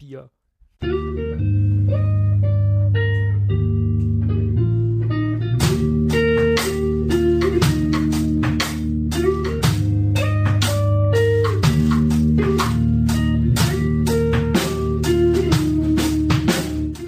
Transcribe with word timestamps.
Bier. 0.00 0.30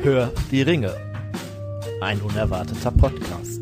Hör 0.02 0.30
die 0.50 0.62
Ringe. 0.62 0.92
Ein 2.02 2.20
unerwarteter 2.20 2.90
Podcast. 2.90 3.61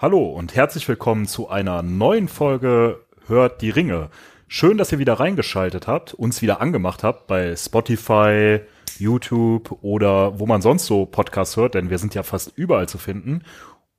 Hallo 0.00 0.28
und 0.28 0.54
herzlich 0.54 0.86
willkommen 0.86 1.26
zu 1.26 1.48
einer 1.48 1.82
neuen 1.82 2.28
Folge 2.28 3.00
Hört 3.26 3.62
die 3.62 3.70
Ringe. 3.70 4.10
Schön, 4.46 4.78
dass 4.78 4.92
ihr 4.92 5.00
wieder 5.00 5.14
reingeschaltet 5.14 5.88
habt, 5.88 6.14
uns 6.14 6.40
wieder 6.40 6.60
angemacht 6.60 7.02
habt 7.02 7.26
bei 7.26 7.56
Spotify, 7.56 8.60
YouTube 9.00 9.76
oder 9.82 10.38
wo 10.38 10.46
man 10.46 10.62
sonst 10.62 10.86
so 10.86 11.04
Podcasts 11.04 11.56
hört, 11.56 11.74
denn 11.74 11.90
wir 11.90 11.98
sind 11.98 12.14
ja 12.14 12.22
fast 12.22 12.52
überall 12.54 12.88
zu 12.88 12.96
finden. 12.96 13.42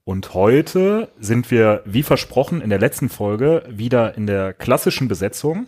Und 0.05 0.33
heute 0.33 1.09
sind 1.19 1.51
wir, 1.51 1.83
wie 1.83 2.03
versprochen, 2.03 2.61
in 2.61 2.69
der 2.69 2.79
letzten 2.79 3.09
Folge 3.09 3.65
wieder 3.69 4.15
in 4.15 4.25
der 4.25 4.53
klassischen 4.53 5.09
Besetzung. 5.09 5.67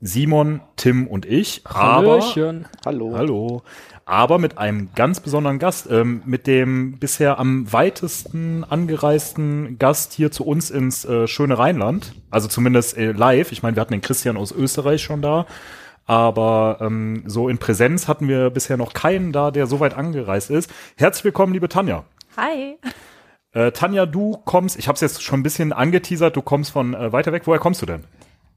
Simon, 0.00 0.62
Tim 0.76 1.06
und 1.06 1.26
ich. 1.26 1.62
Hallöchen. 1.66 2.64
Aber, 2.64 2.86
hallo. 2.86 3.12
Hallo 3.14 3.62
aber 4.04 4.38
mit 4.38 4.58
einem 4.58 4.90
ganz 4.94 5.20
besonderen 5.20 5.58
Gast, 5.58 5.88
ähm, 5.90 6.22
mit 6.24 6.46
dem 6.46 6.98
bisher 6.98 7.38
am 7.38 7.72
weitesten 7.72 8.64
angereisten 8.64 9.78
Gast 9.78 10.12
hier 10.12 10.30
zu 10.30 10.44
uns 10.44 10.70
ins 10.70 11.04
äh, 11.04 11.26
schöne 11.26 11.58
Rheinland. 11.58 12.14
Also 12.30 12.48
zumindest 12.48 12.96
äh, 12.96 13.12
live. 13.12 13.52
Ich 13.52 13.62
meine, 13.62 13.76
wir 13.76 13.80
hatten 13.80 13.92
den 13.92 14.00
Christian 14.00 14.36
aus 14.36 14.52
Österreich 14.52 15.02
schon 15.02 15.22
da. 15.22 15.46
Aber 16.04 16.78
ähm, 16.80 17.22
so 17.26 17.48
in 17.48 17.58
Präsenz 17.58 18.08
hatten 18.08 18.28
wir 18.28 18.50
bisher 18.50 18.76
noch 18.76 18.92
keinen 18.92 19.32
da, 19.32 19.50
der 19.50 19.66
so 19.66 19.80
weit 19.80 19.94
angereist 19.94 20.50
ist. 20.50 20.70
Herzlich 20.96 21.24
willkommen, 21.24 21.52
liebe 21.52 21.68
Tanja. 21.68 22.04
Hi. 22.36 22.78
Äh, 23.52 23.72
Tanja, 23.72 24.06
du 24.06 24.38
kommst, 24.44 24.78
ich 24.78 24.88
habe 24.88 24.94
es 24.94 25.00
jetzt 25.00 25.22
schon 25.22 25.40
ein 25.40 25.42
bisschen 25.42 25.72
angeteasert, 25.72 26.34
du 26.34 26.42
kommst 26.42 26.72
von 26.72 26.94
äh, 26.94 27.12
weiter 27.12 27.32
weg. 27.32 27.42
Woher 27.44 27.60
kommst 27.60 27.82
du 27.82 27.86
denn? 27.86 28.04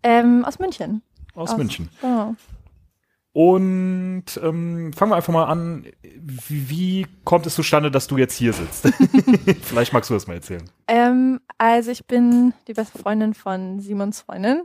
Ähm, 0.03 0.43
aus 0.45 0.59
München. 0.59 1.01
Aus, 1.35 1.51
aus 1.51 1.57
München. 1.57 1.89
Genau. 2.01 2.35
Und 3.35 4.39
ähm, 4.41 4.93
fangen 4.93 5.11
wir 5.11 5.17
einfach 5.17 5.33
mal 5.33 5.43
an. 5.43 5.85
Wie, 6.01 6.69
wie, 6.69 7.07
kommt 7.25 7.45
es 7.45 7.55
zustande, 7.55 7.91
dass 7.91 8.07
du 8.07 8.15
jetzt 8.17 8.37
hier 8.37 8.53
sitzt? 8.53 8.87
Vielleicht 9.61 9.91
magst 9.91 10.09
du 10.09 10.13
das 10.13 10.25
mal 10.25 10.35
erzählen. 10.35 10.63
Ähm, 10.87 11.41
also 11.57 11.91
ich 11.91 12.05
bin 12.05 12.53
die 12.69 12.73
beste 12.73 12.97
Freundin 12.97 13.33
von 13.33 13.81
Simons 13.81 14.21
Freundin 14.21 14.63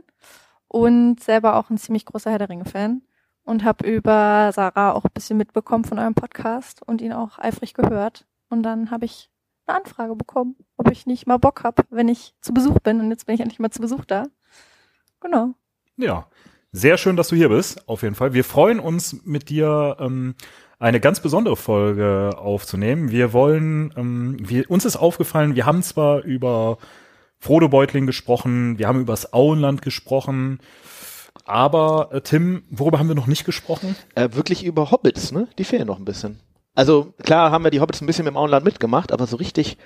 und 0.69 1.21
selber 1.21 1.57
auch 1.57 1.69
ein 1.69 1.77
ziemlich 1.77 2.05
großer 2.05 2.31
Herr 2.31 2.37
der 2.37 2.47
Ringe-Fan 2.47 3.01
und 3.43 3.65
habe 3.65 3.85
über 3.85 4.53
Sarah 4.53 4.93
auch 4.93 5.03
ein 5.03 5.11
bisschen 5.13 5.35
mitbekommen 5.35 5.83
von 5.83 5.99
eurem 5.99 6.15
Podcast 6.15 6.81
und 6.81 7.01
ihn 7.01 7.11
auch 7.11 7.39
eifrig 7.39 7.73
gehört. 7.73 8.25
Und 8.47 8.63
dann 8.63 8.89
habe 8.89 9.03
ich 9.03 9.29
eine 9.65 9.79
Anfrage 9.79 10.15
bekommen, 10.15 10.55
ob 10.77 10.89
ich 10.89 11.05
nicht 11.05 11.27
mal 11.27 11.39
Bock 11.39 11.65
habe, 11.65 11.83
wenn 11.89 12.07
ich 12.07 12.35
zu 12.39 12.53
Besuch 12.53 12.79
bin. 12.79 13.01
Und 13.01 13.11
jetzt 13.11 13.25
bin 13.25 13.35
ich 13.35 13.41
endlich 13.41 13.59
mal 13.59 13.69
zu 13.69 13.81
Besuch 13.81 14.05
da. 14.05 14.27
Genau. 15.19 15.55
Ja. 15.97 16.27
Sehr 16.73 16.97
schön, 16.97 17.17
dass 17.17 17.27
du 17.27 17.35
hier 17.35 17.49
bist, 17.49 17.89
auf 17.89 18.01
jeden 18.01 18.15
Fall. 18.15 18.33
Wir 18.33 18.45
freuen 18.45 18.79
uns 18.79 19.25
mit 19.25 19.49
dir 19.49 19.97
ähm, 19.99 20.35
eine 20.79 21.01
ganz 21.01 21.19
besondere 21.19 21.57
Folge 21.57 22.29
aufzunehmen. 22.37 23.11
Wir 23.11 23.33
wollen, 23.33 23.93
ähm, 23.97 24.37
wir, 24.39 24.71
uns 24.71 24.85
ist 24.85 24.95
aufgefallen, 24.95 25.55
wir 25.55 25.65
haben 25.65 25.83
zwar 25.83 26.23
über 26.23 26.77
Frodo 27.39 27.67
Beutling 27.67 28.05
gesprochen, 28.05 28.79
wir 28.79 28.87
haben 28.87 29.01
über 29.01 29.11
das 29.11 29.33
Auenland 29.33 29.81
gesprochen, 29.81 30.59
aber 31.43 32.07
äh, 32.13 32.21
Tim, 32.21 32.63
worüber 32.69 32.99
haben 32.99 33.09
wir 33.09 33.15
noch 33.15 33.27
nicht 33.27 33.43
gesprochen? 33.43 33.97
Äh, 34.15 34.29
wirklich 34.31 34.63
über 34.63 34.91
Hobbits, 34.91 35.33
ne? 35.33 35.49
Die 35.57 35.65
fehlen 35.65 35.87
noch 35.87 35.99
ein 35.99 36.05
bisschen. 36.05 36.39
Also 36.73 37.13
klar 37.21 37.51
haben 37.51 37.65
wir 37.65 37.71
die 37.71 37.81
Hobbits 37.81 37.99
ein 37.99 38.07
bisschen 38.07 38.23
mit 38.23 38.33
dem 38.33 38.37
Auenland 38.37 38.63
mitgemacht, 38.63 39.11
aber 39.11 39.27
so 39.27 39.35
richtig 39.35 39.77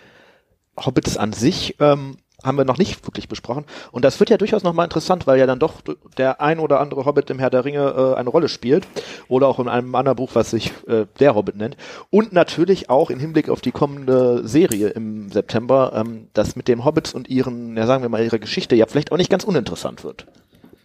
Hobbits 0.77 1.17
an 1.17 1.33
sich 1.33 1.77
ähm, 1.79 2.17
haben 2.45 2.57
wir 2.57 2.65
noch 2.65 2.77
nicht 2.77 3.05
wirklich 3.07 3.27
besprochen. 3.27 3.65
Und 3.91 4.05
das 4.05 4.19
wird 4.19 4.29
ja 4.29 4.37
durchaus 4.37 4.63
nochmal 4.63 4.85
interessant, 4.85 5.27
weil 5.27 5.39
ja 5.39 5.45
dann 5.45 5.59
doch 5.59 5.81
der 6.17 6.41
ein 6.41 6.59
oder 6.59 6.79
andere 6.79 7.05
Hobbit 7.05 7.29
im 7.29 7.39
Herr 7.39 7.49
der 7.49 7.65
Ringe 7.65 8.13
äh, 8.15 8.19
eine 8.19 8.29
Rolle 8.29 8.47
spielt. 8.47 8.87
Oder 9.27 9.47
auch 9.47 9.59
in 9.59 9.67
einem 9.67 9.93
anderen 9.95 10.15
Buch, 10.15 10.31
was 10.33 10.51
sich 10.51 10.71
äh, 10.87 11.05
der 11.19 11.35
Hobbit 11.35 11.55
nennt. 11.55 11.77
Und 12.09 12.33
natürlich 12.33 12.89
auch 12.89 13.09
im 13.09 13.19
Hinblick 13.19 13.49
auf 13.49 13.61
die 13.61 13.71
kommende 13.71 14.47
Serie 14.47 14.89
im 14.89 15.29
September, 15.29 15.93
ähm, 15.95 16.27
dass 16.33 16.55
mit 16.55 16.67
den 16.67 16.85
Hobbits 16.85 17.13
und 17.13 17.29
ihren, 17.29 17.75
ja 17.75 17.85
sagen 17.85 18.03
wir 18.03 18.09
mal, 18.09 18.23
ihrer 18.23 18.39
Geschichte 18.39 18.75
ja 18.75 18.85
vielleicht 18.85 19.11
auch 19.11 19.17
nicht 19.17 19.29
ganz 19.29 19.43
uninteressant 19.43 20.03
wird. 20.03 20.27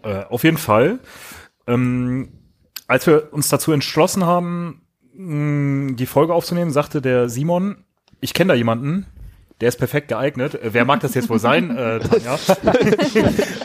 Äh, 0.02 0.24
auf 0.28 0.44
jeden 0.44 0.58
Fall. 0.58 0.98
Ähm, 1.66 2.28
als 2.86 3.06
wir 3.06 3.32
uns 3.32 3.48
dazu 3.48 3.72
entschlossen 3.72 4.24
haben, 4.24 4.82
mh, 5.14 5.94
die 5.94 6.06
Folge 6.06 6.34
aufzunehmen, 6.34 6.70
sagte 6.70 7.00
der 7.00 7.28
Simon, 7.28 7.84
ich 8.20 8.34
kenne 8.34 8.48
da 8.48 8.54
jemanden, 8.54 9.06
der 9.60 9.68
ist 9.68 9.78
perfekt 9.78 10.08
geeignet. 10.08 10.54
Äh, 10.54 10.72
wer 10.72 10.84
mag 10.84 11.00
das 11.00 11.14
jetzt 11.14 11.28
wohl 11.28 11.38
sein, 11.38 11.76
äh, 11.76 12.00
Tanja? 12.00 12.38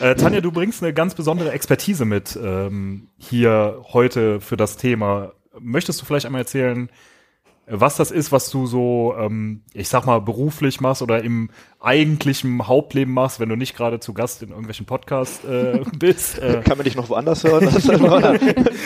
äh, 0.00 0.14
Tanja, 0.14 0.40
du 0.40 0.52
bringst 0.52 0.82
eine 0.82 0.92
ganz 0.92 1.14
besondere 1.14 1.52
Expertise 1.52 2.04
mit 2.04 2.38
ähm, 2.42 3.08
hier 3.18 3.82
heute 3.92 4.40
für 4.40 4.56
das 4.56 4.76
Thema. 4.76 5.32
Möchtest 5.58 6.00
du 6.00 6.06
vielleicht 6.06 6.26
einmal 6.26 6.42
erzählen, 6.42 6.90
was 7.68 7.96
das 7.96 8.12
ist, 8.12 8.30
was 8.30 8.48
du 8.50 8.66
so, 8.66 9.14
ähm, 9.18 9.62
ich 9.74 9.88
sag 9.88 10.06
mal, 10.06 10.20
beruflich 10.20 10.80
machst 10.80 11.02
oder 11.02 11.24
im 11.24 11.50
eigentlichen 11.80 12.66
Hauptleben 12.66 13.12
machst, 13.12 13.40
wenn 13.40 13.48
du 13.48 13.56
nicht 13.56 13.76
gerade 13.76 13.98
zu 13.98 14.14
Gast 14.14 14.42
in 14.42 14.50
irgendwelchen 14.50 14.86
Podcasts 14.86 15.44
äh, 15.44 15.80
bist. 15.98 16.38
Äh, 16.38 16.62
Kann 16.64 16.78
man 16.78 16.84
dich 16.84 16.94
noch 16.94 17.08
woanders 17.08 17.42
hören? 17.42 17.68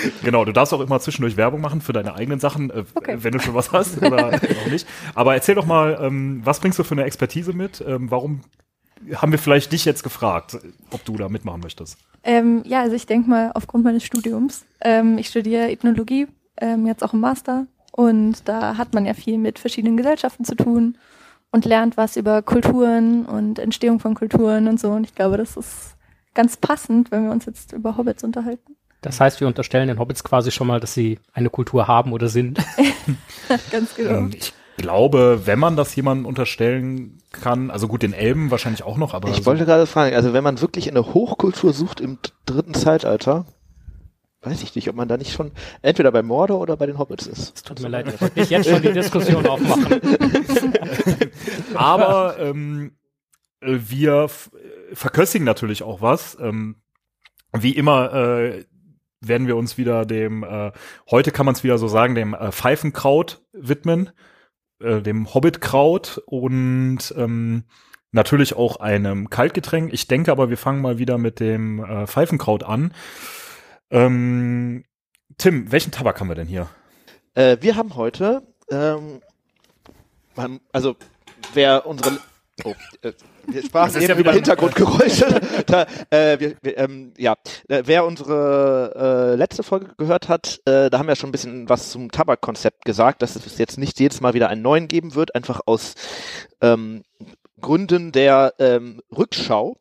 genau, 0.25 0.45
du 0.47 0.53
darfst 0.53 0.73
auch 0.73 0.81
immer 0.81 0.99
zwischendurch 1.01 1.37
Werbung 1.37 1.61
machen 1.61 1.83
für 1.83 1.93
deine 1.93 2.15
eigenen 2.15 2.41
Sachen, 2.41 2.71
äh, 2.71 2.85
okay. 2.95 3.19
wenn 3.21 3.33
du 3.33 3.41
schon 3.41 3.55
was 3.55 3.71
hast 3.71 4.03
oder 4.03 4.29
auch 4.35 4.71
nicht. 4.71 4.87
Aber 5.15 5.35
erzähl 5.35 5.55
doch 5.55 5.67
mal, 5.67 5.99
ähm, 6.01 6.41
was 6.45 6.61
bringst 6.61 6.79
du 6.79 6.85
für 6.85 6.93
eine 6.93 7.05
Expertise 7.05 7.53
mit? 7.53 7.85
Ähm, 7.87 8.11
warum 8.11 8.41
haben 9.15 9.33
wir 9.33 9.39
vielleicht 9.39 9.73
dich 9.73 9.85
jetzt 9.85 10.03
gefragt, 10.03 10.59
ob 10.91 11.05
du 11.05 11.17
da 11.17 11.29
mitmachen 11.29 11.61
möchtest? 11.61 11.99
Ähm, 12.23 12.63
ja, 12.65 12.81
also 12.81 12.97
ich 12.97 13.07
denke 13.07 13.29
mal 13.29 13.53
aufgrund 13.55 13.85
meines 13.85 14.05
Studiums. 14.05 14.65
Ähm, 14.81 15.19
ich 15.19 15.29
studiere 15.29 15.71
Ethnologie, 15.71 16.29
ähm, 16.59 16.87
jetzt 16.87 17.03
auch 17.03 17.13
im 17.13 17.21
Master 17.21 17.67
und 18.01 18.49
da 18.49 18.79
hat 18.79 18.95
man 18.95 19.05
ja 19.05 19.13
viel 19.13 19.37
mit 19.37 19.59
verschiedenen 19.59 19.99
Gesellschaften 19.99 20.47
zu 20.47 20.55
tun 20.55 20.97
und 21.51 21.67
lernt 21.67 21.99
was 21.99 22.17
über 22.17 22.41
Kulturen 22.41 23.27
und 23.27 23.59
Entstehung 23.59 24.01
von 24.01 24.15
Kulturen 24.15 24.69
und 24.69 24.81
so. 24.81 24.89
Und 24.93 25.05
ich 25.05 25.15
glaube, 25.15 25.37
das 25.37 25.59
ist 25.59 25.97
ganz 26.33 26.57
passend, 26.57 27.11
wenn 27.11 27.25
wir 27.25 27.31
uns 27.31 27.45
jetzt 27.45 27.75
über 27.75 27.99
Hobbits 27.99 28.25
unterhalten. 28.25 28.75
Das 29.03 29.21
heißt, 29.21 29.41
wir 29.41 29.49
unterstellen 29.49 29.89
den 29.89 29.99
Hobbits 29.99 30.25
quasi 30.25 30.51
schon 30.51 30.67
mal, 30.67 30.81
dass 30.81 30.95
sie 30.95 31.19
eine 31.35 31.51
Kultur 31.51 31.89
haben 31.89 32.15
oder 32.15 32.29
sind. 32.29 32.59
ganz 33.71 33.95
genau. 33.95 34.11
Ähm, 34.13 34.31
ich 34.35 34.55
glaube, 34.79 35.43
wenn 35.45 35.59
man 35.59 35.77
das 35.77 35.95
jemandem 35.95 36.25
unterstellen 36.25 37.19
kann, 37.33 37.71
also 37.71 37.87
gut, 37.87 38.01
den 38.01 38.15
Elben 38.15 38.51
wahrscheinlich 38.51 38.83
auch 38.83 38.97
noch, 38.97 39.13
aber. 39.13 39.29
Ich 39.29 39.37
so 39.37 39.47
wollte 39.47 39.67
gerade 39.67 39.85
fragen, 39.85 40.17
also 40.17 40.33
wenn 40.33 40.45
man 40.45 40.59
wirklich 40.63 40.89
eine 40.89 41.13
Hochkultur 41.13 41.75
sucht 41.75 42.01
im 42.01 42.17
dritten 42.47 42.73
Zeitalter, 42.73 43.45
weiß 44.43 44.63
ich 44.63 44.75
nicht, 44.75 44.89
ob 44.89 44.97
man 44.97 45.09
da 45.09 45.17
nicht 45.17 45.33
schon 45.33 45.53
entweder 45.83 46.11
bei 46.13 46.23
Mordor 46.23 46.61
oder 46.61 46.77
bei 46.77 46.87
den 46.87 46.99
Hobbits 46.99 47.27
ist. 47.27 47.57
Es 47.57 47.63
tut 47.63 47.81
mir 47.81 47.89
leid, 47.89 48.09
ich 48.09 48.21
wollte 48.21 48.39
nicht 48.39 48.51
jetzt 48.51 48.69
schon 48.69 48.83
die 48.83 48.93
Diskussion 48.93 49.47
aufmachen. 49.47 50.01
Aber 51.75 52.39
ähm, 52.39 52.93
wir 53.61 54.31
verköstigen 54.93 55.45
natürlich 55.45 55.83
auch 55.83 56.01
was. 56.01 56.39
Ähm, 56.41 56.77
wie 57.53 57.73
immer 57.73 58.13
äh, 58.15 58.65
werden 59.21 59.47
wir 59.47 59.57
uns 59.57 59.77
wieder 59.77 60.07
dem, 60.07 60.43
äh, 60.43 60.73
heute 61.11 61.31
kann 61.31 61.47
man 61.47 61.55
es 61.55 61.65
wieder 61.65 61.79
so 61.79 61.89
sagen, 61.89 62.15
dem 62.15 62.35
äh, 62.35 62.53
Pfeifenkraut 62.53 63.43
widmen, 63.53 64.11
äh, 64.81 65.03
dem 65.03 65.35
Hobbitkraut 65.35 66.23
und 66.27 67.15
ähm, 67.17 67.65
natürlich 68.13 68.57
auch 68.57 68.77
einem 68.77 69.29
Kaltgetränk. 69.29 69.93
Ich 69.93 70.09
denke 70.09 70.33
aber, 70.33 70.49
wir 70.49 70.57
fangen 70.57 70.81
mal 70.81 70.99
wieder 70.99 71.19
mit 71.19 71.41
dem 71.41 71.85
äh, 71.85 72.07
Pfeifenkraut 72.07 72.63
an. 72.63 72.95
Ähm, 73.91 74.85
Tim, 75.39 75.73
welchen 75.73 75.93
Tabak 75.93 76.21
haben 76.21 76.29
wir 76.29 76.35
denn 76.35 76.47
hier? 76.47 76.69
Äh, 77.35 77.57
wir 77.61 77.77
haben 77.77 77.97
heute, 77.97 78.43
ähm, 78.71 79.21
also 80.73 80.97
wer 81.55 81.87
unsere 81.87 82.19
Oh, 82.65 82.75
äh, 83.03 83.13
wir 83.47 83.63
sprachen 83.63 83.97
eben 83.97 84.13
ja 84.13 84.19
über 84.19 84.33
Hintergrundgeräusche. 84.33 85.41
da, 85.67 85.87
äh, 86.11 86.39
wir, 86.39 86.57
wir, 86.63 86.79
ähm, 86.79 87.13
ja, 87.17 87.37
äh, 87.69 87.83
wer 87.87 88.05
unsere 88.05 89.33
äh, 89.33 89.37
letzte 89.37 89.63
Folge 89.63 89.93
gehört 89.97 90.29
hat, 90.29 90.61
äh, 90.67 90.91
da 90.91 90.99
haben 90.99 91.09
wir 91.09 91.17
schon 91.17 91.31
ein 91.31 91.33
bisschen 91.33 91.69
was 91.69 91.91
zum 91.91 92.11
Tabakkonzept 92.11 92.85
gesagt, 92.85 93.23
dass 93.23 93.37
es 93.37 93.59
jetzt 93.59 93.79
nicht 93.79 93.99
jedes 93.99 94.21
Mal 94.21 94.35
wieder 94.35 94.49
einen 94.49 94.63
neuen 94.63 94.89
geben 94.89 95.15
wird, 95.15 95.35
einfach 95.35 95.61
aus 95.67 95.95
ähm, 96.61 97.03
Gründen 97.61 98.13
der 98.13 98.55
ähm, 98.59 99.01
Rückschau 99.17 99.77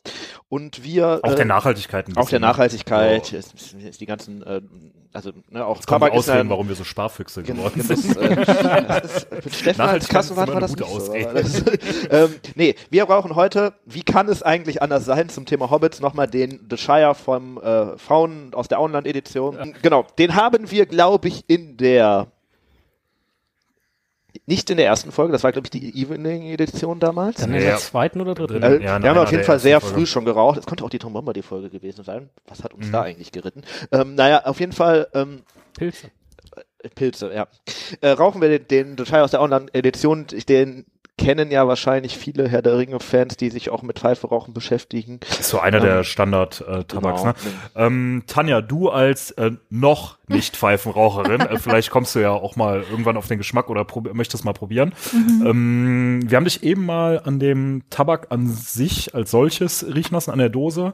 und 0.50 0.84
wir 0.84 1.20
Auch 1.24 1.32
äh, 1.32 1.36
der 1.36 1.46
Nachhaltigkeit 1.46 2.08
ein 2.08 2.12
auch 2.12 2.16
der 2.16 2.22
bisschen, 2.24 2.42
ne? 2.42 2.48
Nachhaltigkeit, 2.48 3.32
Ja. 3.32 3.40
es, 3.40 3.54
es, 3.54 3.76
es 3.88 3.98
die 3.98 4.06
ganzen, 4.06 4.42
äh, 4.44 4.62
also 5.14 5.32
ne, 5.50 5.66
auch 5.66 5.78
Das 5.78 5.88
kann 5.88 6.00
man 6.00 6.10
Tabak 6.10 6.20
ist 6.20 6.28
ja 6.28 6.34
ausreden, 6.34 6.50
warum 6.50 6.68
wir 6.68 6.76
so 6.76 6.84
Sparfüchse 6.84 7.42
Gen- 7.44 7.58
geworden 7.58 7.82
sind. 7.82 8.18
äh, 8.18 8.36
das 8.88 9.16
ist, 9.16 9.32
mit 9.32 9.56
Steffen 9.56 9.66
als 9.66 9.78
Nachhaltigkeit 9.78 10.02
ist 10.04 10.10
Kassenwart 10.10 10.54
war 10.54 10.60
das 10.62 10.76
nicht 10.76 10.88
so. 10.90 11.14
aber 11.14 11.34
Das, 11.34 11.64
ähm, 12.12 12.36
nee, 12.56 12.76
wir 12.90 13.06
brauchen 13.06 13.36
heute, 13.36 13.74
wie 13.86 14.04
kann 14.04 14.28
es 14.30 14.44
eigentlich 14.44 14.82
anders 14.82 15.06
sein, 15.06 15.30
zum 15.30 15.46
Thema 15.46 15.70
Hobbits 15.70 16.00
nochmal 16.00 16.28
den 16.28 16.66
The 16.70 16.78
Shire 16.78 17.16
vom 17.16 17.58
äh, 17.60 17.98
Frauen 17.98 18.54
aus 18.54 18.68
der 18.68 18.80
Auenland-Edition. 18.80 19.76
Genau, 19.82 20.06
den 20.18 20.36
haben 20.36 20.70
wir, 20.72 20.86
glaube 20.86 21.28
ich, 21.28 21.44
in 21.48 21.78
der 21.78 22.28
nicht 24.50 24.70
in 24.70 24.78
der 24.78 24.88
ersten 24.88 25.12
Folge, 25.12 25.32
das 25.32 25.44
war, 25.44 25.52
glaube 25.52 25.68
ich, 25.68 25.70
die 25.72 26.02
Evening-Edition 26.02 27.00
damals. 27.00 27.38
Dann 27.38 27.52
in 27.54 27.62
Ja. 27.62 27.70
der 27.70 27.78
zweiten 27.78 28.20
oder 28.20 28.34
dritten? 28.34 28.60
Drin. 28.60 28.82
Äh, 28.82 28.84
Ja, 28.84 29.02
wir 29.02 29.10
haben 29.10 29.18
auf 29.20 29.32
jeden 29.32 29.44
Fall 29.44 29.60
sehr 29.60 29.80
früh 29.80 29.90
Folgen. 29.92 30.06
schon 30.08 30.26
geraucht. 30.26 30.58
Es 30.60 30.66
könnte 30.66 30.84
auch 30.84 30.90
die 30.90 31.00
Tom 31.00 31.14
Bomber 31.14 31.34
die 31.34 31.42
Folge 31.44 31.70
gewesen 31.70 32.04
sein. 32.04 32.30
Was 32.48 32.64
hat 32.64 32.74
uns 32.74 32.88
Mhm. 32.88 32.92
da 32.92 33.02
eigentlich 33.04 33.32
geritten? 33.32 33.62
Ähm, 33.92 34.16
naja, 34.16 34.44
auf 34.46 34.60
jeden 34.60 34.72
Fall 34.74 35.08
ähm, 35.14 35.44
Pilze. 35.78 36.08
Pilze, 36.96 37.32
ja. 37.34 37.48
Äh, 38.02 38.10
rauchen 38.12 38.42
wir 38.42 38.50
den, 38.50 38.68
den 38.68 38.96
Detail 38.96 39.22
aus 39.24 39.32
der 39.32 39.42
Online-Edition, 39.42 40.28
den 40.48 40.86
kennen 41.20 41.52
ja 41.52 41.68
wahrscheinlich 41.68 42.18
viele 42.18 42.48
Herr 42.48 42.62
der 42.62 42.78
Ringe-Fans, 42.78 43.38
die 43.38 43.50
sich 43.50 43.70
auch 43.70 43.82
mit 43.84 44.00
Pfeife-Rauchen 44.00 44.54
beschäftigen. 44.54 45.20
ist 45.30 45.50
so 45.50 45.60
einer 45.60 45.78
Ähm, 45.78 45.84
der 45.84 46.04
Standard-Tabaks. 46.04 47.22
genau. 47.22 47.26
Ne? 47.26 47.34
Ähm, 47.76 48.24
Tanja, 48.26 48.62
du 48.62 48.90
als 48.90 49.32
äh, 49.32 49.52
noch 49.70 50.18
nicht 50.28 50.56
Pfeifenraucherin, 50.56 51.42
äh, 51.42 51.60
vielleicht 51.60 51.92
kommst 51.92 52.16
du 52.16 52.20
ja 52.20 52.32
auch 52.32 52.56
mal 52.56 52.84
irgendwann 52.90 53.18
auf 53.18 53.28
den 53.28 53.38
Geschmack 53.38 53.70
oder 53.70 53.86
möchtest 54.14 54.46
mal 54.46 54.54
probieren. 54.54 54.94
Ähm, 55.14 56.22
wir 56.26 56.38
haben 56.38 56.46
dich 56.46 56.64
eben 56.64 56.86
mal 56.86 57.22
an 57.24 57.40
dem 57.40 57.84
Tabak 57.90 58.28
an 58.30 58.48
sich 58.48 59.14
als 59.14 59.32
solches 59.32 59.86
riechen 59.94 60.14
lassen, 60.14 60.32
an 60.32 60.40
der 60.40 60.50
Dose. 60.50 60.94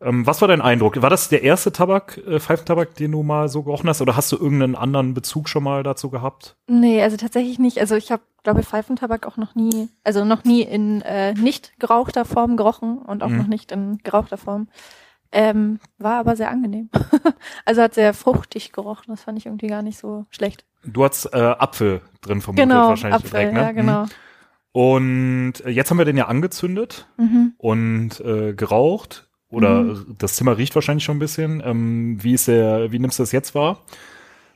Ähm, 0.00 0.26
was 0.26 0.40
war 0.40 0.48
dein 0.48 0.60
Eindruck? 0.60 1.00
War 1.00 1.10
das 1.10 1.28
der 1.28 1.42
erste 1.44 1.70
Tabak, 1.70 2.20
äh, 2.26 2.40
Pfeifentabak, 2.40 2.94
den 2.96 3.12
du 3.12 3.22
mal 3.22 3.48
so 3.48 3.62
gerochen 3.62 3.88
hast, 3.88 4.02
oder 4.02 4.16
hast 4.16 4.32
du 4.32 4.36
irgendeinen 4.36 4.74
anderen 4.74 5.14
Bezug 5.14 5.48
schon 5.48 5.62
mal 5.62 5.82
dazu 5.84 6.10
gehabt? 6.10 6.56
Nee, 6.66 7.00
also 7.02 7.16
tatsächlich 7.16 7.58
nicht. 7.60 7.78
Also 7.78 7.94
ich 7.94 8.10
habe, 8.10 8.22
glaube 8.42 8.62
Pfeifentabak 8.62 9.26
auch 9.26 9.36
noch 9.36 9.54
nie, 9.54 9.88
also 10.04 10.24
noch 10.24 10.44
nie 10.44 10.62
in 10.62 11.00
äh, 11.02 11.34
nicht 11.34 11.72
gerauchter 11.78 12.24
Form 12.24 12.56
gerochen 12.56 12.98
und 12.98 13.22
auch 13.22 13.28
Mhm. 13.28 13.36
noch 13.38 13.46
nicht 13.46 13.72
in 13.72 13.98
gerauchter 13.98 14.36
Form. 14.36 14.68
Ähm, 15.34 15.78
war 15.98 16.18
aber 16.18 16.36
sehr 16.36 16.50
angenehm. 16.50 16.90
also 17.64 17.80
hat 17.82 17.94
sehr 17.94 18.12
fruchtig 18.14 18.72
gerochen. 18.72 19.04
Das 19.08 19.22
fand 19.22 19.38
ich 19.38 19.46
irgendwie 19.46 19.68
gar 19.68 19.82
nicht 19.82 19.98
so 19.98 20.26
schlecht. 20.30 20.64
Du 20.84 21.04
hast 21.04 21.26
äh, 21.32 21.38
Apfel 21.38 22.02
drin 22.20 22.40
vermutet 22.42 22.68
genau, 22.68 22.88
wahrscheinlich 22.88 23.16
Apfel, 23.24 23.30
direkt, 23.30 23.52
ne? 23.54 23.60
ja, 23.62 23.72
genau. 23.72 24.02
Mhm. 24.04 24.08
Und 24.72 25.52
äh, 25.64 25.70
jetzt 25.70 25.90
haben 25.90 25.98
wir 25.98 26.04
den 26.04 26.16
ja 26.16 26.26
angezündet 26.28 27.06
Mhm. 27.18 27.54
und 27.58 28.20
äh, 28.20 28.54
geraucht. 28.54 29.28
Oder 29.50 29.82
Mhm. 29.82 30.16
das 30.18 30.36
Zimmer 30.36 30.56
riecht 30.56 30.74
wahrscheinlich 30.74 31.04
schon 31.04 31.16
ein 31.16 31.20
bisschen. 31.20 31.62
Ähm, 31.64 32.16
wie 32.22 32.32
ist 32.32 32.48
der, 32.48 32.90
wie 32.90 32.98
nimmst 32.98 33.18
du 33.18 33.22
das 33.22 33.32
jetzt 33.32 33.54
wahr? 33.54 33.80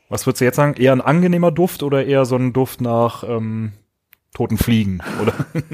Was 0.08 0.26
würdest 0.26 0.40
du 0.40 0.44
jetzt 0.44 0.56
sagen? 0.56 0.74
Eher 0.74 0.92
ein 0.92 1.00
angenehmer 1.00 1.50
Duft 1.50 1.82
oder 1.82 2.04
eher 2.04 2.24
so 2.24 2.36
ein 2.36 2.52
Duft 2.52 2.80
nach 2.80 3.24
ähm, 3.24 3.72
toten 4.34 4.58
Fliegen? 4.58 5.00
Oder? 5.20 5.34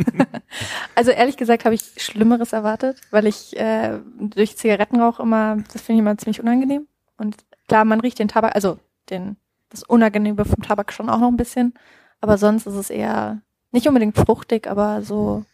Also 0.95 1.11
ehrlich 1.11 1.37
gesagt 1.37 1.65
habe 1.65 1.75
ich 1.75 1.83
Schlimmeres 1.97 2.53
erwartet, 2.53 3.01
weil 3.11 3.27
ich 3.27 3.57
äh, 3.57 3.99
durch 4.21 4.57
Zigarettenrauch 4.57 5.21
immer, 5.21 5.57
das 5.73 5.83
finde 5.83 5.95
ich 5.95 5.99
immer 6.01 6.19
ziemlich 6.19 6.41
unangenehm. 6.41 6.87
Und 7.17 7.45
klar, 7.69 7.85
man 7.85 8.01
riecht 8.01 8.19
den 8.19 8.29
Tabak, 8.29 8.55
also 8.55 8.79
den, 9.11 9.37
das 9.71 9.83
Unangenehme 9.83 10.45
vom 10.45 10.63
Tabak 10.63 10.93
schon 10.93 11.09
auch 11.09 11.19
noch 11.19 11.29
ein 11.29 11.37
bisschen. 11.37 11.75
Aber 12.21 12.39
sonst 12.39 12.67
ist 12.67 12.75
es 12.75 12.91
eher 12.91 13.41
nicht 13.71 13.89
unbedingt 13.89 14.17
fruchtig, 14.17 14.69
aber 14.69 15.03
so, 15.03 15.45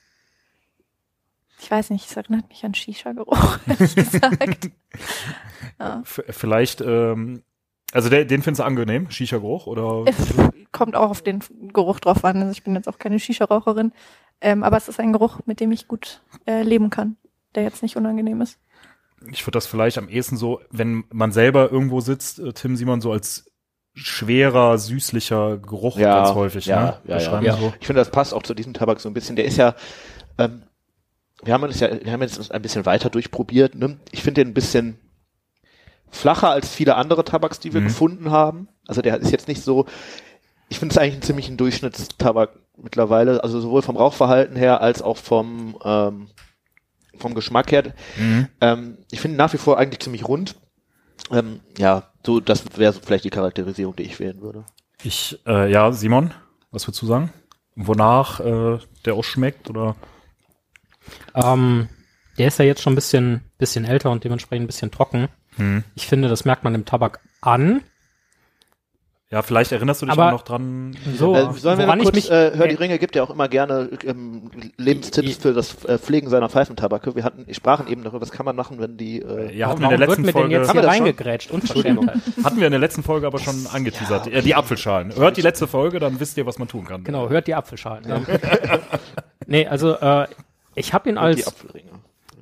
ich 1.60 1.70
weiß 1.70 1.90
nicht, 1.90 2.10
es 2.10 2.16
erinnert 2.16 2.48
mich 2.48 2.64
an 2.64 2.74
Shisha-Geruch, 2.74 3.58
ehrlich 3.68 3.94
gesagt. 3.94 4.70
ja. 5.78 6.02
Vielleicht, 6.04 6.80
ähm, 6.80 7.42
also 7.92 8.08
der, 8.08 8.24
den 8.24 8.42
findest 8.42 8.60
du 8.60 8.64
angenehm, 8.64 9.10
Shisha-Geruch? 9.10 9.66
Oder? 9.66 10.04
Es 10.06 10.16
kommt 10.72 10.94
auch 10.94 11.10
auf 11.10 11.22
den 11.22 11.40
Geruch 11.72 12.00
drauf 12.00 12.24
an. 12.24 12.36
Also 12.38 12.52
ich 12.52 12.62
bin 12.62 12.74
jetzt 12.74 12.88
auch 12.88 12.98
keine 12.98 13.18
Shisha-Raucherin. 13.18 13.92
Ähm, 14.40 14.62
aber 14.62 14.76
es 14.76 14.88
ist 14.88 15.00
ein 15.00 15.12
Geruch, 15.12 15.40
mit 15.46 15.60
dem 15.60 15.72
ich 15.72 15.88
gut 15.88 16.20
äh, 16.46 16.62
leben 16.62 16.90
kann, 16.90 17.16
der 17.54 17.64
jetzt 17.64 17.82
nicht 17.82 17.96
unangenehm 17.96 18.40
ist. 18.40 18.58
Ich 19.32 19.42
würde 19.44 19.56
das 19.56 19.66
vielleicht 19.66 19.98
am 19.98 20.08
ehesten 20.08 20.36
so, 20.36 20.60
wenn 20.70 21.04
man 21.10 21.32
selber 21.32 21.72
irgendwo 21.72 22.00
sitzt, 22.00 22.38
äh, 22.38 22.52
Tim 22.52 22.76
Simon, 22.76 23.00
so 23.00 23.10
als 23.10 23.50
schwerer, 23.94 24.78
süßlicher 24.78 25.58
Geruch 25.58 25.98
Ja, 25.98 26.22
ganz 26.22 26.34
häufig. 26.36 26.66
ja, 26.66 26.80
ne? 26.82 26.98
ja, 27.06 27.14
Beschreiben 27.16 27.46
ja. 27.46 27.56
So. 27.56 27.72
Ich 27.80 27.86
finde, 27.86 28.00
das 28.00 28.10
passt 28.10 28.32
auch 28.32 28.44
zu 28.44 28.54
diesem 28.54 28.74
Tabak 28.74 29.00
so 29.00 29.08
ein 29.08 29.14
bisschen. 29.14 29.34
Der 29.34 29.44
ist 29.44 29.56
ja, 29.56 29.74
ähm, 30.38 30.62
wir 31.42 31.52
haben 31.52 31.64
uns 31.64 31.80
ja, 31.80 31.88
wir 32.04 32.12
haben 32.12 32.22
jetzt 32.22 32.52
ein 32.52 32.62
bisschen 32.62 32.86
weiter 32.86 33.10
durchprobiert. 33.10 33.74
Ne? 33.74 33.98
Ich 34.12 34.22
finde 34.22 34.42
den 34.42 34.50
ein 34.50 34.54
bisschen 34.54 34.98
flacher 36.10 36.50
als 36.50 36.68
viele 36.68 36.96
andere 36.96 37.24
Tabaks, 37.24 37.60
die 37.60 37.72
wir 37.74 37.80
Mhm. 37.80 37.86
gefunden 37.86 38.30
haben. 38.30 38.68
Also 38.86 39.02
der 39.02 39.18
ist 39.18 39.30
jetzt 39.30 39.48
nicht 39.48 39.62
so, 39.62 39.86
ich 40.68 40.78
finde 40.78 40.92
es 40.94 40.98
eigentlich 40.98 41.16
ein 41.16 41.22
ziemlich 41.22 41.48
ein 41.48 41.56
Durchschnittstabak 41.56 42.50
mittlerweile, 42.76 43.42
also 43.42 43.60
sowohl 43.60 43.82
vom 43.82 43.96
Rauchverhalten 43.96 44.56
her 44.56 44.80
als 44.80 45.02
auch 45.02 45.16
vom, 45.16 45.78
ähm, 45.84 46.28
vom 47.16 47.34
Geschmack 47.34 47.72
her. 47.72 47.94
Mhm. 48.16 48.48
Ähm, 48.60 48.98
ich 49.10 49.20
finde 49.20 49.36
nach 49.36 49.52
wie 49.52 49.58
vor 49.58 49.78
eigentlich 49.78 50.00
ziemlich 50.00 50.26
rund. 50.28 50.56
Ähm, 51.30 51.60
ja, 51.76 52.04
so, 52.24 52.40
das 52.40 52.64
wäre 52.76 52.92
so 52.92 53.00
vielleicht 53.04 53.24
die 53.24 53.30
Charakterisierung, 53.30 53.96
die 53.96 54.04
ich 54.04 54.20
wählen 54.20 54.40
würde. 54.40 54.64
Ich, 55.02 55.38
äh, 55.46 55.70
ja, 55.70 55.90
Simon, 55.92 56.32
was 56.70 56.86
würdest 56.86 57.02
du 57.02 57.06
sagen? 57.06 57.32
Wonach 57.74 58.40
äh, 58.40 58.78
der 59.04 59.14
auch 59.14 59.24
schmeckt 59.24 59.68
oder? 59.70 59.96
Ähm, 61.34 61.88
der 62.38 62.48
ist 62.48 62.58
ja 62.58 62.64
jetzt 62.64 62.82
schon 62.82 62.92
ein 62.92 62.96
bisschen, 62.96 63.42
bisschen 63.58 63.84
älter 63.84 64.10
und 64.10 64.24
dementsprechend 64.24 64.64
ein 64.64 64.66
bisschen 64.68 64.90
trocken. 64.90 65.28
Hm. 65.58 65.84
Ich 65.94 66.06
finde, 66.06 66.28
das 66.28 66.44
merkt 66.44 66.64
man 66.64 66.72
dem 66.72 66.84
Tabak 66.84 67.20
an. 67.40 67.82
Ja, 69.30 69.42
vielleicht 69.42 69.72
erinnerst 69.72 70.00
du 70.00 70.06
dich 70.06 70.12
Aber- 70.14 70.28
auch 70.28 70.32
noch 70.32 70.42
dran. 70.42 70.96
So, 71.18 71.34
Äh, 71.34 71.52
sollen 71.52 71.78
wir 71.78 71.84
woran 71.84 71.86
mal 71.86 71.98
ich 71.98 72.02
kurz, 72.04 72.14
mich, 72.14 72.30
äh, 72.30 72.52
Hör 72.54 72.66
die 72.66 72.76
äh, 72.76 72.78
Ringe 72.78 72.98
gibt 72.98 73.14
ja 73.14 73.22
auch 73.22 73.28
immer 73.28 73.46
gerne 73.46 73.90
ähm, 74.06 74.50
Lebenstipps 74.78 75.36
für 75.36 75.52
das 75.52 75.84
äh, 75.84 75.98
Pflegen 75.98 76.30
seiner 76.30 76.48
Pfeifentabake. 76.48 77.14
Wir 77.14 77.24
hatten, 77.24 77.44
sprachen 77.52 77.88
eben 77.88 78.04
darüber, 78.04 78.22
was 78.22 78.30
kann 78.30 78.46
man 78.46 78.56
machen, 78.56 78.80
wenn 78.80 78.96
die, 78.96 79.20
äh, 79.20 79.54
Ja, 79.54 79.68
hatten 79.68 79.80
wir 79.80 79.90
in 79.90 79.98
der 79.98 80.08
letzten 80.08 80.24
Folge, 80.30 80.54
jetzt 80.54 80.72
hier 80.72 80.82
reingegrätscht? 80.82 81.50
Unverschämtheit. 81.50 82.16
hatten 82.42 82.56
wir 82.58 82.66
in 82.68 82.70
der 82.70 82.80
letzten 82.80 83.02
Folge 83.02 83.26
aber 83.26 83.38
schon 83.38 83.66
angeteasert. 83.70 84.28
Ja, 84.28 84.40
die 84.40 84.54
Apfelschalen. 84.54 85.14
Hört 85.14 85.36
die 85.36 85.42
letzte 85.42 85.66
Folge, 85.66 85.98
dann 85.98 86.18
wisst 86.20 86.38
ihr, 86.38 86.46
was 86.46 86.58
man 86.58 86.68
tun 86.68 86.86
kann. 86.86 87.04
Genau, 87.04 87.28
hört 87.28 87.46
die 87.48 87.54
Apfelschalen. 87.54 88.08
Ja. 88.08 88.22
nee, 89.46 89.66
also 89.66 89.92
äh, 89.98 90.26
ich 90.74 90.94
habe 90.94 91.06
ihn 91.10 91.16
die 91.16 91.20
als, 91.20 91.46
Apfelringe. 91.46 91.90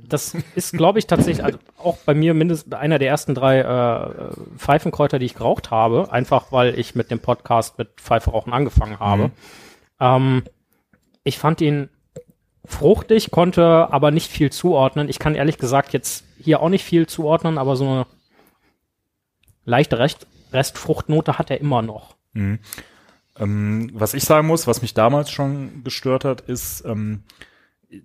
Das 0.09 0.37
ist 0.55 0.73
glaube 0.73 0.99
ich 0.99 1.07
tatsächlich, 1.07 1.45
also 1.45 1.59
auch 1.79 1.99
bei 1.99 2.15
mir 2.15 2.35
mindestens 2.35 2.73
einer 2.75 2.99
der 2.99 3.09
ersten 3.09 3.35
drei 3.35 3.61
äh, 3.61 4.31
Pfeifenkräuter, 4.57 5.19
die 5.19 5.27
ich 5.27 5.35
geraucht 5.35 5.71
habe, 5.71 6.13
einfach 6.13 6.53
weil 6.53 6.79
ich 6.79 6.95
mit 6.95 7.11
dem 7.11 7.21
Podcast 7.21 7.79
mit 7.79 8.01
Pfeiferauchen 8.01 8.53
angefangen 8.53 8.99
habe. 8.99 9.29
Mhm. 9.29 9.33
Ähm, 10.01 10.43
ich 11.25 11.39
fand 11.39 11.61
ihn 11.61 11.89
fruchtig, 12.65 13.31
konnte 13.31 13.89
aber 13.91 14.11
nicht 14.11 14.31
viel 14.31 14.51
zuordnen. 14.51 15.09
Ich 15.09 15.19
kann 15.19 15.35
ehrlich 15.35 15.59
gesagt 15.59 15.93
jetzt 15.93 16.25
hier 16.39 16.61
auch 16.61 16.69
nicht 16.69 16.85
viel 16.85 17.07
zuordnen, 17.07 17.59
aber 17.59 17.77
so 17.77 17.87
eine 17.87 18.07
leichte 19.65 19.99
Rest 19.99 20.27
Restfruchtnote 20.53 21.39
hat 21.39 21.51
er 21.51 21.61
immer 21.61 21.83
noch. 21.83 22.17
Mhm. 22.33 22.61
Ähm, 23.39 23.91
was 23.93 24.15
ich 24.15 24.25
sagen 24.25 24.47
muss, 24.47 24.67
was 24.67 24.83
mich 24.83 24.95
damals 24.95 25.31
schon 25.31 25.83
gestört 25.85 26.25
hat, 26.25 26.41
ist, 26.43 26.85
ähm, 26.87 27.25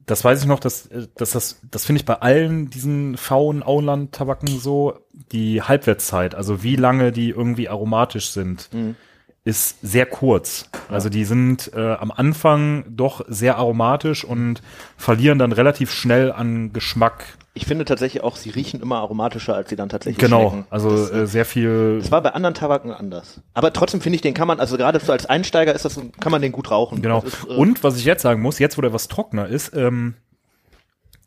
das 0.06 0.24
weiß 0.24 0.42
ich 0.42 0.48
noch, 0.48 0.60
dass, 0.60 0.88
äh, 0.88 1.08
dass 1.16 1.32
das, 1.32 1.60
das 1.70 1.86
finde 1.86 2.00
ich 2.02 2.06
bei 2.06 2.16
allen 2.22 2.70
diesen 2.70 3.18
fauen 3.18 3.64
Auenland-Tabaken 3.64 4.48
so, 4.60 5.00
die 5.32 5.62
Halbwertszeit, 5.62 6.36
also 6.36 6.64
wie 6.64 6.76
lange 6.76 7.12
die 7.12 7.30
irgendwie 7.30 7.70
aromatisch 7.70 8.30
sind, 8.32 8.70
Mhm. 8.74 8.96
ist 9.44 9.78
sehr 9.82 10.06
kurz. 10.06 10.70
Also 10.90 11.10
die 11.10 11.26
sind 11.26 11.72
äh, 11.74 11.94
am 11.94 12.12
Anfang 12.12 12.86
doch 12.90 13.26
sehr 13.28 13.58
aromatisch 13.58 14.24
und 14.24 14.62
verlieren 14.98 15.40
dann 15.40 15.52
relativ 15.52 15.92
schnell 15.92 16.32
an 16.32 16.74
Geschmack. 16.74 17.26
Ich 17.54 17.66
finde 17.66 17.84
tatsächlich 17.84 18.24
auch, 18.24 18.38
sie 18.38 18.50
riechen 18.50 18.82
immer 18.82 19.00
aromatischer, 19.00 19.54
als 19.56 19.70
sie 19.70 19.76
dann 19.76 19.90
tatsächlich 19.90 20.24
Genau, 20.24 20.52
schmecken. 20.52 20.68
also 20.70 20.90
das, 20.90 21.12
äh, 21.12 21.28
sehr 21.28 21.44
viel. 21.44 22.00
das 22.00 22.10
war 22.10 22.22
bei 22.22 22.30
anderen 22.32 22.54
Tabaken 22.56 22.94
anders. 22.94 23.42
Aber 23.54 23.74
trotzdem 23.74 24.00
finde 24.00 24.16
ich, 24.16 24.22
den 24.22 24.34
kann 24.34 24.48
man, 24.48 24.62
also 24.62 24.78
gerade 24.78 25.02
so 25.02 25.12
als 25.12 25.26
Einsteiger 25.26 25.76
ist 25.76 25.84
das, 25.84 26.00
kann 26.22 26.32
man 26.32 26.42
den 26.42 26.54
gut 26.54 26.72
rauchen. 26.72 27.02
Genau. 27.02 27.22
Ist, 27.24 27.44
äh, 27.50 27.54
Und 27.54 27.84
was 27.84 27.98
ich 27.98 28.06
jetzt 28.06 28.22
sagen 28.22 28.42
muss, 28.42 28.58
jetzt 28.60 28.78
wo 28.78 28.82
der 28.82 28.94
was 28.94 29.10
trockener 29.10 29.48
ist, 29.48 29.76
ähm, 29.76 30.14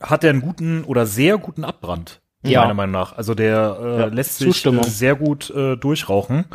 hat 0.00 0.24
er 0.24 0.30
einen 0.30 0.40
guten 0.40 0.84
oder 0.84 1.04
sehr 1.04 1.36
guten 1.36 1.62
Abbrand. 1.62 2.22
Ja. 2.42 2.62
Meiner 2.62 2.74
Meinung 2.74 2.92
nach. 2.92 3.14
Also 3.16 3.34
der 3.34 3.78
äh, 3.82 3.98
Ja, 4.00 4.06
lässt 4.06 4.38
sich 4.38 4.46
Zustimmung. 4.48 4.84
äh, 4.84 4.88
sehr 4.88 5.16
gut 5.16 5.50
äh, 5.50 5.76
durchrauchen. 5.76 6.46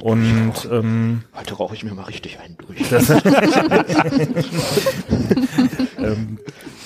Und 0.00 0.52
ähm, 0.70 1.22
heute 1.34 1.54
rauche 1.54 1.74
ich 1.74 1.82
mir 1.82 1.94
mal 1.94 2.02
richtig 2.04 2.38
einen 2.38 2.56
durch. 2.58 2.86
das, 2.90 3.08
ähm, 5.98 6.38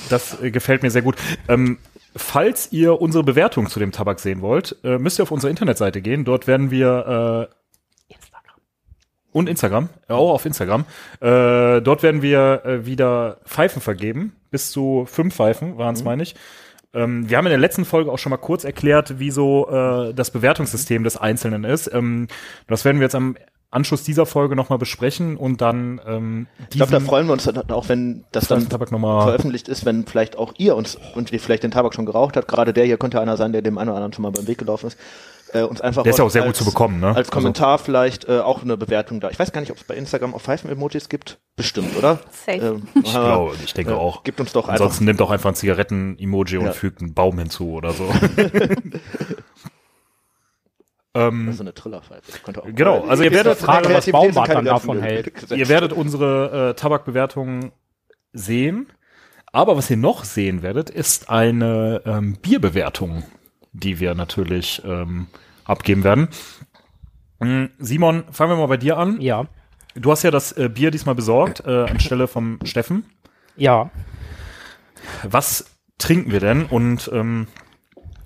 das 0.09 0.41
äh, 0.41 0.51
gefällt 0.51 0.83
mir 0.83 0.91
sehr 0.91 1.03
gut. 1.03 1.17
Ähm, 1.49 1.79
falls 2.17 2.73
ihr 2.73 3.01
unsere 3.01 3.25
Bewertung 3.25 3.69
zu 3.69 3.79
dem 3.79 3.93
Tabak 3.93 4.21
sehen 4.21 4.41
wollt, 4.43 4.77
äh, 4.85 4.99
müsst 4.99 5.19
ihr 5.19 5.23
auf 5.23 5.31
unsere 5.31 5.51
Internetseite 5.51 6.03
gehen. 6.03 6.25
Dort 6.25 6.47
werden 6.47 6.71
wir 6.71 7.49
äh, 7.49 8.15
Und 9.33 9.49
Instagram, 9.49 9.89
auch 10.09 10.33
auf 10.33 10.45
Instagram. 10.45 10.85
Äh, 11.21 11.81
dort 11.83 12.03
werden 12.03 12.21
wir 12.23 12.63
äh, 12.65 12.87
wieder 12.87 13.39
Pfeifen 13.45 13.81
vergeben. 13.81 14.35
Bis 14.51 14.73
zu 14.73 15.05
fünf 15.07 15.35
Pfeifen 15.37 15.79
waren 15.79 15.95
es, 15.95 16.03
meine 16.03 16.25
ich. 16.25 16.35
Ähm, 16.93 17.31
wir 17.31 17.37
haben 17.37 17.47
in 17.47 17.51
der 17.51 17.59
letzten 17.59 17.85
Folge 17.85 18.11
auch 18.11 18.19
schon 18.19 18.31
mal 18.31 18.37
kurz 18.39 18.65
erklärt, 18.65 19.21
wie 19.21 19.31
so 19.31 19.69
äh, 19.71 20.13
das 20.13 20.33
Bewertungssystem 20.33 21.05
des 21.05 21.17
Einzelnen 21.17 21.63
ist. 21.63 21.93
Ähm, 21.95 22.27
das 22.67 22.85
werden 22.85 22.99
wir 22.99 23.05
jetzt 23.05 23.15
am 23.15 23.37
Anschluss 23.73 24.03
dieser 24.03 24.27
Folge 24.27 24.57
nochmal 24.57 24.79
besprechen 24.79 25.37
und 25.37 25.61
dann 25.61 26.01
ähm, 26.07 26.47
Ich 26.71 26.77
glaube, 26.77 26.91
da 26.93 27.01
freuen 27.01 27.27
wir 27.27 27.33
uns 27.35 27.45
dann 27.45 27.71
auch, 27.71 27.89
wenn 27.89 28.25
das 28.33 28.49
dann 28.49 28.67
veröffentlicht 28.69 29.69
ist, 29.69 29.85
wenn 29.85 30.07
vielleicht 30.07 30.37
auch 30.37 30.55
ihr 30.59 30.75
uns 30.75 30.99
und 31.15 31.33
ihr 31.33 31.39
vielleicht 31.41 31.63
den 31.63 31.71
Tabak 31.71 31.95
schon 31.95 32.05
geraucht 32.07 32.37
habt. 32.37 32.49
Gerade 32.49 32.73
der 32.73 32.85
hier 32.85 32.99
könnte 32.99 33.21
einer 33.21 33.37
sein, 33.37 33.53
der 33.53 33.63
dem 33.63 33.79
einen 33.79 33.89
oder 33.91 33.97
anderen 33.99 34.13
schon 34.13 34.23
mal 34.23 34.33
beim 34.33 34.47
Weg 34.49 34.59
gelaufen 34.59 34.89
ist. 34.89 34.99
Äh, 35.53 35.63
uns 35.63 35.81
einfach 35.81 36.05
Der 36.05 36.11
ist 36.11 36.19
ja 36.19 36.25
auch 36.25 36.31
sehr 36.31 36.43
als- 36.43 36.51
gut 36.51 36.57
zu 36.57 36.65
bekommen, 36.65 37.01
ne? 37.01 37.09
Als 37.09 37.17
Also- 37.19 37.31
Kommentar 37.33 37.79
vielleicht 37.79 38.29
äh, 38.29 38.39
auch 38.39 38.63
eine 38.63 38.77
Bewertung 38.77 39.19
da. 39.21 39.31
Ich 39.31 39.39
weiß 39.39 39.51
gar 39.53 39.61
nicht, 39.61 39.71
ob 39.73 39.79
es 39.79 39.85
bei 39.85 39.95
Instagram 39.97 40.33
auch 40.35 40.41
Pfeifen-Emojis 40.41 41.09
gibt. 41.09 41.41
Bestimmt, 41.57 41.97
oder? 41.97 42.21
Safe. 42.47 42.59
Ähm, 42.59 42.83
Ich 43.03 43.11
glaube, 43.11 43.55
ich 43.65 43.75
denke 43.75 43.93
äh, 43.93 43.97
auch. 43.97 44.23
Gibt 44.23 44.39
uns 44.41 44.53
doch 44.53 44.69
einfach. 44.69 44.85
Ansonsten 44.85 45.07
nimmt 45.07 45.21
auch 45.23 45.31
einfach 45.31 45.51
ein 45.51 45.57
Zigaretten-Emoji 45.57 46.59
und 46.59 46.67
Ja. 46.67 46.73
fügt 46.73 47.01
einen 47.03 47.15
Baum 47.15 47.39
hinzu 47.39 47.73
oder 47.73 47.93
so. 47.93 48.09
ähm, 51.15 51.53
so 51.53 51.63
eine 51.63 51.75
Trillerpfeife. 51.75 52.23
Das 52.27 52.43
könnte 52.43 52.63
auch 52.63 52.67
Genau, 52.73 53.05
also 53.07 53.23
ihr 53.23 53.33
werdet- 53.33 53.59
Frage, 53.59 53.93
was 53.93 54.11
Baumbart 54.11 54.49
dann 54.51 54.65
davon 54.65 55.01
hält. 55.03 55.51
ihr 55.51 55.69
werdet 55.69 55.93
unsere 55.93 56.71
äh, 56.71 56.75
Tabakbewertungen 56.75 57.73
sehen. 58.33 58.87
Aber 59.53 59.77
was 59.77 59.91
ihr 59.91 59.97
noch 59.97 60.23
sehen 60.25 60.63
werdet, 60.63 60.91
ist 60.91 61.29
eine 61.29 62.03
ähm, 62.07 62.37
Bierbewertung, 62.41 63.25
die 63.73 63.99
wir 63.99 64.15
natürlich 64.15 64.81
ähm, 64.85 65.27
abgeben 65.65 66.05
werden. 66.05 66.29
Mm, 67.41 67.65
Simon, 67.81 68.23
fangen 68.31 68.53
wir 68.53 68.57
mal 68.59 68.67
bei 68.69 68.77
dir 68.77 68.97
an. 68.97 69.21
Ja. 69.21 69.47
Du 69.97 70.13
hast 70.13 70.23
ja 70.23 70.31
das 70.31 70.53
äh, 70.53 70.69
Bier 70.69 70.93
diesmal 70.93 71.17
besorgt, 71.17 71.65
äh, 71.67 71.83
anstelle 71.87 72.29
vom 72.29 72.61
Steffen. 72.63 73.05
Ja. 73.57 73.91
Was 75.25 75.65
trinken 75.99 76.31
wir 76.31 76.39
denn? 76.41 76.67
Und 76.67 77.11
ähm, 77.13 77.49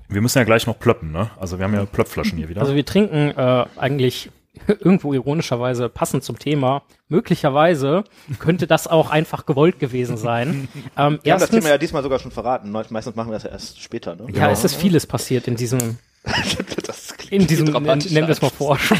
wir 0.08 0.20
müssen 0.20 0.38
ja 0.38 0.44
gleich 0.44 0.66
noch 0.66 0.78
plöppen, 0.78 1.12
ne? 1.12 1.30
Also 1.38 1.58
wir 1.58 1.64
haben 1.64 1.74
ja 1.74 1.84
Plöpfflaschen 1.86 2.38
hier 2.38 2.48
wieder. 2.48 2.60
Also 2.60 2.74
wir 2.74 2.84
trinken 2.84 3.30
äh, 3.36 3.64
eigentlich 3.76 4.30
irgendwo 4.66 5.12
ironischerweise 5.12 5.88
passend 5.88 6.22
zum 6.24 6.38
Thema. 6.38 6.82
Möglicherweise 7.08 8.04
könnte 8.38 8.66
das 8.66 8.86
auch 8.86 9.10
einfach 9.10 9.46
gewollt 9.46 9.78
gewesen 9.80 10.16
sein. 10.16 10.68
ähm, 10.96 10.96
Wir 10.96 11.02
haben 11.04 11.20
das 11.22 11.26
erstens, 11.42 11.58
Thema 11.60 11.68
ja 11.70 11.78
diesmal 11.78 12.02
sogar 12.02 12.18
schon 12.18 12.30
verraten. 12.30 12.70
Meist- 12.70 12.90
Meistens 12.90 13.16
machen 13.16 13.28
wir 13.30 13.34
das 13.34 13.42
ja 13.44 13.50
erst 13.50 13.80
später. 13.82 14.14
Ne? 14.14 14.26
ja, 14.32 14.50
es 14.50 14.64
ist 14.64 14.74
vieles 14.76 15.06
passiert 15.06 15.48
in 15.48 15.56
diesem, 15.56 15.98
in 17.30 17.46
diesem, 17.46 17.66
nennen 17.66 18.02
wir 18.12 18.28
es 18.28 18.40
mal 18.42 18.50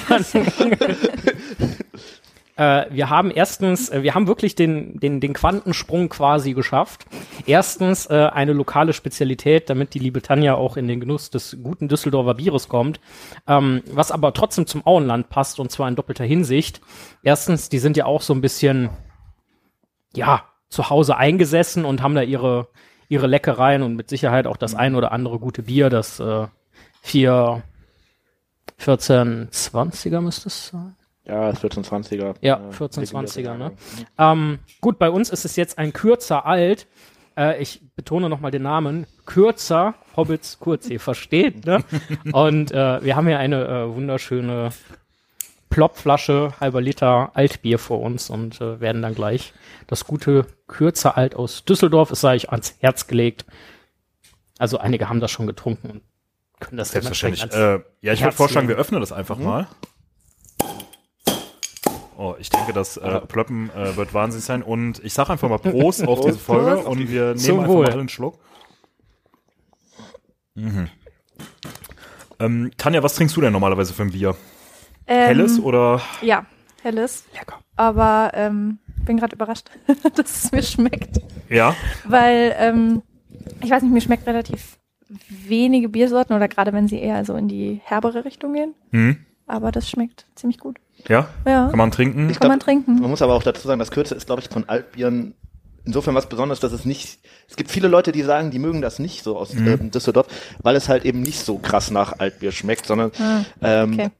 an. 0.08 0.24
Äh, 2.56 2.86
wir 2.90 3.10
haben 3.10 3.30
erstens, 3.30 3.88
äh, 3.88 4.02
wir 4.02 4.14
haben 4.14 4.26
wirklich 4.26 4.54
den, 4.54 4.98
den, 5.00 5.20
den 5.20 5.32
Quantensprung 5.32 6.08
quasi 6.08 6.54
geschafft. 6.54 7.06
Erstens 7.46 8.06
äh, 8.06 8.28
eine 8.32 8.52
lokale 8.52 8.92
Spezialität, 8.92 9.68
damit 9.68 9.94
die 9.94 9.98
liebe 9.98 10.22
Tanja 10.22 10.54
auch 10.54 10.76
in 10.76 10.86
den 10.86 11.00
Genuss 11.00 11.30
des 11.30 11.56
guten 11.62 11.88
Düsseldorfer 11.88 12.34
Bieres 12.34 12.68
kommt, 12.68 13.00
ähm, 13.48 13.82
was 13.90 14.12
aber 14.12 14.32
trotzdem 14.32 14.66
zum 14.66 14.86
Auenland 14.86 15.30
passt 15.30 15.58
und 15.58 15.72
zwar 15.72 15.88
in 15.88 15.96
doppelter 15.96 16.24
Hinsicht. 16.24 16.80
Erstens, 17.22 17.68
die 17.68 17.78
sind 17.78 17.96
ja 17.96 18.06
auch 18.06 18.22
so 18.22 18.32
ein 18.34 18.40
bisschen, 18.40 18.90
ja, 20.14 20.44
zu 20.68 20.90
Hause 20.90 21.16
eingesessen 21.16 21.84
und 21.84 22.02
haben 22.02 22.14
da 22.14 22.22
ihre, 22.22 22.68
ihre 23.08 23.26
Leckereien 23.26 23.82
und 23.82 23.94
mit 23.96 24.08
Sicherheit 24.08 24.46
auch 24.46 24.56
das 24.56 24.74
ein 24.74 24.94
oder 24.96 25.12
andere 25.12 25.38
gute 25.38 25.62
Bier, 25.62 25.88
das 25.88 26.18
äh, 26.20 26.46
vier 27.02 27.62
1420er 28.80 30.20
müsste 30.20 30.48
es 30.48 30.68
sein. 30.68 30.96
Ja, 31.26 31.50
1420er. 31.50 32.34
Ja, 32.40 32.56
Äh, 32.56 32.72
1420er, 32.72 33.54
ne? 33.56 33.70
Mhm. 33.70 34.06
Ähm, 34.18 34.58
gut, 34.80 34.98
bei 34.98 35.10
uns 35.10 35.30
ist 35.30 35.44
es 35.44 35.56
jetzt 35.56 35.78
ein 35.78 35.92
kürzer 35.92 36.44
alt. 36.46 36.86
Äh, 37.36 37.62
ich 37.62 37.80
betone 37.96 38.28
nochmal 38.28 38.50
den 38.50 38.62
Namen. 38.62 39.06
Kürzer, 39.24 39.94
Hobbits 40.16 40.58
kurz, 40.58 40.88
ihr 40.88 41.00
versteht, 41.00 41.64
ne? 41.64 41.82
Und 42.32 42.72
äh, 42.72 43.02
wir 43.02 43.16
haben 43.16 43.26
hier 43.26 43.38
eine 43.38 43.64
äh, 43.66 43.94
wunderschöne 43.94 44.70
Plopflasche, 45.70 46.52
halber 46.60 46.80
Liter 46.80 47.32
Altbier 47.34 47.80
vor 47.80 48.00
uns 48.00 48.30
und 48.30 48.60
äh, 48.60 48.78
werden 48.78 49.02
dann 49.02 49.14
gleich 49.16 49.52
das 49.88 50.04
gute 50.04 50.46
kürzer 50.68 51.16
alt 51.16 51.34
aus 51.34 51.64
Düsseldorf, 51.64 52.12
es 52.12 52.20
sei 52.20 52.36
euch 52.36 52.50
ans 52.50 52.76
Herz 52.78 53.08
gelegt. 53.08 53.44
Also 54.58 54.78
einige 54.78 55.08
haben 55.08 55.18
das 55.18 55.32
schon 55.32 55.48
getrunken 55.48 55.90
und 55.90 56.02
können 56.60 56.76
das 56.76 56.92
Selbstverständlich. 56.92 57.52
Äh, 57.52 57.80
ja, 58.02 58.12
ich 58.12 58.22
würde 58.22 58.36
vorschlagen, 58.36 58.68
wir 58.68 58.76
öffnen 58.76 59.00
das 59.00 59.10
einfach 59.10 59.36
mal. 59.36 59.66
Oh, 62.16 62.34
ich 62.38 62.50
denke, 62.50 62.72
das 62.72 62.96
äh, 62.96 63.20
Plöppen 63.20 63.70
äh, 63.70 63.96
wird 63.96 64.14
wahnsinnig 64.14 64.44
sein. 64.44 64.62
Und 64.62 65.02
ich 65.04 65.12
sage 65.12 65.30
einfach 65.32 65.48
mal 65.48 65.58
Prost 65.58 66.06
auf 66.06 66.20
diese 66.20 66.38
Folge 66.38 66.76
Prost. 66.76 66.88
und 66.88 67.08
wir 67.10 67.22
nehmen 67.26 67.38
Zum 67.38 67.60
einfach 67.60 67.72
Wohl. 67.72 67.84
mal 67.86 67.92
einen 67.92 68.08
Schluck. 68.08 68.38
Mhm. 70.54 70.88
Ähm, 72.38 72.70
Tanja, 72.76 73.02
was 73.02 73.14
trinkst 73.14 73.36
du 73.36 73.40
denn 73.40 73.52
normalerweise 73.52 73.92
für 73.92 74.02
ein 74.02 74.12
Bier? 74.12 74.36
Ähm, 75.06 75.26
Helles 75.26 75.58
oder? 75.60 76.00
Ja, 76.22 76.46
helles. 76.82 77.24
Lecker. 77.32 77.60
Aber 77.76 78.30
ähm, 78.34 78.78
bin 79.04 79.16
gerade 79.16 79.34
überrascht, 79.34 79.70
dass 80.14 80.44
es 80.44 80.52
mir 80.52 80.62
schmeckt. 80.62 81.20
Ja. 81.48 81.74
Weil, 82.04 82.54
ähm, 82.58 83.02
ich 83.62 83.70
weiß 83.70 83.82
nicht, 83.82 83.92
mir 83.92 84.00
schmeckt 84.00 84.26
relativ 84.26 84.78
wenige 85.28 85.88
Biersorten 85.88 86.34
oder 86.34 86.48
gerade 86.48 86.72
wenn 86.72 86.88
sie 86.88 86.98
eher 86.98 87.24
so 87.24 87.34
in 87.36 87.48
die 87.48 87.80
herbere 87.84 88.24
Richtung 88.24 88.54
gehen. 88.54 88.74
Hm? 88.90 89.16
Aber 89.46 89.70
das 89.72 89.88
schmeckt 89.90 90.26
ziemlich 90.34 90.58
gut. 90.58 90.78
Ja? 91.08 91.28
Ja, 91.46 91.68
Kann 91.68 91.78
man 91.78 91.90
trinken? 91.90 92.30
Ich 92.30 92.40
kann 92.40 92.48
man 92.48 92.58
glaub, 92.58 92.64
trinken. 92.66 93.00
Man 93.00 93.10
muss 93.10 93.22
aber 93.22 93.34
auch 93.34 93.42
dazu 93.42 93.66
sagen, 93.66 93.78
das 93.78 93.90
Kürze 93.90 94.14
ist, 94.14 94.26
glaube 94.26 94.40
ich, 94.42 94.48
von 94.48 94.68
Altbieren 94.68 95.34
insofern 95.86 96.14
was 96.14 96.28
Besonderes, 96.30 96.60
dass 96.60 96.72
es 96.72 96.86
nicht, 96.86 97.18
es 97.46 97.56
gibt 97.56 97.70
viele 97.70 97.88
Leute, 97.88 98.10
die 98.10 98.22
sagen, 98.22 98.50
die 98.50 98.58
mögen 98.58 98.80
das 98.80 98.98
nicht 98.98 99.22
so 99.22 99.36
aus 99.36 99.52
Mhm. 99.52 99.66
ähm, 99.68 99.90
Düsseldorf, 99.90 100.26
weil 100.62 100.76
es 100.76 100.88
halt 100.88 101.04
eben 101.04 101.20
nicht 101.20 101.38
so 101.40 101.58
krass 101.58 101.90
nach 101.90 102.18
Altbier 102.18 102.52
schmeckt, 102.52 102.86
sondern 102.86 103.12
Ah, 103.20 103.42
ähm, 103.60 103.92
okay. 103.92 104.10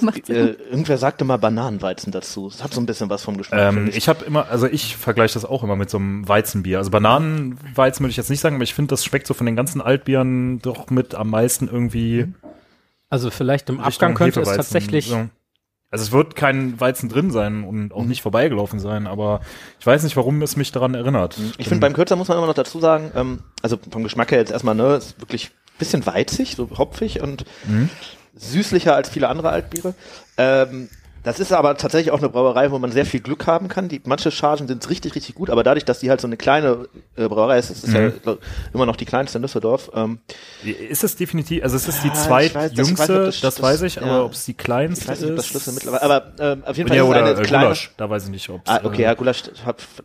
Macht 0.00 0.28
äh, 0.30 0.52
irgendwer 0.70 0.96
sagte 0.98 1.24
mal 1.24 1.36
Bananenweizen 1.38 2.12
dazu. 2.12 2.48
Es 2.48 2.62
hat 2.62 2.72
so 2.72 2.80
ein 2.80 2.86
bisschen 2.86 3.10
was 3.10 3.22
vom 3.22 3.36
Geschmack. 3.36 3.72
Ähm, 3.72 3.90
ich 3.92 4.08
habe 4.08 4.24
immer, 4.24 4.48
also 4.48 4.66
ich 4.66 4.96
vergleiche 4.96 5.34
das 5.34 5.44
auch 5.44 5.62
immer 5.64 5.74
mit 5.76 5.90
so 5.90 5.98
einem 5.98 6.28
Weizenbier. 6.28 6.78
Also 6.78 6.90
Bananenweizen 6.90 8.02
würde 8.04 8.10
ich 8.10 8.16
jetzt 8.16 8.30
nicht 8.30 8.40
sagen, 8.40 8.56
aber 8.56 8.64
ich 8.64 8.74
finde, 8.74 8.90
das 8.90 9.04
schmeckt 9.04 9.26
so 9.26 9.34
von 9.34 9.46
den 9.46 9.56
ganzen 9.56 9.80
Altbieren 9.80 10.60
doch 10.60 10.90
mit 10.90 11.14
am 11.14 11.30
meisten 11.30 11.68
irgendwie 11.68 12.32
Also 13.10 13.30
vielleicht 13.30 13.68
im 13.68 13.76
Richtung 13.80 14.10
Abgang 14.10 14.14
könnte 14.14 14.40
es 14.40 14.56
tatsächlich 14.56 15.06
So. 15.06 15.28
Also 15.90 16.02
es 16.04 16.12
wird 16.12 16.34
kein 16.34 16.80
Weizen 16.80 17.08
drin 17.08 17.30
sein 17.30 17.62
und 17.64 17.92
auch 17.92 18.02
Mhm. 18.02 18.08
nicht 18.08 18.22
vorbeigelaufen 18.22 18.80
sein, 18.80 19.06
aber 19.06 19.40
ich 19.78 19.86
weiß 19.86 20.02
nicht, 20.02 20.16
warum 20.16 20.42
es 20.42 20.56
mich 20.56 20.72
daran 20.72 20.94
erinnert. 20.94 21.38
Ich 21.58 21.68
finde, 21.68 21.80
beim 21.80 21.92
Kürzer 21.92 22.16
muss 22.16 22.28
man 22.28 22.36
immer 22.38 22.46
noch 22.48 22.54
dazu 22.54 22.80
sagen, 22.80 23.12
ähm, 23.14 23.38
also 23.62 23.78
vom 23.90 24.02
Geschmack 24.02 24.32
her 24.32 24.38
jetzt 24.38 24.50
erstmal, 24.50 24.74
ne, 24.74 24.94
ist 24.96 25.20
wirklich 25.20 25.46
ein 25.50 25.78
bisschen 25.78 26.04
weizig, 26.06 26.56
so 26.56 26.68
hopfig 26.76 27.20
und 27.22 27.44
Mhm. 27.66 27.88
süßlicher 28.34 28.94
als 28.96 29.08
viele 29.10 29.28
andere 29.28 29.50
Altbiere. 29.50 29.94
Ähm, 30.36 30.88
das 31.26 31.40
ist 31.40 31.52
aber 31.52 31.76
tatsächlich 31.76 32.12
auch 32.12 32.18
eine 32.20 32.28
Brauerei, 32.28 32.70
wo 32.70 32.78
man 32.78 32.92
sehr 32.92 33.04
viel 33.04 33.20
Glück 33.20 33.46
haben 33.46 33.68
kann. 33.68 33.88
Die, 33.88 34.00
manche 34.04 34.30
Chargen 34.30 34.68
sind 34.68 34.88
richtig, 34.88 35.14
richtig 35.14 35.34
gut, 35.34 35.50
aber 35.50 35.62
dadurch, 35.64 35.84
dass 35.84 35.98
die 35.98 36.08
halt 36.08 36.20
so 36.20 36.26
eine 36.26 36.36
kleine 36.36 36.88
äh, 37.16 37.28
Brauerei 37.28 37.58
ist, 37.58 37.68
das 37.70 37.78
ist 37.84 37.88
Mhm. 37.88 37.94
ja 37.96 38.08
glaub, 38.10 38.38
immer 38.72 38.86
noch 38.86 38.96
die 38.96 39.04
kleinste 39.04 39.36
in 39.38 39.42
Düsseldorf. 39.42 39.90
Ähm, 39.94 40.20
Ist 40.64 41.04
es 41.04 41.16
definitiv, 41.16 41.62
also 41.62 41.76
es 41.76 41.86
ist 41.88 42.02
die 42.04 42.10
weiß 42.10 42.24
zweitjüngste, 42.52 43.24
das, 43.26 43.40
das- 43.40 43.60
weiß 43.60 43.82
ich, 43.82 43.96
ja. 43.96 44.02
aber 44.02 44.24
ob 44.24 44.32
es 44.32 44.44
die 44.44 44.54
kleinste 44.54 45.04
ich 45.04 45.08
weiß 45.10 45.20
nicht, 45.20 45.30
ob 45.30 45.36
das 45.36 45.44
ist. 45.46 45.50
Schlüssel 45.50 45.74
mittlerweile, 45.74 46.02
aber 46.02 46.32
ähm, 46.38 46.62
auf 46.64 46.76
jeden 46.76 46.88
Fall 46.88 46.96
ja, 46.96 47.02
ist 47.04 47.10
es 47.10 47.16
eine 47.16 47.30
äh, 47.30 47.42
kleine, 47.42 47.64
Gulasch, 47.64 47.90
da 47.96 48.08
weiß 48.08 48.24
ich 48.24 48.30
nicht, 48.30 48.48
ob 48.48 48.60
Ah, 48.66 48.80
okay, 48.84 49.02
äh, 49.02 49.04
ja, 49.06 49.14
Gulasch 49.14 49.42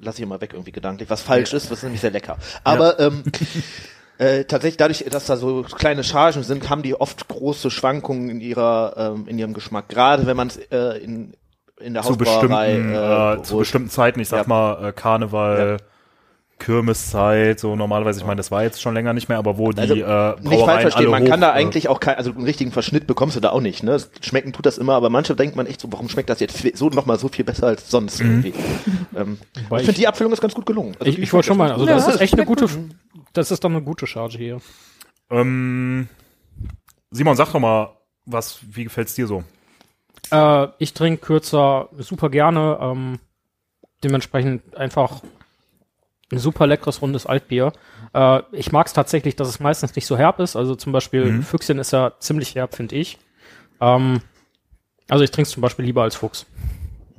lasse 0.02 0.18
ich 0.18 0.24
immer 0.24 0.42
weg 0.42 0.52
irgendwie 0.54 0.72
gedanklich, 0.72 1.10
was 1.10 1.22
falsch 1.22 1.54
ist, 1.54 1.70
was 1.70 1.78
ist 1.78 1.84
nämlich 1.84 2.02
sehr 2.02 2.12
lecker. 2.12 2.38
Aber 2.64 3.00
ähm, 3.00 3.24
äh, 4.22 4.44
tatsächlich 4.46 4.78
dadurch, 4.78 5.06
dass 5.10 5.26
da 5.26 5.36
so 5.38 5.64
kleine 5.64 6.04
Chargen 6.04 6.44
sind, 6.44 6.70
haben 6.70 6.84
die 6.84 6.96
oft 6.96 7.28
große 7.28 7.72
Schwankungen 7.72 8.30
in 8.30 8.40
ihrer 8.42 8.94
ähm, 9.16 9.28
in 9.28 9.38
ihrem 9.40 9.54
Geschmack. 9.54 9.90
Gerade 9.90 10.26
wenn 10.28 10.38
man 10.38 10.48
es 10.48 10.58
äh, 10.58 10.98
in 11.04 11.34
in 11.80 11.94
der 11.96 12.04
zu 12.04 12.16
bestimmten, 12.16 12.54
Hausbrauerei 12.54 13.38
äh, 13.40 13.44
zu 13.44 13.58
bestimmten 13.58 13.90
Zeiten, 13.90 14.20
ich 14.20 14.28
sag 14.30 14.44
Ja. 14.44 14.48
mal 14.48 14.90
äh, 14.90 14.92
Karneval, 14.92 15.78
Kirmeszeit, 16.60 17.60
so 17.60 17.76
normalerweise, 17.76 18.20
ich 18.20 18.26
meine, 18.26 18.38
das 18.38 18.52
war 18.52 18.62
jetzt 18.62 18.80
schon 18.82 18.94
länger 18.94 19.14
nicht 19.14 19.30
mehr, 19.30 19.40
aber 19.40 19.58
wo 19.58 19.72
die 19.72 19.80
Also, 19.82 19.96
äh, 19.96 19.98
nicht 20.00 20.06
falsch 20.06 20.44
Brauereien 20.44 20.82
verstehen, 20.82 21.02
alle 21.08 21.10
man 21.10 21.24
hoch, 21.24 21.28
kann 21.30 21.42
da 21.42 21.50
äh, 21.50 21.54
eigentlich 21.54 21.88
auch 21.90 22.00
kein, 22.00 22.18
also 22.18 22.30
einen 22.32 22.44
richtigen 22.44 22.72
Verschnitt 22.72 23.08
bekommst 23.08 23.36
du 23.36 23.40
da 23.40 23.50
auch 23.50 23.62
nicht, 23.62 23.82
ne? 23.82 23.98
Schmecken 24.22 24.54
tut 24.54 24.68
das 24.68 24.78
immer, 24.78 24.94
aber 24.94 25.10
manche 25.10 25.36
denkt 25.36 25.56
man 25.56 25.66
echt 25.66 25.82
so, 25.82 25.92
warum 25.92 26.08
schmeckt 26.08 26.30
das 26.30 26.40
jetzt 26.40 26.62
so 26.78 26.90
nochmal 26.90 27.18
so 27.18 27.30
viel 27.30 27.46
besser 27.46 27.66
als 27.68 27.90
sonst 27.90 28.22
Mhm. 28.22 28.28
irgendwie. 28.30 28.54
ähm, 29.18 29.38
ich 29.56 29.68
finde 29.86 29.94
die 29.94 30.08
Abfüllung 30.08 30.32
ist 30.34 30.42
ganz 30.42 30.54
gut 30.54 30.68
gelungen. 30.68 30.96
Also 31.00 31.12
Ich, 31.12 31.18
ich 31.18 31.34
wollte 31.34 31.48
schon 31.48 31.58
mal, 31.58 31.72
also 31.72 31.84
ganz 31.88 31.98
das 31.98 32.06
gut. 32.06 32.16
ist 32.16 32.22
echt 32.22 32.34
eine 32.36 32.46
gute, 32.46 32.68
das 33.34 33.52
ist 33.52 33.64
doch 33.64 33.70
eine 33.70 33.82
gute 33.82 34.08
Charge 34.08 34.38
hier. 34.38 34.62
Ähm, 35.30 36.08
Simon, 37.12 37.36
sag 37.36 37.52
doch 37.52 37.60
mal, 37.60 37.98
was, 38.26 38.60
wie 38.64 38.84
gefällt's 38.86 39.16
dir 39.16 39.28
so? 39.28 39.44
Äh, 40.32 40.68
ich 40.78 40.94
trinke 40.94 41.26
kürzer 41.26 41.90
super 41.98 42.30
gerne, 42.30 42.78
ähm, 42.82 43.20
dementsprechend 44.04 44.76
einfach 44.76 45.22
ein 46.32 46.40
super 46.40 46.66
leckeres 46.68 47.02
rundes 47.02 47.26
Altbier. 47.26 47.74
Äh, 48.14 48.42
ich 48.54 48.72
mag 48.72 48.88
es 48.88 48.94
tatsächlich, 48.94 49.36
dass 49.36 49.50
es 49.50 49.60
meistens 49.60 49.96
nicht 49.96 50.06
so 50.06 50.18
herb 50.18 50.40
ist. 50.40 50.56
Also 50.56 50.76
zum 50.76 50.92
Beispiel 50.94 51.26
Mhm. 51.26 51.44
Füchschen 51.44 51.80
ist 51.80 51.92
ja 51.92 52.14
ziemlich 52.20 52.56
herb, 52.56 52.76
finde 52.76 52.96
ich. 52.96 53.18
Ähm, 53.82 54.22
also 55.10 55.24
ich 55.24 55.32
trinke 55.32 55.48
es 55.48 55.54
zum 55.54 55.62
Beispiel 55.62 55.84
lieber 55.86 56.04
als 56.04 56.16
Fuchs. 56.16 56.46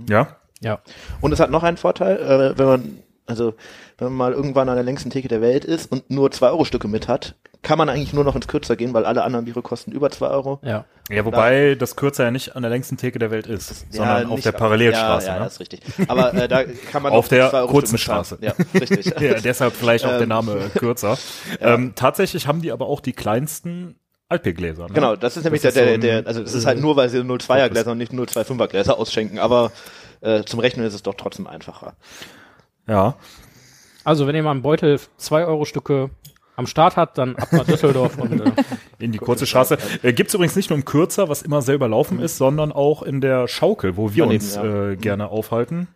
Ja? 0.09 0.37
Ja. 0.61 0.81
Und 1.21 1.33
es 1.33 1.41
hat 1.41 1.51
noch 1.51 1.63
einen 1.63 1.77
Vorteil, 1.77 2.17
äh, 2.17 2.59
wenn 2.59 2.67
man, 2.67 2.99
also 3.27 3.55
wenn 3.99 4.09
man 4.09 4.17
mal 4.17 4.33
irgendwann 4.33 4.69
an 4.69 4.75
der 4.77 4.85
längsten 4.85 5.11
Theke 5.11 5.29
der 5.29 5.41
Welt 5.41 5.65
ist 5.65 5.91
und 5.93 6.11
nur 6.11 6.29
2-Euro-Stücke 6.31 6.89
mit 6.89 7.09
hat, 7.09 7.35
kann 7.63 7.79
man 7.79 7.89
eigentlich 7.89 8.13
nur 8.13 8.25
noch 8.25 8.35
ins 8.35 8.49
Kürzer 8.49 8.75
gehen, 8.75 8.93
weil 8.93 9.05
alle 9.05 9.23
anderen 9.23 9.45
Biere 9.45 9.63
kosten 9.63 9.93
über 9.93 10.11
2 10.11 10.27
Euro. 10.29 10.59
Ja. 10.63 10.85
Ja, 11.11 11.25
wobei 11.25 11.77
das 11.77 11.95
Kürzer 11.95 12.25
ja 12.25 12.31
nicht 12.33 12.57
an 12.57 12.63
der 12.63 12.71
längsten 12.71 12.97
Theke 12.97 13.19
der 13.21 13.31
Welt 13.31 13.47
ist, 13.47 13.87
sondern 13.93 14.27
auf 14.27 14.37
nicht- 14.37 14.47
der 14.47 14.53
Parallelstraße. 14.53 15.27
Ja, 15.27 15.33
ja, 15.35 15.39
ne? 15.39 15.45
das 15.45 15.53
ist 15.55 15.61
richtig. 15.61 15.81
Aber 16.09 16.35
äh, 16.35 16.49
da 16.49 16.65
kann 16.65 17.03
man 17.05 17.13
Auf 17.13 17.29
der 17.29 17.51
2 17.51 17.59
Euro 17.59 17.69
kurzen. 17.71 17.99
Straße. 17.99 18.39
Ja, 18.41 18.55
richtig. 18.75 19.07
ja, 19.21 19.35
deshalb 19.35 19.75
vielleicht 19.75 20.05
auch 20.05 20.11
der 20.13 20.23
Ähm, 20.23 20.29
Name 20.29 20.71
kürzer. 20.75 21.17
Ähm, 21.61 21.93
tatsächlich 21.95 22.47
haben 22.49 22.63
die 22.63 22.73
aber 22.73 22.87
auch 22.87 23.01
die 23.01 23.13
kleinsten 23.13 23.95
Altbiergläser. 24.29 24.89
Ne? 24.89 24.95
Genau, 24.95 25.15
das 25.15 25.37
ist 25.37 25.45
nämlich 25.45 25.63
Das 25.63 25.75
der, 25.75 25.83
ist 25.85 25.87
der, 25.89 25.95
ein- 26.17 26.23
der, 26.23 26.27
also 26.27 26.43
es 26.43 26.55
ist 26.55 26.67
halt 26.67 26.81
nur, 26.81 26.97
weil 26.97 27.09
sie 27.11 27.19
0,2er 27.19 27.69
Gläser 27.69 27.93
und 27.93 27.99
nicht 27.99 28.13
0,25er 28.13 28.67
Gläser 28.69 28.99
ausschenken, 28.99 29.39
aber 29.39 29.71
äh, 30.23 30.43
zum 30.45 30.59
Rechnen 30.59 30.85
ist 30.87 30.95
es 30.95 31.03
doch 31.03 31.15
trotzdem 31.15 31.47
einfacher. 31.47 31.95
Ja. 32.87 33.17
Also, 34.05 34.27
wenn 34.27 34.35
ihr 34.35 34.43
mal 34.43 34.51
einen 34.51 34.63
Beutel 34.63 34.99
2-Euro-Stücke 35.21 36.11
am 36.57 36.67
Start 36.67 36.97
hat, 36.97 37.19
dann 37.19 37.37
ab 37.37 37.53
nach 37.53 37.65
Düsseldorf 37.65 38.19
und 38.19 38.41
äh, 38.41 38.53
In 38.99 39.13
die 39.13 39.19
kurze 39.19 39.47
Straße. 39.47 39.79
Äh, 40.03 40.13
Gibt's 40.13 40.35
übrigens 40.35 40.57
nicht 40.57 40.71
nur 40.71 40.79
im 40.79 40.85
Kürzer, 40.85 41.29
was 41.29 41.43
immer 41.43 41.63
sehr 41.63 41.75
überlaufen 41.75 42.21
ist, 42.21 42.37
sondern 42.37 42.73
auch 42.73 43.03
in 43.03 43.21
der 43.21 43.49
Schaukel, 43.49 43.97
wo 43.97 44.15
wir 44.15 44.25
Daneben, 44.25 44.45
uns 44.45 44.55
ja. 44.57 44.91
äh, 44.91 44.97
gerne 44.97 45.29
aufhalten. 45.29 45.89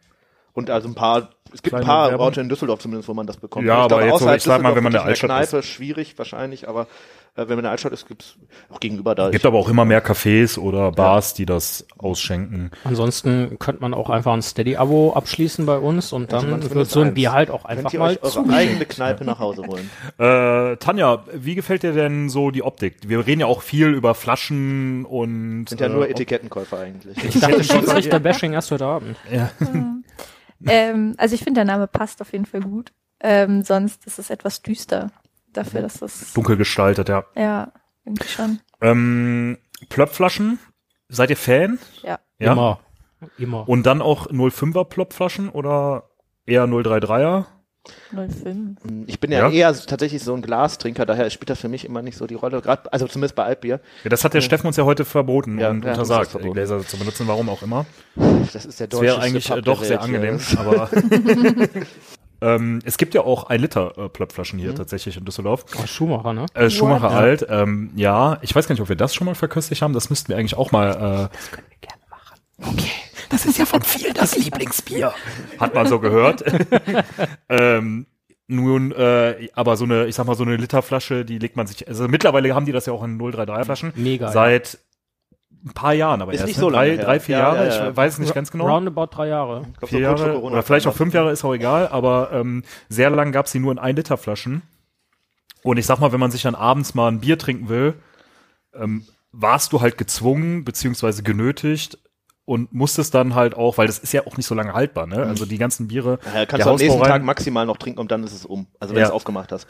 Und 0.53 0.71
also 0.71 0.89
ein 0.89 0.95
paar, 0.95 1.31
es 1.53 1.63
gibt 1.63 1.75
ein 1.75 1.85
paar 1.85 2.11
Werbung. 2.11 2.27
Orte 2.27 2.41
in 2.41 2.49
Düsseldorf 2.49 2.81
zumindest, 2.81 3.09
wo 3.09 3.15
man 3.15 3.27
das 3.27 3.37
bekommt. 3.37 3.67
Ja, 3.67 3.75
Ich 3.75 3.79
aber 3.81 3.89
glaube, 3.89 4.05
jetzt 4.05 4.19
so, 4.21 4.33
ich 4.33 4.43
sag 4.43 4.63
mal, 4.63 4.75
wenn 4.77 4.83
man 4.85 4.93
in 4.93 4.99
der 4.99 5.05
Altstadt 5.05 5.31
wirklich 5.31 5.51
Kneipe, 5.51 5.63
schwierig 5.67 6.19
wahrscheinlich, 6.19 6.69
aber 6.69 6.83
äh, 7.37 7.41
wenn 7.41 7.49
man 7.49 7.59
in 7.59 7.63
der 7.65 7.71
Altstadt 7.73 7.93
ist, 7.93 8.09
gibt's 8.09 8.37
auch 8.71 8.81
gegenüber 8.81 9.15
da. 9.15 9.31
Gibt 9.31 9.45
aber 9.45 9.59
auch 9.59 9.69
immer 9.69 9.85
mehr 9.85 10.03
Cafés 10.05 10.59
oder 10.59 10.91
Bars, 10.93 11.35
die 11.35 11.45
das 11.45 11.87
ausschenken. 11.99 12.71
ansonsten 12.85 13.59
könnte 13.59 13.83
man 13.83 13.93
auch 13.95 14.09
einfach 14.09 14.33
ein 14.33 14.43
Steady-Abo 14.43 15.13
abschließen 15.13 15.67
bei 15.67 15.77
uns 15.79 16.13
und 16.13 16.33
Also 16.33 16.47
dann 16.47 16.57
wird 16.57 16.71
zumindest 16.71 16.93
so 16.93 17.01
ein. 17.03 17.15
Bier 17.15 17.33
halt 17.33 17.51
auch 17.51 17.65
einfach 17.65 17.93
ihr 17.93 17.99
mal 17.99 18.13
euch 18.13 18.23
eure 18.23 18.53
eigene 18.53 18.85
Kneipe 18.87 19.25
nach 19.25 19.39
Hause 19.39 19.63
holen? 19.67 19.91
Äh, 20.19 20.77
Tanja, 20.77 21.25
wie 21.35 21.55
gefällt 21.55 21.83
dir 21.83 21.93
denn 21.93 22.29
so 22.31 22.51
die 22.51 22.63
Optik? 22.63 22.97
Wir 23.07 23.27
reden 23.27 23.41
ja 23.41 23.47
auch 23.47 23.61
viel 23.63 23.89
über 23.89 24.15
Flaschen 24.15 25.05
und 25.05 25.67
Sind 25.69 25.81
ja 25.81 25.89
nur 25.89 26.07
äh, 26.07 26.11
Etikettenkäufer 26.11 26.79
eigentlich. 26.79 27.23
Ich 27.23 27.39
dachte, 27.39 27.63
Schiedsrichter-Bashing 27.65 28.55
erst 28.55 28.71
heute 28.71 28.87
Abend. 28.87 29.17
Ähm, 30.67 31.15
also 31.19 31.35
ich 31.35 31.45
finde, 31.45 31.59
der 31.59 31.67
Name 31.67 31.87
passt 31.87 32.23
auf 32.23 32.33
jeden 32.33 32.47
Fall 32.47 32.61
gut. 32.61 32.93
Ähm, 33.21 33.63
sonst 33.63 34.07
ist 34.07 34.19
es 34.19 34.31
etwas 34.31 34.63
düster 34.63 35.11
dafür, 35.53 35.83
dass 35.83 35.99
das, 35.99 36.33
dunkel 36.33 36.57
gestaltet, 36.57 37.09
ja. 37.09 37.25
ja, 37.35 37.73
irgendwie 38.05 38.29
schon. 38.29 38.61
Ähm, 38.81 39.59
Plöpflaschen, 39.89 40.59
seid 41.09 41.31
ihr 41.31 41.37
Fan? 41.37 41.79
Ja. 42.03 42.19
Ja. 42.39 42.53
Immer. 42.53 42.81
Immer. 43.39 43.69
Und 43.69 43.85
dann 43.85 44.03
auch 44.03 44.29
05er 44.29 44.85
Plöpflaschen 44.85 45.49
oder 45.49 46.11
eher 46.45 46.65
033er? 46.65 47.47
05. 48.11 48.77
Ich 49.07 49.21
bin 49.21 49.33
ja, 49.33 49.49
Ja? 49.49 49.51
eher 49.51 49.75
tatsächlich 49.75 50.23
so 50.23 50.35
ein 50.35 50.43
Glastrinker, 50.43 51.07
daher 51.07 51.29
spielt 51.31 51.51
das 51.51 51.61
für 51.61 51.69
mich 51.69 51.85
immer 51.85 52.03
nicht 52.03 52.17
so 52.17 52.27
die 52.27 52.35
Rolle. 52.35 52.61
Grad, 52.61 52.93
also 52.93 53.07
zumindest 53.07 53.35
bei 53.35 53.45
Altbier. 53.45 53.81
Ja, 54.05 54.11
das 54.11 54.25
hat 54.25 54.35
der 54.35 54.41
Steffen 54.41 54.67
uns 54.67 54.77
ja 54.77 54.85
heute 54.85 55.05
verboten 55.05 55.59
Ja, 55.59 55.71
und 55.71 55.85
ja, 55.85 55.91
untersagt, 55.93 56.21
das 56.21 56.27
ist 56.29 56.33
die 56.35 56.39
verboten. 56.39 56.55
Gläser 56.55 56.81
zu 56.87 56.97
benutzen, 56.99 57.27
warum 57.29 57.49
auch 57.49 57.63
immer. 57.63 57.87
Das 58.53 58.65
ist 58.65 58.81
der 58.81 58.87
Das 58.89 59.01
wäre 59.01 59.19
eigentlich 59.21 59.51
äh, 59.51 59.55
Pub 59.57 59.65
doch 59.65 59.83
sehr 59.85 60.01
angenehm, 60.03 60.39
aber 60.59 60.91
ähm, 62.41 62.81
es 62.85 62.99
gibt 62.99 63.15
ja 63.15 63.23
auch 63.23 63.45
ein 63.45 63.61
Liter 63.61 63.97
äh, 63.97 64.09
Plöpflaschen 64.09 64.59
hier 64.59 64.75
tatsächlich 64.75 65.17
in 65.17 65.25
Düsseldorf. 65.25 65.65
Oh, 65.83 65.87
Schumacher, 65.87 66.33
ne? 66.33 66.47
Äh, 66.55 66.71
Schumacher 66.71 67.11
What? 67.11 67.13
alt, 67.13 67.47
ähm, 67.49 67.91
ja, 67.97 68.39
ich 68.43 68.55
weiß 68.55 68.69
gar 68.69 68.75
nicht, 68.75 68.83
ob 68.83 68.89
wir 68.89 68.97
das 68.97 69.15
schon 69.15 69.25
mal 69.27 69.35
verköstigt 69.35 69.83
haben, 69.83 69.93
das 69.93 70.11
müssten 70.11 70.29
wir 70.29 70.37
eigentlich 70.37 70.57
auch 70.57 70.71
mal. 70.73 70.91
Äh, 70.91 71.37
das 71.37 71.51
können 71.51 71.67
wir 71.69 71.79
gerne 71.89 72.03
machen. 72.11 72.75
Okay, 72.75 72.91
das 73.31 73.47
ist 73.47 73.59
ja 73.59 73.67
von 73.67 73.83
vielen 73.83 74.15
das 74.15 74.37
Lieblingsbier. 74.37 75.13
Hat 75.59 75.75
man 75.75 75.87
so 75.87 75.99
gehört. 76.01 76.45
ähm, 77.49 78.07
nun, 78.49 78.93
äh, 78.93 79.49
aber 79.55 79.77
so 79.77 79.85
eine, 79.85 80.07
ich 80.07 80.15
sag 80.15 80.27
mal, 80.27 80.37
so 80.37 80.45
eine 80.45 80.57
Literflasche, 80.57 81.25
die 81.25 81.39
legt 81.39 81.57
man 81.57 81.67
sich, 81.67 81.89
also 81.89 82.07
mittlerweile 82.07 82.55
haben 82.55 82.67
die 82.67 82.73
das 82.73 82.87
ja 82.87 82.93
auch 82.93 83.03
in 83.03 83.21
033er 83.21 83.65
Flaschen. 83.65 83.93
Mega. 83.97 84.31
Seit 84.31 84.79
ein 85.65 85.73
paar 85.73 85.95
Jahren, 85.95 86.23
aber 86.23 86.33
Ist 86.33 86.41
erst 86.41 86.49
nicht 86.49 86.57
ne? 86.59 86.61
so 86.61 86.71
lange 86.71 86.91
drei, 86.91 86.97
her. 86.97 87.05
drei, 87.05 87.21
vier 87.21 87.39
Ja, 87.39 87.43
Jahre, 87.43 87.69
ja, 87.69 87.75
ja. 87.75 87.91
ich 87.91 87.97
weiß 87.97 88.13
es 88.15 88.19
nicht 88.21 88.35
ganz 88.35 88.53
genau. 88.53 88.69
Roundabout 88.69 89.07
drei 89.07 89.27
Jahre. 89.29 89.67
Ich 89.73 89.79
glaub, 89.79 89.91
vier 89.91 90.01
Jahre 90.01 90.41
oder 90.41 90.63
vielleicht 90.63 90.87
auch 90.87 90.95
fünf 90.95 91.13
Jahre 91.13 91.33
ist 91.33 91.45
auch 91.45 91.55
egal, 91.55 91.89
aber 91.89 92.31
ähm, 92.33 92.63
sehr 92.89 93.11
lang 93.11 93.33
gab 93.33 93.47
es 93.47 93.53
sie 93.53 93.59
nur 93.59 93.73
in 93.73 93.79
1 93.79 93.97
Liter 93.97 94.17
Flaschen. 94.17 94.63
Und 95.63 95.79
ich 95.79 95.87
sag 95.87 95.99
mal, 95.99 96.13
wenn 96.13 96.21
man 96.21 96.31
sich 96.31 96.43
dann 96.43 96.55
abends 96.55 96.95
mal 96.95 97.09
ein 97.09 97.21
Bier 97.21 97.39
trinken 97.39 97.69
will, 97.69 97.95
ähm, 98.75 99.07
warst 99.33 99.73
du 99.73 99.81
halt 99.81 99.99
gezwungen 99.99 100.65
beziehungsweise 100.65 101.25
genötigt 101.25 101.99
und 102.47 102.73
musstest 102.73 103.13
dann 103.15 103.35
halt 103.35 103.55
auch, 103.55 103.77
weil 103.77 103.87
das 103.89 103.99
ist 103.99 104.13
ja 104.13 104.27
auch 104.27 104.37
nicht 104.39 104.47
so 104.47 104.55
lange 104.55 104.73
haltbar, 104.73 105.07
ne? 105.07 105.19
Also 105.19 105.45
die 105.45 105.59
ganzen 105.59 105.89
Biere. 105.89 106.19
Ja, 106.35 106.47
kannst 106.47 106.53
der 106.53 106.65
du 106.65 106.71
am 106.71 106.77
nächsten 106.77 107.03
Tag 107.03 107.23
maximal 107.23 107.67
noch 107.67 107.77
trinken 107.77 107.99
und 108.01 108.11
dann 108.11 108.23
ist 108.25 108.33
es 108.33 108.47
um. 108.47 108.67
Also 108.81 108.95
wenn 108.95 109.01
Ja. 109.01 109.09
du 109.09 109.11
es 109.11 109.15
aufgemacht 109.15 109.53
hast. 109.53 109.67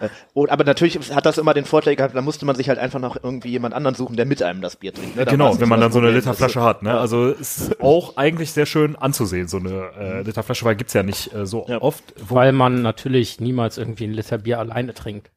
Äh, 0.00 0.08
Und, 0.34 0.50
aber 0.50 0.64
natürlich 0.64 0.98
hat 1.14 1.24
das 1.24 1.38
immer 1.38 1.54
den 1.54 1.64
Vorteil 1.64 1.96
gehabt, 1.96 2.14
da 2.14 2.20
musste 2.20 2.44
man 2.44 2.54
sich 2.54 2.68
halt 2.68 2.78
einfach 2.78 2.98
noch 2.98 3.16
irgendwie 3.22 3.48
jemand 3.48 3.72
anderen 3.74 3.94
suchen, 3.94 4.16
der 4.16 4.26
mit 4.26 4.42
einem 4.42 4.60
das 4.60 4.76
Bier 4.76 4.92
trinkt. 4.92 5.16
Ne? 5.16 5.24
Genau, 5.24 5.58
wenn 5.58 5.68
man 5.70 5.80
dann 5.80 5.90
so 5.92 6.00
eine 6.00 6.10
Literflasche 6.10 6.60
hat. 6.62 6.82
Ne? 6.82 6.90
ja. 6.90 6.98
Also 7.00 7.28
es 7.28 7.56
ist 7.58 7.80
auch 7.80 8.16
eigentlich 8.18 8.52
sehr 8.52 8.66
schön 8.66 8.94
anzusehen, 8.96 9.48
so 9.48 9.56
eine 9.56 9.90
äh, 9.98 10.22
Literflasche, 10.22 10.64
weil 10.66 10.76
gibt's 10.76 10.92
ja 10.92 11.02
nicht 11.02 11.32
äh, 11.32 11.46
so 11.46 11.64
Ja. 11.68 11.80
oft. 11.80 12.02
Weil 12.18 12.52
man 12.52 12.82
natürlich 12.82 13.40
niemals 13.40 13.78
irgendwie 13.78 14.04
ein 14.04 14.12
Liter 14.12 14.38
Bier 14.38 14.58
alleine 14.58 14.92
trinkt. 14.92 15.30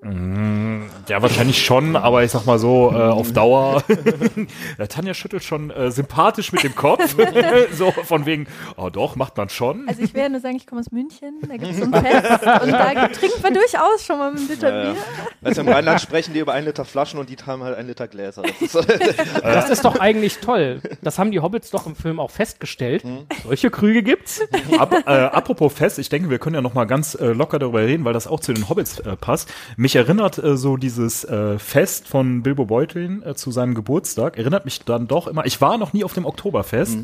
Ja, 0.00 1.20
wahrscheinlich 1.22 1.64
schon, 1.64 1.96
aber 1.96 2.22
ich 2.22 2.30
sag 2.30 2.46
mal 2.46 2.60
so, 2.60 2.92
äh, 2.92 2.96
auf 2.96 3.32
Dauer. 3.32 3.82
ja, 4.78 4.86
Tanja 4.86 5.12
schüttelt 5.12 5.42
schon 5.42 5.70
äh, 5.70 5.90
sympathisch 5.90 6.52
mit 6.52 6.62
dem 6.62 6.76
Kopf. 6.76 7.16
so 7.72 7.90
von 7.90 8.24
wegen, 8.24 8.46
oh 8.76 8.90
doch, 8.90 9.16
macht 9.16 9.36
man 9.36 9.48
schon. 9.48 9.88
Also 9.88 10.00
ich 10.02 10.14
will 10.14 10.22
ja 10.22 10.28
nur 10.28 10.40
sagen, 10.40 10.56
ich 10.56 10.68
komme 10.68 10.80
aus 10.82 10.92
München, 10.92 11.40
da 11.48 11.56
gibt 11.56 11.72
es 11.72 11.78
so 11.78 11.84
ein 11.84 11.92
Fest 11.92 12.62
und 12.62 12.70
da 12.70 13.08
trinkt 13.08 13.42
man 13.42 13.54
durchaus 13.54 14.04
schon 14.06 14.18
mal 14.18 14.30
ein 14.30 14.48
Liter 14.48 14.70
Ja, 14.70 14.84
ja. 14.84 14.92
Bier. 14.92 15.52
Du, 15.52 15.60
im 15.60 15.68
Rheinland 15.68 16.00
sprechen 16.00 16.32
die 16.32 16.40
über 16.40 16.52
ein 16.52 16.64
Liter 16.64 16.84
Flaschen 16.84 17.18
und 17.18 17.28
die 17.28 17.36
haben 17.44 17.64
halt 17.64 17.76
ein 17.76 17.88
Liter 17.88 18.06
Gläser. 18.06 18.42
Das 18.42 18.60
ist 18.60 18.74
Das 19.42 19.70
ist 19.70 19.84
doch 19.84 19.98
eigentlich 19.98 20.38
toll. 20.38 20.80
Das 21.02 21.18
haben 21.18 21.32
die 21.32 21.40
Hobbits 21.40 21.70
doch 21.70 21.86
im 21.86 21.96
Film 21.96 22.20
auch 22.20 22.30
festgestellt. 22.30 23.02
Solche 23.42 23.70
Krüge 23.70 24.04
gibt's. 24.04 24.42
Ab, 24.78 24.94
äh, 25.06 25.10
apropos 25.10 25.72
Fest, 25.72 25.98
ich 25.98 26.08
denke, 26.08 26.30
wir 26.30 26.38
können 26.38 26.54
ja 26.54 26.60
noch 26.60 26.74
mal 26.74 26.84
ganz 26.84 27.16
äh, 27.16 27.26
locker 27.32 27.58
darüber 27.58 27.80
reden, 27.80 28.04
weil 28.04 28.12
das 28.12 28.28
auch 28.28 28.38
zu 28.38 28.52
den 28.52 28.68
Hobbits 28.68 29.00
äh, 29.00 29.16
passt. 29.16 29.52
Mich 29.76 29.87
erinnert 29.96 30.38
äh, 30.38 30.56
so 30.56 30.76
dieses 30.76 31.24
äh, 31.24 31.58
Fest 31.58 32.08
von 32.08 32.42
Bilbo 32.42 32.66
Beutlin 32.66 33.22
äh, 33.22 33.34
zu 33.34 33.50
seinem 33.50 33.74
Geburtstag, 33.74 34.36
erinnert 34.38 34.64
mich 34.64 34.80
dann 34.84 35.06
doch 35.08 35.26
immer, 35.26 35.46
ich 35.46 35.60
war 35.60 35.78
noch 35.78 35.92
nie 35.92 36.04
auf 36.04 36.14
dem 36.14 36.24
Oktoberfest, 36.26 36.98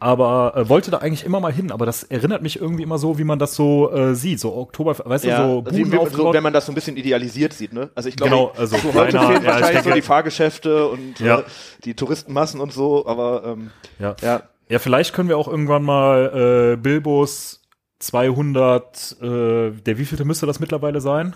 aber 0.00 0.52
äh, 0.56 0.68
wollte 0.68 0.90
da 0.90 0.98
eigentlich 0.98 1.24
immer 1.24 1.40
mal 1.40 1.52
hin, 1.52 1.70
aber 1.72 1.86
das 1.86 2.02
erinnert 2.02 2.42
mich 2.42 2.60
irgendwie 2.60 2.82
immer 2.82 2.98
so, 2.98 3.16
wie 3.18 3.24
man 3.24 3.38
das 3.38 3.54
so 3.54 3.90
äh, 3.92 4.14
sieht, 4.14 4.40
so 4.40 4.54
Oktober, 4.54 4.96
weißt 5.02 5.24
ja, 5.24 5.46
du, 5.46 5.52
so 5.52 5.58
also 5.64 5.76
wie- 5.76 5.84
Buden 5.84 5.92
so, 5.92 6.00
aufgebaut. 6.00 6.34
wenn 6.34 6.42
man 6.42 6.52
das 6.52 6.66
so 6.66 6.72
ein 6.72 6.74
bisschen 6.74 6.96
idealisiert 6.96 7.52
sieht, 7.52 7.72
ne? 7.72 7.90
Also 7.94 8.08
ich 8.08 8.16
glaube, 8.16 8.30
Genau, 8.30 8.52
also 8.56 8.76
so 8.76 8.92
heute 8.94 9.18
fehlen 9.18 9.32
ja, 9.32 9.38
ich 9.40 9.46
wahrscheinlich 9.46 9.78
so 9.78 9.84
denke- 9.84 9.94
die 9.94 10.02
Fahrgeschäfte 10.02 10.88
und 10.88 11.20
Ja. 11.20 11.38
äh, 11.40 11.42
die 11.84 11.94
Touristenmassen 11.94 12.60
und 12.60 12.72
so, 12.72 13.06
aber 13.06 13.44
ähm, 13.44 13.70
ja. 13.98 14.16
ja, 14.20 14.42
ja, 14.68 14.78
vielleicht 14.78 15.14
können 15.14 15.28
wir 15.28 15.38
auch 15.38 15.48
irgendwann 15.48 15.84
mal 15.84 16.72
äh, 16.74 16.76
Bilbos 16.76 17.62
200, 18.00 19.16
äh, 19.22 19.70
der 19.70 19.98
wievielte 19.98 20.24
müsste 20.24 20.46
das 20.46 20.60
mittlerweile 20.60 21.00
sein? 21.00 21.34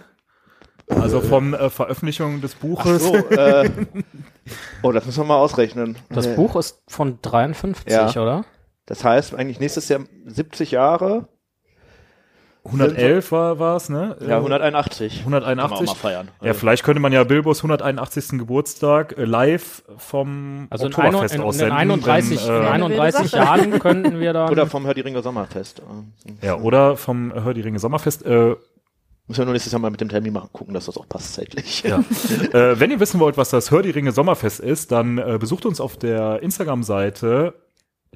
Also 0.90 1.20
von 1.20 1.55
äh, 1.55 1.70
Veröffentlichung 1.70 2.40
des 2.40 2.55
Ach 2.57 2.61
Buches. 2.61 3.05
so, 3.05 3.14
äh, 3.14 3.70
oh, 4.83 4.92
das 4.92 5.05
müssen 5.07 5.20
wir 5.20 5.27
mal 5.27 5.37
ausrechnen. 5.37 5.96
Das 6.11 6.27
Äh, 6.27 6.35
Buch 6.35 6.57
ist 6.57 6.83
von 6.88 7.18
53, 7.22 7.92
Ja. 7.92 8.22
oder? 8.22 8.44
Das 8.87 9.05
heißt 9.05 9.35
eigentlich 9.35 9.61
nächstes 9.61 9.88
Jahr 9.88 10.01
70 10.27 10.70
Jahre, 10.70 11.29
111 12.64 13.33
war 13.33 13.59
war's, 13.59 13.88
ne? 13.88 14.16
ja 14.20 14.35
Äh, 14.35 14.37
181. 14.37 15.22
Kann 15.22 15.31
man 15.31 15.42
auch 15.42 15.46
181. 15.46 15.87
mal 15.87 15.94
feiern. 15.94 16.29
Ja, 16.42 16.53
vielleicht 16.55 16.85
könnte 16.85 17.01
man 17.01 17.12
ja 17.12 17.24
Bilbos 17.24 17.59
181. 17.61 18.38
Geburtstag 18.38 19.16
äh, 19.16 19.24
live 19.24 19.83
vom 19.96 20.66
Also 20.68 20.87
in, 20.87 20.92
ein, 20.94 20.98
Oktoberfest 21.07 21.35
in, 21.35 21.40
in 21.40 21.46
aussenden. 21.46 21.72
31, 21.77 22.46
wenn, 22.48 22.57
in 22.57 22.62
äh, 22.62 22.66
31 22.68 23.20
Wilde 23.20 23.29
Sache. 23.31 23.42
Jahren 23.44 23.79
könnten 23.79 24.20
wir 24.20 24.33
dann. 24.35 24.51
Oder 24.51 24.66
vom 24.66 24.85
Hör 24.87 24.92
die 24.94 25.01
Ringe 25.01 25.22
Sommerfest. 25.22 25.81
Ja, 26.42 26.57
oder 26.57 26.96
vom 26.96 27.33
Hör 27.33 27.55
die 27.55 27.62
Ringe 27.62 27.79
Sommerfest. 27.79 28.27
Äh, 28.27 28.57
Müssen 29.28 29.40
wir 29.40 29.44
nur 29.44 29.52
nächstes 29.52 29.72
Jahr 29.72 29.80
mal 29.80 29.90
mit 29.90 30.00
dem 30.00 30.08
Termin 30.08 30.32
machen, 30.32 30.48
gucken, 30.52 30.72
dass 30.72 30.86
das 30.86 30.96
auch 30.96 31.06
passt 31.06 31.34
zeitlich. 31.34 31.82
ja. 31.82 31.98
äh, 32.52 32.80
wenn 32.80 32.90
ihr 32.90 32.98
wissen 32.98 33.20
wollt, 33.20 33.36
was 33.36 33.50
das 33.50 33.70
Hör 33.70 33.82
die 33.82 33.90
Ringe 33.90 34.12
Sommerfest 34.12 34.58
ist, 34.58 34.90
dann 34.90 35.18
äh, 35.18 35.36
besucht 35.38 35.66
uns 35.66 35.80
auf 35.80 35.98
der 35.98 36.42
Instagram-Seite. 36.42 37.54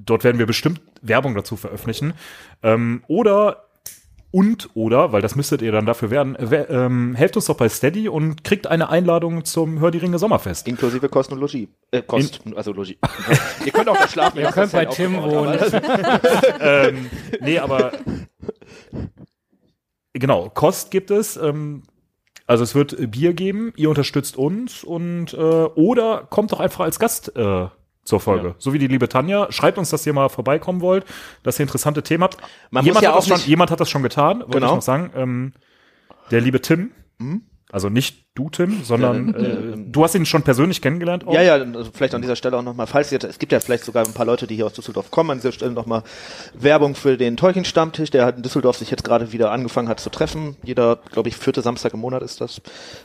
Dort 0.01 0.25
werden 0.25 0.39
wir 0.39 0.47
bestimmt 0.47 0.81
Werbung 1.03 1.35
dazu 1.35 1.57
veröffentlichen. 1.57 2.15
Ähm, 2.63 3.05
oder 3.09 3.69
und 4.31 4.71
oder, 4.73 5.13
weil 5.13 5.21
das 5.21 5.37
müsstet 5.37 5.61
ihr 5.61 5.71
dann 5.71 5.85
dafür 5.85 6.11
werden, 6.11 6.35
äh, 6.37 6.63
ähm, 6.71 7.15
helft 7.15 7.37
uns 7.37 7.45
doch 7.45 7.59
bei 7.59 7.69
Steady 7.69 8.09
und 8.09 8.43
kriegt 8.43 8.67
eine 8.67 8.89
Einladung 8.89 9.45
zum 9.45 9.81
Hör 9.81 9.91
die 9.91 9.99
Ringe 9.99 10.19
Sommerfest. 10.19 10.67
Inklusive 10.67 11.11
Kosten 11.11 11.35
und 11.35 11.41
Logis. 11.41 11.69
Äh, 11.91 12.01
Kost, 12.01 12.41
also 12.57 12.73
Logis. 12.73 12.97
Ihr 13.67 13.73
könnt 13.73 13.91
auch 13.91 13.99
da 13.99 14.09
schlafen. 14.09 14.39
Ihr 14.39 14.51
könnt 14.51 14.73
bei 14.73 14.87
Tim 14.87 15.23
wohnen. 15.23 15.59
ähm, 16.61 17.11
nee, 17.43 17.59
aber 17.59 17.93
genau, 20.13 20.51
Kost 20.51 20.91
gibt 20.91 21.11
es. 21.11 21.37
Ähm, 21.37 21.83
also 22.47 22.65
es 22.65 22.75
wird 22.75 23.11
Bier 23.11 23.35
geben, 23.35 23.73
ihr 23.77 23.89
unterstützt 23.89 24.37
uns 24.37 24.85
und 24.85 25.33
äh, 25.35 25.37
oder 25.37 26.27
kommt 26.29 26.53
doch 26.53 26.61
einfach 26.61 26.85
als 26.85 26.99
Gast 26.99 27.35
äh, 27.37 27.69
zur 28.05 28.21
Folge. 28.21 28.49
Ja. 28.49 28.55
So 28.59 28.73
wie 28.73 28.79
die 28.79 28.89
liebe 28.89 29.09
Tanja. 29.09 29.51
Schreibt 29.53 29.79
uns, 29.79 29.91
dass 29.91 30.05
ihr 30.07 30.13
mal 30.13 30.29
vorbeikommen 30.29 30.81
wollt, 30.81 31.05
dass 31.45 31.59
ihr 31.59 31.63
interessante 31.63 32.03
Themen 32.03 32.25
habt. 32.25 32.37
Man 32.71 32.85
jemand, 32.85 33.05
ja 33.05 33.11
hat 33.11 33.19
das 33.19 33.31
auch 33.31 33.39
schon, 33.39 33.47
jemand 33.49 33.71
hat 33.71 33.81
das 33.81 33.89
schon 33.89 34.03
getan, 34.03 34.41
wollte 34.41 34.53
Genau. 34.53 34.67
ich 34.67 34.75
noch 34.75 34.83
sagen. 34.83 35.11
Ähm, 35.15 35.53
der 36.31 36.41
liebe 36.41 36.61
Tim. 36.61 36.91
Also 37.71 37.89
nicht 37.89 38.22
du, 38.35 38.49
Tim, 38.49 38.83
sondern 38.83 39.35
Ja, 39.39 39.47
äh, 39.47 39.75
du 39.77 40.03
hast 40.05 40.15
ihn 40.15 40.25
schon 40.25 40.43
persönlich 40.43 40.81
kennengelernt. 40.81 41.27
Auch? 41.27 41.35
Ja, 41.35 41.43
ja, 41.43 41.55
also 41.55 41.91
vielleicht 41.93 42.15
an 42.15 42.23
dieser 42.23 42.37
Stelle 42.37 42.57
auch 42.57 42.63
nochmal, 42.63 42.87
falls 42.87 43.13
ihr, 43.13 43.23
es 43.23 43.39
gibt 43.39 43.53
ja 43.53 43.61
vielleicht 43.61 43.85
sogar 43.85 44.07
ein 44.07 44.13
paar 44.15 44.25
Leute, 44.25 44.47
die 44.47 44.55
hier 44.57 44.67
aus 44.67 44.73
Düsseldorf 44.73 45.11
kommen, 45.11 45.31
an 45.31 45.39
dieser 45.39 45.53
Stelle 45.53 45.73
nochmal 45.73 46.03
Werbung 46.55 46.95
für 46.95 47.17
den 47.19 47.37
Tolkien-Stammtisch, 47.37 48.11
der 48.11 48.25
halt 48.25 48.37
in 48.39 48.43
Düsseldorf 48.43 48.77
sich 48.79 48.91
jetzt 48.91 49.05
gerade 49.05 49.33
wieder 49.33 49.51
angefangen 49.53 49.89
hat 49.89 50.01
zu 50.01 50.09
treffen. 50.11 50.57
Jeder, 50.63 50.99
glaube 51.13 51.29
ich, 51.29 51.37
vierte 51.37 51.61
Samstag 51.63 51.93
im 51.95 52.01
Monat 52.01 52.23
ist 52.23 52.41
das. 52.41 52.61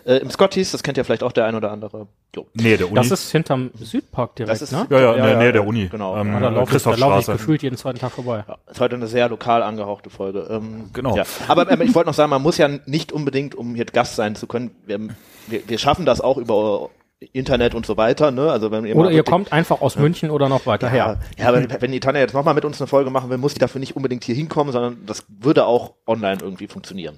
Äh, 0.06 0.18
Im 0.18 0.30
Scotties, 0.30 0.72
das 0.72 0.82
kennt 0.84 0.98
ja 0.98 1.04
vielleicht 1.04 1.24
auch 1.24 1.32
der 1.34 1.46
ein 1.46 1.56
oder 1.56 1.72
andere. 1.72 2.08
Jo. 2.36 2.46
Nee, 2.54 2.78
der 2.78 2.88
Uni. 2.88 2.96
Das 2.96 3.12
ist 3.12 3.32
hinterm 3.32 3.72
Südpark 3.80 4.36
direkt, 4.36 4.52
Das 4.54 4.62
ist- 4.62 4.72
ne? 4.72 4.88
ja, 4.90 5.00
ja, 5.00 5.18
Ja, 5.18 5.28
ja, 5.30 5.38
nee, 5.40 5.52
der 5.52 5.66
Uni. 5.68 5.88
genau. 5.90 6.16
Ähm, 6.18 6.32
da 6.40 6.50
laufe 6.50 6.78
ich, 6.78 6.84
da 6.84 6.92
Christoph 6.92 6.98
lauf 7.00 7.20
ich 7.22 7.26
gefühlt 7.28 7.64
jeden 7.64 7.76
zweiten 7.78 8.00
Tag 8.00 8.12
vorbei. 8.14 8.46
Ja, 8.48 8.58
ist 8.72 8.80
heute 8.80 8.96
eine 8.96 9.08
sehr 9.08 9.28
lokal 9.30 9.62
angehauchte 9.64 10.10
Folge. 10.10 10.48
Ähm, 10.50 10.90
Genau. 10.94 11.16
Ja. 11.18 11.24
Aber 11.48 11.70
ähm, 11.70 11.82
ich 11.82 11.94
wollte 11.96 12.08
noch 12.10 12.14
sagen, 12.14 12.30
man 12.30 12.42
muss 12.42 12.58
ja 12.58 12.70
nicht 12.86 13.12
unbedingt, 13.12 13.56
um 13.56 13.76
hier 13.76 13.86
Gast 13.86 14.16
sein 14.16 14.36
zu 14.36 14.48
können, 14.48 14.72
wir, 14.86 15.00
wir, 15.48 15.68
wir 15.68 15.78
schaffen 15.78 16.06
das 16.06 16.22
auch 16.22 16.38
über 16.38 16.90
Internet 17.20 17.74
und 17.74 17.86
so 17.86 17.98
weiter. 17.98 18.32
Ne? 18.32 18.52
Also 18.52 18.72
wenn 18.72 18.86
Oder 18.86 18.96
mal 18.96 19.14
ihr 19.14 19.24
kommt 19.24 19.52
einfach 19.52 19.82
aus 19.82 19.96
München 19.96 20.30
oder 20.30 20.50
noch 20.50 20.66
weiter 20.66 20.90
her. 20.90 21.20
Ja, 21.38 21.44
ja, 21.44 21.50
aber 21.50 21.82
wenn 21.82 21.92
die 21.92 22.00
Tanja 22.00 22.22
jetzt 22.22 22.34
nochmal 22.34 22.54
mit 22.54 22.66
uns 22.66 22.80
eine 22.80 22.88
Folge 22.88 23.10
machen 23.10 23.30
will, 23.30 23.38
muss 23.38 23.54
sie 23.54 23.60
dafür 23.60 23.80
nicht 23.80 23.96
unbedingt 23.96 24.24
hier 24.24 24.36
hinkommen, 24.36 24.72
sondern 24.72 25.06
das 25.06 25.26
würde 25.28 25.66
auch 25.66 25.94
online 26.06 26.40
irgendwie 26.42 26.68
funktionieren. 26.68 27.18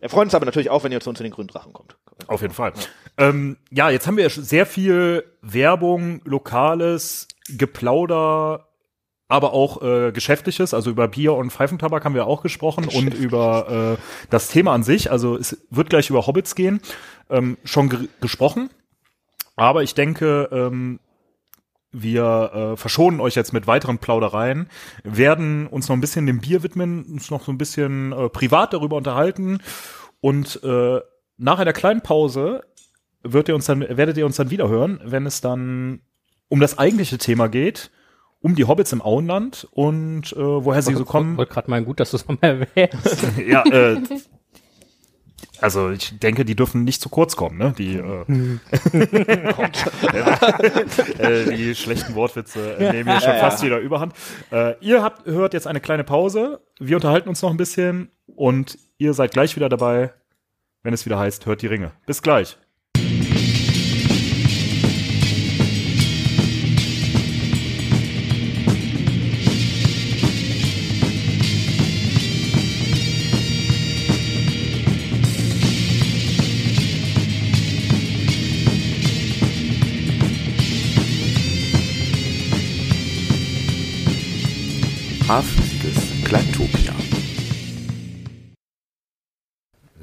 Wir 0.00 0.10
freuen 0.10 0.26
uns 0.26 0.34
aber 0.34 0.44
natürlich 0.44 0.70
auch, 0.70 0.84
wenn 0.84 0.92
ihr 0.92 1.00
zu 1.00 1.10
uns 1.10 1.18
in 1.18 1.24
den 1.24 1.32
Gründrachen 1.32 1.72
kommt. 1.72 1.96
Auf 2.26 2.42
jeden 2.42 2.52
Fall. 2.54 2.72
Ähm, 3.16 3.56
ja, 3.70 3.90
jetzt 3.90 4.06
haben 4.06 4.16
wir 4.16 4.28
sehr 4.30 4.66
viel 4.66 5.24
Werbung, 5.40 6.20
Lokales, 6.24 7.26
Geplauder, 7.48 8.68
aber 9.32 9.54
auch 9.54 9.80
äh, 9.80 10.12
Geschäftliches, 10.12 10.74
also 10.74 10.90
über 10.90 11.08
Bier 11.08 11.32
und 11.32 11.50
Pfeifentabak 11.50 12.04
haben 12.04 12.14
wir 12.14 12.26
auch 12.26 12.42
gesprochen 12.42 12.86
und 12.86 13.14
über 13.14 13.96
äh, 13.98 14.26
das 14.28 14.48
Thema 14.48 14.74
an 14.74 14.82
sich. 14.82 15.10
Also 15.10 15.38
es 15.38 15.66
wird 15.70 15.88
gleich 15.88 16.10
über 16.10 16.26
Hobbits 16.26 16.54
gehen, 16.54 16.82
ähm, 17.30 17.56
schon 17.64 17.88
ge 17.88 18.08
gesprochen. 18.20 18.68
Aber 19.56 19.82
ich 19.82 19.94
denke, 19.94 20.50
ähm, 20.52 21.00
wir 21.92 22.74
äh, 22.74 22.76
verschonen 22.76 23.20
euch 23.20 23.34
jetzt 23.34 23.54
mit 23.54 23.66
weiteren 23.66 23.96
Plaudereien, 23.96 24.68
werden 25.02 25.66
uns 25.66 25.88
noch 25.88 25.96
ein 25.96 26.02
bisschen 26.02 26.26
dem 26.26 26.40
Bier 26.40 26.62
widmen, 26.62 27.02
uns 27.04 27.30
noch 27.30 27.42
so 27.42 27.52
ein 27.52 27.58
bisschen 27.58 28.12
äh, 28.12 28.28
privat 28.28 28.74
darüber 28.74 28.96
unterhalten 28.96 29.60
und 30.20 30.62
äh, 30.62 31.00
nach 31.38 31.58
einer 31.58 31.72
kleinen 31.72 32.02
Pause 32.02 32.64
wird 33.22 33.48
ihr 33.48 33.54
uns 33.54 33.64
dann, 33.64 33.80
werdet 33.80 34.18
ihr 34.18 34.26
uns 34.26 34.36
dann 34.36 34.50
wieder 34.50 34.68
hören, 34.68 35.00
wenn 35.04 35.24
es 35.24 35.40
dann 35.40 36.00
um 36.48 36.60
das 36.60 36.76
eigentliche 36.76 37.16
Thema 37.16 37.48
geht, 37.48 37.90
um 38.42 38.54
die 38.54 38.64
Hobbits 38.64 38.92
im 38.92 39.00
Auenland 39.00 39.66
und 39.70 40.32
äh, 40.32 40.36
woher 40.36 40.82
sie 40.82 40.94
so 40.94 41.02
Ich 41.02 41.08
kommen. 41.08 41.36
wollte 41.36 41.52
gerade 41.52 41.70
meinen, 41.70 41.86
gut, 41.86 42.00
dass 42.00 42.10
du 42.10 42.16
es 42.16 42.28
nochmal 42.28 42.66
erwähnst. 42.74 43.24
ja, 43.46 43.62
äh, 43.64 44.00
also 45.60 45.90
ich 45.90 46.18
denke, 46.18 46.44
die 46.44 46.56
dürfen 46.56 46.82
nicht 46.82 47.00
zu 47.00 47.08
kurz 47.08 47.36
kommen, 47.36 47.56
ne? 47.56 47.72
Die, 47.78 47.94
äh, 47.96 48.24
äh, 51.18 51.56
die 51.56 51.74
schlechten 51.74 52.14
Wortwitze 52.14 52.76
äh, 52.76 52.92
nehmen 52.92 53.10
hier 53.10 53.20
schon 53.20 53.30
Ja, 53.34 53.38
fast 53.38 53.60
ja. 53.60 53.66
wieder 53.66 53.78
Überhand. 53.78 54.14
Äh, 54.50 54.74
ihr 54.80 55.02
habt 55.02 55.26
hört 55.26 55.54
jetzt 55.54 55.66
eine 55.66 55.80
kleine 55.80 56.04
Pause. 56.04 56.60
Wir 56.80 56.96
unterhalten 56.96 57.28
uns 57.28 57.42
noch 57.42 57.50
ein 57.50 57.56
bisschen 57.56 58.10
und 58.26 58.78
ihr 58.98 59.14
seid 59.14 59.32
gleich 59.32 59.56
wieder 59.56 59.68
dabei, 59.68 60.12
wenn 60.82 60.94
es 60.94 61.04
wieder 61.06 61.18
heißt, 61.18 61.46
hört 61.46 61.62
die 61.62 61.66
Ringe. 61.68 61.92
Bis 62.06 62.22
gleich. 62.22 62.56
Hafensiegels 85.28 86.24
Kleintopia. 86.24 86.92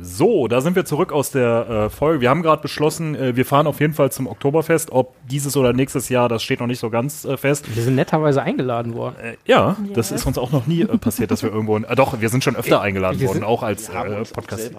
So, 0.01 0.47
da 0.47 0.62
sind 0.62 0.75
wir 0.77 0.86
zurück 0.86 1.12
aus 1.12 1.32
der 1.32 1.69
äh, 1.69 1.89
Folge. 1.89 2.21
Wir 2.21 2.29
haben 2.29 2.41
gerade 2.41 2.62
beschlossen, 2.62 3.15
äh, 3.15 3.36
wir 3.36 3.45
fahren 3.45 3.67
auf 3.67 3.82
jeden 3.82 3.93
Fall 3.93 4.12
zum 4.13 4.27
Oktoberfest. 4.27 4.91
Ob 4.93 5.15
dieses 5.27 5.58
oder 5.58 5.73
nächstes 5.73 6.08
Jahr, 6.08 6.29
das 6.29 6.41
steht 6.41 6.62
noch 6.62 6.67
nicht 6.67 6.79
so 6.79 6.89
ganz 6.89 7.25
äh, 7.25 7.36
fest. 7.36 7.65
Wir 7.75 7.84
sind 7.84 7.95
netterweise 7.95 8.41
eingeladen 8.41 8.93
worden. 8.95 9.15
Äh, 9.21 9.36
ja, 9.45 9.75
das 9.93 10.10
Yes. 10.12 10.21
ist 10.21 10.25
uns 10.25 10.38
auch 10.38 10.51
noch 10.51 10.67
nie 10.67 10.82
äh, 10.84 10.97
passiert, 10.97 11.32
dass 11.32 11.43
wir 11.43 11.51
irgendwo. 11.51 11.77
Äh, 11.77 11.95
doch, 11.95 12.21
wir 12.21 12.29
sind 12.29 12.43
schon 12.45 12.55
öfter 12.55 12.79
eingeladen 12.82 13.19
wir 13.19 13.27
worden, 13.27 13.39
sind- 13.39 13.43
auch 13.45 13.62
als 13.62 13.89
Wir 13.91 13.95
haben 13.99 14.13
äh, 14.13 14.17
uns 14.19 14.32
auch 14.32 14.36
Podcast. 14.36 14.71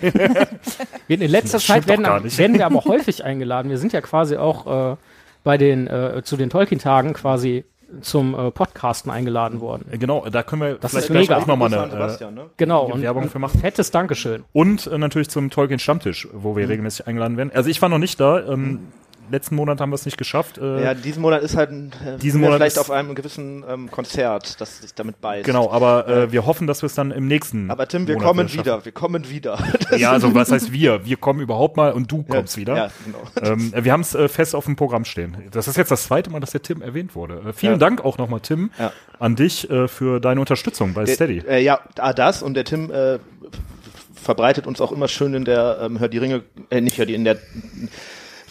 in 1.08 1.20
letzter 1.20 1.58
Das 1.58 1.66
Zeit 1.66 1.86
werden, 1.86 2.04
werden 2.06 2.56
wir 2.58 2.64
aber 2.66 2.84
häufig 2.86 3.22
eingeladen. 3.22 3.68
Wir 3.70 3.78
sind 3.78 3.92
ja 3.92 4.00
quasi 4.00 4.36
auch 4.38 4.92
äh, 4.92 4.96
bei 5.44 5.58
den 5.58 5.86
äh, 5.88 6.22
zu 6.24 6.38
den 6.38 6.48
Tolkien-Tagen 6.48 7.12
quasi 7.12 7.64
zum 8.00 8.34
äh, 8.34 8.50
Podcasten 8.50 9.10
eingeladen 9.10 9.60
worden. 9.60 9.86
Äh, 9.90 9.98
Genau, 9.98 10.26
da 10.30 10.42
können 10.42 10.62
wir 10.62 10.74
Das 10.74 10.90
vielleicht 10.92 11.06
ist 11.06 11.12
gleich 11.12 11.28
mega. 11.28 11.40
auch 11.40 11.46
nochmal 11.46 11.72
eine. 11.72 11.92
Äh, 12.20 12.30
ne? 12.30 12.50
Genau. 12.56 12.86
Die 12.86 12.92
Und, 12.92 13.02
Werbung 13.02 13.28
für 13.28 13.38
machen. 13.38 13.60
fettes 13.60 13.90
Dankeschön. 13.90 14.44
und 14.52 14.86
äh, 14.86 14.98
natürlich 14.98 15.28
zum 15.30 15.50
Tolkien 15.50 15.78
Stammtisch, 15.78 16.28
wo 16.32 16.56
wir 16.56 16.68
regelmäßig 16.68 17.06
eingeladen 17.06 17.36
werden. 17.36 17.50
Also 17.54 17.70
ich 17.70 17.80
war 17.82 17.88
noch 17.88 17.98
nicht 17.98 18.18
da. 18.20 18.46
Ähm, 18.46 18.80
letzten 19.30 19.54
Monat 19.56 19.80
haben 19.80 19.90
wir 19.90 19.94
es 19.96 20.04
nicht 20.04 20.16
geschafft. 20.18 20.58
Äh, 20.58 20.82
Ja, 20.84 20.94
diesen 20.94 21.22
Monat 21.22 21.42
ist 21.42 21.56
halt 21.56 21.70
ein, 21.70 21.92
äh, 22.04 22.18
Diesen 22.18 22.40
Monat 22.40 22.56
vielleicht 22.56 22.78
auf 22.78 22.90
einem 22.90 23.14
gewissen 23.14 23.64
ähm, 23.68 23.90
Konzert, 23.90 24.60
das 24.60 24.80
sich 24.82 24.94
damit 24.94 25.20
beißt. 25.20 25.44
Genau, 25.46 25.70
aber 25.70 26.08
äh, 26.08 26.32
wir 26.32 26.46
hoffen, 26.46 26.66
dass 26.66 26.82
wir 26.82 26.86
es 26.86 26.94
dann 26.94 27.10
im 27.10 27.26
nächsten. 27.26 27.70
Aber 27.70 27.86
Tim, 27.88 28.06
wir 28.06 28.14
Monat 28.14 28.28
kommen 28.28 28.48
schaffen. 28.48 28.64
wieder, 28.64 28.84
wir 28.84 28.92
kommen 28.92 29.28
wieder. 29.30 29.58
Ja, 29.96 30.10
also 30.12 30.34
was 30.34 30.50
heißt 30.50 30.72
wir? 30.72 31.04
Wir 31.04 31.16
kommen 31.16 31.40
überhaupt 31.40 31.76
mal 31.76 31.92
und 31.92 32.10
du 32.10 32.22
kommst 32.24 32.56
wieder. 32.56 32.76
Ja, 32.76 32.90
genau. 33.04 33.52
Ähm, 33.52 33.72
wir 33.76 33.92
haben 33.92 34.00
es 34.00 34.14
äh, 34.14 34.28
fest 34.28 34.54
auf 34.54 34.64
dem 34.64 34.76
Programm 34.76 35.04
stehen. 35.04 35.36
Das 35.52 35.68
ist 35.68 35.76
jetzt 35.76 35.90
das 35.90 36.04
zweite 36.04 36.30
Mal, 36.30 36.40
dass 36.40 36.50
der 36.50 36.62
Tim 36.62 36.82
erwähnt 36.82 37.14
wurde. 37.14 37.42
Äh, 37.48 37.52
vielen 37.52 37.72
Ja. 37.74 37.78
Dank 37.78 38.04
auch 38.04 38.18
nochmal, 38.18 38.40
Tim, 38.40 38.70
Ja. 38.78 38.92
an 39.18 39.36
dich 39.36 39.70
äh, 39.70 39.88
für 39.88 40.20
deine 40.20 40.40
Unterstützung 40.40 40.94
bei 40.94 41.06
Steady. 41.06 41.40
Der, 41.40 41.50
äh, 41.58 41.62
ja, 41.62 41.80
ah, 41.98 42.12
das 42.12 42.42
und 42.42 42.54
der 42.54 42.64
Tim 42.64 42.90
äh, 42.90 43.18
verbreitet 44.14 44.66
uns 44.66 44.80
auch 44.80 44.90
immer 44.90 45.06
schön 45.08 45.34
in 45.34 45.44
der 45.44 45.78
ähm, 45.82 46.00
Hör 46.00 46.08
die 46.08 46.18
Ringe, 46.18 46.42
äh, 46.70 46.80
nicht 46.80 46.98
Hör 46.98 47.06
die, 47.06 47.14
in 47.14 47.24
der 47.24 47.36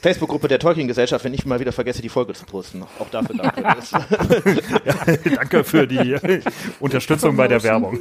Facebook-Gruppe 0.04 0.48
der 0.50 0.60
Tolkien-Gesellschaft, 0.60 1.24
wenn 1.26 1.34
ich 1.34 1.46
mal 1.46 1.60
wieder 1.60 1.72
vergesse, 1.72 2.02
die 2.02 2.10
Folge 2.10 2.34
zu 2.34 2.46
posten. 2.46 2.84
Auch 3.00 3.10
dafür 3.10 3.36
danke. 3.38 3.64
Das- 3.64 3.92
Danke 5.36 5.64
für 5.64 5.88
die 5.88 6.16
Unterstützung 6.80 7.36
bei 7.36 7.48
der 7.48 7.64
Werbung. 7.64 8.00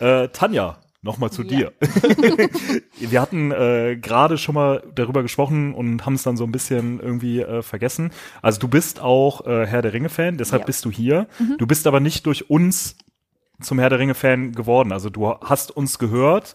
Äh, 0.00 0.28
Tanja, 0.28 0.78
nochmal 1.02 1.30
zu 1.30 1.42
dir. 1.42 1.72
Wir 2.98 3.20
hatten 3.20 3.50
äh, 3.50 3.96
gerade 4.00 4.38
schon 4.38 4.54
mal 4.54 4.82
darüber 4.94 5.22
gesprochen 5.22 5.74
und 5.74 6.06
haben 6.06 6.14
es 6.14 6.22
dann 6.22 6.36
so 6.36 6.44
ein 6.44 6.52
bisschen 6.52 7.00
irgendwie 7.00 7.40
äh, 7.40 7.62
vergessen. 7.62 8.10
Also 8.40 8.60
du 8.60 8.68
bist 8.68 9.00
auch 9.00 9.44
äh, 9.46 9.66
Herr 9.66 9.82
der 9.82 9.92
Ringe-Fan, 9.92 10.38
deshalb 10.38 10.62
Ja. 10.62 10.66
bist 10.66 10.84
du 10.84 10.90
hier. 10.90 11.26
Du 11.58 11.66
bist 11.66 11.86
aber 11.86 12.00
nicht 12.00 12.26
durch 12.26 12.48
uns 12.50 12.96
zum 13.60 13.78
Herr 13.78 13.90
der 13.90 13.98
Ringe-Fan 13.98 14.52
geworden. 14.52 14.92
Also 14.92 15.10
du 15.10 15.34
hast 15.40 15.70
uns 15.76 15.98
gehört, 15.98 16.54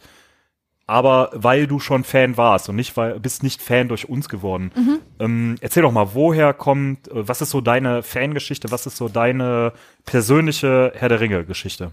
aber 0.87 1.29
weil 1.33 1.67
du 1.67 1.79
schon 1.79 2.03
Fan 2.03 2.37
warst 2.37 2.69
und 2.69 2.75
nicht 2.77 2.95
weil 2.97 3.19
bist 3.19 3.43
nicht 3.43 3.61
Fan 3.61 3.87
durch 3.89 4.07
uns 4.09 4.29
geworden. 4.29 4.71
Ähm, 5.19 5.55
erzähl 5.61 5.83
doch 5.83 5.91
mal, 5.91 6.09
woher 6.13 6.53
kommt, 6.53 7.07
äh, 7.09 7.27
was 7.27 7.41
ist 7.41 7.49
so 7.51 7.61
deine 7.61 8.01
Fangeschichte, 8.03 8.71
was 8.71 8.85
ist 8.87 8.97
so 8.97 9.09
deine 9.09 9.73
persönliche 10.05 10.93
Herr 10.95 11.09
der 11.09 11.19
Ringe-Geschichte? 11.19 11.91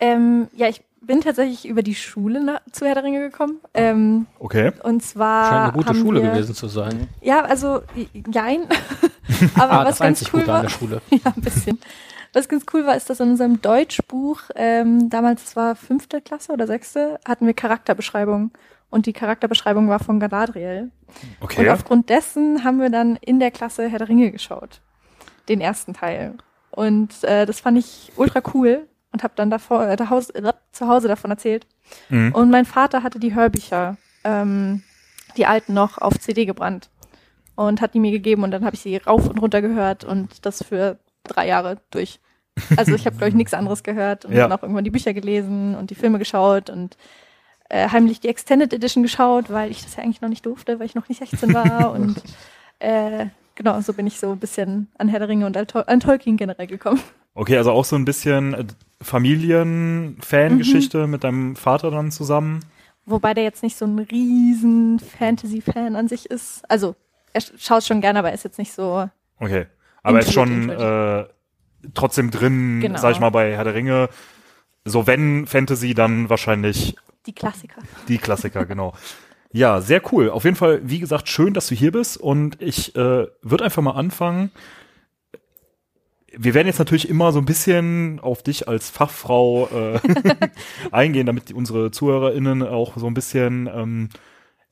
Ähm, 0.00 0.48
ja, 0.56 0.68
ich 0.68 0.82
bin 1.00 1.20
tatsächlich 1.20 1.66
über 1.66 1.82
die 1.82 1.94
Schule 1.94 2.60
zu 2.72 2.84
Herr 2.86 2.94
der 2.94 3.04
Ringe 3.04 3.20
gekommen. 3.30 3.58
Ähm, 3.72 4.26
Okay. 4.38 4.72
und 4.82 5.02
zwar. 5.02 5.48
Scheint 5.48 5.62
eine 5.64 5.72
gute 5.72 5.94
Schule 5.94 6.22
wir, 6.22 6.30
gewesen 6.30 6.54
zu 6.54 6.66
sein. 6.68 7.08
Ja, 7.20 7.42
also, 7.44 7.82
jein. 8.32 8.62
Aber 9.56 9.72
Ah, 9.72 9.78
was 9.84 9.88
das 9.90 9.98
ganz 9.98 10.00
einzig 10.00 10.34
cool 10.34 10.40
Gute 10.40 10.48
war. 10.52 10.56
an 10.56 10.62
der 10.62 10.70
Schule. 10.70 11.00
ja, 11.10 11.32
ein 11.34 11.42
bisschen. 11.42 11.78
Was 12.32 12.48
ganz 12.48 12.66
cool 12.72 12.86
war, 12.86 12.96
ist, 12.96 13.08
dass 13.10 13.20
in 13.20 13.30
unserem 13.30 13.60
Deutschbuch, 13.62 14.40
ähm, 14.54 15.08
damals 15.10 15.56
war 15.56 15.74
fünfte 15.76 16.20
Klasse 16.20 16.52
oder 16.52 16.66
sechste, 16.66 17.18
hatten 17.26 17.46
wir 17.46 17.54
Charakterbeschreibung. 17.54 18.50
Und 18.90 19.06
die 19.06 19.12
Charakterbeschreibung 19.12 19.88
war 19.88 19.98
von 19.98 20.18
Galadriel. 20.20 20.90
Und 21.40 21.44
Okay. 21.44 21.68
aufgrund 21.70 22.08
dessen 22.08 22.64
haben 22.64 22.80
wir 22.80 22.90
dann 22.90 23.16
in 23.16 23.38
der 23.38 23.50
Klasse 23.50 23.88
Herr 23.88 23.98
der 23.98 24.08
Ringe 24.08 24.30
geschaut. 24.30 24.80
Den 25.48 25.60
ersten 25.60 25.94
Teil. 25.94 26.34
Und 26.70 27.24
äh, 27.24 27.44
das 27.46 27.60
fand 27.60 27.78
ich 27.78 28.12
ultra 28.16 28.40
cool 28.54 28.86
und 29.12 29.22
habe 29.22 29.34
dann 29.36 29.50
davor, 29.50 29.86
äh, 29.86 29.96
dahaus, 29.96 30.30
äh, 30.30 30.52
zu 30.72 30.86
Hause 30.86 31.08
davon 31.08 31.30
erzählt. 31.30 31.66
Mhm. 32.08 32.32
Und 32.34 32.50
mein 32.50 32.64
Vater 32.64 33.02
hatte 33.02 33.18
die 33.18 33.34
Hörbücher, 33.34 33.96
ähm, 34.24 34.82
die 35.36 35.46
alten 35.46 35.74
noch, 35.74 35.98
auf 35.98 36.18
CD 36.18 36.44
gebrannt. 36.46 36.90
Und 37.56 37.80
hat 37.80 37.94
die 37.94 38.00
mir 38.00 38.12
gegeben 38.12 38.44
und 38.44 38.52
dann 38.52 38.64
habe 38.64 38.76
ich 38.76 38.82
sie 38.82 38.96
rauf 38.98 39.28
und 39.28 39.40
runter 39.42 39.60
gehört 39.60 40.04
und 40.04 40.46
das 40.46 40.62
für 40.62 40.98
drei 41.24 41.46
Jahre 41.46 41.78
durch. 41.90 42.20
Also 42.76 42.94
ich 42.94 43.06
habe, 43.06 43.16
glaube 43.16 43.28
ich, 43.28 43.34
nichts 43.34 43.54
anderes 43.54 43.82
gehört 43.82 44.24
und 44.24 44.32
Ja. 44.32 44.48
dann 44.48 44.58
auch 44.58 44.62
irgendwann 44.62 44.84
die 44.84 44.90
Bücher 44.90 45.14
gelesen 45.14 45.74
und 45.76 45.90
die 45.90 45.94
Filme 45.94 46.18
geschaut 46.18 46.70
und 46.70 46.96
äh, 47.68 47.88
heimlich 47.88 48.20
die 48.20 48.28
Extended 48.28 48.72
Edition 48.72 49.02
geschaut, 49.02 49.50
weil 49.50 49.70
ich 49.70 49.82
das 49.84 49.96
ja 49.96 50.02
eigentlich 50.02 50.20
noch 50.22 50.28
nicht 50.28 50.44
durfte, 50.46 50.78
weil 50.80 50.86
ich 50.86 50.94
noch 50.94 51.08
nicht 51.08 51.18
16 51.18 51.52
war 51.54 51.92
und 51.92 52.20
äh, 52.80 53.26
genau, 53.54 53.80
so 53.80 53.92
bin 53.92 54.06
ich 54.06 54.18
so 54.18 54.32
ein 54.32 54.38
bisschen 54.38 54.88
an 54.98 55.08
Herr 55.08 55.20
der 55.20 55.28
Ringe 55.28 55.46
und 55.46 55.56
an, 55.56 55.66
Tol 55.66 55.84
an 55.86 56.00
Tolkien 56.00 56.36
generell 56.36 56.66
gekommen. 56.66 57.00
Okay, 57.34 57.56
also 57.56 57.70
auch 57.70 57.84
so 57.84 57.94
ein 57.94 58.04
bisschen 58.04 58.54
äh, 58.54 58.64
Familien-Fangeschichte 59.00 61.06
mit 61.06 61.24
deinem 61.24 61.56
Vater 61.56 61.90
dann 61.90 62.10
zusammen. 62.10 62.60
Wobei 63.06 63.34
der 63.34 63.44
jetzt 63.44 63.62
nicht 63.62 63.76
so 63.76 63.86
ein 63.86 63.98
riesen 63.98 64.98
Fantasy-Fan 64.98 65.96
an 65.96 66.08
sich 66.08 66.30
ist. 66.30 66.62
Also, 66.68 66.94
er 67.32 67.40
sch- 67.40 67.52
schaut 67.58 67.84
schon 67.84 68.00
gerne, 68.00 68.18
aber 68.18 68.28
er 68.28 68.34
ist 68.34 68.44
jetzt 68.44 68.58
nicht 68.58 68.72
so. 68.72 69.08
Okay. 69.40 69.66
Aber 70.02 70.18
er 70.18 70.24
ist 70.26 70.32
schon 70.32 70.70
äh, 70.70 71.26
trotzdem 71.94 72.30
drin, 72.30 72.80
Genau. 72.80 72.98
sag 72.98 73.12
ich 73.12 73.20
mal, 73.20 73.30
bei 73.30 73.52
Herr 73.54 73.64
der 73.64 73.74
Ringe. 73.74 74.08
So, 74.84 75.06
wenn 75.06 75.46
Fantasy, 75.46 75.94
dann 75.94 76.30
wahrscheinlich 76.30 76.96
Die 77.26 77.34
Klassiker. 77.34 77.82
die 78.08 78.18
Klassiker, 78.18 78.64
genau. 78.66 78.94
Ja, 79.50 79.80
sehr 79.80 80.02
cool. 80.12 80.30
Auf 80.30 80.44
jeden 80.44 80.56
Fall, 80.56 80.80
wie 80.84 80.98
gesagt, 80.98 81.28
schön, 81.28 81.54
dass 81.54 81.68
du 81.68 81.74
hier 81.74 81.92
bist 81.92 82.16
und 82.18 82.60
ich 82.60 82.94
äh, 82.96 83.26
würde 83.42 83.64
einfach 83.64 83.82
mal 83.82 83.92
anfangen. 83.92 84.50
Wir 86.36 86.52
werden 86.52 86.66
jetzt 86.66 86.78
natürlich 86.78 87.08
immer 87.08 87.32
so 87.32 87.38
ein 87.38 87.46
bisschen 87.46 88.20
auf 88.20 88.42
dich 88.42 88.68
als 88.68 88.90
Fachfrau 88.90 89.68
äh, 89.68 89.98
eingehen, 90.92 91.26
damit 91.26 91.52
unsere 91.52 91.90
ZuhörerInnen 91.90 92.62
auch 92.62 92.96
so 92.98 93.06
ein 93.06 93.14
bisschen 93.14 93.68
ähm, 93.72 94.08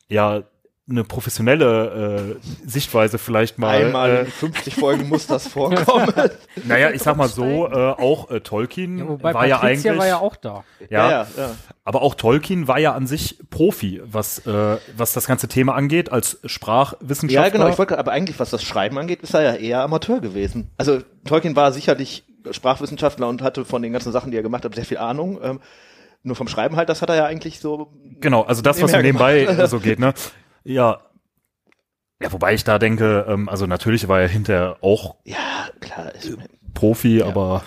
ja 0.09 0.43
eine 0.88 1.03
professionelle 1.03 2.37
äh, 2.38 2.68
Sichtweise 2.68 3.18
vielleicht 3.18 3.59
mal. 3.59 3.85
Einmal 3.85 4.11
äh, 4.11 4.20
in 4.20 4.27
50 4.27 4.77
Folgen 4.77 5.09
muss 5.09 5.27
das 5.27 5.49
vorkommen. 5.49 6.12
naja, 6.64 6.90
ich 6.90 7.03
sag 7.03 7.16
mal 7.16 7.29
so, 7.29 7.66
äh, 7.66 7.72
auch 7.72 8.31
äh, 8.31 8.40
Tolkien 8.40 8.99
Ja, 8.99 9.09
wobei 9.09 9.35
war 9.35 9.46
ja 9.46 9.59
Patricia 9.59 9.90
eigentlich. 9.90 10.01
war 10.01 10.07
ja 10.07 10.18
auch 10.18 10.37
da. 10.37 10.64
ja, 10.88 11.11
ja, 11.11 11.27
ja. 11.37 11.51
aber 11.85 12.03
auch 12.03 12.14
Tolkien 12.14 12.68
war 12.68 12.79
ja 12.79 12.92
an 12.92 13.09
sich 13.09 13.38
Profi, 13.51 14.01
was, 14.05 14.46
äh, 14.46 14.77
was 14.96 15.12
das 15.12 15.27
ganze 15.27 15.49
Thema 15.49 15.75
angeht, 15.75 16.12
als 16.12 16.38
Sprachwissenschaftler. 16.44 17.46
Ja, 17.46 17.51
genau. 17.51 17.68
Ich 17.68 17.79
wollte, 17.79 17.99
aber 17.99 18.12
eigentlich, 18.12 18.38
was 18.38 18.51
das 18.51 18.62
Schreiben 18.62 18.96
angeht, 18.96 19.22
ist 19.22 19.35
er 19.35 19.42
ja 19.42 19.55
eher 19.55 19.81
Amateur 19.83 20.20
gewesen. 20.20 20.70
Also 20.77 21.01
Tolkien 21.25 21.57
war 21.57 21.72
sicherlich 21.72 22.25
Sprachwissenschaftler 22.53 23.27
und 23.27 23.42
hatte 23.42 23.64
von 23.64 23.83
den 23.83 23.92
ganzen 23.92 24.12
Sachen, 24.12 24.31
die 24.31 24.37
er 24.37 24.44
gemacht 24.44 24.64
hat, 24.64 24.77
sehr 24.77 24.85
viel 24.85 24.99
Ahnung. 24.99 25.40
Ähm, 25.42 25.61
nur 26.22 26.37
vom 26.37 26.46
Schreiben 26.49 26.77
halt, 26.77 26.88
das 26.88 27.03
hat 27.03 27.09
er 27.09 27.16
ja 27.16 27.25
eigentlich 27.27 27.61
so. 27.61 27.92
Genau, 28.20 28.42
also 28.42 28.62
das, 28.62 28.81
was 28.83 28.92
so 28.92 28.96
nebenbei 28.99 29.66
so 29.66 29.81
geht, 29.81 29.99
ne? 29.99 30.12
Ja. 30.66 31.00
Ja, 32.22 32.33
wobei 32.33 32.55
ich 32.55 32.64
da 32.64 32.79
denke, 32.79 33.26
ähm, 33.29 33.48
also 33.48 33.66
natürlich 33.66 34.09
war 34.09 34.20
er 34.20 34.29
hinterher 34.29 34.79
auch 34.81 35.16
Ja, 35.24 35.37
klar. 35.81 36.14
Ist, 36.14 36.37
Profi, 36.72 37.22
aber 37.22 37.62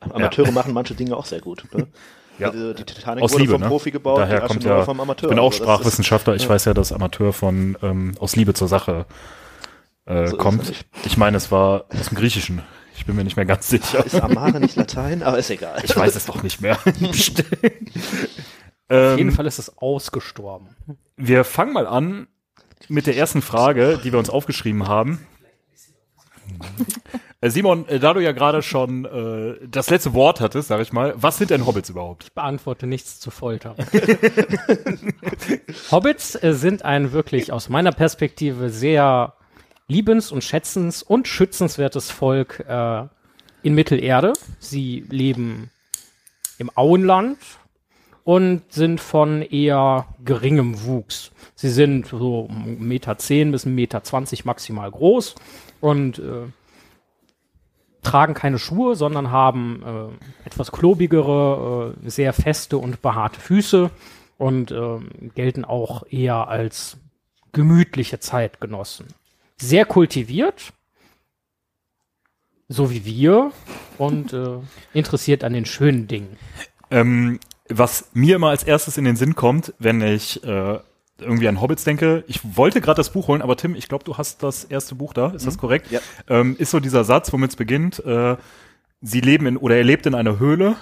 Amateure 0.00 0.50
machen 0.52 0.72
manche 0.72 0.94
Dinge 0.94 1.16
auch 1.16 1.26
sehr 1.26 1.40
gut. 1.40 1.64
Ne? 1.74 1.86
Ja. 2.38 2.48
Also 2.50 2.72
die 2.72 2.84
Titanic 2.84 3.22
aus 3.24 3.32
wurde 3.32 3.42
Liebe, 3.42 3.52
vom 3.54 3.62
ne? 3.62 3.68
Profi 3.68 3.90
gebaut, 3.90 4.18
Daher 4.20 4.40
die 4.40 4.46
kommt 4.46 4.64
ja, 4.64 4.82
vom 4.84 5.00
Amateur. 5.00 5.28
ich 5.28 5.34
bin 5.34 5.38
auch 5.38 5.46
Also 5.46 5.58
das 5.58 5.68
ist- 5.68 5.76
Sprachwissenschaftler, 5.76 6.34
ich 6.36 6.44
ja. 6.44 6.48
weiß 6.50 6.64
ja, 6.66 6.74
dass 6.74 6.92
Amateur 6.92 7.32
von 7.32 7.76
ähm, 7.82 8.14
aus 8.20 8.36
Liebe 8.36 8.54
zur 8.54 8.68
Sache 8.68 9.06
äh, 10.06 10.28
So 10.28 10.36
kommt. 10.36 10.72
Ich 11.04 11.16
meine, 11.16 11.36
es 11.36 11.50
war 11.50 11.84
aus 11.98 12.08
dem 12.08 12.16
Griechischen. 12.16 12.62
Ich 12.96 13.06
bin 13.06 13.16
mir 13.16 13.24
nicht 13.24 13.36
mehr 13.36 13.46
ganz 13.46 13.68
sicher. 13.68 14.04
Ist 14.04 14.20
Amare 14.20 14.60
nicht 14.60 14.76
Latein? 14.76 15.22
Aber 15.22 15.38
ist 15.38 15.50
egal. 15.50 15.80
Ich 15.84 15.94
weiß 15.96 16.16
es 16.16 16.26
doch 16.26 16.42
nicht 16.42 16.60
mehr. 16.60 16.78
Auf 18.88 19.18
jeden 19.18 19.30
ähm, 19.30 19.34
Fall 19.34 19.46
ist 19.46 19.58
es 19.58 19.78
ausgestorben. 19.78 20.68
wir 21.16 21.44
fangen 21.44 21.72
mal 21.72 21.86
an 21.86 22.26
mit 22.88 23.06
der 23.06 23.16
ersten 23.16 23.42
Frage, 23.42 24.00
die 24.02 24.12
wir 24.12 24.18
uns 24.18 24.30
aufgeschrieben 24.30 24.88
haben. 24.88 25.26
Äh, 27.40 27.50
Simon, 27.50 27.86
äh, 27.86 28.00
da 28.00 28.14
du 28.14 28.20
ja 28.20 28.32
gerade 28.32 28.62
schon 28.62 29.04
äh, 29.04 29.68
das 29.68 29.90
letzte 29.90 30.12
Wort 30.12 30.40
hattest, 30.40 30.68
sag 30.68 30.80
ich 30.80 30.92
mal, 30.92 31.14
was 31.16 31.38
sind 31.38 31.50
denn 31.50 31.66
Hobbits 31.66 31.90
überhaupt? 31.90 32.24
Ich 32.24 32.32
beantworte 32.32 32.88
nichts 32.88 33.20
zu 33.20 33.30
Folter. 33.30 33.76
Hobbits 35.92 36.42
äh, 36.42 36.54
sind 36.54 36.84
ein 36.84 37.12
wirklich 37.12 37.52
aus 37.52 37.68
meiner 37.68 37.92
Perspektive 37.92 38.70
sehr 38.70 39.34
liebens- 39.86 40.32
und 40.32 40.42
schätzens- 40.42 41.04
und 41.04 41.28
schützenswertes 41.28 42.10
Volk 42.10 42.64
äh, 42.68 43.04
in 43.62 43.74
Mittelerde. 43.74 44.32
Sie 44.58 45.04
leben 45.08 45.70
im 46.58 46.72
Auenland 46.74 47.38
und 48.28 48.60
sind 48.68 49.00
von 49.00 49.40
eher 49.40 50.04
geringem 50.22 50.84
Wuchs. 50.84 51.32
Sie 51.54 51.70
sind 51.70 52.08
so 52.08 52.46
1,10 52.50 52.78
Meter 52.78 53.14
bis 53.14 53.66
1,20 53.66 53.70
Meter 53.70 54.02
maximal 54.44 54.90
groß 54.90 55.34
und 55.80 56.18
äh, 56.18 56.42
tragen 58.02 58.34
keine 58.34 58.58
Schuhe, 58.58 58.96
sondern 58.96 59.30
haben 59.30 59.82
äh, 59.82 60.46
etwas 60.46 60.72
klobigere, 60.72 61.94
äh, 62.04 62.10
sehr 62.10 62.34
feste 62.34 62.76
und 62.76 63.00
behaarte 63.00 63.40
Füße 63.40 63.90
und 64.36 64.72
ähm, 64.72 65.08
gelten 65.34 65.64
auch 65.64 66.02
eher 66.10 66.48
als 66.48 66.98
gemütliche 67.52 68.20
Zeitgenossen. 68.20 69.06
Sehr 69.56 69.86
kultiviert, 69.86 70.74
so 72.68 72.90
wie 72.90 73.06
wir, 73.06 73.52
und 73.96 74.34
äh, 74.34 74.58
interessiert 74.92 75.44
an 75.44 75.54
den 75.54 75.64
schönen 75.64 76.08
Dingen. 76.08 76.36
Ähm, 76.90 77.40
was 77.68 78.08
mir 78.12 78.36
immer 78.36 78.48
als 78.50 78.62
erstes 78.64 78.96
in 78.98 79.04
den 79.04 79.16
Sinn 79.16 79.34
kommt, 79.34 79.74
wenn 79.78 80.00
ich 80.00 80.42
äh, 80.44 80.78
irgendwie 81.20 81.48
an 81.48 81.60
Hobbits 81.60 81.84
denke, 81.84 82.24
ich 82.28 82.56
wollte 82.56 82.80
gerade 82.80 82.96
das 82.96 83.10
Buch 83.10 83.28
holen, 83.28 83.42
aber 83.42 83.56
Tim, 83.56 83.74
ich 83.74 83.88
glaube, 83.88 84.04
du 84.04 84.16
hast 84.16 84.42
das 84.42 84.64
erste 84.64 84.94
Buch 84.94 85.12
da, 85.12 85.30
ist 85.30 85.46
das 85.46 85.58
korrekt? 85.58 85.90
Ja. 85.90 86.00
Ähm, 86.28 86.56
ist 86.58 86.70
so 86.70 86.80
dieser 86.80 87.04
Satz, 87.04 87.32
womit 87.32 87.50
es 87.50 87.56
beginnt, 87.56 88.04
äh, 88.04 88.36
sie 89.00 89.20
leben 89.20 89.46
in, 89.46 89.56
oder 89.56 89.76
er 89.76 89.84
lebt 89.84 90.06
in 90.06 90.14
einer 90.14 90.38
Höhle, 90.38 90.76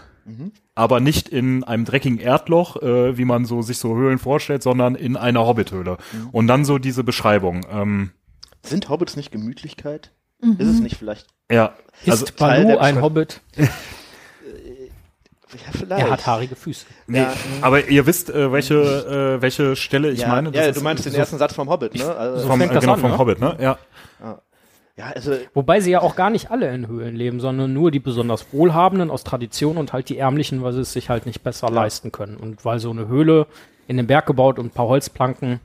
aber 0.75 0.99
nicht 0.99 1.29
in 1.29 1.63
einem 1.63 1.85
dreckigen 1.85 2.19
Erdloch, 2.19 2.83
äh, 2.83 3.17
wie 3.17 3.25
man 3.25 3.45
so 3.45 3.63
sich 3.63 3.79
so 3.79 3.95
Höhlen 3.97 4.19
vorstellt, 4.19 4.63
sondern 4.63 4.97
in 4.97 5.17
einer 5.17 5.47
Hobbithöhle. 5.47 5.99
Und 6.33 6.49
dann 6.49 6.65
so 6.65 6.79
diese 6.79 7.05
Beschreibung. 7.05 7.65
Ähm, 7.71 8.11
Sind 8.63 8.89
Hobbits 8.89 9.15
nicht 9.15 9.31
Gemütlichkeit? 9.31 10.11
Ist 10.59 10.69
es 10.69 10.81
nicht 10.81 10.97
vielleicht? 10.97 11.29
ja, 11.51 11.75
Ist 12.05 12.11
also 12.11 12.27
der 12.27 12.81
ein. 12.81 13.01
Hobbit? 13.01 13.41
Ja, 15.53 15.59
vielleicht. 15.79 16.05
Er 16.07 16.11
hat 16.11 16.27
haarige 16.27 16.57
Füße. 16.57 16.87
nee, 17.07 17.19
Ja. 17.19 17.33
aber 17.61 17.87
ihr 17.89 18.05
wisst, 18.07 18.31
äh, 18.31 18.51
welche 18.51 18.75
äh, 19.37 19.41
welche 19.43 19.77
Stelle 19.77 20.11
ich 20.11 20.21
ja, 20.21 20.29
meine. 20.29 20.51
das 20.51 20.67
ja, 20.67 20.73
du 20.73 20.81
meinst 20.81 21.05
den 21.05 21.13
so 21.13 21.19
ersten 21.19 21.39
Satz 21.39 21.55
vom 21.55 21.69
Hobbit, 21.71 21.95
ne? 21.95 22.15
Also, 22.17 22.49
vom, 22.49 22.59
fängt 22.59 22.75
das 22.75 22.81
genau, 22.81 22.95
an, 22.95 23.01
vom 23.01 23.11
ne? 23.13 23.19
Hobbit, 23.19 23.41
ne? 23.41 23.57
Ja. 23.61 23.79
ja, 24.97 25.07
also 25.15 25.37
Wobei 25.55 25.81
sie 25.81 25.93
ja 25.93 26.01
auch 26.01 26.17
gar 26.17 26.31
nicht 26.31 26.51
alle 26.51 26.75
in 26.75 26.89
Höhlen 26.89 27.15
leben, 27.15 27.39
sondern 27.39 27.73
nur 27.73 27.93
die 27.93 28.01
besonders 28.01 28.53
Wohlhabenden 28.53 29.09
aus 29.11 29.23
Tradition 29.23 29.77
und 29.77 29.93
halt 29.93 30.09
die 30.09 30.19
Ärmlichen, 30.19 30.63
weil 30.65 30.73
sie 30.73 30.81
es 30.81 30.93
sich 30.93 31.11
halt 31.11 31.27
nicht 31.27 31.45
besser 31.45 31.71
leisten 31.71 32.11
können. 32.11 32.37
Und 32.37 32.65
weil 32.65 32.81
so 32.81 32.91
eine 32.91 33.07
Höhle 33.07 33.47
in 33.87 33.97
den 33.99 34.09
Berg 34.09 34.27
gebaut 34.27 34.59
und 34.59 34.67
ein 34.67 34.71
paar 34.71 34.89
Holzplanken 34.89 35.61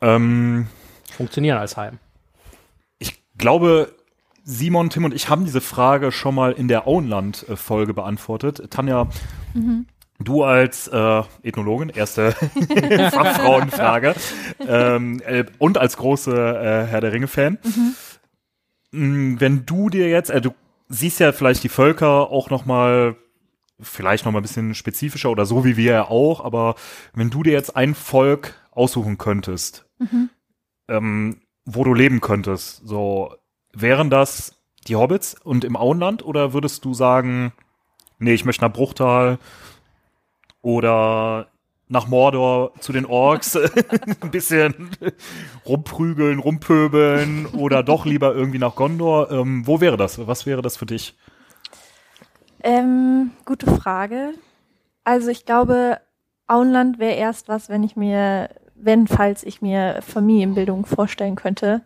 Ähm, 0.00 0.66
funktionieren 1.12 1.58
als 1.58 1.76
Heim. 1.76 1.98
ich 2.98 3.22
glaube, 3.38 3.94
Simon, 4.44 4.90
Tim 4.90 5.04
und 5.04 5.14
ich 5.14 5.28
haben 5.28 5.44
diese 5.44 5.60
Frage 5.60 6.10
schon 6.12 6.34
mal 6.34 6.52
in 6.52 6.68
der 6.68 6.86
Auenland-Folge 6.86 7.94
beantwortet. 7.94 8.70
Tanja, 8.70 9.08
du 10.18 10.42
als 10.42 10.88
äh, 10.88 11.22
Ethnologin, 11.42 11.88
erste 11.88 12.32
Fachfrauenfrage, 13.12 14.14
ähm, 14.66 15.20
äh, 15.24 15.44
und 15.58 15.78
als 15.78 15.96
große 15.96 16.32
äh, 16.32 16.86
Herr 16.90 17.00
der 17.00 17.12
Ringe-Fan. 17.12 17.58
Mm, 18.90 19.36
Wenn 19.38 19.64
du 19.66 19.88
dir 19.88 20.08
jetzt, 20.08 20.30
äh, 20.30 20.40
du 20.40 20.54
siehst 20.88 21.20
ja 21.20 21.32
vielleicht 21.32 21.62
die 21.64 21.68
Völker 21.68 22.30
auch 22.30 22.50
noch 22.50 22.64
mal 22.66 23.16
vielleicht 23.80 24.24
noch 24.24 24.32
mal 24.32 24.38
ein 24.40 24.42
bisschen 24.42 24.74
spezifischer 24.74 25.30
oder 25.30 25.44
so 25.44 25.64
wie 25.64 25.76
wir 25.76 25.92
ja 25.92 26.08
auch, 26.08 26.44
aber 26.44 26.76
wenn 27.14 27.30
du 27.30 27.42
dir 27.42 27.52
jetzt 27.52 27.74
ein 27.74 27.94
Volk 27.94 28.54
aussuchen 28.70 29.18
könntest, 29.18 29.86
ähm, 30.88 31.40
wo 31.64 31.82
du 31.82 31.92
leben 31.94 32.20
könntest, 32.20 32.82
so 32.84 33.34
wären 33.72 34.10
das 34.10 34.58
die 34.88 34.96
Hobbits 34.96 35.36
und 35.42 35.64
im 35.64 35.76
Auenland 35.76 36.24
oder 36.24 36.52
würdest 36.52 36.84
du 36.84 36.94
sagen, 36.94 37.52
nee, 38.18 38.34
ich 38.34 38.44
möchte 38.44 38.64
nach 38.64 38.72
Bruchtal 38.72 39.38
oder 40.60 41.48
nach 41.88 42.08
Mordor 42.08 42.72
zu 42.80 42.92
den 42.92 43.04
Orks 43.04 43.56
ein 44.20 44.30
bisschen 44.30 44.90
rumprügeln, 45.66 46.38
rumpöbeln 46.38 47.46
oder 47.46 47.82
doch 47.82 48.06
lieber 48.06 48.34
irgendwie 48.34 48.58
nach 48.58 48.76
Gondor? 48.76 49.30
Ähm, 49.30 49.66
wo 49.66 49.80
wäre 49.80 49.96
das? 49.96 50.26
Was 50.26 50.46
wäre 50.46 50.62
das 50.62 50.76
für 50.76 50.86
dich? 50.86 51.14
Ähm, 52.62 53.32
gute 53.44 53.66
Frage. 53.66 54.32
Also 55.04 55.28
ich 55.28 55.44
glaube, 55.44 56.00
Auenland 56.46 56.98
wäre 56.98 57.14
erst 57.14 57.48
was, 57.48 57.68
wenn 57.68 57.82
ich 57.82 57.96
mir, 57.96 58.48
wenn, 58.74 59.06
falls 59.06 59.42
ich 59.42 59.60
mir 59.60 60.00
Familienbildung 60.00 60.86
vorstellen 60.86 61.36
könnte, 61.36 61.82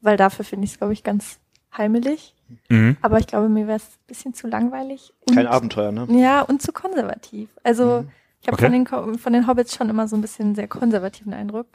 weil 0.00 0.16
dafür 0.16 0.44
finde 0.44 0.64
ich 0.64 0.72
es, 0.72 0.78
glaube 0.78 0.92
ich, 0.92 1.02
ganz 1.04 1.38
heimelig. 1.76 2.34
Mhm. 2.68 2.96
Aber 3.02 3.18
ich 3.18 3.26
glaube, 3.26 3.48
mir 3.48 3.66
wäre 3.66 3.76
es 3.76 3.84
ein 3.84 4.06
bisschen 4.08 4.34
zu 4.34 4.48
langweilig. 4.48 5.12
Und, 5.28 5.36
kein 5.36 5.46
Abenteuer, 5.46 5.92
ne? 5.92 6.06
Ja, 6.10 6.42
und 6.42 6.60
zu 6.62 6.72
konservativ. 6.72 7.48
Also 7.62 8.04
ich 8.40 8.48
habe 8.48 8.56
Okay. 8.56 8.84
von, 8.86 9.10
den, 9.12 9.18
von 9.18 9.32
den 9.32 9.46
Hobbits 9.46 9.74
schon 9.74 9.88
immer 9.88 10.08
so 10.08 10.16
ein 10.16 10.20
bisschen 10.22 10.54
sehr 10.54 10.66
konservativen 10.66 11.32
Eindruck. 11.32 11.66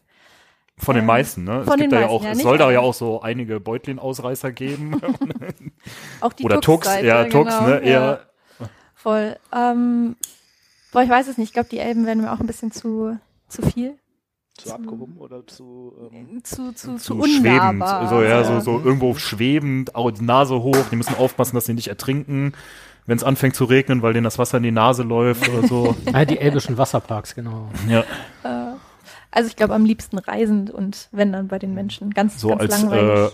Von 0.78 0.96
den 0.96 1.04
Ähm, 1.04 1.08
meisten, 1.08 1.44
ne? 1.46 1.60
Es 1.60 1.66
von 1.68 1.78
gibt 1.78 1.84
den 1.84 1.90
da 1.92 2.02
ja 2.02 2.08
meisten, 2.08 2.16
auch, 2.18 2.24
ja, 2.26 2.32
es 2.32 2.42
soll 2.42 2.58
da 2.58 2.70
ja 2.72 2.80
auch 2.82 2.94
so 2.94 3.22
einige 3.22 3.62
Beutlin-Ausreißer 3.62 4.52
geben. 4.52 5.00
Auch 6.20 6.34
die 6.34 6.44
Oder 6.44 6.60
Tux, 6.60 6.86
ja, 7.02 7.24
Tux, 7.26 7.56
genau, 7.56 7.68
ne? 7.70 7.80
Eher, 7.80 8.26
Ja, 8.60 8.68
voll. 8.94 9.38
Ähm, 9.54 10.18
boah, 10.92 11.04
ich 11.04 11.10
weiß 11.10 11.30
es 11.30 11.38
nicht. 11.38 11.50
Ich 11.50 11.54
glaube, 11.54 11.70
die 11.70 11.80
Elben 11.80 12.06
werden 12.06 12.22
mir 12.22 12.34
auch 12.34 12.42
ein 12.42 12.48
bisschen 12.48 12.74
zu, 12.74 13.18
zu 13.48 13.62
viel. 13.62 13.98
Zu 14.58 14.74
abgehoben 14.74 15.18
oder 15.18 15.46
zu. 15.48 15.94
Ähm, 16.14 16.42
Zu, 16.44 16.74
zu, 16.74 16.96
zu, 16.96 17.18
zu 17.20 17.24
schwebend. 17.28 17.84
Also 17.84 18.22
ja, 18.24 18.44
so, 18.44 18.60
so 18.62 18.80
irgendwo 18.84 19.14
schwebend, 19.16 19.96
auch 19.96 20.10
die 20.12 20.24
Nase 20.24 20.62
hoch, 20.64 20.78
die 20.92 20.96
müssen 20.96 21.16
aufpassen, 21.16 21.56
dass 21.56 21.66
sie 21.66 21.74
nicht 21.74 21.88
ertrinken, 21.90 22.54
wenn 23.06 23.18
es 23.18 23.24
anfängt 23.24 23.56
zu 23.56 23.66
regnen, 23.66 24.02
weil 24.02 24.14
denen 24.14 24.24
das 24.24 24.40
Wasser 24.40 24.58
in 24.58 24.64
die 24.64 24.72
Nase 24.72 25.04
läuft 25.04 25.50
oder 25.50 25.68
so. 25.68 25.96
Ah, 26.14 26.24
die 26.26 26.40
elbischen 26.40 26.78
Wasserparks, 26.78 27.36
genau. 27.36 27.68
ja, 27.90 28.00
Äh, 28.44 28.76
also 29.32 29.48
ich 29.50 29.58
glaube 29.58 29.74
am 29.76 29.84
liebsten 29.84 30.18
reisend 30.18 30.72
und 30.72 31.10
wenn 31.12 31.34
dann 31.34 31.50
bei 31.50 31.60
den 31.60 31.74
Menschen. 31.74 32.12
Ganz, 32.12 32.40
so 32.40 32.50
ganz 32.50 32.62
als 32.62 32.82
langweilig. 32.84 33.32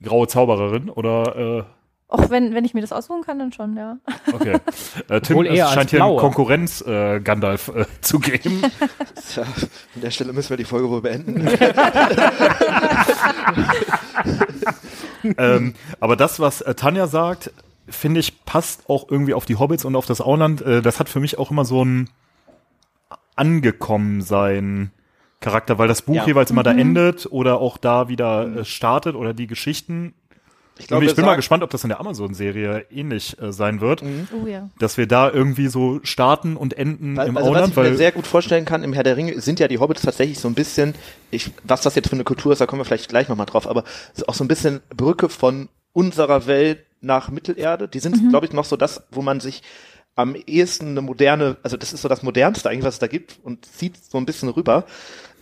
äh, 0.00 0.04
graue 0.06 0.28
Zaubererin 0.28 0.88
oder 0.88 1.66
Auch 2.10 2.28
wenn, 2.28 2.54
wenn 2.54 2.64
ich 2.64 2.74
mir 2.74 2.80
das 2.80 2.90
aussuchen 2.92 3.22
kann, 3.22 3.38
dann 3.38 3.52
schon, 3.52 3.76
ja. 3.76 3.98
okay. 4.32 4.58
Äh, 5.08 5.20
Tim, 5.20 5.44
es 5.46 5.70
scheint 5.72 5.90
hier. 5.90 6.00
Konkurrenz 6.00 6.80
äh, 6.82 7.20
Gandalf 7.20 7.68
äh, 7.68 7.84
zu 8.00 8.18
geben. 8.18 8.62
tja, 9.32 9.42
an 9.42 10.00
der 10.00 10.10
Stelle 10.10 10.32
müssen 10.32 10.50
wir 10.50 10.56
die 10.56 10.64
Folge 10.64 10.90
wohl 10.90 11.02
beenden. 11.02 11.46
ähm, 15.38 15.74
aber 16.00 16.16
das, 16.16 16.40
was 16.40 16.60
äh, 16.62 16.74
Tanja 16.74 17.06
sagt, 17.06 17.52
finde 17.88 18.18
ich, 18.20 18.44
passt 18.44 18.88
auch 18.88 19.08
irgendwie 19.08 19.34
auf 19.34 19.44
die 19.46 19.56
Hobbits 19.56 19.84
und 19.84 19.94
auf 19.96 20.06
das 20.06 20.20
Auenland. 20.20 20.62
Äh, 20.62 20.82
das 20.82 20.98
hat 20.98 21.08
für 21.08 21.20
mich 21.20 21.38
auch 21.38 21.52
immer 21.52 21.64
so 21.64 21.84
ein 21.84 22.10
Angekommensein 23.36 24.90
Charakter, 25.40 25.78
weil 25.78 25.88
das 25.88 26.02
Buch 26.02 26.16
Ja. 26.16 26.26
jeweils 26.26 26.50
immer 26.50 26.62
da 26.62 26.72
endet 26.72 27.26
oder 27.30 27.60
auch 27.60 27.78
da 27.78 28.08
wieder 28.08 28.56
äh, 28.56 28.64
startet 28.64 29.14
oder 29.16 29.32
die 29.32 29.46
Geschichten. 29.46 30.14
Ich, 30.84 30.90
wir 30.90 31.00
ich 31.02 31.14
bin 31.14 31.24
mal 31.24 31.36
gespannt, 31.36 31.62
ob 31.62 31.70
das 31.70 31.84
in 31.84 31.88
der 31.88 32.00
Amazon-Serie 32.00 32.86
ähnlich 32.90 33.40
äh, 33.40 33.52
sein 33.52 33.80
wird, 33.80 34.02
Oh 34.02 34.46
ja. 34.46 34.68
dass 34.78 34.96
wir 34.96 35.06
da 35.06 35.30
irgendwie 35.30 35.68
so 35.68 36.00
starten 36.02 36.56
und 36.56 36.74
enden 36.76 37.16
Weil, 37.16 37.28
im 37.28 37.36
also 37.36 37.50
was 37.50 37.56
Auenland, 37.56 37.76
ich 37.76 37.92
mir 37.92 37.96
sehr 37.96 38.12
gut 38.12 38.26
vorstellen 38.26 38.64
kann, 38.64 38.82
im 38.82 38.92
Herr 38.92 39.02
der 39.02 39.16
Ringe 39.16 39.40
sind 39.40 39.60
ja 39.60 39.68
die 39.68 39.78
Hobbits 39.78 40.02
tatsächlich 40.02 40.38
so 40.38 40.48
ein 40.48 40.54
bisschen, 40.54 40.94
ich, 41.30 41.50
was 41.64 41.82
das 41.82 41.94
jetzt 41.94 42.08
für 42.08 42.14
eine 42.16 42.24
Kultur 42.24 42.52
ist, 42.52 42.60
da 42.60 42.66
kommen 42.66 42.80
wir 42.80 42.84
vielleicht 42.84 43.08
gleich 43.08 43.28
nochmal 43.28 43.46
drauf, 43.46 43.66
aber 43.68 43.84
auch 44.26 44.34
so 44.34 44.44
ein 44.44 44.48
bisschen 44.48 44.80
Brücke 44.94 45.28
von 45.28 45.68
unserer 45.92 46.46
Welt 46.46 46.84
nach 47.00 47.30
Mittelerde. 47.30 47.88
Die 47.88 47.98
sind, 47.98 48.30
glaube 48.30 48.46
ich, 48.46 48.52
noch 48.52 48.64
so 48.64 48.76
das, 48.76 49.02
wo 49.10 49.22
man 49.22 49.40
sich 49.40 49.62
am 50.16 50.34
ehesten 50.34 50.88
eine 50.88 51.02
moderne, 51.02 51.56
also 51.62 51.76
das 51.76 51.92
ist 51.92 52.02
so 52.02 52.08
das 52.08 52.22
modernste 52.22 52.68
eigentlich, 52.68 52.84
was 52.84 52.94
es 52.94 53.00
da 53.00 53.06
gibt 53.06 53.38
und 53.42 53.64
zieht 53.64 53.96
so 53.96 54.18
ein 54.18 54.26
bisschen 54.26 54.48
rüber. 54.48 54.84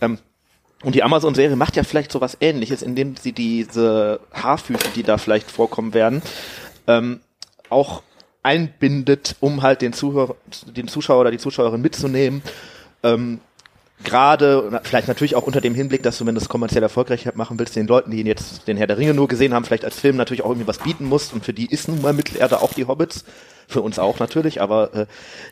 Ähm, 0.01 0.19
und 0.83 0.95
die 0.95 1.03
Amazon-Serie 1.03 1.55
macht 1.55 1.75
ja 1.75 1.83
vielleicht 1.83 2.11
sowas 2.11 2.37
ähnliches, 2.39 2.81
indem 2.81 3.15
sie 3.17 3.33
diese 3.33 4.19
Haarfüße, 4.33 4.89
die 4.95 5.03
da 5.03 5.17
vielleicht 5.17 5.51
vorkommen 5.51 5.93
werden, 5.93 6.21
ähm, 6.87 7.19
auch 7.69 8.01
einbindet, 8.43 9.35
um 9.41 9.61
halt 9.61 9.81
den 9.81 9.93
Zuhörer, 9.93 10.35
den 10.65 10.87
Zuschauer 10.87 11.21
oder 11.21 11.31
die 11.31 11.37
Zuschauerin 11.37 11.81
mitzunehmen. 11.81 12.41
Ähm, 13.03 13.39
Gerade, 14.03 14.79
vielleicht 14.83 15.07
natürlich 15.09 15.35
auch 15.35 15.43
unter 15.43 15.59
dem 15.59 15.75
Hinblick, 15.75 16.03
dass 16.03 16.17
du, 16.17 16.25
wenn 16.25 16.35
du 16.35 16.41
es 16.41 16.47
kommerziell 16.47 16.81
erfolgreich 16.83 17.27
machen 17.35 17.59
willst, 17.59 17.75
den 17.75 17.85
Leuten, 17.87 18.11
die 18.11 18.21
jetzt 18.23 18.67
den 18.67 18.77
Herr 18.77 18.87
der 18.87 18.97
Ringe 18.97 19.13
nur 19.13 19.27
gesehen 19.27 19.53
haben, 19.53 19.65
vielleicht 19.65 19.83
als 19.85 19.99
Film 19.99 20.15
natürlich 20.15 20.41
auch 20.43 20.49
irgendwie 20.49 20.67
was 20.67 20.79
bieten 20.79 21.05
musst. 21.05 21.33
Und 21.33 21.43
für 21.43 21.53
die 21.53 21.65
ist 21.65 21.87
nun 21.89 22.01
mal 22.01 22.13
Mittelerde 22.13 22.61
auch 22.61 22.73
die 22.73 22.85
Hobbits. 22.85 23.25
Für 23.67 23.81
uns 23.81 23.99
auch 23.99 24.17
natürlich, 24.17 24.61
aber 24.61 24.95
äh, 24.95 25.05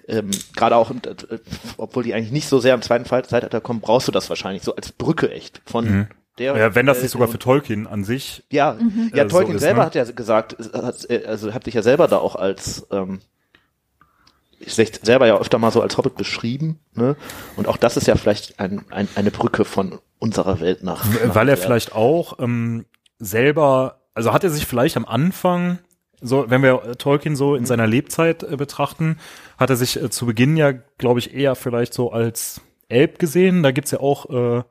ähm, 0.08 0.32
gerade 0.56 0.76
auch, 0.76 0.90
äh, 0.90 0.96
äh, 0.96 1.40
obwohl 1.78 2.02
die 2.02 2.16
eigentlich 2.16 2.32
nicht 2.32 2.48
so 2.48 2.60
sehr 2.60 2.74
im 2.74 2.82
zweiten 2.82 3.06
Fall- 3.06 3.24
Zeitalter 3.26 3.62
kommen, 3.62 3.80
brauchst 3.80 4.08
du 4.08 4.12
das 4.12 4.28
wahrscheinlich 4.30 4.64
so 4.64 4.74
als 4.76 4.92
Brücke 4.92 5.30
echt 5.30 5.62
von 5.68 6.08
der. 6.40 6.58
ja, 6.58 6.74
wenn 6.74 6.88
das 6.88 7.04
nicht 7.04 7.12
sogar 7.12 7.28
und- 7.28 7.32
für 7.34 7.38
Tolkien 7.38 7.86
an 7.86 8.04
sich 8.04 8.44
ja, 8.50 8.76
ja, 9.14 9.26
äh, 9.26 9.28
Tolkien 9.28 9.52
so 9.52 9.58
ist, 9.58 9.62
selber 9.62 9.82
ne? 9.82 9.86
hat 9.86 9.94
ja 9.94 10.04
gesagt, 10.06 10.56
es 10.60 10.74
hat, 10.74 11.08
äh, 11.12 11.26
also 11.28 11.54
hat 11.54 11.66
sich 11.66 11.76
ja 11.76 11.84
selber 11.84 12.08
da 12.08 12.18
auch 12.18 12.36
als, 12.36 12.88
ähm, 12.92 13.20
ich 14.60 14.74
sehe 14.74 14.88
selber 15.02 15.28
ja 15.28 15.38
öfter 15.38 15.60
mal 15.60 15.72
so 15.72 15.82
als 15.82 15.98
Hobbit 15.98 16.16
beschrieben, 16.16 16.80
ne? 16.96 17.16
Und 17.56 17.68
auch 17.68 17.78
das 17.78 17.98
ist 17.98 18.08
ja 18.08 18.16
vielleicht 18.16 18.60
ein, 18.60 18.86
ein, 18.90 19.08
eine 19.16 19.32
Brücke 19.32 19.66
von 19.66 20.00
unserer 20.20 20.60
Welt 20.60 20.84
nach. 20.84 21.06
nach 21.06 21.36
Weil 21.36 21.50
er 21.50 21.58
vielleicht 21.58 21.94
auch 21.94 22.40
ähm, 22.40 22.86
selber, 23.20 24.02
also 24.14 24.34
hat 24.34 24.44
er 24.44 24.50
sich 24.50 24.66
vielleicht 24.66 24.98
am 24.98 25.06
Anfang, 25.06 25.80
so 26.22 26.46
wenn 26.50 26.64
wir 26.64 26.98
Tolkien 26.98 27.36
so 27.36 27.56
in 27.56 27.66
seiner 27.66 27.86
Lebzeit 27.88 28.44
äh, 28.44 28.56
betrachten, 28.58 29.18
hat 29.58 29.70
er 29.70 29.76
sich 29.76 30.02
äh, 30.02 30.10
zu 30.10 30.26
Beginn 30.26 30.58
ja, 30.58 30.72
glaube 30.98 31.20
ich, 31.20 31.34
eher 31.34 31.56
vielleicht 31.56 31.94
so 31.94 32.12
als 32.12 32.62
Elb 32.90 33.20
gesehen. 33.20 33.62
Da 33.64 33.72
gibt's 33.72 33.92
ja 33.92 34.00
auch 34.00 34.30
äh, 34.30 34.64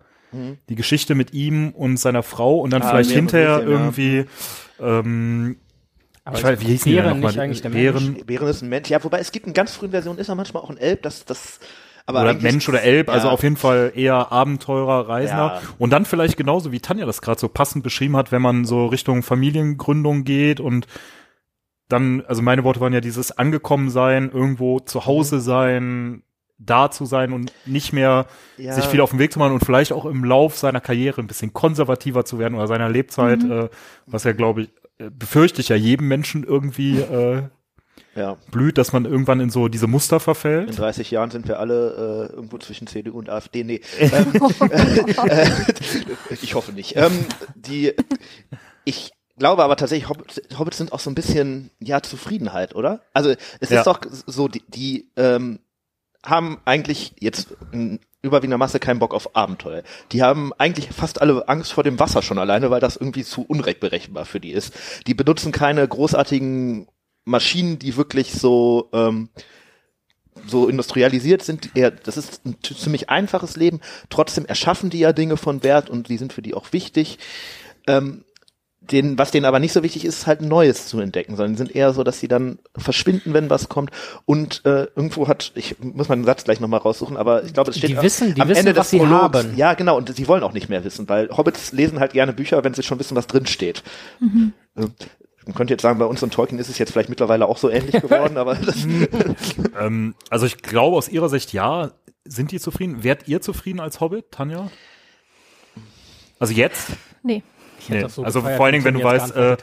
die 0.68 0.74
Geschichte 0.74 1.14
mit 1.14 1.32
ihm 1.32 1.70
und 1.70 1.96
seiner 1.98 2.22
Frau 2.22 2.58
und 2.58 2.70
dann 2.70 2.82
Ah, 2.82 2.88
vielleicht 2.90 3.10
hinterher 3.10 3.60
ja. 3.60 3.60
irgendwie 3.60 4.26
ähm, 4.80 5.56
Aber 6.26 6.38
ich 6.38 6.44
weiß, 6.44 6.60
wie 6.60 6.64
hieß 6.66 6.84
Bären 6.84 7.08
nochmal? 7.10 7.30
nicht 7.30 7.38
eigentlich 7.40 7.62
der 7.62 7.70
Bären 7.70 8.12
Mensch? 8.12 8.26
Bären 8.26 8.48
ist 8.48 8.62
ein 8.62 8.68
Mensch. 8.68 8.90
Ja, 8.90 9.02
wobei 9.04 9.20
es 9.20 9.30
gibt 9.32 9.46
in 9.46 9.52
ganz 9.54 9.74
frühen 9.74 9.92
Versionen 9.92 10.18
ist 10.18 10.28
er 10.28 10.34
manchmal 10.34 10.62
auch 10.62 10.70
ein 10.70 10.76
Elb, 10.76 11.02
das, 11.02 11.24
das, 11.24 11.60
aber 12.04 12.22
oder 12.22 12.34
Mensch 12.34 12.68
oder 12.68 12.82
Elb, 12.82 13.08
also 13.08 13.28
Ja. 13.28 13.32
auf 13.32 13.42
jeden 13.44 13.56
Fall 13.56 13.92
eher 13.94 14.32
Abenteurer, 14.32 15.08
Reisender. 15.08 15.60
Ja. 15.62 15.68
Und 15.78 15.90
dann 15.90 16.04
vielleicht 16.04 16.36
genauso, 16.36 16.72
wie 16.72 16.80
Tanja 16.80 17.06
das 17.06 17.22
gerade 17.22 17.38
so 17.40 17.48
passend 17.48 17.84
beschrieben 17.84 18.16
hat, 18.16 18.32
wenn 18.32 18.42
man 18.42 18.64
so 18.64 18.86
Richtung 18.86 19.22
Familiengründung 19.22 20.24
geht 20.24 20.58
und 20.60 20.86
dann, 21.88 22.24
also 22.26 22.42
meine 22.42 22.64
Worte 22.64 22.80
waren 22.80 22.92
ja 22.92 23.00
dieses 23.00 23.30
angekommen 23.38 23.90
sein, 23.90 24.30
irgendwo 24.32 24.80
zu 24.80 24.98
Mhm. 24.98 25.06
Hause 25.06 25.40
sein, 25.40 26.22
da 26.58 26.90
zu 26.90 27.04
sein 27.04 27.32
und 27.32 27.52
nicht 27.66 27.92
mehr 27.92 28.26
Ja. 28.56 28.72
sich 28.72 28.86
viel 28.86 29.00
auf 29.00 29.10
den 29.10 29.18
Weg 29.20 29.32
zu 29.32 29.38
machen 29.38 29.52
und 29.52 29.64
vielleicht 29.64 29.92
auch 29.92 30.06
im 30.06 30.24
Lauf 30.24 30.56
seiner 30.58 30.80
Karriere 30.80 31.20
ein 31.20 31.26
bisschen 31.28 31.52
konservativer 31.52 32.24
zu 32.24 32.38
werden 32.40 32.54
oder 32.54 32.66
seiner 32.66 32.88
Lebzeit, 32.88 33.42
Mhm. 33.44 33.52
äh, 33.52 33.68
was 34.06 34.24
ja 34.24 34.32
glaube 34.32 34.62
ich, 34.62 34.70
befürchte 34.98 35.60
ich 35.60 35.68
ja 35.68 35.76
jedem 35.76 36.08
Menschen 36.08 36.44
irgendwie 36.44 36.98
äh, 36.98 37.42
ja. 38.14 38.36
blüht, 38.50 38.78
dass 38.78 38.92
man 38.92 39.04
irgendwann 39.04 39.40
in 39.40 39.50
so 39.50 39.68
diese 39.68 39.86
Muster 39.86 40.16
In 40.16 40.20
verfällt. 40.20 40.78
30 40.78 41.10
Jahren 41.10 41.30
sind 41.30 41.48
wir 41.48 41.60
alle 41.60 42.28
äh, 42.30 42.34
irgendwo 42.34 42.58
zwischen 42.58 42.86
CDU 42.86 43.18
und 43.18 43.28
AfD. 43.28 43.62
Nee. 43.64 43.80
ähm, 44.00 44.32
äh, 44.70 45.50
ich 46.42 46.54
hoffe 46.54 46.72
nicht. 46.72 46.96
Ähm, 46.96 47.26
die, 47.54 47.92
ich 48.84 49.12
glaube 49.38 49.64
aber 49.64 49.76
tatsächlich, 49.76 50.08
Hobbits, 50.08 50.40
Hobbits 50.58 50.78
sind 50.78 50.92
auch 50.92 51.00
so 51.00 51.10
ein 51.10 51.14
bisschen, 51.14 51.70
ja, 51.78 52.00
Zufriedenheit, 52.02 52.74
oder? 52.74 53.02
Also 53.12 53.34
es 53.60 53.70
Ja. 53.70 53.80
ist 53.80 53.86
doch 53.86 54.00
so, 54.26 54.48
die, 54.48 54.62
die 54.68 55.10
ähm, 55.16 55.60
haben 56.24 56.58
eigentlich 56.64 57.14
jetzt 57.20 57.48
in 57.72 58.00
überwiegender 58.26 58.58
Masse 58.58 58.80
keinen 58.80 58.98
Bock 58.98 59.14
auf 59.14 59.34
Abenteuer. 59.36 59.82
Die 60.12 60.22
haben 60.22 60.52
eigentlich 60.58 60.88
fast 60.90 61.20
alle 61.20 61.48
Angst 61.48 61.72
vor 61.72 61.84
dem 61.84 61.98
Wasser 61.98 62.22
schon 62.22 62.38
alleine, 62.38 62.70
weil 62.70 62.80
das 62.80 62.96
irgendwie 62.96 63.24
zu 63.24 63.42
unberechenbar 63.42 64.24
für 64.24 64.40
die 64.40 64.52
ist. 64.52 64.74
Die 65.06 65.14
benutzen 65.14 65.52
keine 65.52 65.86
großartigen 65.86 66.88
Maschinen, 67.24 67.78
die 67.78 67.96
wirklich 67.96 68.32
so 68.32 68.88
ähm, 68.92 69.28
so 70.46 70.68
industrialisiert 70.68 71.42
sind, 71.42 71.70
eher, 71.74 71.90
das 71.90 72.18
ist 72.18 72.44
ein 72.44 72.58
ziemlich 72.62 73.08
einfaches 73.08 73.56
Leben. 73.56 73.80
Trotzdem 74.10 74.44
erschaffen 74.44 74.90
die 74.90 74.98
ja 74.98 75.12
Dinge 75.12 75.36
von 75.36 75.62
Wert 75.62 75.88
und 75.88 76.08
die 76.08 76.18
sind 76.18 76.32
für 76.32 76.42
die 76.42 76.54
auch 76.54 76.72
wichtig. 76.72 77.18
Ähm, 77.86 78.25
den, 78.92 79.18
was 79.18 79.30
denen 79.30 79.44
aber 79.46 79.58
nicht 79.58 79.72
so 79.72 79.82
wichtig 79.82 80.04
ist, 80.04 80.18
ist 80.18 80.26
halt 80.26 80.40
Neues 80.42 80.86
zu 80.86 80.98
entdecken, 81.00 81.36
sondern 81.36 81.56
sind 81.56 81.74
eher 81.74 81.92
so, 81.92 82.02
dass 82.04 82.20
sie 82.20 82.28
dann 82.28 82.58
verschwinden, 82.76 83.34
wenn 83.34 83.50
was 83.50 83.68
kommt. 83.68 83.90
Und 84.24 84.62
äh, 84.64 84.84
irgendwo 84.96 85.28
hat, 85.28 85.52
ich 85.54 85.76
muss 85.80 86.08
meinen 86.08 86.24
Satz 86.24 86.44
gleich 86.44 86.60
nochmal 86.60 86.80
raussuchen, 86.80 87.16
aber 87.16 87.44
ich 87.44 87.52
glaube, 87.52 87.70
es 87.70 87.78
steht 87.78 87.90
Die 87.90 88.02
wissen- 88.02 88.34
die 88.34 88.40
am 88.40 88.48
wissen, 88.48 88.60
Ende 88.66 88.76
was 88.76 88.86
des 88.86 88.90
sie 88.92 88.98
Prologs. 88.98 89.22
haben. 89.38 89.56
Ja, 89.56 89.74
genau, 89.74 89.96
und 89.96 90.14
sie 90.14 90.28
wollen 90.28 90.42
auch 90.42 90.52
nicht 90.52 90.68
mehr 90.68 90.84
wissen, 90.84 91.08
weil 91.08 91.28
Hobbits 91.36 91.72
lesen 91.72 92.00
halt 92.00 92.12
gerne 92.12 92.32
Bücher, 92.32 92.62
wenn 92.64 92.74
sie 92.74 92.82
schon 92.82 92.98
wissen, 92.98 93.16
was 93.16 93.26
drin 93.26 93.46
steht. 93.46 93.82
Äh, 94.20 94.86
Man 95.46 95.54
könnte 95.54 95.74
jetzt 95.74 95.82
sagen, 95.82 95.98
bei 95.98 96.06
uns 96.06 96.22
und 96.22 96.32
Tolkien 96.34 96.58
ist 96.58 96.68
es 96.68 96.78
jetzt 96.78 96.92
vielleicht 96.92 97.08
mittlerweile 97.08 97.46
auch 97.46 97.58
so 97.58 97.70
ähnlich 97.70 97.92
geworden, 98.02 98.36
aber 98.36 98.54
das, 98.56 98.84
Ähm, 99.80 100.14
also 100.30 100.46
ich 100.46 100.58
glaube 100.62 100.96
aus 100.96 101.08
ihrer 101.08 101.28
Sicht 101.28 101.52
ja, 101.52 101.90
sind 102.24 102.50
die 102.50 102.58
zufrieden? 102.60 103.04
Wärt 103.04 103.28
ihr 103.28 103.40
zufrieden 103.40 103.78
als 103.80 104.00
Hobbit, 104.00 104.30
Tanja? 104.32 104.70
Also 106.38 106.52
jetzt? 106.52 106.88
Nee. 107.22 107.42
Ich 107.86 107.90
hätte 107.90 107.98
Nee. 107.98 108.02
das 108.04 108.14
so 108.14 108.24
Also 108.24 108.40
gefeiert, 108.40 108.56
vor 108.56 108.66
allen 108.66 108.72
Dingen, 108.72 108.84
wenn 108.84 108.94
du 108.94 109.02
weißt, 109.04 109.34
äh, 109.36 109.56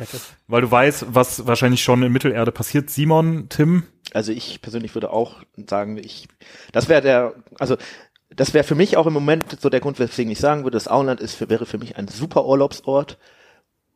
weil 0.48 0.62
du 0.62 0.72
weißt, 0.72 1.06
was 1.10 1.46
wahrscheinlich 1.48 1.84
schon 1.84 2.02
in 2.04 2.12
Mittelerde 2.12 2.52
passiert. 2.52 2.90
Simon, 2.90 3.48
Tim? 3.50 3.84
Also 4.14 4.32
ich 4.32 4.62
persönlich 4.62 4.94
würde 4.96 5.12
auch 5.12 5.42
sagen, 5.70 5.98
ich, 5.98 6.28
das 6.72 6.90
wäre 6.90 7.02
der, 7.02 7.34
also 7.60 7.78
das 8.36 8.54
wäre 8.54 8.64
für 8.64 8.76
mich 8.76 8.98
auch 8.98 9.06
im 9.08 9.14
Moment 9.14 9.58
so 9.60 9.70
der 9.70 9.80
Grund, 9.80 10.00
weswegen 10.00 10.32
ich 10.32 10.40
sagen 10.40 10.64
würde, 10.64 10.76
das 10.76 10.88
Auenland 10.88 11.20
ist 11.22 11.36
für, 11.36 11.50
wäre 11.50 11.66
für 11.66 11.78
mich 11.78 11.98
ein 11.98 12.08
super 12.08 12.46
Urlaubsort 12.46 13.18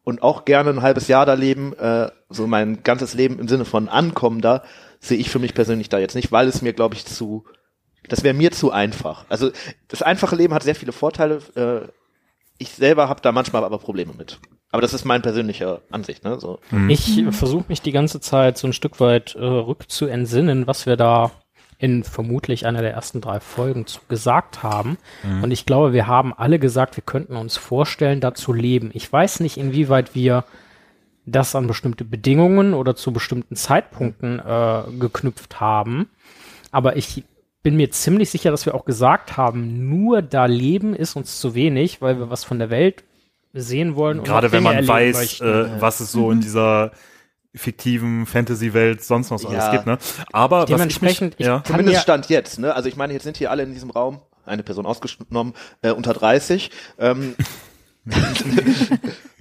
und 0.04 0.22
auch 0.24 0.46
gerne 0.46 0.70
ein 0.70 0.82
halbes 0.82 1.08
Jahr 1.08 1.26
da 1.26 1.34
leben, 1.34 1.74
äh, 1.74 2.10
so 2.30 2.48
mein 2.48 2.84
ganzes 2.84 3.13
Leben 3.13 3.40
im 3.40 3.48
Sinne 3.48 3.66
von 3.66 3.90
Ankommen 3.90 4.42
da, 4.42 4.63
sehe 5.00 5.18
ich 5.18 5.30
für 5.30 5.40
mich 5.40 5.54
persönlich 5.54 5.90
da 5.90 6.00
jetzt 6.00 6.16
nicht, 6.16 6.32
weil 6.32 6.48
es 6.48 6.62
mir, 6.62 6.74
glaube 6.74 6.96
ich, 6.96 7.06
zu, 7.06 7.46
das 8.10 8.24
wäre 8.24 8.34
mir 8.34 8.52
zu 8.52 8.72
einfach. 8.72 9.26
Also 9.30 9.52
das 9.88 10.02
einfache 10.02 10.36
Leben 10.36 10.54
hat 10.54 10.63
sehr 10.63 10.75
viele 10.75 10.92
Vorteile. 10.92 11.40
Äh, 11.56 11.88
ich 12.58 12.69
selber 12.69 13.10
habe 13.10 13.21
da 13.21 13.31
manchmal 13.31 13.63
aber 13.63 13.77
Probleme 13.77 14.13
mit. 14.17 14.39
Aber 14.71 14.81
das 14.81 14.93
ist 14.93 15.05
meine 15.05 15.21
persönliche 15.21 15.81
Ansicht. 15.91 16.23
Ne? 16.23 16.39
So. 16.39 16.60
Ich 16.89 17.23
versuche 17.31 17.65
mich 17.69 17.81
die 17.81 17.91
ganze 17.91 18.19
Zeit 18.19 18.58
so 18.58 18.67
ein 18.67 18.73
Stück 18.73 18.99
weit 18.99 19.35
äh, 19.35 19.43
rückzuentsinnen, 19.43 20.67
was 20.67 20.85
wir 20.85 20.97
da 20.97 21.31
in 21.79 22.03
vermutlich 22.03 22.65
einer 22.65 22.81
der 22.81 22.91
ersten 22.91 23.21
drei 23.21 23.39
Folgen 23.39 23.85
zu 23.85 23.99
gesagt 24.10 24.63
haben. 24.63 24.97
Und 25.43 25.51
ich 25.51 25.67
glaube, 25.67 25.93
wir 25.93 26.08
haben 26.08 26.33
alle 26.33 26.58
gesagt, 26.58 26.97
wir 26.97 27.03
könnten 27.03 27.35
uns 27.35 27.55
vorstellen, 27.55 28.19
da 28.19 28.33
zu 28.33 28.51
leben. 28.51 28.89
Ich 28.93 29.12
weiß 29.13 29.41
nicht, 29.41 29.58
inwieweit 29.58 30.15
wir 30.15 30.43
das 31.27 31.55
an 31.55 31.67
bestimmte 31.67 32.03
Bedingungen 32.03 32.73
oder 32.73 32.95
zu 32.95 33.12
bestimmten 33.12 33.55
Zeitpunkten 33.55 34.39
äh, 34.39 34.83
geknüpft 34.99 35.60
haben. 35.60 36.10
Aber 36.71 36.95
ich 36.95 37.23
bin 37.68 37.76
mir 37.76 37.92
ziemlich 37.92 38.30
sicher, 38.30 38.50
dass 38.50 38.65
wir 38.65 38.76
auch 38.76 38.86
gesagt 38.86 39.36
haben, 39.36 39.90
nur 39.90 40.22
da 40.22 40.46
leben 40.46 40.96
ist 40.96 41.18
uns 41.18 41.38
zu 41.42 41.54
wenig, 41.54 42.02
weil 42.02 42.18
wir 42.18 42.30
was 42.30 42.46
von 42.46 42.60
der 42.60 42.70
Welt 42.70 43.04
sehen 43.52 43.98
wollen. 43.98 44.20
und 44.20 44.26
Gerade 44.26 44.54
wenn 44.54 44.63
man 44.63 44.88
weiß, 44.88 45.42
äh, 45.42 45.82
was 45.82 46.00
es 46.00 46.13
so 46.13 46.32
in 46.32 46.40
dieser 46.40 46.92
fiktiven 47.54 48.26
Fantasy-Welt 48.26 49.04
sonst 49.04 49.32
noch 49.32 49.40
so 49.40 49.50
alles 49.50 49.65
Ja. 49.65 49.72
gibt, 49.72 49.86
ne? 49.86 49.98
Aber 50.32 50.62
was 50.62 50.70
ich 50.70 50.72
mich, 50.72 50.78
Dementsprechend, 50.78 51.36
ich 51.40 51.46
ja, 51.46 51.56
kann 51.60 51.65
Zumindest 51.65 52.04
Stand 52.04 52.30
jetzt, 52.30 52.58
ne? 52.58 52.74
Also 52.74 52.88
ich 52.88 52.96
meine, 52.96 53.12
jetzt 53.12 53.24
sind 53.24 53.36
hier 53.36 53.52
alle 53.52 53.63
in 53.63 53.74
diesem 53.74 53.90
Raum, 53.90 54.22
eine 54.46 54.63
Person 54.63 54.86
ausgenommen, 54.86 55.54
äh, 55.82 55.92
unter 55.92 56.13
30. 56.13 56.72
Ähm, 57.00 57.36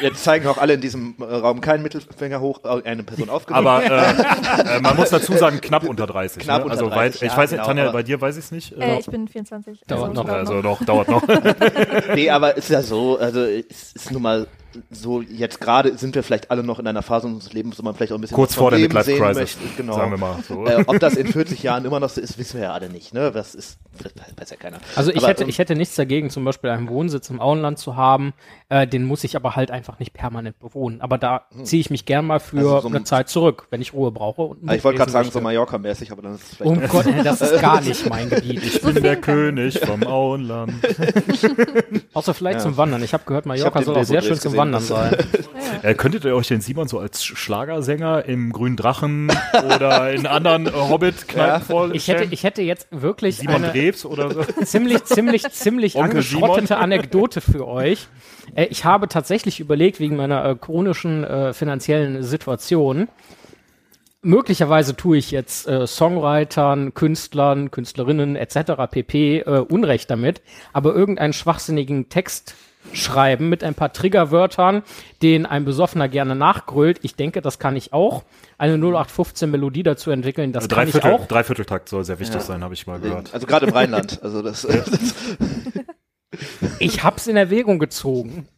jetzt 0.00 0.24
zeigen 0.24 0.46
auch 0.46 0.58
alle 0.58 0.74
in 0.74 0.80
diesem 0.80 1.14
äh, 1.20 1.24
Raum 1.24 1.60
keinen 1.60 1.82
Mittelfinger 1.82 2.40
hoch, 2.40 2.60
äh, 2.64 2.88
eine 2.88 3.02
Person 3.02 3.30
aufgenommen. 3.30 3.66
aber 3.66 3.84
äh, 3.84 4.76
äh, 4.76 4.80
man 4.80 4.96
muss 4.96 5.10
dazu 5.10 5.32
sagen, 5.34 5.60
knapp 5.60 5.84
unter 5.84 6.06
30. 6.06 6.42
Knapp 6.42 6.58
ne? 6.58 6.64
unter 6.64 6.76
Also 6.76 6.88
30, 6.88 6.96
weit, 6.96 7.26
ich 7.26 7.32
ja, 7.32 7.36
weiß 7.36 7.50
nicht, 7.50 7.62
genau, 7.62 7.66
Tanja, 7.66 7.92
bei 7.92 8.02
dir 8.02 8.20
weiß 8.20 8.36
ich 8.36 8.44
es 8.44 8.52
nicht. 8.52 8.72
Äh, 8.78 8.98
ich 8.98 9.06
bin 9.06 9.28
24. 9.28 9.80
Dauert 9.86 10.14
noch. 10.14 10.24
dauert 10.24 10.38
also 10.38 10.62
doch, 10.62 10.84
dauert 10.84 11.08
noch. 11.08 11.22
nee, 12.14 12.30
aber 12.30 12.56
ist 12.56 12.70
ja 12.70 12.82
so, 12.82 13.18
also 13.18 13.40
es 13.40 13.92
ist 13.92 14.10
nun 14.12 14.22
mal 14.22 14.46
so, 14.90 15.20
jetzt 15.22 15.60
gerade 15.60 15.96
sind 15.98 16.14
wir 16.14 16.22
vielleicht 16.22 16.50
alle 16.50 16.62
noch 16.62 16.78
in 16.78 16.86
einer 16.86 17.02
Phase 17.02 17.26
unseres 17.26 17.52
Lebens, 17.52 17.78
wo 17.78 17.82
man 17.82 17.94
vielleicht 17.94 18.12
auch 18.12 18.16
ein 18.18 18.20
bisschen 18.20 18.34
Kurz 18.36 18.54
vor 18.54 18.70
der 18.70 18.80
Midlife 18.80 19.12
Crisis, 19.16 19.36
möchte. 19.36 19.58
Genau. 19.76 19.94
sagen 19.94 20.10
wir 20.12 20.18
mal 20.18 20.36
so. 20.46 20.66
Äh, 20.66 20.84
ob 20.86 20.98
das 21.00 21.14
in 21.14 21.26
40 21.28 21.62
Jahren 21.62 21.84
immer 21.84 22.00
noch 22.00 22.08
so 22.10 22.20
ist, 22.20 22.38
wissen 22.38 22.58
wir 22.58 22.64
ja 22.66 22.72
alle 22.72 22.88
nicht, 22.88 23.12
ne? 23.14 23.30
Das 23.32 23.54
ist, 23.54 23.78
das 24.02 24.12
weiß 24.36 24.50
ja 24.50 24.56
keiner. 24.56 24.78
also 24.94 25.10
ich 25.10 25.18
Aber, 25.18 25.28
hätte, 25.28 25.42
ähm, 25.44 25.48
ich 25.48 25.58
hätte 25.58 25.74
nichts 25.76 25.94
dagegen, 25.94 26.30
zum 26.30 26.44
Beispiel 26.44 26.70
einen 26.70 26.88
Wohnsitz 26.88 27.30
im 27.30 27.40
Auenland 27.40 27.78
zu 27.78 27.96
haben. 27.96 28.32
Äh, 28.68 28.86
den 28.86 29.04
muss 29.04 29.22
ich 29.24 29.36
aber 29.36 29.56
halt 29.56 29.70
einfach 29.70 29.98
nicht 29.98 30.12
permanent 30.12 30.58
bewohnen. 30.58 31.00
Aber 31.00 31.18
da 31.18 31.46
ziehe 31.62 31.80
ich 31.80 31.90
mich 31.90 32.04
gern 32.04 32.26
mal 32.26 32.40
für 32.40 32.58
Also 32.58 32.80
so 32.80 32.88
ein- 32.88 32.94
eine 32.96 33.04
Zeit 33.04 33.28
zurück, 33.28 33.66
wenn 33.70 33.80
ich 33.80 33.92
Ruhe 33.92 34.10
brauche. 34.10 34.42
Und 34.42 34.68
Ah, 34.68 34.74
ich 34.74 34.82
wollte 34.84 34.98
gerade 34.98 35.10
sagen, 35.12 35.30
so. 35.30 35.40
Mallorca-mäßig, 35.40 36.10
aber 36.12 36.22
dann 36.22 36.34
ist 36.34 36.42
es 36.42 36.56
vielleicht 36.56 36.70
Um 36.82 36.88
Gott, 36.88 37.06
äh, 37.06 37.22
das 37.22 37.40
ist 37.40 37.60
gar 37.60 37.80
nicht 37.80 38.08
mein 38.08 38.28
Gebiet. 38.30 38.62
Ich 38.64 38.80
bin 38.82 39.02
der 39.02 39.16
König 39.16 39.78
vom 39.80 40.02
Auenland. 40.04 40.72
Außer 42.14 42.34
vielleicht 42.34 42.58
Ja. 42.58 42.62
zum 42.64 42.76
Wandern. 42.76 43.02
Ich 43.02 43.12
habe 43.12 43.24
gehört, 43.26 43.46
Mallorca 43.46 43.82
soll 43.82 43.96
auch 43.96 44.04
sehr 44.04 44.22
schön 44.22 44.34
zum 44.38 44.52
gesehen, 44.52 44.56
Wandern 44.72 44.82
sein. 44.82 45.16
Äh, 45.82 45.94
könntet 45.94 46.24
ihr 46.24 46.34
euch 46.34 46.48
den 46.48 46.60
Simon 46.60 46.88
so 46.88 46.98
als 46.98 47.24
Schlagersänger 47.24 48.24
im 48.24 48.52
Grünen 48.52 48.76
Drachen 48.76 49.30
oder 49.74 50.12
in 50.12 50.26
anderen 50.26 50.66
äh, 50.66 50.70
Hobbit-Kneipen 50.70 51.38
Ja. 51.48 51.60
vorstellen? 51.60 51.94
Ich 51.96 52.08
hätte, 52.08 52.24
ich 52.30 52.44
hätte 52.44 52.62
jetzt 52.62 52.88
wirklich 52.90 53.36
Simon 53.38 53.64
eine 53.64 53.72
Drews 53.72 54.06
oder 54.06 54.30
so. 54.32 54.42
ziemlich, 54.64 55.04
ziemlich, 55.04 55.42
ziemlich 55.50 55.96
Onkel 55.96 56.10
angeschrottete 56.10 56.66
Simon. 56.68 56.82
Anekdote 56.82 57.40
für 57.40 57.66
euch. 57.66 58.06
Äh, 58.54 58.66
ich 58.66 58.84
habe 58.84 59.08
tatsächlich 59.08 59.60
überlegt, 59.60 60.00
wegen 60.00 60.16
meiner 60.16 60.54
chronischen 60.54 61.24
äh, 61.24 61.52
finanziellen 61.52 62.22
Situation, 62.22 63.08
möglicherweise 64.22 64.96
tue 64.96 65.18
ich 65.18 65.30
jetzt 65.30 65.66
äh, 65.68 65.86
Songwritern, 65.86 66.94
Künstlern, 66.94 67.70
Künstlerinnen 67.70 68.36
etc. 68.36 68.72
pp. 68.90 69.40
Äh, 69.40 69.44
Unrecht 69.68 70.10
damit, 70.10 70.42
aber 70.72 70.94
irgendeinen 70.94 71.32
schwachsinnigen 71.32 72.08
Text 72.08 72.54
schreiben 72.92 73.48
mit 73.48 73.62
ein 73.64 73.74
paar 73.74 73.92
Triggerwörtern, 73.92 74.82
den 75.22 75.46
ein 75.46 75.64
Besoffener 75.64 76.08
gerne 76.08 76.34
nachgrölt. 76.34 76.98
Ich 77.02 77.14
denke, 77.14 77.42
das 77.42 77.58
kann 77.58 77.76
ich 77.76 77.92
auch. 77.92 78.22
Eine 78.58 78.74
0815 78.74 79.50
Melodie 79.50 79.82
dazu 79.82 80.10
entwickeln, 80.10 80.52
das 80.52 80.68
kann 80.68 80.88
ich 80.88 80.94
Dreiviertel, 80.94 81.12
auch. 81.12 81.26
Dreivierteltakt 81.26 81.88
soll 81.88 82.04
sehr 82.04 82.18
wichtig 82.18 82.40
sein, 82.40 82.62
habe 82.64 82.74
ich 82.74 82.86
mal 82.86 82.98
gehört. 82.98 83.34
Also 83.34 83.46
gerade 83.46 83.66
im 83.66 83.72
Rheinland. 83.72 84.22
Also 84.22 84.42
das, 84.42 84.62
das 84.62 85.14
Ich 86.78 87.02
hab's 87.02 87.26
in 87.26 87.36
Erwägung 87.36 87.78
gezogen. 87.78 88.48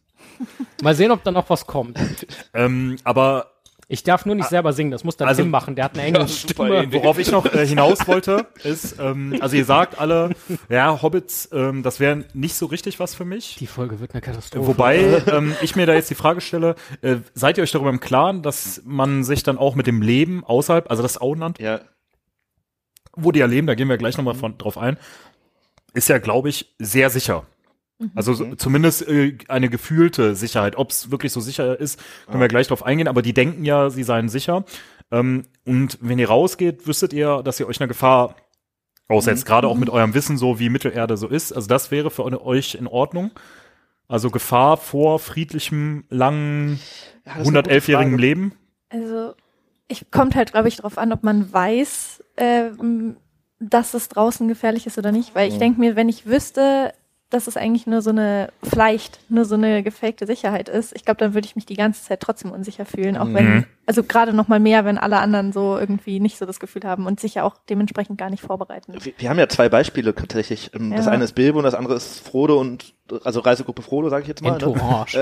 Mal 0.81 0.95
sehen, 0.95 1.11
ob 1.11 1.23
da 1.23 1.31
noch 1.31 1.49
was 1.49 1.67
kommt. 1.67 1.99
Ähm, 2.53 2.97
aber 3.03 3.47
Ich 3.91 4.03
darf 4.03 4.23
nur 4.27 4.35
nicht 4.35 4.47
selber 4.47 4.71
singen, 4.71 4.91
das 4.91 5.03
muss 5.03 5.17
dann 5.17 5.27
Also- 5.27 5.41
Tim 5.41 5.49
machen, 5.51 5.73
der 5.75 5.85
hat 5.85 5.97
eine 5.97 6.03
enge 6.19 6.27
Stimme. 6.27 6.93
worauf 6.93 7.17
ich 7.17 7.31
noch 7.31 7.45
äh, 7.51 7.65
hinaus 7.65 8.07
wollte, 8.07 8.45
ist, 8.63 8.99
ähm, 8.99 9.35
also 9.41 9.55
ihr 9.55 9.65
sagt 9.65 9.99
alle, 9.99 10.29
ja, 10.69 11.01
Hobbits, 11.01 11.49
ähm, 11.51 11.81
das 11.81 11.99
wäre 11.99 12.23
nicht 12.33 12.53
so 12.55 12.67
richtig 12.67 12.99
was 12.99 13.15
für 13.15 13.25
mich. 13.25 13.55
Die 13.57 13.65
Folge 13.65 13.99
wird 13.99 14.11
eine 14.13 14.21
Katastrophe. 14.21 14.67
Wobei 14.67 15.23
ähm, 15.27 15.55
ich 15.63 15.75
mir 15.75 15.87
da 15.87 15.93
jetzt 15.95 16.09
die 16.11 16.15
Frage 16.15 16.39
stelle, 16.39 16.75
äh, 17.01 17.15
seid 17.33 17.57
ihr 17.57 17.63
euch 17.63 17.71
darüber 17.71 17.89
im 17.89 17.99
Klaren, 17.99 18.43
dass 18.43 18.81
man 18.85 19.23
sich 19.23 19.41
dann 19.41 19.57
auch 19.57 19.73
mit 19.73 19.87
dem 19.87 20.03
Leben 20.03 20.43
außerhalb, 20.43 20.89
also 20.91 21.01
das 21.01 21.19
Auenland, 21.19 21.57
ja, 21.59 21.81
wo 23.15 23.31
die 23.31 23.39
ja 23.39 23.47
leben, 23.47 23.65
da 23.65 23.73
gehen 23.73 23.89
wir 23.89 23.97
gleich 23.97 24.17
nochmal 24.17 24.35
von 24.35 24.57
drauf 24.59 24.77
ein, 24.77 24.97
ist 25.93 26.09
ja, 26.09 26.19
glaube 26.19 26.49
ich, 26.49 26.75
sehr 26.77 27.09
sicher. 27.09 27.43
Also 28.15 28.33
so, 28.33 28.55
zumindest 28.55 29.07
äh, 29.07 29.37
eine 29.47 29.69
gefühlte 29.69 30.35
Sicherheit. 30.35 30.77
Ob 30.77 30.91
es 30.91 31.11
wirklich 31.11 31.33
so 31.33 31.41
sicher 31.41 31.79
ist, 31.79 31.99
können 32.27 32.39
wir 32.39 32.47
gleich 32.47 32.67
drauf 32.67 32.85
eingehen, 32.85 33.07
aber 33.07 33.21
die 33.21 33.33
denken 33.33 33.65
ja, 33.65 33.89
sie 33.89 34.03
seien 34.03 34.29
sicher. 34.29 34.63
Ähm, 35.11 35.45
und 35.65 35.97
wenn 36.01 36.19
ihr 36.19 36.29
rausgeht, 36.29 36.87
wüsstet 36.87 37.13
ihr, 37.13 37.41
dass 37.43 37.59
ihr 37.59 37.67
euch 37.67 37.79
einer 37.81 37.87
Gefahr 37.87 38.35
aussetzt, 39.09 39.45
gerade 39.45 39.67
auch 39.67 39.75
mit 39.75 39.89
eurem 39.89 40.13
Wissen, 40.13 40.37
so 40.37 40.59
wie 40.59 40.69
Mittelerde 40.69 41.17
so 41.17 41.27
ist. 41.27 41.51
Also 41.51 41.67
das 41.67 41.91
wäre 41.91 42.11
für 42.11 42.23
euch 42.45 42.75
in 42.75 42.87
Ordnung. 42.87 43.31
Also 44.07 44.31
Gefahr 44.31 44.77
vor 44.77 45.19
friedlichem, 45.19 46.05
langen, 46.09 46.79
Ja, 47.25 47.33
das 47.33 47.41
ist 47.43 47.47
eine 47.49 47.61
gute 47.63 47.75
111-jährigen 47.75 48.11
Frage. 48.13 48.21
Leben. 48.21 48.53
Also, 48.89 49.33
ich 49.87 50.09
kommt 50.09 50.35
halt, 50.35 50.51
glaube 50.51 50.67
ich, 50.67 50.77
darauf 50.77 50.97
an, 50.97 51.11
ob 51.13 51.23
man 51.23 51.51
weiß, 51.53 52.23
ähm, 52.37 53.17
dass 53.59 53.93
es 53.93 54.09
draußen 54.09 54.47
gefährlich 54.47 54.87
ist 54.87 54.97
oder 54.97 55.11
nicht. 55.11 55.35
Weil 55.35 55.49
ich 55.49 55.59
denke 55.59 55.79
mir, 55.79 55.95
wenn 55.95 56.09
ich 56.09 56.25
wüsste, 56.25 56.93
dass 57.29 57.47
es 57.47 57.57
eigentlich 57.57 57.85
nur 57.87 58.01
so 58.01 58.09
eine, 58.09 58.49
vielleicht 58.63 59.19
nur 59.29 59.45
so 59.45 59.55
eine 59.55 59.83
gefakte 59.83 60.25
Sicherheit 60.25 60.67
ist, 60.69 60.95
ich 60.95 61.05
glaube, 61.05 61.19
dann 61.19 61.33
würde 61.33 61.45
ich 61.45 61.55
mich 61.55 61.65
die 61.65 61.75
ganze 61.75 62.03
Zeit 62.03 62.21
trotzdem 62.21 62.51
unsicher 62.51 62.85
fühlen. 62.85 63.17
Auch 63.17 63.31
wenn, 63.33 63.55
Mhm. 63.57 63.65
Also 63.89 64.03
gerade 64.03 64.33
noch 64.33 64.47
mal 64.47 64.59
mehr, 64.59 64.85
wenn 64.85 64.99
alle 64.99 65.17
anderen 65.17 65.51
so 65.51 65.75
irgendwie 65.79 66.19
nicht 66.19 66.37
so 66.37 66.45
das 66.45 66.59
Gefühl 66.59 66.83
haben 66.83 67.07
und 67.07 67.19
sich 67.19 67.33
ja 67.33 67.43
auch 67.43 67.55
dementsprechend 67.71 68.19
gar 68.19 68.29
nicht 68.29 68.43
vorbereiten. 68.43 68.93
Wir, 69.01 69.13
wir 69.17 69.29
haben 69.31 69.39
ja 69.39 69.49
zwei 69.49 69.67
Beispiele 69.67 70.13
tatsächlich. 70.13 70.69
Ähm, 70.75 70.91
Das 70.91 71.07
Ja. 71.07 71.11
eine 71.11 71.23
ist 71.23 71.33
Bilbo 71.33 71.57
und 71.57 71.63
das 71.63 71.73
andere 71.73 71.95
ist 71.95 72.19
Frodo 72.19 72.59
und 72.59 72.93
also 73.23 73.39
Reisegruppe 73.39 73.81
Frodo, 73.81 74.09
sage 74.09 74.21
ich 74.21 74.27
jetzt 74.27 74.43
mal. 74.43 74.49
Ne? 74.51 74.55
Entourage. 74.57 75.17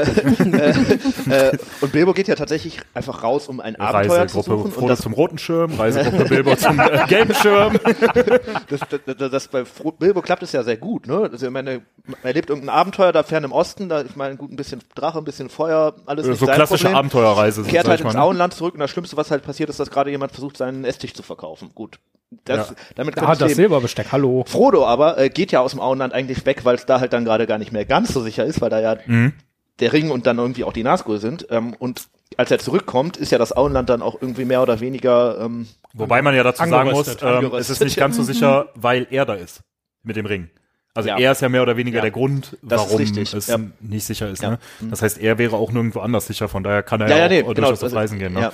Äh, 1.29 1.57
und 1.81 1.91
Bilbo 1.91 2.13
geht 2.13 2.27
ja 2.27 2.35
tatsächlich 2.35 2.79
einfach 2.93 3.23
raus, 3.23 3.47
um 3.47 3.59
ein 3.59 3.75
Abenteuer 3.75 4.27
zu 4.27 4.37
Reisegruppe 4.39 4.49
suchen. 4.49 4.71
Frodo 4.71 4.85
Und 4.85 4.89
das, 4.89 4.99
zum 4.99 5.13
roten 5.13 5.37
Schirm, 5.37 5.73
Reisegruppe 5.73 6.25
Bilbo 6.25 6.55
zum 6.55 6.79
äh, 6.79 7.05
gelben 7.07 7.33
Schirm. 7.33 7.77
das, 8.69 8.79
das, 8.89 9.17
das, 9.17 9.31
das 9.31 9.47
bei 9.47 9.65
Fro 9.65 9.91
Bilbo 9.91 10.21
klappt 10.21 10.43
es 10.43 10.51
ja 10.51 10.63
sehr 10.63 10.77
gut. 10.77 11.07
Ne? 11.07 11.29
Also 11.31 11.45
ich 11.47 11.51
meine, 11.51 11.71
er 11.71 11.81
erlebt 12.23 12.49
irgendein 12.49 12.75
Abenteuer 12.75 13.11
da 13.11 13.23
fern 13.23 13.43
im 13.43 13.51
Osten, 13.51 13.89
da 13.89 14.01
ich 14.01 14.15
meine, 14.15 14.35
gut, 14.37 14.51
ein 14.51 14.55
bisschen 14.55 14.81
Drache, 14.95 15.17
ein 15.17 15.23
bisschen 15.25 15.49
Feuer, 15.49 15.95
alles 16.05 16.27
nicht 16.27 16.39
so 16.39 16.45
sein 16.45 16.55
klassische 16.55 16.85
Problem. 16.85 16.97
Abenteuerreise. 16.97 17.63
Kehrt 17.63 17.87
halt 17.87 18.01
ins 18.01 18.13
ne? 18.13 18.21
Auenland 18.21 18.53
zurück 18.57 18.73
und 18.73 18.79
das 18.81 18.91
Schlimmste, 18.91 19.15
was 19.17 19.31
halt 19.31 19.43
passiert, 19.43 19.69
ist, 19.69 19.79
dass 19.79 19.89
gerade 19.89 20.09
jemand 20.11 20.31
versucht, 20.33 20.57
seinen 20.57 20.83
Esstisch 20.83 21.13
zu 21.13 21.23
verkaufen. 21.23 21.71
Gut. 21.73 21.99
Das, 22.43 22.69
Ja. 22.69 22.75
Damit 22.95 23.15
Da 23.15 23.21
hat 23.27 23.39
das 23.39 23.49
leben. 23.49 23.55
Silberbesteck, 23.55 24.11
hallo. 24.11 24.43
Frodo 24.47 24.85
aber 24.85 25.17
äh, 25.17 25.29
geht 25.29 25.51
ja 25.53 25.61
aus 25.61 25.71
dem 25.71 25.79
Auenland 25.79 26.13
eigentlich 26.13 26.45
weg, 26.45 26.65
weil 26.65 26.75
es 26.75 26.85
da 26.85 26.99
halt 26.99 27.13
dann 27.13 27.23
gerade 27.23 27.47
gar 27.47 27.57
nicht 27.57 27.71
mehr 27.71 27.85
ganz 27.85 28.13
so 28.13 28.21
sicher 28.21 28.43
ist, 28.43 28.59
weil 28.59 28.69
da 28.69 28.81
ja 28.81 28.97
Mhm. 29.05 29.33
der 29.79 29.93
Ring 29.93 30.11
und 30.11 30.27
dann 30.27 30.37
irgendwie 30.37 30.65
auch 30.65 30.73
die 30.73 30.83
Nazgul 30.83 31.19
sind. 31.19 31.47
Ähm, 31.49 31.73
und 31.79 32.07
als 32.35 32.51
er 32.51 32.59
zurückkommt, 32.59 33.15
ist 33.15 33.31
ja 33.31 33.37
das 33.37 33.55
Auenland 33.55 33.89
dann 33.89 34.01
auch 34.01 34.21
irgendwie 34.21 34.43
mehr 34.43 34.61
oder 34.61 34.81
weniger 34.81 35.39
ähm, 35.39 35.67
Wobei 35.93 36.21
man 36.21 36.35
ja 36.35 36.43
dazu 36.43 36.65
sagen 36.67 36.91
muss, 36.91 37.15
ähm, 37.21 37.51
es 37.53 37.69
ist 37.69 37.81
nicht 37.81 37.95
ganz 37.97 38.17
so 38.17 38.23
sicher, 38.23 38.69
weil 38.75 39.07
er 39.09 39.25
da 39.25 39.33
ist 39.35 39.61
mit 40.03 40.15
dem 40.17 40.25
Ring. 40.25 40.49
Also 40.97 41.09
Ja. 41.09 41.17
er 41.17 41.31
ist 41.31 41.41
ja 41.41 41.49
mehr 41.49 41.61
oder 41.61 41.77
weniger 41.77 41.97
Ja. 41.97 42.01
der 42.01 42.11
Grund, 42.11 42.57
warum 42.61 42.99
es 43.01 43.47
ja. 43.47 43.57
nicht 43.79 44.03
sicher 44.05 44.29
ist. 44.29 44.41
Ja. 44.41 44.49
Ne? 44.51 44.59
Das 44.89 45.01
heißt, 45.01 45.17
er 45.19 45.37
wäre 45.37 45.55
auch 45.55 45.71
nirgendwo 45.71 45.99
anders 45.99 46.27
sicher, 46.27 46.47
von 46.49 46.63
daher 46.63 46.83
kann 46.83 46.99
er 47.01 47.07
Ja, 47.09 47.15
ja, 47.17 47.19
ja, 47.19 47.25
auch 47.25 47.29
nee, 47.29 47.37
äh, 47.37 47.41
genau, 47.41 47.53
durchaus 47.53 47.79
auf 47.79 47.83
also, 47.83 47.95
Reisen 47.95 48.19
gehen. 48.19 48.33
Ne? 48.33 48.41
ja. 48.41 48.51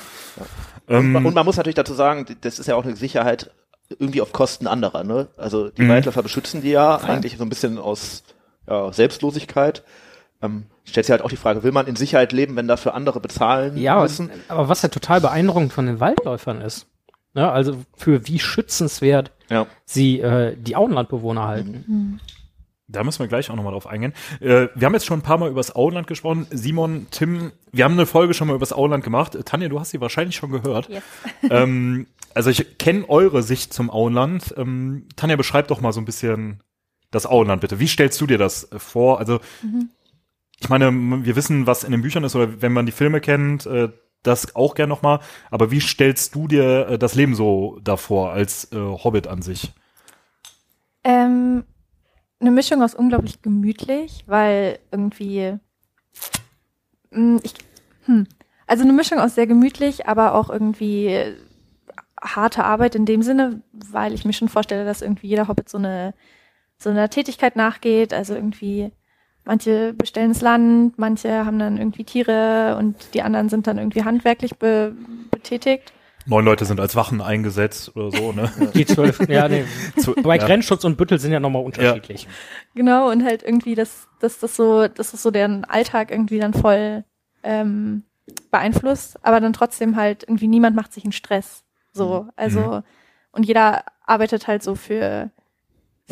Ähm, 0.89 1.15
Und 1.15 1.33
man 1.33 1.45
muss 1.45 1.57
natürlich 1.57 1.75
dazu 1.75 1.93
sagen, 1.93 2.25
das 2.41 2.59
ist 2.59 2.67
ja 2.67 2.75
auch 2.75 2.83
eine 2.85 2.95
Sicherheit 2.95 3.51
irgendwie 3.99 4.21
auf 4.21 4.31
Kosten 4.33 4.67
anderer. 4.67 5.03
Ne? 5.03 5.27
Also 5.37 5.69
die 5.69 5.83
Mhm. 5.83 5.89
Waldläufer 5.89 6.23
beschützen 6.23 6.61
die 6.61 6.71
ja 6.71 6.97
eigentlich 6.97 7.37
so 7.37 7.43
ein 7.43 7.49
bisschen 7.49 7.77
aus 7.77 8.23
ja, 8.67 8.91
Selbstlosigkeit. 8.91 9.83
Ähm, 10.41 10.63
stellt 10.83 11.05
sich 11.05 11.11
halt 11.11 11.21
auch 11.21 11.29
die 11.29 11.37
Frage, 11.37 11.63
will 11.63 11.71
man 11.71 11.87
in 11.87 11.95
Sicherheit 11.95 12.33
leben, 12.33 12.55
wenn 12.57 12.67
dafür 12.67 12.93
andere 12.95 13.19
bezahlen 13.21 13.77
Ja, 13.77 14.01
müssen? 14.01 14.29
aber 14.49 14.67
was 14.67 14.81
ja 14.81 14.89
total 14.89 15.21
beeindruckend 15.21 15.71
von 15.71 15.85
den 15.85 16.01
Waldläufern 16.01 16.59
ist, 16.59 16.87
ne, 17.33 17.51
also 17.51 17.77
für 17.95 18.27
wie 18.27 18.39
schützenswert 18.39 19.31
Ja. 19.49 19.67
sie 19.85 20.19
äh, 20.19 20.55
die 20.57 20.75
Auenlandbewohner 20.75 21.47
halten. 21.47 22.19
Da 22.87 23.03
müssen 23.03 23.19
wir 23.19 23.27
gleich 23.27 23.49
auch 23.49 23.55
nochmal 23.55 23.71
drauf 23.73 23.87
eingehen. 23.87 24.13
Äh, 24.39 24.67
wir 24.75 24.85
haben 24.85 24.93
jetzt 24.93 25.05
schon 25.05 25.19
ein 25.19 25.23
paar 25.23 25.37
Mal 25.37 25.49
über 25.49 25.59
das 25.59 25.75
Auenland 25.75 26.05
gesprochen. 26.07 26.45
Simon, 26.51 27.07
Tim, 27.11 27.51
wir 27.71 27.85
haben 27.85 27.93
eine 27.93 28.05
Folge 28.05 28.33
schon 28.33 28.47
mal 28.47 28.53
über 28.55 28.59
das 28.65 28.73
Auenland 28.73 29.03
gemacht. 29.03 29.35
Äh, 29.35 29.43
Tanja, 29.43 29.69
du 29.69 29.79
hast 29.79 29.91
sie 29.91 30.01
wahrscheinlich 30.01 30.35
schon 30.35 30.51
gehört. 30.51 30.89
Yes. 30.89 31.03
ähm, 31.49 32.07
also 32.35 32.49
ich 32.49 32.77
kenne 32.77 33.07
eure 33.09 33.41
Sicht 33.41 33.73
zum 33.73 33.89
Auenland. 33.89 34.53
Ähm, 34.57 35.07
Tanja, 35.15 35.35
beschreib 35.37 35.67
doch 35.69 35.81
mal 35.81 35.93
so 35.93 36.01
ein 36.01 36.05
bisschen 36.05 36.61
das 37.09 37.25
Auenland 37.25 37.61
bitte. 37.61 37.79
Wie 37.79 37.87
stellst 37.87 38.19
du 38.21 38.27
dir 38.27 38.37
das 38.37 38.71
äh, 38.71 38.79
vor? 38.79 39.17
Also 39.19 39.39
ich 40.59 40.69
meine, 40.69 40.91
wir 41.25 41.35
wissen, 41.35 41.67
was 41.67 41.83
in 41.83 41.91
den 41.91 42.01
Büchern 42.01 42.23
ist 42.23 42.35
oder 42.35 42.61
wenn 42.61 42.73
man 42.73 42.85
die 42.85 42.91
Filme 42.91 43.21
kennt, 43.21 43.65
äh, 43.65 43.89
das 44.23 44.55
auch 44.55 44.75
gern 44.75 44.89
nochmal. 44.89 45.19
Aber 45.51 45.71
wie 45.71 45.81
stellst 45.81 46.35
du 46.35 46.47
dir 46.47 46.87
äh, 46.89 46.99
das 46.99 47.15
Leben 47.15 47.35
so 47.35 47.79
davor 47.83 48.31
als 48.31 48.71
äh, 48.71 48.77
Hobbit 48.77 49.27
an 49.27 49.41
sich? 49.41 49.73
Ähm, 51.03 51.65
eine 52.39 52.51
Mischung 52.51 52.81
aus 52.81 52.95
unglaublich 52.95 53.41
gemütlich, 53.41 54.23
weil 54.27 54.79
irgendwie 54.91 55.57
mh, 57.11 57.39
ich, 57.43 57.53
hm, 58.05 58.27
also 58.67 58.83
eine 58.83 58.93
Mischung 58.93 59.19
aus 59.19 59.35
sehr 59.35 59.47
gemütlich, 59.47 60.07
aber 60.07 60.35
auch 60.35 60.49
irgendwie 60.49 61.35
harte 62.21 62.63
Arbeit 62.63 62.95
in 62.95 63.05
dem 63.05 63.21
Sinne, 63.21 63.61
weil 63.71 64.13
ich 64.13 64.25
mir 64.25 64.33
schon 64.33 64.49
vorstelle, 64.49 64.85
dass 64.85 65.01
irgendwie 65.01 65.27
jeder 65.27 65.47
Hobbit 65.47 65.69
so 65.69 65.77
eine 65.77 66.13
so 66.77 66.89
einer 66.89 67.09
Tätigkeit 67.09 67.55
nachgeht. 67.55 68.13
Also 68.13 68.35
irgendwie 68.35 68.91
manche 69.45 69.93
bestellen 69.93 70.29
das 70.33 70.41
Land, 70.41 70.97
manche 70.97 71.45
haben 71.45 71.59
dann 71.59 71.77
irgendwie 71.77 72.03
Tiere 72.03 72.75
und 72.77 72.95
die 73.13 73.21
anderen 73.21 73.49
sind 73.49 73.67
dann 73.67 73.77
irgendwie 73.77 74.03
handwerklich 74.03 74.57
be 74.57 74.95
betätigt. 75.31 75.91
Neun 76.25 76.45
Leute 76.45 76.63
sind 76.63 76.79
als 76.79 76.95
Wachen 76.95 77.21
eingesetzt 77.21 77.95
oder 77.95 78.11
so, 78.11 78.31
ne? 78.31 78.49
Die 78.73 78.85
zwölf, 78.85 79.27
ja, 79.27 79.49
nee. 79.49 79.65
Wobei 79.97 80.37
ja. 80.37 80.45
Grenzschutz 80.45 80.85
und 80.85 80.95
Büttel 80.95 81.19
sind 81.19 81.33
ja 81.33 81.41
nochmal 81.41 81.63
unterschiedlich. 81.63 82.27
Genau, 82.75 83.11
und 83.11 83.25
halt 83.25 83.43
irgendwie, 83.43 83.75
dass, 83.75 84.07
dass 84.19 84.39
das 84.39 84.55
so, 84.55 84.87
dass 84.87 85.11
das 85.11 85.21
so 85.21 85.31
deren 85.31 85.65
Alltag 85.65 86.11
irgendwie 86.11 86.39
dann 86.39 86.53
voll 86.53 87.03
ähm, 87.43 88.03
beeinflusst, 88.51 89.19
aber 89.25 89.41
dann 89.41 89.51
trotzdem 89.51 89.97
halt 89.97 90.23
irgendwie 90.23 90.47
niemand 90.47 90.77
macht 90.77 90.93
sich 90.93 91.03
einen 91.03 91.11
Stress. 91.11 91.65
So, 91.91 92.27
also, 92.37 92.81
und 93.31 93.45
jeder 93.45 93.83
arbeitet 94.05 94.47
halt 94.47 94.63
so 94.63 94.75
für, 94.75 95.29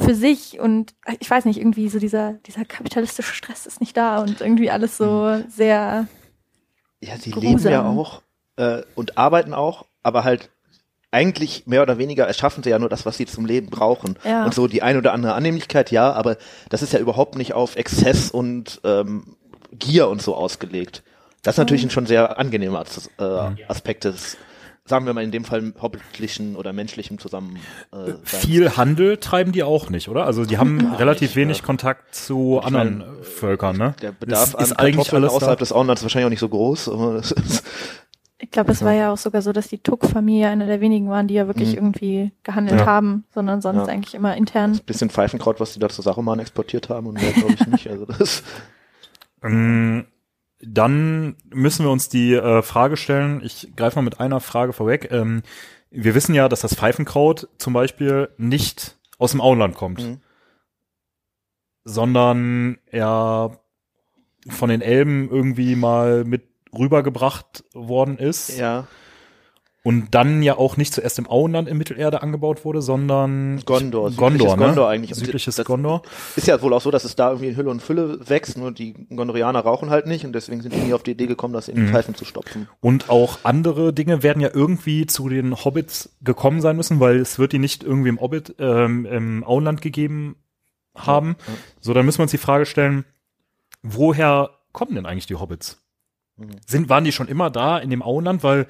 für 0.02 0.16
sich 0.16 0.60
und 0.60 0.94
äh, 1.06 1.16
ich 1.20 1.30
weiß 1.30 1.46
nicht, 1.46 1.58
irgendwie 1.60 1.90
so 1.90 2.00
dieser, 2.00 2.34
dieser 2.34 2.66
kapitalistische 2.66 3.34
Stress 3.34 3.66
ist 3.66 3.80
nicht 3.82 3.96
da 3.96 4.20
und 4.20 4.42
irgendwie 4.42 4.70
alles 4.72 4.98
so 4.98 5.42
sehr, 5.50 6.08
Ja, 7.02 7.18
sie 7.18 7.32
Grusam. 7.32 7.50
leben 7.50 7.70
ja 7.70 7.86
auch 7.86 8.22
äh, 8.58 8.84
und 8.96 9.18
arbeiten 9.18 9.54
auch, 9.54 9.86
aber 10.04 10.24
halt 10.24 10.50
eigentlich 11.12 11.68
mehr 11.68 11.82
oder 11.82 11.98
weniger 11.98 12.26
erschaffen 12.26 12.64
sie 12.64 12.70
ja 12.70 12.80
nur 12.80 12.88
das, 12.90 13.06
was 13.06 13.18
sie 13.18 13.26
zum 13.26 13.46
Leben 13.46 13.70
brauchen. 13.70 14.18
Ja. 14.24 14.46
Und 14.46 14.54
so 14.54 14.68
die 14.68 14.82
ein 14.82 14.96
oder 14.98 15.12
andere 15.12 15.34
Annehmlichkeit, 15.34 15.92
ja, 15.92 16.14
aber 16.14 16.38
das 16.70 16.82
ist 16.82 16.94
ja 16.94 17.00
überhaupt 17.00 17.36
nicht 17.36 17.54
auf 17.54 17.76
Exzess 17.76 18.32
und 18.32 18.80
ähm, 18.86 19.36
Gier 19.74 20.08
und 20.08 20.22
so 20.22 20.36
ausgelegt. 20.36 21.04
Das 21.44 21.56
ist 21.56 21.60
natürlich 21.60 21.84
ein 21.84 21.90
schon 21.90 22.06
sehr 22.06 22.40
angenehmer 22.40 22.86
äh, 23.18 23.24
Aspekt 23.68 24.06
des, 24.06 24.38
sagen 24.86 25.06
wir 25.06 25.14
mal 25.14 25.24
in 25.24 25.32
dem 25.32 25.46
Fall 25.46 25.74
hobbitlichen 25.82 26.56
oder 26.56 26.74
menschlichen 26.74 27.20
Zusammen. 27.20 27.58
Äh, 27.94 28.06
Seins. 28.08 28.20
Viel 28.46 28.76
Handel 28.78 29.18
treiben 29.18 29.52
die 29.52 29.64
auch 29.64 29.90
nicht, 29.90 30.10
oder? 30.10 30.26
Also 30.26 30.44
die 30.46 30.58
haben 30.58 30.94
relativ 30.96 31.30
nicht, 31.30 31.36
wenig 31.36 31.58
ja. 31.60 31.64
Kontakt 31.64 32.14
zu 32.16 32.58
Ich 32.60 32.68
anderen 32.68 32.98
mein, 33.00 33.08
äh, 33.20 33.24
Völkern, 33.24 33.78
ne? 33.78 33.96
Der 34.02 34.12
Bedarf 34.12 34.50
ist, 34.50 34.56
an 34.56 34.64
ist 34.64 34.74
eigentlich 34.74 35.14
alles 35.14 35.32
außerhalb 35.32 35.60
da. 35.60 35.62
des 35.64 35.72
Auenlands 35.72 36.02
ist 36.02 36.06
wahrscheinlich 36.06 36.26
auch 36.26 36.30
nicht 36.32 36.40
so 36.40 36.50
groß, 36.50 36.90
aber 36.90 37.14
das 37.14 37.32
ist, 37.32 37.64
ich 38.40 38.50
glaube, 38.50 38.72
es 38.72 38.82
war 38.84 38.94
ja 38.94 39.14
auch 39.14 39.18
sogar 39.20 39.44
so, 39.44 39.54
dass 39.54 39.68
die 39.68 39.78
Tuck-Familie 39.78 40.48
einer 40.50 40.66
der 40.66 40.82
wenigen 40.82 41.10
waren, 41.10 41.28
die 41.28 41.36
ja 41.36 41.46
wirklich 41.46 41.70
Mhm. 41.70 41.76
irgendwie 41.76 42.32
gehandelt 42.42 42.80
Ja. 42.82 42.86
haben, 42.88 43.24
sondern 43.36 43.62
sonst 43.62 43.86
Ja. 43.88 43.94
eigentlich 43.94 44.16
immer 44.16 44.36
intern. 44.36 44.80
bisschen 44.88 45.12
Pfeifenkraut, 45.12 45.60
was 45.60 45.74
die 45.74 45.80
da 45.80 45.90
zu 45.90 46.02
Saruman 46.02 46.40
exportiert 46.40 46.90
haben 46.90 47.06
und 47.06 47.22
mehr 47.22 47.32
glaube 47.34 47.54
ich 47.54 47.68
nicht. 47.68 47.88
Also 47.88 48.06
das 48.06 48.42
Ähm, 49.44 50.06
Dann 50.64 51.36
müssen 51.50 51.86
wir 51.86 51.92
uns 51.92 52.10
die 52.10 52.34
äh, 52.34 52.62
Frage 52.62 52.98
stellen, 52.98 53.42
ich 53.44 53.74
greife 53.76 53.96
mal 53.98 54.04
mit 54.04 54.20
einer 54.20 54.40
Frage 54.40 54.74
vorweg. 54.74 55.10
Ähm, 55.12 55.42
wir 55.90 56.16
wissen 56.16 56.36
ja, 56.36 56.48
dass 56.50 56.62
das 56.62 56.76
Pfeifenkraut 56.76 57.50
zum 57.58 57.74
Beispiel 57.74 58.30
nicht 58.38 58.98
aus 59.18 59.32
dem 59.32 59.42
Auenland 59.42 59.76
kommt, 59.76 60.02
Mhm. 60.02 60.22
sondern 61.84 62.78
er 62.86 63.60
von 64.50 64.70
den 64.70 64.82
Elben 64.82 65.30
irgendwie 65.30 65.76
mal 65.76 66.24
mit 66.24 66.48
rübergebracht 66.74 67.64
worden 67.74 68.18
ist 68.18 68.58
ja 68.58 68.88
und 69.84 70.14
dann 70.14 70.44
ja 70.44 70.58
auch 70.58 70.78
nicht 70.78 70.94
zuerst 70.94 71.18
im 71.18 71.28
Auenland 71.28 71.68
in 71.68 71.78
Mittelerde 71.78 72.22
angebaut 72.22 72.66
wurde, 72.66 72.82
sondern 72.84 73.62
Gondor, 73.66 74.12
Gondor, 74.12 74.30
südliches 74.30 74.56
ne? 74.58 74.66
Gondor 74.66 74.90
eigentlich. 74.90 75.16
Südliches 75.16 75.56
das 75.56 75.66
Gondor. 75.66 76.04
Ist 76.36 76.46
ja 76.48 76.62
wohl 76.62 76.74
auch 76.74 76.82
so, 76.82 76.92
dass 76.92 77.04
es 77.04 77.16
da 77.16 77.30
irgendwie 77.30 77.48
in 77.50 77.56
Hülle 77.58 77.70
und 77.72 77.82
Fülle 77.82 78.20
wächst, 78.30 78.58
nur 78.58 78.72
die 78.72 78.94
Gondorianer 79.10 79.60
rauchen 79.62 79.90
halt 79.90 80.06
nicht 80.06 80.24
und 80.24 80.34
deswegen 80.34 80.62
sind 80.62 80.76
die 80.76 80.80
nie 80.80 80.94
auf 80.94 81.02
die 81.02 81.12
Idee 81.12 81.26
gekommen, 81.26 81.54
das 81.54 81.68
in 81.68 81.76
die 81.76 81.82
Mhm. 81.82 81.90
Pfeifen 81.90 82.14
zu 82.14 82.26
stopfen. 82.26 82.70
Und 82.80 83.10
auch 83.10 83.40
andere 83.44 83.92
Dinge 83.92 84.22
werden 84.22 84.40
ja 84.40 84.50
irgendwie 84.54 85.08
zu 85.08 85.30
den 85.30 85.56
Hobbits 85.56 86.16
gekommen 86.22 86.62
sein 86.62 86.76
müssen, 86.76 87.00
weil 87.00 87.18
es 87.18 87.40
wird 87.40 87.52
die 87.52 87.60
nicht 87.60 87.84
irgendwie 87.84 88.10
im 88.10 88.22
Hobbit, 88.22 88.56
ähm, 88.60 89.06
im 89.08 89.44
Auenland 89.44 89.82
gegeben 89.82 90.36
haben. 90.96 91.38
Ja. 91.48 91.54
So, 91.80 91.94
dann 91.94 92.06
müssen 92.06 92.20
wir 92.20 92.24
uns 92.24 92.32
die 92.32 92.38
Frage 92.38 92.66
stellen, 92.68 93.04
woher 93.82 94.52
kommen 94.74 94.94
denn 94.96 95.06
eigentlich 95.06 95.26
die 95.26 95.36
Hobbits? 95.36 95.78
Mhm. 96.38 96.52
Sind, 96.68 96.90
waren 96.90 97.04
die 97.04 97.12
schon 97.12 97.28
immer 97.28 97.50
da 97.50 97.78
in 97.80 97.90
dem 97.90 98.04
Auenland? 98.04 98.44
Weil 98.44 98.68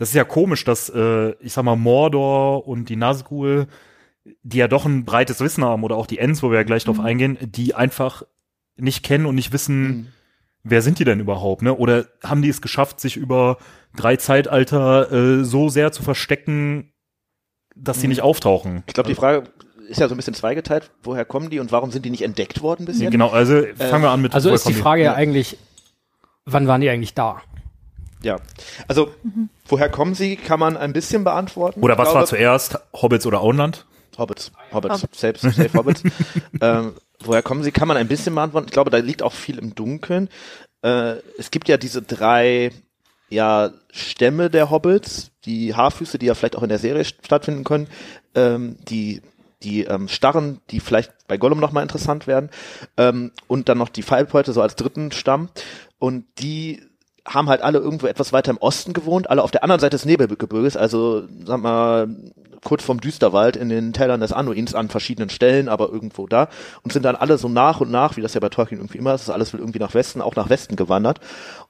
das 0.00 0.08
ist 0.08 0.14
ja 0.14 0.24
komisch, 0.24 0.64
dass, 0.64 0.88
äh, 0.88 1.32
ich 1.40 1.52
sag 1.52 1.62
mal, 1.64 1.76
Mordor 1.76 2.66
und 2.66 2.88
die 2.88 2.96
Nazgul, 2.96 3.66
die 4.42 4.56
ja 4.58 4.66
doch 4.66 4.86
ein 4.86 5.04
breites 5.04 5.40
Wissen 5.40 5.62
haben, 5.64 5.84
oder 5.84 5.96
auch 5.96 6.06
die 6.06 6.18
Ents, 6.18 6.42
wo 6.42 6.50
wir 6.50 6.56
ja 6.58 6.62
gleich 6.64 6.84
drauf 6.84 6.98
eingehen, 7.00 7.36
die 7.42 7.74
einfach 7.74 8.22
nicht 8.76 9.04
kennen 9.04 9.26
und 9.26 9.34
nicht 9.34 9.52
wissen, 9.52 9.82
Mhm. 9.88 10.06
wer 10.64 10.80
sind 10.80 10.98
die 11.00 11.04
denn 11.04 11.20
überhaupt, 11.20 11.60
ne? 11.60 11.74
Oder 11.74 12.06
haben 12.24 12.40
die 12.40 12.48
es 12.48 12.62
geschafft, 12.62 12.98
sich 12.98 13.18
über 13.18 13.58
drei 13.94 14.16
Zeitalter 14.16 15.12
äh, 15.12 15.44
so 15.44 15.68
sehr 15.68 15.92
zu 15.92 16.02
verstecken, 16.02 16.92
dass 17.76 18.00
sie 18.00 18.06
Mhm. 18.06 18.10
nicht 18.12 18.22
auftauchen? 18.22 18.82
Ich 18.86 18.94
glaube, 18.94 19.08
die 19.10 19.14
Frage 19.14 19.44
ist 19.88 20.00
ja 20.00 20.08
so 20.08 20.14
ein 20.14 20.16
bisschen 20.16 20.34
zweigeteilt. 20.34 20.90
Woher 21.02 21.26
kommen 21.26 21.50
die 21.50 21.60
und 21.60 21.72
warum 21.72 21.90
sind 21.90 22.06
die 22.06 22.10
nicht 22.10 22.22
entdeckt 22.22 22.62
worden 22.62 22.86
bisher? 22.86 23.10
Genau, 23.10 23.28
also 23.28 23.62
fangen 23.76 24.02
wir 24.02 24.10
an 24.10 24.22
mit 24.22 24.34
Also 24.34 24.48
ist 24.50 24.66
die 24.68 24.72
Frage 24.72 25.02
ja 25.02 25.12
Ja. 25.12 25.16
eigentlich, 25.16 25.58
wann 26.46 26.66
waren 26.66 26.80
die 26.80 26.88
eigentlich 26.88 27.12
da? 27.14 27.42
Ja. 28.22 28.36
Also, 28.88 29.14
woher 29.66 29.88
kommen 29.88 30.14
sie, 30.14 30.36
kann 30.36 30.60
man 30.60 30.76
ein 30.76 30.92
bisschen 30.92 31.24
beantworten. 31.24 31.80
Oder 31.80 31.96
was 31.98 32.08
war 32.08 32.14
glaube, 32.14 32.28
zuerst, 32.28 32.78
Hobbits 32.92 33.26
oder 33.26 33.40
Auenland? 33.40 33.86
Hobbits, 34.18 34.52
Hobbits, 34.72 35.02
Hobbits. 35.02 35.20
selbst, 35.20 35.42
safe 35.42 35.72
Hobbits. 35.74 36.02
ähm, 36.60 36.94
woher 37.20 37.42
kommen 37.42 37.62
sie, 37.62 37.72
kann 37.72 37.88
man 37.88 37.96
ein 37.96 38.08
bisschen 38.08 38.34
beantworten. 38.34 38.66
Ich 38.66 38.72
glaube, 38.72 38.90
da 38.90 38.98
liegt 38.98 39.22
auch 39.22 39.32
viel 39.32 39.58
im 39.58 39.74
Dunkeln. 39.74 40.28
Äh, 40.82 41.16
es 41.38 41.50
gibt 41.50 41.68
ja 41.68 41.76
diese 41.76 42.02
drei 42.02 42.72
ja, 43.30 43.70
Stämme 43.92 44.50
der 44.50 44.70
Hobbits, 44.70 45.30
die 45.44 45.74
Haarfüße, 45.74 46.18
die 46.18 46.26
ja 46.26 46.34
vielleicht 46.34 46.56
auch 46.56 46.62
in 46.62 46.68
der 46.68 46.78
Serie 46.78 47.04
stattfinden 47.04 47.64
können, 47.64 47.86
ähm, 48.34 48.76
die 48.88 49.22
die 49.62 49.84
ähm, 49.84 50.08
Starren, 50.08 50.60
die 50.70 50.80
vielleicht 50.80 51.12
bei 51.28 51.36
Gollum 51.36 51.60
nochmal 51.60 51.82
interessant 51.82 52.26
werden, 52.26 52.48
ähm, 52.96 53.30
und 53.46 53.68
dann 53.68 53.76
noch 53.76 53.90
die 53.90 54.02
Pfeilbeute 54.02 54.54
so 54.54 54.62
als 54.62 54.74
dritten 54.74 55.12
Stamm. 55.12 55.50
Und 55.98 56.24
die 56.38 56.82
haben 57.26 57.48
halt 57.48 57.62
alle 57.62 57.78
irgendwo 57.78 58.06
etwas 58.06 58.32
weiter 58.32 58.50
im 58.50 58.58
Osten 58.58 58.92
gewohnt, 58.92 59.30
alle 59.30 59.42
auf 59.42 59.50
der 59.50 59.62
anderen 59.62 59.80
Seite 59.80 59.96
des 59.96 60.04
Nebelgebirges, 60.04 60.76
also 60.76 61.24
sag 61.44 61.60
mal 61.60 62.08
kurz 62.64 62.82
vom 62.82 63.00
Düsterwald 63.00 63.56
in 63.56 63.68
den 63.68 63.92
Tälern 63.92 64.20
des 64.20 64.32
Anduins 64.32 64.74
an 64.74 64.88
verschiedenen 64.88 65.30
Stellen, 65.30 65.68
aber 65.68 65.90
irgendwo 65.90 66.26
da 66.26 66.48
und 66.82 66.92
sind 66.92 67.04
dann 67.04 67.16
alle 67.16 67.38
so 67.38 67.48
nach 67.48 67.80
und 67.80 67.90
nach, 67.90 68.16
wie 68.16 68.20
das 68.20 68.34
ja 68.34 68.40
bei 68.40 68.48
Tolkien 68.48 68.80
irgendwie 68.80 68.98
immer 68.98 69.14
ist, 69.14 69.22
ist 69.22 69.30
alles 69.30 69.54
irgendwie 69.54 69.78
nach 69.78 69.94
Westen, 69.94 70.20
auch 70.20 70.36
nach 70.36 70.50
Westen 70.50 70.76
gewandert 70.76 71.20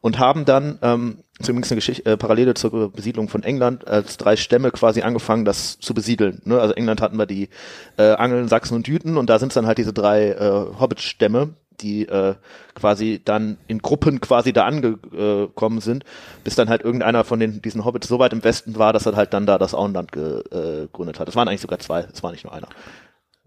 und 0.00 0.18
haben 0.18 0.44
dann 0.44 0.78
ähm, 0.82 1.18
zumindest 1.40 1.72
eine 1.72 1.78
Geschichte, 1.78 2.10
äh, 2.10 2.16
Parallele 2.16 2.54
zur 2.54 2.90
Besiedlung 2.90 3.28
von 3.28 3.42
England 3.42 3.86
als 3.86 4.16
drei 4.16 4.36
Stämme 4.36 4.70
quasi 4.70 5.02
angefangen, 5.02 5.44
das 5.44 5.78
zu 5.78 5.94
besiedeln. 5.94 6.42
Ne? 6.44 6.60
Also 6.60 6.74
England 6.74 7.00
hatten 7.00 7.16
wir 7.16 7.26
die 7.26 7.48
äh, 7.96 8.12
Angeln, 8.12 8.48
Sachsen 8.48 8.74
und 8.74 8.88
Jüten 8.88 9.16
und 9.16 9.30
da 9.30 9.38
sind 9.38 9.54
dann 9.54 9.66
halt 9.66 9.78
diese 9.78 9.92
drei 9.92 10.30
äh, 10.30 10.80
Hobbit-Stämme, 10.80 11.50
die 11.82 12.06
äh, 12.08 12.34
quasi 12.74 13.20
dann 13.24 13.56
in 13.66 13.80
Gruppen 13.80 14.20
quasi 14.20 14.52
da 14.52 14.64
angekommen 14.64 15.80
sind, 15.80 16.04
bis 16.44 16.54
dann 16.54 16.68
halt 16.68 16.82
irgendeiner 16.82 17.24
von 17.24 17.40
den 17.40 17.62
diesen 17.62 17.84
Hobbits 17.84 18.08
so 18.08 18.18
weit 18.18 18.32
im 18.32 18.44
Westen 18.44 18.78
war, 18.78 18.92
dass 18.92 19.06
er 19.06 19.16
halt 19.16 19.32
dann 19.32 19.46
da 19.46 19.58
das 19.58 19.74
Auenland 19.74 20.12
ge, 20.12 20.40
äh, 20.50 20.82
gegründet 20.82 21.20
hat. 21.20 21.28
Es 21.28 21.36
waren 21.36 21.48
eigentlich 21.48 21.60
sogar 21.60 21.78
zwei, 21.78 22.06
es 22.12 22.22
war 22.22 22.32
nicht 22.32 22.44
nur 22.44 22.54
einer. 22.54 22.68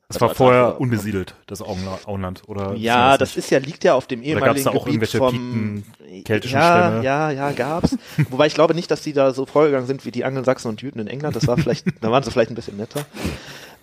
Das 0.09 0.21
war 0.21 0.27
war 0.29 0.35
vorher 0.35 0.79
unbesiedelt, 0.79 1.33
das 1.47 1.63
Auenla- 1.63 2.05
Auenland, 2.05 2.43
oder? 2.47 2.75
Ja, 2.75 3.17
das 3.17 3.35
ist 3.35 3.49
ja 3.49 3.57
liegt 3.57 3.83
ja 3.83 3.95
auf 3.95 4.05
dem 4.05 4.19
gab's 4.19 4.29
ehemaligen 4.29 4.63
da 4.63 4.69
auch 4.71 4.85
Gebiet 4.85 4.87
irgendwelche 4.87 5.17
vom 5.17 5.31
Pikten, 5.31 6.23
keltischen 6.23 6.59
ja, 6.59 6.87
Stämme? 6.87 7.03
ja, 7.03 7.31
ja, 7.31 7.51
gab's. 7.51 7.97
Wobei 8.29 8.45
ich 8.45 8.53
glaube 8.53 8.75
nicht, 8.75 8.91
dass 8.91 9.01
die 9.01 9.13
da 9.13 9.33
so 9.33 9.45
vorgegangen 9.47 9.87
sind 9.87 10.05
wie 10.05 10.11
die 10.11 10.23
Angelsachsen 10.23 10.69
und 10.69 10.81
Jüten 10.81 10.99
in 10.99 11.07
England. 11.07 11.35
Das 11.35 11.47
war 11.47 11.57
vielleicht, 11.57 11.85
da 12.01 12.11
waren 12.11 12.21
sie 12.21 12.29
vielleicht 12.29 12.51
ein 12.51 12.55
bisschen 12.55 12.77
netter. 12.77 13.05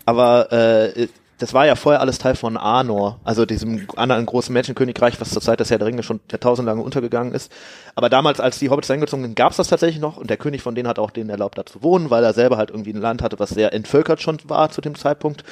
Aber 0.04 0.52
äh, 0.52 1.08
das 1.40 1.54
war 1.54 1.66
ja 1.66 1.74
vorher 1.74 2.00
alles 2.00 2.18
Teil 2.18 2.36
von 2.36 2.58
Arnor, 2.58 3.18
also 3.24 3.46
diesem 3.46 3.88
anderen 3.96 4.26
großen 4.26 4.52
Menschenkönigreich, 4.52 5.18
was 5.20 5.30
zur 5.30 5.40
Zeit 5.40 5.58
des 5.58 5.70
Herr 5.70 5.78
der 5.78 5.86
Ringe 5.86 6.02
schon 6.02 6.20
jahrtausendlange 6.30 6.82
untergegangen 6.82 7.32
ist. 7.32 7.50
Aber 7.94 8.10
damals, 8.10 8.40
als 8.40 8.58
die 8.58 8.68
Hobbits 8.68 8.90
eingezogen 8.90 9.24
sind, 9.24 9.36
gab's 9.36 9.56
das 9.56 9.68
tatsächlich 9.68 10.00
noch 10.00 10.18
und 10.18 10.28
der 10.28 10.36
König 10.36 10.62
von 10.62 10.74
denen 10.74 10.86
hat 10.86 10.98
auch 10.98 11.10
denen 11.10 11.30
erlaubt, 11.30 11.56
da 11.56 11.64
zu 11.64 11.82
wohnen, 11.82 12.10
weil 12.10 12.22
er 12.22 12.34
selber 12.34 12.58
halt 12.58 12.70
irgendwie 12.70 12.92
ein 12.92 13.00
Land 13.00 13.22
hatte, 13.22 13.38
was 13.38 13.50
sehr 13.50 13.72
entvölkert 13.72 14.20
schon 14.20 14.38
war 14.44 14.70
zu 14.70 14.82
dem 14.82 14.94
Zeitpunkt. 14.94 15.42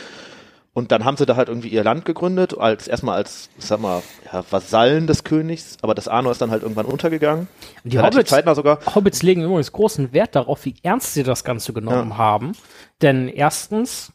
Und 0.74 0.92
dann 0.92 1.06
haben 1.06 1.16
sie 1.16 1.24
da 1.24 1.36
halt 1.36 1.48
irgendwie 1.48 1.68
ihr 1.68 1.82
Land 1.82 2.04
gegründet, 2.04 2.56
als 2.56 2.86
erstmal 2.86 3.16
als, 3.16 3.48
sag 3.58 3.80
mal, 3.80 4.02
ja, 4.30 4.44
Vasallen 4.48 5.06
des 5.06 5.24
Königs, 5.24 5.78
aber 5.80 5.94
das 5.94 6.06
Arnor 6.06 6.32
ist 6.32 6.42
dann 6.42 6.50
halt 6.50 6.62
irgendwann 6.62 6.86
untergegangen. 6.86 7.48
Die 7.82 7.96
Relativ 7.96 8.30
Hobbits, 8.30 8.56
sogar. 8.56 8.78
Hobbits 8.94 9.22
legen 9.22 9.42
übrigens 9.42 9.72
großen 9.72 10.12
Wert 10.12 10.36
darauf, 10.36 10.64
wie 10.66 10.76
ernst 10.82 11.14
sie 11.14 11.22
das 11.22 11.44
Ganze 11.44 11.72
genommen 11.72 12.18
haben. 12.18 12.52
Denn 13.00 13.28
erstens, 13.28 14.12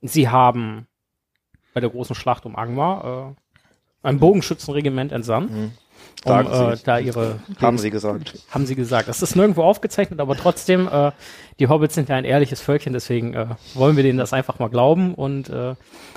sie 0.00 0.28
haben 0.28 0.86
bei 1.74 1.80
der 1.80 1.90
großen 1.90 2.14
Schlacht 2.14 2.46
um 2.46 2.56
Angmar 2.56 3.34
äh, 4.02 4.08
ein 4.08 4.18
Bogenschützenregiment 4.18 5.12
entsandt, 5.12 5.50
um 5.50 5.72
Sagen 6.24 6.48
sie 6.52 6.72
äh, 6.72 6.76
da 6.84 6.98
ihre 6.98 7.38
Haben 7.60 7.78
sie 7.78 7.90
gesagt. 7.90 8.34
haben 8.50 8.66
sie 8.66 8.74
gesagt. 8.74 9.08
Das 9.08 9.22
ist 9.22 9.36
nirgendwo 9.36 9.62
aufgezeichnet, 9.62 10.20
aber 10.20 10.36
trotzdem, 10.36 10.88
äh, 10.88 11.12
die 11.60 11.68
Hobbits 11.68 11.94
sind 11.94 12.08
ja 12.08 12.16
ein 12.16 12.24
ehrliches 12.24 12.60
Völkchen, 12.60 12.92
deswegen 12.92 13.34
äh, 13.34 13.46
wollen 13.74 13.96
wir 13.96 14.02
denen 14.02 14.18
das 14.18 14.32
einfach 14.32 14.58
mal 14.58 14.68
glauben 14.68 15.14
und 15.14 15.48
äh, 15.50 15.74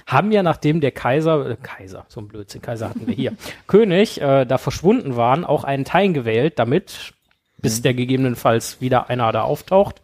haben 0.07 0.31
ja, 0.31 0.41
nachdem 0.41 0.81
der 0.81 0.91
Kaiser, 0.91 1.51
äh, 1.51 1.57
Kaiser, 1.61 2.05
so 2.07 2.21
ein 2.21 2.27
Blödsinn, 2.27 2.61
Kaiser 2.61 2.89
hatten 2.89 3.05
wir 3.05 3.13
hier, 3.13 3.33
König 3.67 4.19
äh, 4.19 4.45
da 4.45 4.57
verschwunden 4.57 5.15
waren, 5.15 5.45
auch 5.45 5.63
einen 5.63 5.85
Teil 5.85 6.11
gewählt, 6.13 6.57
damit 6.57 7.13
bis 7.61 7.81
der 7.81 7.93
gegebenenfalls 7.93 8.79
wieder 8.79 9.09
einer 9.09 9.31
da 9.31 9.41
auftaucht, 9.41 10.01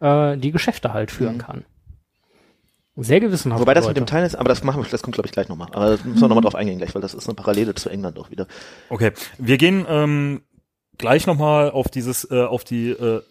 äh, 0.00 0.36
die 0.36 0.52
Geschäfte 0.52 0.92
halt 0.94 1.10
führen 1.10 1.38
kann. 1.38 1.64
Sehr 2.96 3.20
gewissenhaft. 3.20 3.60
Wobei 3.60 3.72
das 3.72 3.88
mit 3.88 3.96
dem 3.96 4.04
Teilen 4.04 4.26
ist, 4.26 4.34
aber 4.34 4.50
das 4.50 4.62
machen 4.64 4.82
wir, 4.82 4.90
das 4.90 5.02
kommt 5.02 5.14
glaube 5.14 5.26
ich 5.26 5.32
gleich 5.32 5.48
nochmal. 5.48 5.68
Aber 5.72 5.96
da 5.96 6.04
müssen 6.04 6.20
wir 6.20 6.28
nochmal 6.28 6.42
drauf 6.42 6.54
eingehen 6.54 6.78
gleich, 6.78 6.94
weil 6.94 7.00
das 7.00 7.14
ist 7.14 7.26
eine 7.26 7.34
Parallele 7.34 7.74
zu 7.74 7.88
England 7.88 8.18
auch 8.18 8.30
wieder. 8.30 8.46
Okay, 8.90 9.12
wir 9.38 9.56
gehen 9.56 9.86
ähm, 9.88 10.42
gleich 10.98 11.26
nochmal 11.26 11.70
auf 11.70 11.88
dieses, 11.88 12.30
äh, 12.30 12.42
auf 12.42 12.64
die 12.64 12.90
äh, 12.90 13.22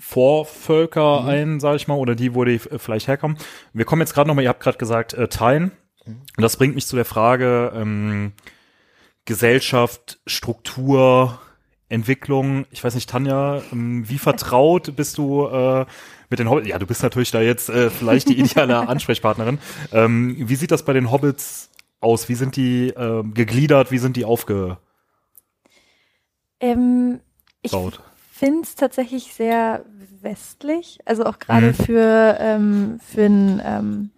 Vorvölker 0.00 1.24
ein, 1.24 1.60
sage 1.60 1.76
ich 1.76 1.88
mal, 1.88 1.96
oder 1.96 2.14
die, 2.14 2.34
wo 2.34 2.44
die 2.44 2.54
äh, 2.54 2.78
vielleicht 2.78 3.08
herkommen. 3.08 3.38
Wir 3.72 3.84
kommen 3.84 4.02
jetzt 4.02 4.14
gerade 4.14 4.28
nochmal, 4.28 4.44
ihr 4.44 4.48
habt 4.50 4.62
gerade 4.62 4.78
gesagt, 4.78 5.14
äh, 5.14 5.28
teilen. 5.28 5.72
Und 6.06 6.42
das 6.42 6.56
bringt 6.56 6.74
mich 6.74 6.86
zu 6.86 6.96
der 6.96 7.04
Frage 7.04 7.72
ähm, 7.74 8.32
Gesellschaft, 9.24 10.20
Struktur, 10.26 11.40
Entwicklung. 11.88 12.66
Ich 12.70 12.82
weiß 12.84 12.94
nicht, 12.94 13.08
Tanja, 13.08 13.62
ähm, 13.72 14.08
wie 14.08 14.18
vertraut 14.18 14.94
bist 14.96 15.18
du 15.18 15.46
äh, 15.46 15.86
mit 16.30 16.38
den 16.38 16.48
Hobbits? 16.50 16.68
Ja, 16.68 16.78
du 16.78 16.86
bist 16.86 17.02
natürlich 17.02 17.30
da 17.30 17.40
jetzt 17.40 17.70
äh, 17.70 17.90
vielleicht 17.90 18.28
die 18.28 18.38
ideale 18.38 18.76
Ansprechpartnerin. 18.88 19.58
Ähm, 19.92 20.36
wie 20.38 20.56
sieht 20.56 20.70
das 20.70 20.84
bei 20.84 20.92
den 20.92 21.10
Hobbits 21.10 21.70
aus? 22.00 22.28
Wie 22.28 22.34
sind 22.34 22.56
die 22.56 22.88
ähm, 22.96 23.32
gegliedert? 23.34 23.90
Wie 23.90 23.98
sind 23.98 24.16
die 24.16 24.24
aufgebaut? 24.24 24.78
Ähm, 26.60 27.20
ich 27.62 27.72
finde 28.32 28.62
es 28.62 28.74
tatsächlich 28.74 29.32
sehr 29.34 29.84
westlich, 30.20 30.98
also 31.04 31.24
auch 31.24 31.38
gerade 31.38 31.68
Mhm. 31.68 31.74
für 31.74 32.36
ähm, 32.40 33.00
für 33.04 33.24
einen 33.24 33.62
ähm, 33.64 34.10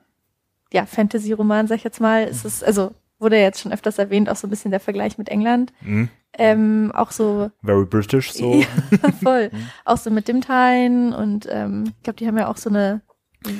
ja, 0.73 0.87
Fantasy-Roman, 0.87 1.67
sag 1.67 1.77
ich 1.77 1.85
jetzt 1.85 2.01
mal, 2.01 2.25
ist 2.25 2.45
es 2.45 2.63
also 2.63 2.95
wurde 3.19 3.37
ja 3.37 3.43
jetzt 3.43 3.61
schon 3.61 3.73
öfters 3.73 3.99
erwähnt, 3.99 4.31
auch 4.31 4.37
so 4.37 4.47
ein 4.47 4.51
bisschen 4.51 4.71
der 4.71 4.81
Vergleich 4.81 5.19
mit 5.19 5.29
England. 5.29 5.73
Mhm. 5.83 6.09
Ähm, 6.39 6.93
auch 6.95 7.11
so 7.11 7.51
Very 7.63 7.85
British, 7.85 8.33
so. 8.33 8.63
Ja, 9.03 9.13
voll. 9.23 9.51
auch 9.85 9.97
so 9.97 10.11
mit 10.11 10.29
dem 10.29 10.41
Teilen 10.41 11.13
und 11.13 11.47
ähm, 11.51 11.85
ich 11.97 12.03
glaube, 12.05 12.17
die 12.19 12.27
haben 12.27 12.39
ja 12.39 12.49
auch 12.49 12.57
so 12.57 12.71
eine 12.71 13.01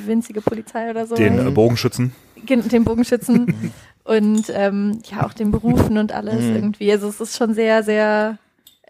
winzige 0.05 0.41
Polizei 0.41 0.89
oder 0.89 1.05
so. 1.05 1.15
Den 1.15 1.45
äh, 1.45 1.51
Bogenschützen. 1.51 2.13
Gen- 2.45 2.67
den 2.67 2.83
Bogenschützen 2.83 3.73
und 4.05 4.45
ähm, 4.53 4.99
ja 5.05 5.25
auch 5.25 5.33
den 5.33 5.51
Berufen 5.51 5.97
und 5.97 6.11
alles 6.13 6.45
Mhm. 6.45 6.55
irgendwie. 6.55 6.91
Also 6.91 7.07
es 7.09 7.19
ist 7.19 7.37
schon 7.37 7.53
sehr, 7.53 7.83
sehr 7.83 8.37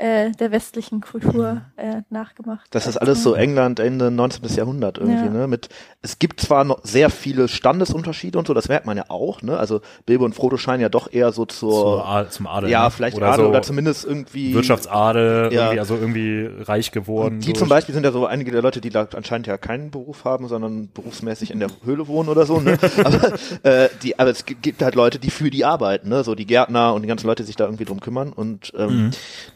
äh, 0.01 0.31
der 0.31 0.51
westlichen 0.51 1.01
Kultur 1.01 1.61
äh, 1.77 2.01
nachgemacht. 2.09 2.65
Das 2.71 2.87
ist 2.87 2.97
alles 2.97 3.21
so 3.23 3.33
England 3.35 3.79
Ende 3.79 4.09
19. 4.11 4.43
Jahrhundert 4.55 4.97
irgendwie, 4.97 5.25
Ja. 5.25 5.31
ne? 5.31 5.47
Mit 5.47 5.69
es 6.01 6.17
gibt 6.19 6.41
zwar 6.41 6.63
noch 6.63 6.79
sehr 6.83 7.09
viele 7.09 7.47
Standesunterschiede 7.47 8.37
und 8.39 8.47
so, 8.47 8.53
das 8.53 8.67
merkt 8.67 8.85
man 8.85 8.97
ja 8.97 9.05
auch, 9.09 9.41
ne? 9.41 9.57
Also 9.57 9.81
Bilbo 10.05 10.25
und 10.25 10.33
Frodo 10.33 10.57
scheinen 10.57 10.81
ja 10.81 10.89
doch 10.89 11.11
eher 11.13 11.31
so 11.31 11.45
zur 11.45 11.71
Zur 11.71 12.27
zum 12.29 12.47
Adel. 12.47 12.69
ja, 12.69 12.85
ne? 12.85 12.91
vielleicht 12.91 13.17
oder 13.17 13.27
Adel 13.27 13.45
so 13.45 13.49
oder 13.51 13.61
zumindest 13.61 14.03
irgendwie 14.05 14.53
Wirtschaftsadel, 14.53 15.53
Ja. 15.53 15.61
irgendwie, 15.65 15.79
also 15.79 15.95
irgendwie 15.95 16.49
reich 16.63 16.91
geworden. 16.91 17.35
Und 17.35 17.39
die 17.41 17.47
durch- 17.53 17.59
zum 17.59 17.69
Beispiel 17.69 17.93
sind 17.93 18.03
ja 18.03 18.11
so 18.11 18.25
einige 18.25 18.51
der 18.51 18.61
Leute, 18.61 18.81
die 18.81 18.89
da 18.89 19.07
anscheinend 19.15 19.47
ja 19.47 19.57
keinen 19.57 19.91
Beruf 19.91 20.25
haben, 20.25 20.47
sondern 20.47 20.89
berufsmäßig 20.93 21.51
in 21.51 21.59
der 21.59 21.69
Höhle 21.83 22.07
wohnen 22.07 22.29
oder 22.29 22.45
so. 22.45 22.59
Ne? 22.59 22.77
aber, 23.03 23.33
äh, 23.63 23.89
die, 24.03 24.17
aber 24.19 24.31
es 24.31 24.45
gibt- 24.45 24.81
halt 24.81 24.95
Leute, 24.95 25.19
die 25.19 25.29
für 25.29 25.49
die 25.51 25.63
arbeiten, 25.65 26.09
ne? 26.09 26.23
so 26.23 26.33
die 26.35 26.45
Gärtner 26.47 26.93
und 26.95 27.03
die 27.03 27.07
ganzen 27.07 27.27
Leute, 27.27 27.43
die 27.43 27.47
sich 27.47 27.55
da 27.55 27.65
irgendwie 27.65 27.85
drum 27.85 27.99
kümmern. 27.99 28.33
Und 28.33 28.73
ähm, 28.77 28.91
Mhm. 29.05 29.11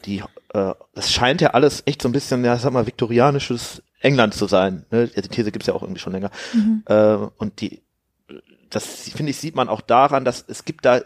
die, 0.06 0.22
es 0.94 1.12
scheint 1.12 1.42
ja 1.42 1.50
alles 1.50 1.84
echt 1.86 2.02
so 2.02 2.08
ein 2.08 2.14
bisschen, 2.14 2.46
ja, 2.46 2.58
sag 2.58 2.72
mal, 2.72 2.88
viktorianisches 2.88 3.82
England 4.00 4.34
zu 4.34 4.46
sein. 4.48 4.86
Ne? 4.90 5.10
Ja, 5.14 5.22
die 5.22 5.28
These 5.28 5.52
gibt's 5.52 5.68
ja 5.68 5.74
auch 5.74 5.82
irgendwie 5.82 6.00
schon 6.00 6.14
länger. 6.14 6.32
Äh, 6.86 7.18
und 7.38 7.60
die, 7.60 7.82
das 8.70 8.86
finde 9.10 9.32
ich, 9.32 9.38
sieht 9.38 9.56
man 9.56 9.68
auch 9.68 9.82
daran, 9.82 10.24
dass 10.24 10.46
es 10.48 10.64
gibt 10.66 10.86
da 10.86 11.02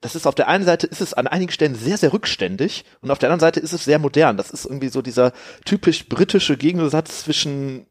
das 0.00 0.16
ist 0.16 0.26
auf 0.26 0.34
der 0.34 0.48
einen 0.48 0.64
Seite 0.64 0.88
ist 0.88 1.00
es 1.00 1.14
an 1.14 1.28
einigen 1.28 1.52
Stellen 1.52 1.76
sehr, 1.76 1.96
sehr 1.96 2.12
rückständig 2.12 2.84
und 3.02 3.12
auf 3.12 3.18
der 3.20 3.28
anderen 3.28 3.38
Seite 3.38 3.60
ist 3.60 3.72
es 3.72 3.84
sehr 3.84 4.00
modern. 4.00 4.36
Das 4.36 4.50
ist 4.50 4.64
irgendwie 4.64 4.88
so 4.88 5.00
dieser 5.00 5.30
typisch 5.64 6.08
britische 6.08 6.56
Gegensatz 6.56 7.22
zwischen 7.22 7.86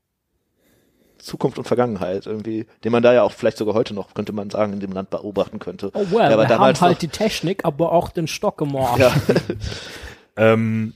Zukunft 1.20 1.58
und 1.58 1.64
Vergangenheit 1.68 2.26
irgendwie, 2.26 2.66
den 2.84 2.92
man 2.92 3.02
da 3.02 3.14
ja 3.14 3.24
auch 3.24 3.32
vielleicht 3.32 3.58
sogar 3.58 3.76
heute 3.76 3.94
noch, 3.94 4.14
könnte 4.14 4.34
man 4.34 4.50
sagen, 4.50 4.74
in 4.74 4.82
dem 4.82 4.92
Land 4.92 5.10
beobachten 5.10 5.60
könnte. 5.60 5.90
Oh 5.94 6.00
well, 6.00 6.08
Der 6.10 6.20
war 6.20 6.30
wir 6.30 6.38
haben 6.44 6.48
damals 6.50 6.82
halt 6.82 6.94
noch- 6.96 7.00
die 7.00 7.08
Technik, 7.08 7.64
aber 7.64 7.94
auch 7.94 8.10
den 8.10 8.28
Stock 8.28 8.58
gemordet. 8.58 9.00
Ja, 9.00 9.14
Ähm, 10.42 10.94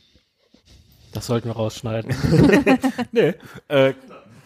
Das 1.13 1.27
sollten 1.27 1.47
wir 1.47 1.55
rausschneiden. 1.55 2.13
nee. 3.11 3.33
Äh, 3.67 3.93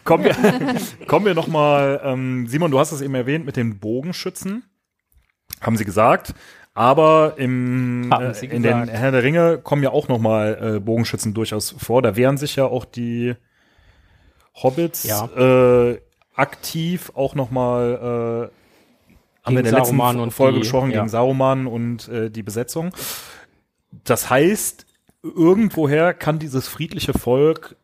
kommen 0.04 0.24
wir, 0.24 0.36
kommen 1.06 1.26
wir 1.26 1.34
nochmal, 1.34 2.00
ähm, 2.04 2.46
Simon, 2.46 2.70
du 2.70 2.78
hast 2.78 2.92
es 2.92 3.00
eben 3.00 3.14
erwähnt 3.14 3.44
mit 3.46 3.56
den 3.56 3.78
Bogenschützen. 3.78 4.64
Haben 5.60 5.76
sie 5.76 5.84
gesagt. 5.84 6.34
Aber 6.74 7.34
im, 7.36 8.10
äh, 8.12 8.32
in 8.46 8.62
den. 8.62 8.88
Herr 8.88 9.10
der 9.10 9.22
Ringe 9.22 9.58
kommen 9.58 9.82
ja 9.82 9.90
auch 9.90 10.08
nochmal 10.08 10.76
äh, 10.76 10.80
Bogenschützen 10.80 11.34
durchaus 11.34 11.70
vor. 11.76 12.00
Da 12.02 12.14
wehren 12.16 12.36
sich 12.38 12.56
ja 12.56 12.64
auch 12.66 12.84
die 12.84 13.34
Hobbits 14.62 15.04
Ja. 15.04 15.26
äh, 15.36 16.00
aktiv 16.34 17.10
auch 17.14 17.34
nochmal 17.34 18.50
äh, 18.50 18.56
haben 19.44 19.54
wir 19.54 19.58
in 19.58 19.64
der 19.64 19.72
letzten 19.72 19.96
Saruman 19.96 20.20
und 20.20 20.30
Folge 20.32 20.54
die- 20.54 20.60
gesprochen, 20.60 20.90
ja. 20.90 20.98
gegen 20.98 21.08
Saruman 21.08 21.66
und 21.66 22.08
äh, 22.08 22.30
die 22.30 22.42
Besetzung. 22.42 22.92
Das 24.04 24.30
heißt, 24.30 24.86
irgendwoher 25.22 26.14
kann 26.14 26.38
dieses 26.38 26.68
friedliche 26.68 27.12
Volk 27.12 27.76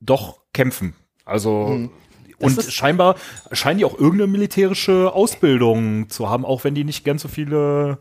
doch 0.00 0.40
kämpfen. 0.52 0.94
Also 1.24 1.66
Mhm. 1.68 1.90
und 2.38 2.58
ist- 2.58 2.72
scheinbar 2.72 3.14
scheinen 3.52 3.78
die 3.78 3.84
auch 3.84 3.94
irgendeine 3.98 4.26
militärische 4.26 5.12
Ausbildung 5.12 6.10
zu 6.10 6.28
haben, 6.28 6.44
auch 6.44 6.64
wenn 6.64 6.74
die 6.74 6.84
nicht 6.84 7.04
ganz 7.04 7.22
so 7.22 7.28
viele. 7.28 7.98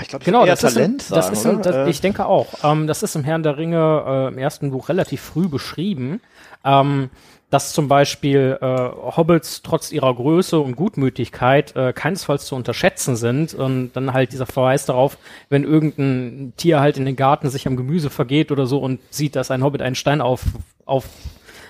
ich 0.00 0.08
glaube, 0.08 0.24
Genau, 0.24 0.44
das 0.46 0.62
ist, 0.62 0.74
Talent 0.74 1.02
im, 1.08 1.14
das 1.14 1.26
sagen, 1.26 1.36
ist 1.36 1.44
im, 1.44 1.62
das, 1.62 1.76
Äh, 1.76 1.90
ich 1.90 2.00
denke 2.00 2.26
auch. 2.26 2.48
Ähm, 2.64 2.86
das 2.86 3.02
ist 3.02 3.14
im 3.16 3.24
Herrn 3.24 3.42
der 3.42 3.56
Ringe 3.58 4.04
äh, 4.06 4.28
im 4.28 4.38
ersten 4.38 4.70
Buch 4.70 4.88
relativ 4.88 5.20
früh 5.20 5.48
beschrieben, 5.48 6.20
ähm, 6.64 7.10
dass 7.52 7.74
zum 7.74 7.86
Beispiel 7.86 8.56
äh, 8.62 8.66
Hobbits 8.66 9.60
trotz 9.60 9.92
ihrer 9.92 10.14
Größe 10.14 10.58
und 10.58 10.74
Gutmütigkeit 10.74 11.76
äh, 11.76 11.92
keinesfalls 11.92 12.46
zu 12.46 12.56
unterschätzen 12.56 13.14
sind. 13.14 13.52
Und 13.52 13.92
dann 13.92 14.14
halt 14.14 14.32
dieser 14.32 14.46
Verweis 14.46 14.86
darauf, 14.86 15.18
wenn 15.50 15.62
irgendein 15.62 16.54
Tier 16.56 16.80
halt 16.80 16.96
in 16.96 17.04
den 17.04 17.14
Garten 17.14 17.50
sich 17.50 17.66
am 17.66 17.76
Gemüse 17.76 18.08
vergeht 18.08 18.52
oder 18.52 18.64
so 18.64 18.78
und 18.78 19.00
sieht, 19.10 19.36
dass 19.36 19.50
ein 19.50 19.62
Hobbit 19.62 19.82
einen 19.82 19.96
Stein 19.96 20.22
auf, 20.22 20.44
auf, 20.86 21.04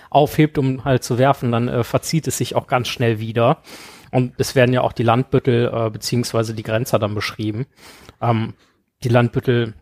aufhebt, 0.09 0.57
um 0.57 0.85
halt 0.85 1.03
zu 1.03 1.19
werfen, 1.19 1.51
dann 1.51 1.67
äh, 1.67 1.83
verzieht 1.83 2.29
es 2.29 2.39
sich 2.39 2.55
auch 2.55 2.69
ganz 2.69 2.87
schnell 2.87 3.19
wieder. 3.19 3.59
Und 4.13 4.35
es 4.39 4.55
werden 4.55 4.73
ja 4.73 4.83
auch 4.83 4.93
die 4.93 5.03
Landbüttel 5.03 5.69
äh, 5.75 5.91
beziehungsweise 5.91 6.55
die 6.55 6.63
Grenzer 6.63 7.01
dann 7.01 7.17
beschrieben. 7.17 7.67
Ähm, 8.21 8.55
die 9.03 9.09
Landbüttel, 9.09 9.75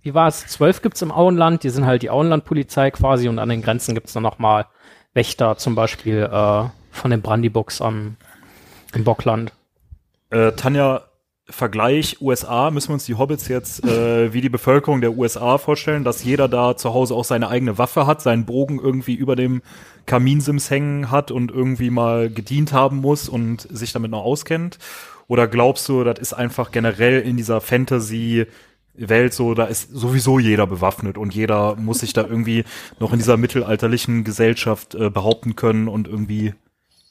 wie 0.00 0.14
war 0.14 0.26
es? 0.26 0.46
Zwölf 0.46 0.80
gibt's 0.80 1.02
im 1.02 1.12
Auenland, 1.12 1.64
die 1.64 1.68
sind 1.68 1.84
halt 1.84 2.00
die 2.00 2.08
Auenlandpolizei 2.08 2.90
quasi 2.92 3.28
und 3.28 3.38
an 3.38 3.50
den 3.50 3.60
Grenzen 3.60 3.94
gibt's 3.94 4.14
dann 4.14 4.22
nochmal 4.22 4.64
Wächter, 5.14 5.56
zum 5.56 5.74
Beispiel 5.74 6.28
äh, 6.30 6.64
von 6.90 7.10
den 7.10 7.22
Brandybucks 7.22 7.80
am 7.80 8.16
im 8.94 9.04
Bockland. 9.04 9.52
Äh, 10.30 10.52
Tanja, 10.52 11.02
Vergleich 11.46 12.22
USA, 12.22 12.70
müssen 12.70 12.88
wir 12.88 12.94
uns 12.94 13.04
die 13.04 13.16
Hobbits 13.16 13.48
jetzt 13.48 13.84
äh, 13.84 14.32
wie 14.32 14.40
die 14.40 14.48
Bevölkerung 14.48 15.02
der 15.02 15.16
USA 15.16 15.58
vorstellen, 15.58 16.02
dass 16.02 16.24
jeder 16.24 16.48
da 16.48 16.74
zu 16.76 16.94
Hause 16.94 17.14
auch 17.14 17.24
seine 17.24 17.48
eigene 17.48 17.76
Waffe 17.76 18.06
hat, 18.06 18.22
seinen 18.22 18.46
Bogen 18.46 18.80
irgendwie 18.80 19.14
über 19.14 19.36
dem 19.36 19.60
Kaminsims 20.06 20.70
hängen 20.70 21.10
hat 21.10 21.30
und 21.30 21.50
irgendwie 21.50 21.90
mal 21.90 22.30
gedient 22.30 22.72
haben 22.72 22.96
muss 22.96 23.28
und 23.28 23.68
sich 23.70 23.92
damit 23.92 24.10
noch 24.10 24.24
auskennt? 24.24 24.78
Oder 25.28 25.46
glaubst 25.46 25.86
du, 25.88 26.02
das 26.02 26.18
ist 26.18 26.32
einfach 26.32 26.70
generell 26.70 27.20
in 27.20 27.36
dieser 27.36 27.60
Fantasy 27.60 28.46
Welt 28.96 29.34
so, 29.34 29.54
da 29.54 29.64
ist 29.64 29.90
sowieso 29.90 30.38
jeder 30.38 30.66
bewaffnet 30.66 31.18
und 31.18 31.34
jeder 31.34 31.76
muss 31.76 32.00
sich 32.00 32.12
da 32.12 32.22
irgendwie 32.22 32.64
noch 33.00 33.12
in 33.12 33.18
dieser 33.18 33.36
mittelalterlichen 33.36 34.24
Gesellschaft 34.24 34.94
äh, 34.94 35.10
behaupten 35.10 35.56
können 35.56 35.88
und 35.88 36.08
irgendwie 36.08 36.54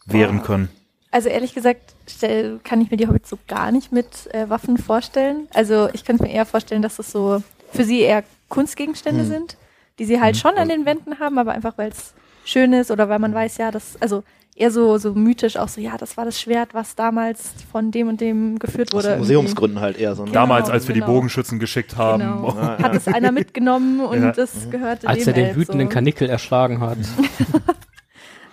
wehren 0.06 0.44
können. 0.44 0.70
Also 1.12 1.30
ehrlich 1.30 1.54
gesagt 1.54 1.94
stell, 2.08 2.60
kann 2.64 2.82
ich 2.82 2.90
mir 2.90 2.98
die 2.98 3.08
Hobbits 3.08 3.30
so 3.30 3.38
gar 3.48 3.72
nicht 3.72 3.92
mit 3.92 4.34
äh, 4.34 4.50
Waffen 4.50 4.78
vorstellen. 4.78 5.48
Also 5.54 5.90
ich 5.94 6.06
könnte 6.06 6.24
mir 6.24 6.32
eher 6.32 6.46
vorstellen, 6.46 6.82
dass 6.82 6.96
das 6.98 7.12
so 7.12 7.44
für 7.72 7.84
sie 7.84 8.02
eher 8.02 8.24
Kunstgegenstände 8.50 9.26
sind, 9.26 9.58
die 10.00 10.06
sie 10.06 10.20
halt 10.20 10.38
schon 10.38 10.56
an 10.56 10.70
den 10.70 10.86
Wänden 10.86 11.20
haben, 11.20 11.38
aber 11.38 11.52
einfach 11.52 11.78
weil 11.78 11.90
es 11.90 12.14
schön 12.46 12.74
ist 12.74 12.92
oder 12.92 13.10
weil 13.10 13.20
man 13.20 13.34
weiß, 13.34 13.58
ja, 13.58 13.72
das, 13.72 13.98
also 14.00 14.24
eher 14.56 14.72
so, 14.72 14.98
so 14.98 15.14
mythisch 15.14 15.58
auch 15.58 15.68
so, 15.68 15.82
ja, 15.82 15.98
das 15.98 16.16
war 16.18 16.26
das 16.26 16.40
Schwert, 16.40 16.74
was 16.74 16.96
damals 16.96 17.52
von 17.72 17.92
dem 17.92 18.08
und 18.08 18.22
dem 18.22 18.60
geführt 18.60 18.90
aus 18.90 18.96
wurde. 19.04 19.08
irgendwie. 19.16 19.34
Museumsgründen 19.34 19.80
halt 19.80 19.98
eher 19.98 20.16
so. 20.16 20.24
Ne? 20.24 20.30
Genau, 20.32 20.42
Damals, 20.42 20.70
als 20.70 20.88
wir 20.88 20.94
genau. 20.94 21.08
die 21.08 21.12
Bogenschützen 21.14 21.60
geschickt 21.60 21.98
haben. 21.98 22.22
Genau. 22.22 22.56
Hat 22.56 22.96
es 22.96 23.08
einer 23.08 23.32
mitgenommen 23.32 24.00
und 24.06 24.22
Ja. 24.22 24.32
das 24.32 24.70
gehörte 24.70 25.08
Als 25.08 25.26
er 25.28 25.34
den 25.34 25.46
Elb, 25.46 25.56
wütenden 25.58 25.88
so. 25.88 25.94
Kanickel 25.94 26.30
erschlagen 26.30 26.80
hat. 26.82 26.98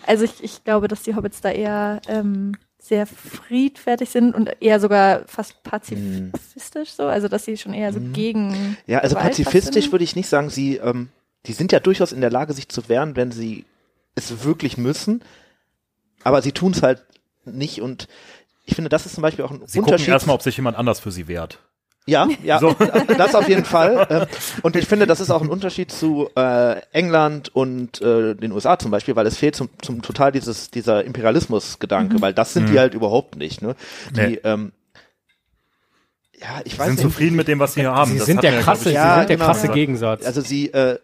Also 0.06 0.24
ich, 0.24 0.42
ich 0.42 0.64
glaube, 0.64 0.88
dass 0.88 1.02
die 1.02 1.14
Hobbits 1.14 1.40
da 1.40 1.50
eher 1.50 2.00
ähm, 2.08 2.56
sehr 2.78 3.06
friedfertig 3.06 4.10
sind 4.10 4.34
und 4.34 4.50
eher 4.60 4.80
sogar 4.80 5.22
fast 5.26 5.62
pazifistisch 5.62 6.90
so, 6.92 7.04
also 7.04 7.28
dass 7.28 7.44
sie 7.44 7.56
schon 7.56 7.74
eher 7.74 7.92
so 7.92 8.00
gegen 8.00 8.76
Ja, 8.86 8.98
also 9.00 9.14
Gewalt 9.14 9.28
pazifistisch 9.28 9.92
würde 9.92 10.02
ich 10.02 10.16
nicht 10.16 10.28
sagen. 10.28 10.50
Sie, 10.50 10.76
ähm, 10.78 11.10
die 11.46 11.52
sind 11.52 11.70
ja 11.70 11.78
durchaus 11.78 12.10
in 12.10 12.20
der 12.22 12.30
Lage, 12.30 12.54
sich 12.54 12.68
zu 12.68 12.88
wehren, 12.88 13.14
wenn 13.14 13.30
sie 13.30 13.66
es 14.16 14.42
wirklich 14.42 14.76
müssen. 14.76 15.22
Aber 16.24 16.42
sie 16.42 16.52
tun 16.52 16.72
es 16.72 16.82
halt 16.82 17.02
nicht 17.44 17.80
und 17.80 18.08
ich 18.64 18.74
finde, 18.74 18.88
das 18.88 19.06
ist 19.06 19.14
zum 19.14 19.22
Beispiel 19.22 19.44
auch 19.44 19.50
ein 19.50 19.62
Sie 19.66 19.78
gucken 19.78 19.94
Unterschied. 19.94 20.08
erstmal, 20.08 20.34
ob 20.34 20.42
sich 20.42 20.56
jemand 20.56 20.76
anders 20.76 21.00
für 21.00 21.10
sie 21.10 21.26
wehrt. 21.28 21.58
Ja, 22.06 22.28
ja, 22.42 22.58
So. 22.58 22.74
das 23.18 23.34
auf 23.34 23.48
jeden 23.48 23.64
Fall. 23.64 24.06
Ähm, 24.10 24.26
Und 24.62 24.74
ich 24.76 24.86
finde, 24.86 25.06
das 25.06 25.20
ist 25.20 25.30
auch 25.30 25.42
ein 25.42 25.48
Unterschied 25.48 25.90
zu 25.92 26.28
äh, 26.36 26.80
England 26.92 27.54
und 27.54 28.00
äh, 28.00 28.34
den 28.34 28.52
USA 28.52 28.78
zum 28.78 28.90
Beispiel, 28.90 29.16
weil 29.16 29.26
es 29.26 29.36
fehlt 29.36 29.54
zum, 29.56 29.68
zum 29.82 30.02
total 30.02 30.32
dieses 30.32 30.70
dieser 30.70 31.04
Imperialismus-Gedanke, 31.04 32.20
weil 32.20 32.32
das 32.34 32.52
sind 32.54 32.68
die 32.68 32.78
halt 32.78 32.94
überhaupt 32.94 33.36
nicht. 33.36 33.60
Ne? 33.62 33.74
Die, 34.14 34.20
Nee. 34.20 34.40
ähm, 34.44 34.72
ja, 36.40 36.60
ich 36.64 36.72
Sie 36.72 36.78
weiß 36.78 36.86
sind 36.86 36.94
nicht. 36.96 37.02
zufrieden 37.02 37.36
mit 37.36 37.48
dem, 37.48 37.58
was 37.58 37.74
sie 37.74 37.80
hier 37.80 37.92
haben. 37.94 38.12
Sie 38.12 38.18
Das 38.18 38.26
sind 38.26 38.42
der 38.42 38.52
ja, 38.54 38.60
krasse, 38.62 38.90
Ja, 38.90 39.14
sie 39.14 39.18
sind 39.20 39.28
der 39.30 39.36
genau. 39.36 39.46
krasse. 39.46 39.68
Gegensatz. 39.68 40.24
Also 40.24 40.40
sie, 40.40 40.72
äh, 40.72 40.98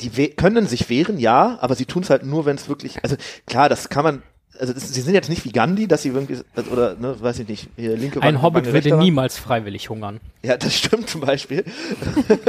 die 0.00 0.16
we 0.16 0.28
können 0.28 0.66
sich 0.66 0.88
wehren, 0.90 1.18
ja, 1.18 1.58
aber 1.60 1.74
sie 1.74 1.86
tun 1.86 2.02
es 2.02 2.10
halt 2.10 2.24
nur, 2.24 2.44
wenn 2.46 2.56
es 2.56 2.68
wirklich, 2.68 3.02
also 3.02 3.16
klar, 3.46 3.68
das 3.68 3.88
kann 3.88 4.04
man, 4.04 4.22
also 4.58 4.72
das, 4.72 4.92
sie 4.92 5.00
sind 5.02 5.14
jetzt 5.14 5.28
nicht 5.28 5.44
wie 5.44 5.52
Gandhi, 5.52 5.86
dass 5.86 6.02
sie 6.02 6.08
irgendwie, 6.10 6.38
also, 6.54 6.70
oder, 6.70 6.94
ne, 6.96 7.16
weiß 7.20 7.38
ich 7.40 7.48
nicht, 7.48 7.68
hier 7.76 7.96
linke 7.96 8.22
Ein 8.22 8.34
Wand, 8.36 8.42
Hobbit 8.42 8.64
Wange, 8.66 8.74
würde 8.74 8.96
niemals 8.96 9.38
freiwillig 9.38 9.90
hungern. 9.90 10.20
Ja, 10.42 10.56
das 10.56 10.74
stimmt 10.74 11.08
zum 11.10 11.20
Beispiel. 11.22 11.64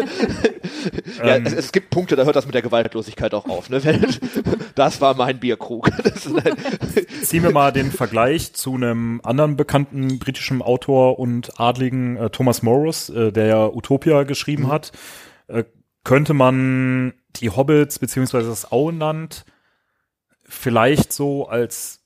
ja, 1.24 1.36
Ähm. 1.36 1.46
es, 1.46 1.54
es 1.54 1.72
gibt 1.72 1.90
Punkte, 1.90 2.16
da 2.16 2.24
hört 2.26 2.36
das 2.36 2.46
mit 2.46 2.56
der 2.56 2.62
Gewaltlosigkeit 2.62 3.34
auch 3.34 3.46
auf. 3.46 3.70
Ne? 3.70 3.84
Wenn- 3.84 4.06
Das 4.76 5.02
war 5.02 5.16
mein 5.16 5.40
Bierkrug. 5.40 5.90
Ziehen 7.24 7.44
wir 7.44 7.52
mal 7.52 7.72
den 7.72 7.92
Vergleich 7.92 8.54
zu 8.54 8.76
einem 8.76 9.20
anderen 9.24 9.56
bekannten 9.58 10.20
britischen 10.20 10.62
Autor 10.62 11.20
und 11.20 11.60
Adligen, 11.60 12.18
äh, 12.18 12.30
Thomas 12.30 12.62
Morris, 12.62 13.10
äh, 13.10 13.32
der 13.32 13.46
ja 13.48 13.68
Utopia 13.68 14.24
geschrieben 14.24 14.64
Mhm. 14.64 14.72
hat. 14.72 14.92
Könnte 16.08 16.34
man 16.34 17.12
die 17.36 17.50
Hobbits 17.50 18.00
beziehungsweise 18.00 18.48
das 18.48 18.72
Auenland 18.72 19.44
vielleicht 20.48 21.12
so 21.12 21.50
als 21.50 22.00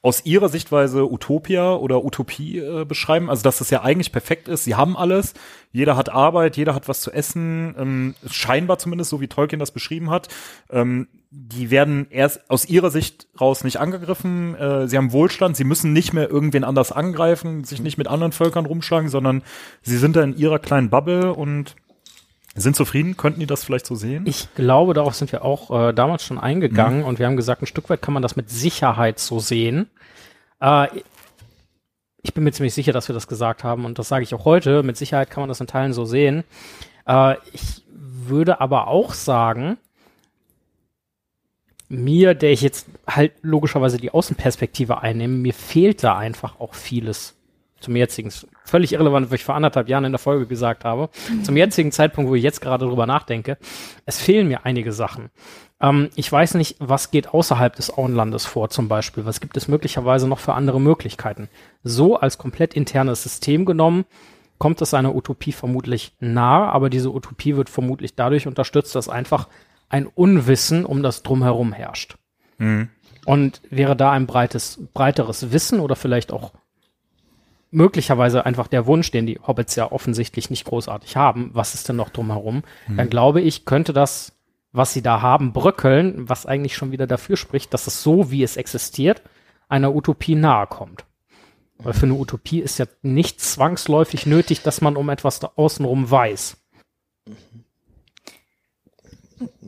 aus 0.00 0.24
ihrer 0.24 0.48
Sichtweise 0.48 1.04
Utopia 1.04 1.74
oder 1.74 2.06
Utopie 2.06 2.56
äh, 2.56 2.86
beschreiben? 2.86 3.28
Also, 3.28 3.42
dass 3.42 3.58
das 3.58 3.68
ja 3.68 3.82
eigentlich 3.82 4.12
perfekt 4.12 4.48
ist. 4.48 4.64
Sie 4.64 4.76
haben 4.76 4.96
alles. 4.96 5.34
Jeder 5.72 5.94
hat 5.94 6.08
Arbeit, 6.08 6.56
jeder 6.56 6.74
hat 6.74 6.88
was 6.88 7.00
zu 7.00 7.12
essen. 7.12 7.74
Ähm, 7.78 8.14
scheinbar 8.30 8.78
zumindest, 8.78 9.10
so 9.10 9.20
wie 9.20 9.28
Tolkien 9.28 9.60
das 9.60 9.72
beschrieben 9.72 10.08
hat. 10.08 10.28
Ähm, 10.70 11.08
die 11.30 11.70
werden 11.70 12.06
erst 12.08 12.48
aus 12.48 12.64
ihrer 12.64 12.90
Sicht 12.90 13.26
raus 13.38 13.62
nicht 13.62 13.76
angegriffen. 13.76 14.54
Äh, 14.54 14.88
sie 14.88 14.96
haben 14.96 15.12
Wohlstand. 15.12 15.54
Sie 15.54 15.64
müssen 15.64 15.92
nicht 15.92 16.14
mehr 16.14 16.30
irgendwen 16.30 16.64
anders 16.64 16.92
angreifen, 16.92 17.64
sich 17.64 17.82
nicht 17.82 17.98
mit 17.98 18.08
anderen 18.08 18.32
Völkern 18.32 18.64
rumschlagen, 18.64 19.10
sondern 19.10 19.42
sie 19.82 19.98
sind 19.98 20.16
da 20.16 20.22
in 20.22 20.34
ihrer 20.34 20.58
kleinen 20.58 20.88
Bubble 20.88 21.34
und 21.34 21.76
sind 22.62 22.76
zufrieden. 22.76 23.16
Könnten 23.16 23.40
die 23.40 23.46
das 23.46 23.64
vielleicht 23.64 23.86
so 23.86 23.94
sehen? 23.94 24.24
Ich 24.26 24.54
glaube, 24.54 24.94
darauf 24.94 25.14
sind 25.14 25.32
wir 25.32 25.44
auch 25.44 25.88
äh, 25.88 25.92
damals 25.92 26.24
schon 26.24 26.38
eingegangen 26.38 27.04
und 27.04 27.18
wir 27.18 27.26
haben 27.26 27.36
gesagt, 27.36 27.62
ein 27.62 27.66
Stück 27.66 27.90
weit 27.90 28.02
kann 28.02 28.14
man 28.14 28.22
das 28.22 28.36
mit 28.36 28.50
Sicherheit 28.50 29.18
so 29.18 29.38
sehen. 29.38 29.88
Äh, 30.60 30.88
ich 32.22 32.34
bin 32.34 32.44
mir 32.44 32.52
ziemlich 32.52 32.74
sicher, 32.74 32.92
dass 32.92 33.08
wir 33.08 33.14
das 33.14 33.28
gesagt 33.28 33.62
haben 33.62 33.84
und 33.84 33.98
das 33.98 34.08
sage 34.08 34.24
ich 34.24 34.34
auch 34.34 34.44
heute. 34.44 34.82
Mit 34.82 34.96
Sicherheit 34.96 35.30
kann 35.30 35.42
man 35.42 35.48
das 35.48 35.60
in 35.60 35.66
Teilen 35.66 35.92
so 35.92 36.04
sehen. 36.04 36.44
Äh, 37.06 37.36
ich 37.52 37.82
würde 37.88 38.60
aber 38.60 38.88
auch 38.88 39.14
sagen, 39.14 39.78
mir, 41.88 42.34
der 42.34 42.50
ich 42.50 42.62
jetzt 42.62 42.88
halt 43.06 43.32
logischerweise 43.42 43.98
die 43.98 44.10
Außenperspektive 44.10 45.00
einnehme, 45.02 45.34
mir 45.36 45.54
fehlt 45.54 46.02
da 46.02 46.16
einfach 46.16 46.58
auch 46.58 46.74
vieles 46.74 47.36
zum 47.80 47.94
jetzigen, 47.94 48.32
völlig 48.64 48.92
irrelevant, 48.92 49.26
was 49.26 49.40
ich 49.40 49.44
vor 49.44 49.54
anderthalb 49.54 49.88
Jahren 49.88 50.04
in 50.04 50.12
der 50.12 50.18
Folge 50.18 50.46
gesagt 50.46 50.84
habe, 50.84 51.10
zum 51.42 51.56
jetzigen 51.56 51.92
Zeitpunkt, 51.92 52.30
wo 52.30 52.34
ich 52.34 52.42
jetzt 52.42 52.60
gerade 52.60 52.86
drüber 52.86 53.06
nachdenke, 53.06 53.58
es 54.06 54.20
fehlen 54.20 54.48
mir 54.48 54.64
einige 54.64 54.92
Sachen. 54.92 55.30
Ähm, 55.80 56.08
ich 56.14 56.30
weiß 56.30 56.54
nicht, 56.54 56.76
was 56.78 57.10
geht 57.10 57.28
außerhalb 57.28 57.76
des 57.76 57.96
Auenlandes 57.96 58.46
vor 58.46 58.70
zum 58.70 58.88
Beispiel, 58.88 59.26
was 59.26 59.40
gibt 59.40 59.56
es 59.56 59.68
möglicherweise 59.68 60.26
noch 60.26 60.38
für 60.38 60.54
andere 60.54 60.80
Möglichkeiten. 60.80 61.48
So 61.82 62.16
als 62.16 62.38
komplett 62.38 62.74
internes 62.74 63.22
System 63.22 63.64
genommen, 63.64 64.04
kommt 64.58 64.80
es 64.80 64.94
einer 64.94 65.14
Utopie 65.14 65.52
vermutlich 65.52 66.14
nahe, 66.18 66.68
aber 66.68 66.88
diese 66.88 67.12
Utopie 67.12 67.56
wird 67.56 67.68
vermutlich 67.68 68.14
dadurch 68.14 68.46
unterstützt, 68.46 68.94
dass 68.94 69.08
einfach 69.08 69.48
ein 69.88 70.06
Unwissen 70.06 70.84
um 70.84 71.02
das 71.02 71.22
Drumherum 71.22 71.72
herrscht. 71.72 72.16
Mhm. 72.58 72.88
Und 73.26 73.60
wäre 73.70 73.96
da 73.96 74.12
ein 74.12 74.26
breites, 74.26 74.80
breiteres 74.94 75.52
Wissen 75.52 75.80
oder 75.80 75.96
vielleicht 75.96 76.32
auch 76.32 76.52
möglicherweise 77.76 78.46
einfach 78.46 78.68
der 78.68 78.86
Wunsch, 78.86 79.10
den 79.10 79.26
die 79.26 79.38
Hobbits 79.46 79.76
ja 79.76 79.92
offensichtlich 79.92 80.48
nicht 80.48 80.64
großartig 80.64 81.14
haben, 81.16 81.50
was 81.52 81.74
ist 81.74 81.88
denn 81.88 81.96
noch 81.96 82.08
drumherum, 82.08 82.62
dann 82.88 83.10
glaube 83.10 83.42
ich, 83.42 83.66
könnte 83.66 83.92
das, 83.92 84.32
was 84.72 84.94
sie 84.94 85.02
da 85.02 85.20
haben, 85.20 85.52
bröckeln, 85.52 86.26
was 86.26 86.46
eigentlich 86.46 86.74
schon 86.74 86.90
wieder 86.90 87.06
dafür 87.06 87.36
spricht, 87.36 87.74
dass 87.74 87.86
es 87.86 88.02
so, 88.02 88.30
wie 88.30 88.42
es 88.42 88.56
existiert, 88.56 89.20
einer 89.68 89.94
Utopie 89.94 90.36
nahe 90.36 90.66
kommt. 90.66 91.04
Weil 91.78 91.92
für 91.92 92.06
eine 92.06 92.14
Utopie 92.14 92.60
ist 92.60 92.78
ja 92.78 92.86
nicht 93.02 93.42
zwangsläufig 93.42 94.24
nötig, 94.24 94.62
dass 94.62 94.80
man 94.80 94.96
um 94.96 95.10
etwas 95.10 95.38
da 95.38 95.52
außenrum 95.56 96.10
weiß. 96.10 96.56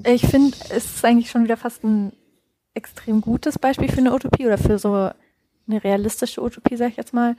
Ich 0.06 0.26
finde, 0.26 0.56
es 0.70 0.86
ist 0.86 1.04
eigentlich 1.04 1.30
schon 1.30 1.44
wieder 1.44 1.58
fast 1.58 1.84
ein 1.84 2.12
extrem 2.72 3.20
gutes 3.20 3.58
Beispiel 3.58 3.90
für 3.90 3.98
eine 3.98 4.14
Utopie 4.14 4.46
oder 4.46 4.56
für 4.56 4.78
so 4.78 5.10
eine 5.68 5.84
realistische 5.84 6.42
Utopie, 6.42 6.76
sag 6.76 6.88
ich 6.88 6.96
jetzt 6.96 7.12
mal, 7.12 7.36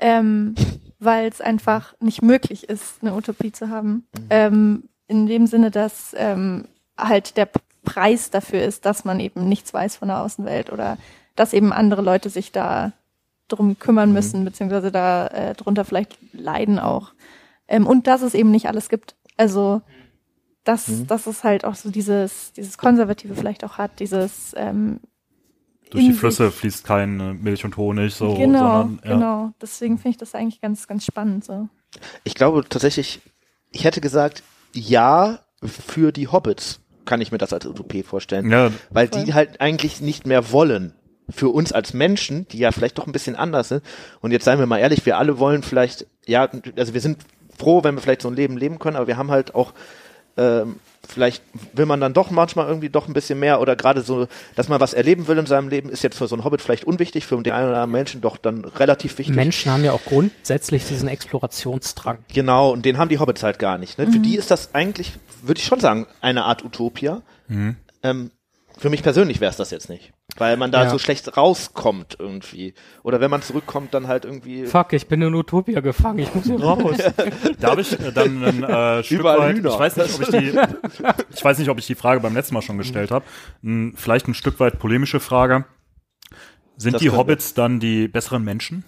ähm, 0.00 0.54
weil 0.98 1.28
es 1.28 1.40
einfach 1.40 1.94
nicht 2.00 2.22
möglich 2.22 2.68
ist, 2.68 3.02
eine 3.02 3.14
Utopie 3.14 3.52
zu 3.52 3.68
haben. 3.68 4.06
Ähm, 4.28 4.84
in 5.06 5.26
dem 5.26 5.46
Sinne, 5.46 5.70
dass 5.70 6.14
ähm, 6.16 6.66
halt 6.98 7.36
der 7.36 7.48
Preis 7.84 8.30
dafür 8.30 8.62
ist, 8.62 8.84
dass 8.84 9.04
man 9.04 9.20
eben 9.20 9.48
nichts 9.48 9.72
weiß 9.72 9.96
von 9.96 10.08
der 10.08 10.20
Außenwelt 10.20 10.72
oder 10.72 10.98
dass 11.36 11.52
eben 11.52 11.72
andere 11.72 12.02
Leute 12.02 12.28
sich 12.28 12.52
da 12.52 12.92
drum 13.48 13.78
kümmern 13.78 14.12
müssen, 14.12 14.44
beziehungsweise 14.44 14.92
da 14.92 15.26
äh, 15.28 15.54
drunter 15.54 15.84
vielleicht 15.84 16.16
leiden 16.32 16.78
auch. 16.78 17.12
Ähm, 17.68 17.86
und 17.86 18.06
dass 18.06 18.22
es 18.22 18.34
eben 18.34 18.50
nicht 18.50 18.66
alles 18.66 18.88
gibt. 18.88 19.14
Also 19.36 19.82
dass, 20.64 21.06
dass 21.06 21.26
es 21.26 21.42
halt 21.42 21.64
auch 21.64 21.74
so 21.74 21.90
dieses, 21.90 22.52
dieses 22.52 22.76
Konservative 22.76 23.34
vielleicht 23.34 23.64
auch 23.64 23.78
hat, 23.78 23.98
dieses 23.98 24.52
ähm, 24.56 25.00
Durch 25.90 26.02
die 26.02 26.06
in 26.08 26.12
sich- 26.12 26.20
Flüsse 26.20 26.50
fließt 26.50 26.84
kein 26.84 27.20
äh, 27.20 27.34
Milch 27.34 27.64
und 27.64 27.76
Honig, 27.76 28.14
so, 28.14 28.34
genau, 28.36 28.82
sondern 28.82 29.00
ja. 29.04 29.14
genau. 29.14 29.52
Deswegen 29.60 29.96
finde 29.98 30.10
ich 30.10 30.16
das 30.18 30.34
eigentlich 30.34 30.60
ganz, 30.60 30.86
ganz 30.86 31.04
spannend 31.04 31.44
so. 31.44 31.68
ich 32.24 32.34
glaube 32.34 32.64
tatsächlich, 32.68 33.20
ich 33.72 33.84
hätte 33.84 34.00
gesagt, 34.00 34.42
ja, 34.72 35.40
für 35.62 36.12
die 36.12 36.28
Hobbits 36.28 36.80
kann 37.04 37.20
ich 37.20 37.32
mir 37.32 37.38
das 37.38 37.52
als 37.52 37.66
Utopie 37.66 38.02
vorstellen. 38.02 38.50
Ja, 38.50 38.70
weil 38.90 39.08
Voll. 39.08 39.24
die 39.24 39.34
halt 39.34 39.60
eigentlich 39.60 40.00
nicht 40.00 40.26
mehr 40.26 40.52
wollen. 40.52 40.94
Für 41.28 41.48
uns 41.48 41.72
als 41.72 41.92
Menschen, 41.94 42.46
die 42.48 42.58
ja 42.58 42.72
vielleicht 42.72 42.98
doch 42.98 43.06
ein 43.06 43.12
bisschen 43.12 43.36
anders 43.36 43.68
sind. 43.68 43.84
Und 44.20 44.32
jetzt 44.32 44.44
seien 44.44 44.58
wir 44.58 44.66
mal 44.66 44.78
ehrlich, 44.78 45.06
wir 45.06 45.16
alle 45.18 45.38
wollen 45.38 45.62
vielleicht, 45.62 46.06
ja, 46.26 46.48
also 46.76 46.92
wir 46.94 47.00
sind 47.00 47.18
froh, 47.56 47.84
wenn 47.84 47.94
wir 47.94 48.00
vielleicht 48.02 48.22
so 48.22 48.28
ein 48.28 48.34
Leben 48.34 48.56
leben 48.56 48.78
können, 48.78 48.96
aber 48.96 49.06
wir 49.06 49.16
haben 49.16 49.30
halt 49.30 49.54
auch, 49.54 49.72
ähm, 50.36 50.76
vielleicht 51.10 51.42
will 51.72 51.86
man 51.86 52.00
dann 52.00 52.12
doch 52.12 52.30
manchmal 52.30 52.66
irgendwie 52.66 52.88
doch 52.88 53.08
ein 53.08 53.12
bisschen 53.12 53.38
mehr 53.38 53.60
oder 53.60 53.76
gerade 53.76 54.02
so, 54.02 54.28
dass 54.56 54.68
man 54.68 54.80
was 54.80 54.94
erleben 54.94 55.28
will 55.28 55.38
in 55.38 55.46
seinem 55.46 55.68
Leben, 55.68 55.90
ist 55.90 56.02
jetzt 56.02 56.16
für 56.16 56.26
so 56.26 56.34
einen 56.34 56.44
Hobbit 56.44 56.62
vielleicht 56.62 56.84
unwichtig, 56.84 57.26
für 57.26 57.40
den 57.42 57.52
einen 57.52 57.68
oder 57.68 57.76
anderen 57.76 57.92
Menschen 57.92 58.20
doch 58.20 58.36
dann 58.36 58.64
relativ 58.64 59.18
wichtig. 59.18 59.36
Menschen 59.36 59.72
haben 59.72 59.84
ja 59.84 59.92
auch 59.92 60.04
grundsätzlich 60.04 60.86
diesen 60.86 61.08
Explorationsdrang. 61.08 62.18
Genau, 62.32 62.70
und 62.70 62.84
den 62.84 62.98
haben 62.98 63.08
die 63.08 63.18
Hobbits 63.18 63.42
halt 63.42 63.58
gar 63.58 63.78
nicht. 63.78 63.98
Ne? 63.98 64.10
Für 64.10 64.18
die 64.18 64.36
ist 64.36 64.50
das 64.50 64.74
eigentlich, 64.74 65.12
würde 65.42 65.58
ich 65.58 65.66
schon 65.66 65.80
sagen, 65.80 66.06
eine 66.20 66.44
Art 66.44 66.64
Utopia. 66.64 67.22
Ähm, 68.02 68.30
für 68.78 68.88
mich 68.88 69.02
persönlich 69.02 69.40
wäre 69.40 69.50
es 69.50 69.56
das 69.56 69.70
jetzt 69.70 69.90
nicht. 69.90 70.12
Weil 70.40 70.56
man 70.56 70.72
da 70.72 70.84
Ja. 70.84 70.90
so 70.90 70.98
schlecht 70.98 71.36
rauskommt 71.36 72.16
irgendwie. 72.18 72.72
Oder 73.02 73.20
wenn 73.20 73.30
man 73.30 73.42
zurückkommt, 73.42 73.92
dann 73.92 74.08
halt 74.08 74.24
irgendwie. 74.24 74.64
Fuck, 74.64 74.94
ich 74.94 75.06
bin 75.06 75.20
in 75.20 75.34
Utopia 75.34 75.80
gefangen, 75.80 76.20
ich 76.20 76.34
muss 76.34 76.44
hier 76.46 76.58
raus. 76.58 76.96
Darf 77.60 77.78
ich 77.78 77.92
äh, 78.00 78.10
dann 78.10 78.42
ein 78.42 78.64
äh, 78.64 79.02
Stück 79.04 79.20
Überall 79.20 79.38
weit, 79.40 79.56
Hühner. 79.58 79.70
ich 79.70 79.78
weiß 79.78 79.96
nicht, 79.98 80.14
ob 80.14 80.22
ich 80.22 80.28
die, 80.28 80.58
ich 81.36 81.44
weiß 81.44 81.58
nicht, 81.58 81.68
ob 81.68 81.78
ich 81.78 81.86
die 81.86 81.94
Frage 81.94 82.20
beim 82.20 82.32
letzten 82.34 82.54
Mal 82.54 82.62
schon 82.62 82.78
gestellt 82.78 83.10
habe. 83.10 83.24
Hm, 83.62 83.92
Vielleicht 83.96 84.28
ein 84.28 84.34
Stück 84.34 84.58
weit 84.60 84.78
polemische 84.78 85.20
Frage. 85.20 85.66
Sind 86.78 86.94
Das 86.94 87.02
die. 87.02 87.10
Hobbits 87.10 87.52
dann 87.52 87.78
die 87.78 88.08
besseren 88.08 88.42
Menschen? 88.42 88.84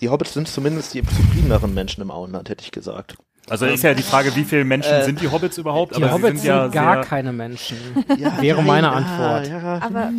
Die 0.00 0.08
Hobbits 0.08 0.32
sind 0.34 0.48
zumindest 0.48 0.94
die 0.94 1.02
zufriedeneren 1.02 1.74
Menschen 1.74 2.00
im 2.02 2.10
Auenland, 2.10 2.48
hätte 2.48 2.64
ich 2.64 2.72
gesagt. 2.72 3.16
Also 3.50 3.66
ist 3.66 3.82
ja 3.82 3.92
die 3.94 4.02
Frage, 4.02 4.34
wie 4.36 4.44
viele 4.44 4.64
Menschen 4.64 4.92
Äh, 4.92 5.04
sind 5.04 5.20
die 5.20 5.28
Hobbits 5.28 5.58
überhaupt? 5.58 5.96
Die 5.96 6.02
Aber 6.02 6.12
Hobbits 6.12 6.26
sind, 6.28 6.38
sind 6.38 6.46
ja 6.48 6.68
gar 6.68 6.94
sehr, 6.94 7.04
keine 7.04 7.32
Menschen. 7.32 7.76
Ja, 8.18 8.40
Wäre 8.40 8.62
meine 8.62 8.86
ja, 8.86 8.92
Antwort. 8.92 9.46
Ja, 9.48 9.80
Aber 9.82 10.10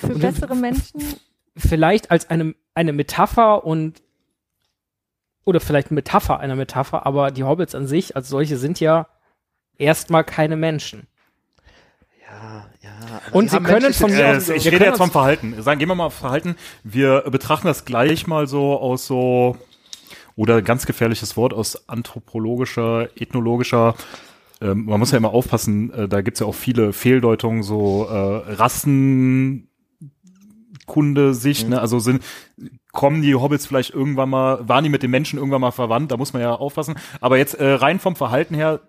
für 0.00 0.08
bessere 0.18 0.54
Menschen, 0.56 1.00
Vielleicht 1.56 2.10
als 2.10 2.28
eine, 2.30 2.54
eine 2.74 2.92
Metapher 2.92 3.64
und 3.64 4.02
oder 5.44 5.60
vielleicht 5.60 5.90
Metapher 5.90 6.40
einer 6.40 6.56
Metapher, 6.56 7.04
aber 7.04 7.30
die 7.30 7.44
Hobbits 7.44 7.74
an 7.74 7.86
sich 7.86 8.16
als 8.16 8.28
solche 8.28 8.56
sind 8.56 8.80
ja 8.80 9.06
erstmal 9.76 10.24
keine 10.24 10.56
Menschen. 10.56 11.06
ja, 12.30 12.66
ja. 12.80 12.90
Und 13.32 13.50
sie 13.50 13.58
können 13.60 13.92
von 13.92 14.10
mir 14.10 14.24
Äh, 14.24 14.36
aus- 14.36 14.48
ich 14.48 14.66
rede 14.70 14.84
jetzt 14.86 14.98
vom 14.98 15.10
Verhalten. 15.10 15.60
Sagen, 15.62 15.78
gehen 15.78 15.88
wir 15.88 15.94
mal 15.94 16.06
auf 16.06 16.14
Verhalten. 16.14 16.56
Wir 16.84 17.22
betrachten 17.30 17.66
das 17.66 17.84
gleich 17.84 18.26
mal 18.26 18.46
so 18.46 18.78
aus 18.80 19.06
so 19.06 19.56
oder 20.36 20.62
ganz 20.62 20.86
gefährliches 20.86 21.36
Wort 21.36 21.54
aus 21.54 21.88
anthropologischer, 21.88 23.08
ethnologischer. 23.16 23.94
Ähm, 24.60 24.86
man 24.86 24.98
muss 24.98 25.10
ja 25.10 25.18
immer 25.18 25.32
aufpassen. 25.32 25.92
Äh, 25.92 26.08
da 26.08 26.20
gibt's 26.20 26.40
ja 26.40 26.46
auch 26.46 26.54
viele 26.54 26.92
Fehldeutungen, 26.92 27.62
so 27.62 28.06
äh, 28.08 28.52
Rassen. 28.52 29.68
Erdkunde-Sicht, 30.92 31.68
ne? 31.68 31.80
Also 31.80 31.98
sind, 31.98 32.22
kommen 32.92 33.22
die 33.22 33.34
Hobbits 33.34 33.66
vielleicht 33.66 33.90
irgendwann 33.90 34.30
mal, 34.30 34.68
waren 34.68 34.84
die 34.84 34.90
mit 34.90 35.02
den 35.02 35.10
Menschen 35.10 35.38
irgendwann 35.38 35.60
mal 35.60 35.70
verwandt? 35.70 36.10
Da 36.10 36.16
muss 36.16 36.32
man 36.32 36.42
ja 36.42 36.54
aufpassen. 36.54 36.96
Aber 37.20 37.38
jetzt 37.38 37.54
äh, 37.54 37.72
rein 37.72 37.98
vom 37.98 38.16
Verhalten 38.16 38.54
her 38.54 38.80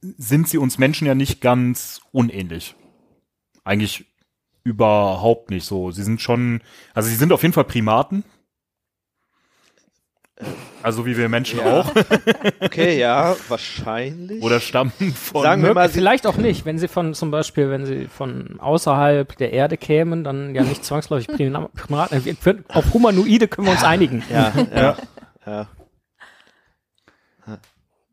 sind 0.00 0.48
sie 0.48 0.58
uns 0.58 0.78
Menschen 0.78 1.06
ja 1.06 1.14
nicht 1.14 1.40
ganz 1.40 2.00
unähnlich. 2.10 2.74
Eigentlich 3.64 4.06
überhaupt 4.64 5.50
nicht 5.50 5.64
so. 5.64 5.90
Sie 5.90 6.02
sind 6.02 6.20
schon, 6.20 6.60
also 6.94 7.08
sie 7.08 7.16
sind 7.16 7.32
auf 7.32 7.42
jeden 7.42 7.54
Fall 7.54 7.64
Primaten. 7.64 8.24
Also 10.82 11.06
wie 11.06 11.16
wir 11.16 11.28
Menschen 11.28 11.60
Ja. 11.60 11.80
auch. 11.80 11.92
Okay, 12.60 12.98
ja, 12.98 13.36
wahrscheinlich. 13.48 14.42
Oder 14.42 14.60
stammen 14.60 14.90
von. 15.14 15.42
Sagen 15.42 15.62
wir 15.62 15.74
mal, 15.74 15.88
Vielleicht 15.88 16.26
auch 16.26 16.36
nicht, 16.36 16.64
wenn 16.64 16.78
sie 16.78 16.88
von 16.88 17.14
zum 17.14 17.30
Beispiel, 17.30 17.70
wenn 17.70 17.84
sie 17.86 18.06
von 18.08 18.58
außerhalb 18.60 19.36
der 19.36 19.52
Erde 19.52 19.76
kämen, 19.76 20.24
dann 20.24 20.54
ja 20.54 20.62
nicht 20.62 20.84
zwangsläufig 20.84 21.28
Prima- 21.28 21.68
Primaten. 21.74 22.36
Auf 22.68 22.92
Humanoide 22.94 23.48
können 23.48 23.66
wir 23.66 23.72
uns 23.72 23.84
einigen. 23.84 24.24
ja, 24.30 24.52
ja, 24.74 24.96
ja. 25.46 25.68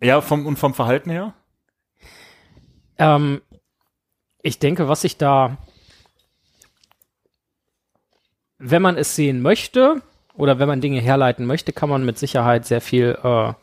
Ja, 0.02 0.22
vom, 0.22 0.46
und 0.46 0.58
vom 0.58 0.74
Verhalten 0.74 1.10
her? 1.10 1.34
Ähm, 2.98 3.42
ich 4.42 4.60
denke, 4.60 4.88
was 4.88 5.04
ich 5.04 5.18
da, 5.18 5.58
wenn 8.58 8.82
man 8.82 8.98
es 8.98 9.16
sehen 9.16 9.42
möchte 9.42 10.02
oder 10.40 10.58
wenn 10.58 10.68
man 10.68 10.82
Dinge 10.82 11.00
herleiten 11.02 11.46
möchte, 11.46 11.74
kann 11.74 11.90
man 11.90 12.06
mit 12.06 12.18
Sicherheit 12.18 12.66
sehr 12.66 12.82
viel 12.82 13.18
äh, 13.24 13.54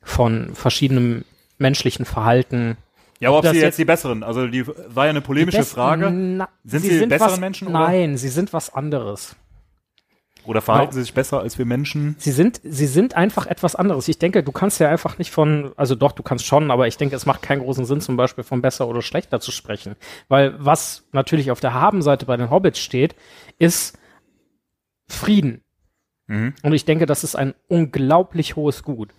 von 0.00 0.54
verschiedenem 0.54 1.24
menschlichen 1.58 2.04
Verhalten. 2.06 2.76
Ja, 3.20 3.28
aber 3.28 3.38
ob 3.38 3.44
sie 3.46 3.52
jetzt- 3.54 3.62
jetzt 3.62 3.78
die 3.78 3.84
besseren, 3.84 4.22
also 4.22 4.46
die 4.48 4.66
war 4.66 5.04
ja 5.04 5.10
eine 5.10 5.20
polemische 5.20 5.58
besten- 5.58 5.74
Frage. 5.74 6.10
Na, 6.10 6.48
Sind 6.64 6.82
sie 6.84 7.06
bessere 7.06 7.32
was, 7.32 7.40
Menschen, 7.40 7.68
oder? 7.68 7.78
Nein, 7.80 8.16
sie 8.16 8.28
sind 8.28 8.52
was 8.52 8.72
anderes. 8.72 9.36
Oder 10.44 10.60
verhalten 10.60 10.92
sie 10.92 11.02
sich 11.02 11.14
besser 11.14 11.38
als 11.38 11.56
wir 11.56 11.64
Menschen? 11.66 12.16
Sie 12.18 12.32
sind, 12.32 12.60
sie 12.64 12.86
sind 12.88 13.14
einfach 13.14 13.46
etwas 13.46 13.76
anderes. 13.76 14.08
Ich 14.08 14.18
denke, 14.18 14.42
du 14.42 14.50
kannst 14.50 14.80
ja 14.80 14.88
einfach 14.88 15.18
nicht 15.18 15.30
von, 15.30 15.70
also 15.76 15.94
doch, 15.94 16.10
du 16.10 16.24
kannst 16.24 16.46
schon, 16.46 16.72
aber 16.72 16.88
ich 16.88 16.96
denke, 16.96 17.14
es 17.14 17.26
macht 17.26 17.42
keinen 17.42 17.60
großen 17.62 17.84
Sinn, 17.84 18.00
zum 18.00 18.16
Beispiel 18.16 18.42
von 18.42 18.60
besser 18.60 18.88
oder 18.88 19.02
schlechter 19.02 19.38
zu 19.38 19.52
sprechen. 19.52 19.94
Weil 20.26 20.54
was 20.58 21.04
natürlich 21.12 21.52
auf 21.52 21.60
der 21.60 21.74
Habenseite 21.74 22.26
bei 22.26 22.36
den 22.36 22.50
Hobbits 22.50 22.80
steht, 22.80 23.14
ist 23.60 23.96
Frieden. 25.06 25.62
Mhm. 26.32 26.54
Und 26.62 26.72
ich 26.72 26.86
denke, 26.86 27.04
das 27.04 27.24
ist 27.24 27.36
ein 27.36 27.54
unglaublich 27.68 28.56
hohes 28.56 28.82
Gut. 28.82 29.10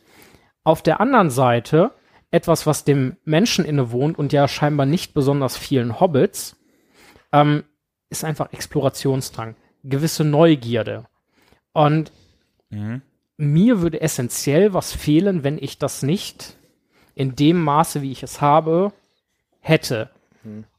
Auf 0.63 0.81
der 0.81 0.99
anderen 0.99 1.29
Seite 1.29 1.91
etwas, 2.31 2.65
was 2.65 2.85
dem 2.85 3.17
Menschen 3.23 3.65
innewohnt 3.65 4.17
und 4.17 4.33
ja 4.33 4.47
scheinbar 4.47 4.87
nicht 4.87 5.13
besonders 5.13 5.55
vielen 5.55 5.99
Hobbits, 5.99 6.55
ähm, 7.31 7.63
ist 8.09 8.23
einfach 8.23 8.51
Explorationsdrang, 8.51 9.55
gewisse 9.83 10.23
Neugierde. 10.23 11.05
Und 11.73 12.11
Mhm. 12.71 13.03
mir 13.37 13.81
würde 13.81 14.01
essentiell 14.01 14.73
was 14.73 14.91
fehlen, 14.93 15.43
wenn 15.43 15.59
ich 15.59 15.77
das 15.77 16.01
nicht 16.01 16.57
in 17.13 17.35
dem 17.35 17.61
Maße, 17.61 18.01
wie 18.01 18.11
ich 18.11 18.23
es 18.23 18.41
habe, 18.41 18.91
hätte. 19.59 20.09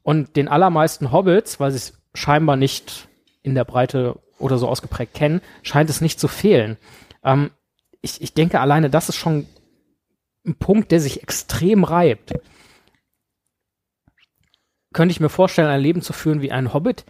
Und 0.02 0.34
den 0.34 0.48
allermeisten 0.48 1.12
Hobbits, 1.12 1.60
weil 1.60 1.70
sie 1.70 1.76
es 1.76 2.02
scheinbar 2.14 2.56
nicht 2.56 3.08
in 3.42 3.54
der 3.54 3.64
Breite 3.64 4.18
oder 4.38 4.58
so 4.58 4.68
ausgeprägt 4.68 5.14
kennen, 5.14 5.40
scheint 5.62 5.90
es 5.90 6.00
nicht 6.00 6.20
zu 6.20 6.28
fehlen. 6.28 6.76
Ähm, 7.22 7.50
ich, 8.00 8.20
ich 8.20 8.34
denke, 8.34 8.60
alleine 8.60 8.90
das 8.90 9.08
ist 9.08 9.16
schon 9.16 9.46
ein 10.46 10.54
Punkt, 10.56 10.92
der 10.92 11.00
sich 11.00 11.22
extrem 11.22 11.84
reibt. 11.84 12.34
Könnte 14.92 15.12
ich 15.12 15.20
mir 15.20 15.30
vorstellen, 15.30 15.68
ein 15.68 15.80
Leben 15.80 16.02
zu 16.02 16.12
führen 16.12 16.42
wie 16.42 16.52
ein 16.52 16.72
Hobbit? 16.72 17.04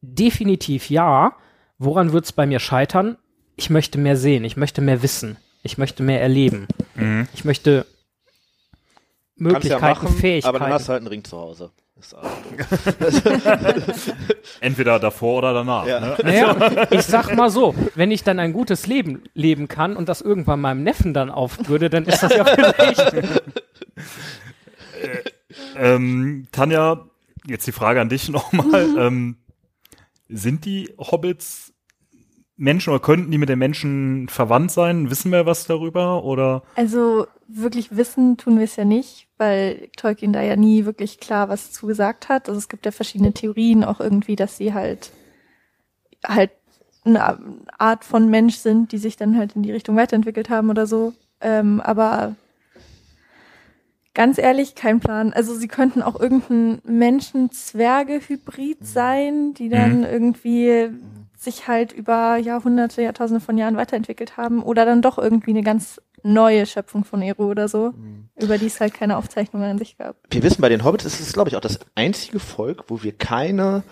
Definitiv 0.00 0.90
ja. 0.90 1.36
Woran 1.78 2.12
wird 2.12 2.24
es 2.24 2.32
bei 2.32 2.44
mir 2.46 2.58
scheitern? 2.58 3.16
Ich 3.56 3.70
möchte 3.70 3.98
mehr 3.98 4.16
sehen, 4.16 4.44
ich 4.44 4.56
möchte 4.56 4.80
mehr 4.80 5.02
wissen, 5.02 5.36
ich 5.62 5.78
möchte 5.78 6.02
mehr 6.02 6.20
erleben. 6.20 6.68
Mhm. 6.94 7.28
Ich 7.34 7.44
möchte 7.44 7.86
Kannst 7.86 9.68
ja 9.68 9.78
Möglichkeiten, 9.78 9.82
machen, 9.82 10.08
Fähigkeiten. 10.08 10.48
aber 10.48 10.58
dann 10.64 10.72
hast 10.72 10.88
du 10.88 10.92
halt 10.92 11.00
einen 11.00 11.08
Ring 11.08 11.24
zu 11.24 11.36
Hause. 11.36 11.70
Ist. 12.00 12.14
Entweder 14.60 14.98
davor 14.98 15.38
oder 15.38 15.54
danach. 15.54 15.86
Ja. 15.86 16.00
Ne? 16.00 16.16
Naja, 16.22 16.86
ich 16.90 17.02
sag 17.02 17.34
mal 17.36 17.50
so, 17.50 17.74
wenn 17.94 18.10
ich 18.10 18.22
dann 18.22 18.38
ein 18.38 18.52
gutes 18.52 18.86
Leben 18.86 19.22
leben 19.34 19.68
kann 19.68 19.96
und 19.96 20.08
das 20.08 20.20
irgendwann 20.20 20.60
meinem 20.60 20.82
Neffen 20.82 21.14
dann 21.14 21.30
aufbürde, 21.30 21.90
dann 21.90 22.04
ist 22.04 22.22
das 22.22 22.34
ja 22.34 22.44
vielleicht. 22.54 23.12
Ähm, 25.76 26.46
Tanja, 26.52 27.06
jetzt 27.46 27.66
die 27.66 27.72
Frage 27.72 28.00
an 28.00 28.08
dich 28.08 28.28
nochmal. 28.28 28.86
ähm, 28.98 29.36
sind 30.28 30.64
die 30.64 30.94
Hobbits 30.98 31.72
Menschen 32.56 32.90
oder 32.90 33.00
könnten 33.00 33.30
die 33.30 33.38
mit 33.38 33.48
den 33.48 33.58
Menschen 33.58 34.28
verwandt 34.28 34.72
sein? 34.72 35.10
Wissen 35.10 35.32
wir 35.32 35.46
was 35.46 35.66
darüber? 35.66 36.24
Oder 36.24 36.62
Also 36.74 37.26
wirklich 37.46 37.96
wissen 37.96 38.36
tun 38.36 38.56
wir 38.58 38.64
es 38.64 38.76
ja 38.76 38.84
nicht, 38.84 39.27
weil 39.38 39.88
Tolkien 39.96 40.32
da 40.32 40.42
ja 40.42 40.56
nie 40.56 40.84
wirklich 40.84 41.18
klar 41.18 41.48
was 41.48 41.72
zugesagt 41.72 42.28
hat. 42.28 42.48
Also 42.48 42.58
es 42.58 42.68
gibt 42.68 42.84
ja 42.84 42.92
verschiedene 42.92 43.32
Theorien 43.32 43.84
auch 43.84 44.00
irgendwie, 44.00 44.36
dass 44.36 44.56
sie 44.56 44.74
halt 44.74 45.12
halt 46.26 46.50
eine 47.04 47.38
Art 47.78 48.04
von 48.04 48.28
Mensch 48.28 48.56
sind, 48.56 48.92
die 48.92 48.98
sich 48.98 49.16
dann 49.16 49.36
halt 49.36 49.56
in 49.56 49.62
die 49.62 49.72
Richtung 49.72 49.96
weiterentwickelt 49.96 50.50
haben 50.50 50.70
oder 50.70 50.86
so. 50.86 51.14
Ähm, 51.40 51.80
aber 51.80 52.36
ganz 54.14 54.38
ehrlich, 54.38 54.74
kein 54.74 55.00
Plan. 55.00 55.32
Also 55.32 55.54
sie 55.54 55.68
könnten 55.68 56.02
auch 56.02 56.20
irgendein 56.20 56.80
Menschen-Zwerge-Hybrid 56.84 58.86
sein, 58.86 59.54
die 59.54 59.68
dann 59.68 60.04
irgendwie 60.04 60.90
sich 61.36 61.68
halt 61.68 61.92
über 61.92 62.36
Jahrhunderte, 62.36 63.02
Jahrtausende 63.02 63.40
von 63.40 63.56
Jahren 63.56 63.76
weiterentwickelt 63.76 64.36
haben 64.36 64.62
oder 64.62 64.84
dann 64.84 65.02
doch 65.02 65.18
irgendwie 65.18 65.52
eine 65.52 65.62
ganz 65.62 66.00
neue 66.22 66.66
Schöpfung 66.66 67.04
von 67.04 67.22
Eru 67.22 67.50
oder 67.50 67.68
so, 67.68 67.94
über 68.40 68.58
die 68.58 68.66
es 68.66 68.80
halt 68.80 68.94
keine 68.94 69.16
Aufzeichnungen 69.16 69.70
an 69.70 69.78
sich 69.78 69.96
gab. 69.96 70.16
Wir 70.30 70.42
wissen, 70.42 70.60
bei 70.60 70.68
den 70.68 70.84
Hobbits 70.84 71.04
ist 71.04 71.20
es, 71.20 71.32
glaube 71.32 71.50
ich, 71.50 71.56
auch 71.56 71.60
das 71.60 71.78
einzige 71.94 72.38
Volk, 72.38 72.84
wo 72.88 73.02
wir 73.02 73.12
keine 73.16 73.82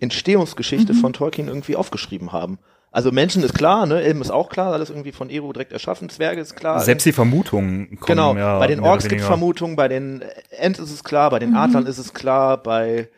Entstehungsgeschichte 0.00 0.94
von 0.94 1.12
Tolkien 1.12 1.48
irgendwie 1.48 1.76
aufgeschrieben 1.76 2.32
haben. 2.32 2.58
Also 2.92 3.12
Menschen 3.12 3.44
ist 3.44 3.54
klar, 3.54 3.86
ne, 3.86 4.02
Elben 4.02 4.20
ist 4.20 4.30
auch 4.30 4.48
klar, 4.48 4.72
alles 4.72 4.90
irgendwie 4.90 5.12
von 5.12 5.30
Eru 5.30 5.52
direkt 5.52 5.70
erschaffen, 5.72 6.08
Zwerge 6.08 6.40
ist 6.40 6.56
klar. 6.56 6.80
selbst 6.80 7.04
die 7.06 7.12
Vermutungen 7.12 8.00
kommen 8.00 8.06
Genau, 8.06 8.34
ja 8.34 8.58
bei 8.58 8.66
den 8.66 8.80
Orks 8.80 9.06
gibt 9.06 9.20
es. 9.20 9.26
Vermutungen, 9.26 9.76
bei 9.76 9.86
den 9.86 10.24
Ents 10.50 10.80
ist 10.80 10.90
es 10.90 11.04
klar, 11.04 11.30
bei 11.30 11.38
den 11.38 11.54
Adlern 11.54 11.86
ist 11.86 11.98
es 11.98 12.14
klar, 12.14 12.56
bei 12.60 13.08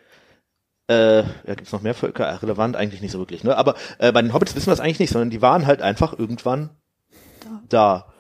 äh, 0.89 1.21
ja, 1.21 1.25
gibt 1.47 1.63
es 1.69 1.73
noch 1.73 1.81
mehr 1.81 1.95
Völker? 1.95 2.43
Relevant 2.43 2.77
eigentlich 2.77 3.01
nicht 3.01 3.13
so 3.13 3.19
wirklich, 3.19 3.45
ne? 3.45 3.57
Aber 3.57 3.77
äh, 3.99 4.13
bei 4.13 4.21
den 4.21 4.35
Hobbits 4.35 4.55
wissen 4.55 4.67
wir 4.67 4.73
das 4.73 4.81
eigentlich 4.81 4.99
nicht, 4.99 5.13
sondern 5.13 5.31
die 5.31 5.41
waren 5.41 5.67
halt 5.67 5.81
einfach 5.81 6.19
irgendwann 6.19 6.71
da. 7.69 8.12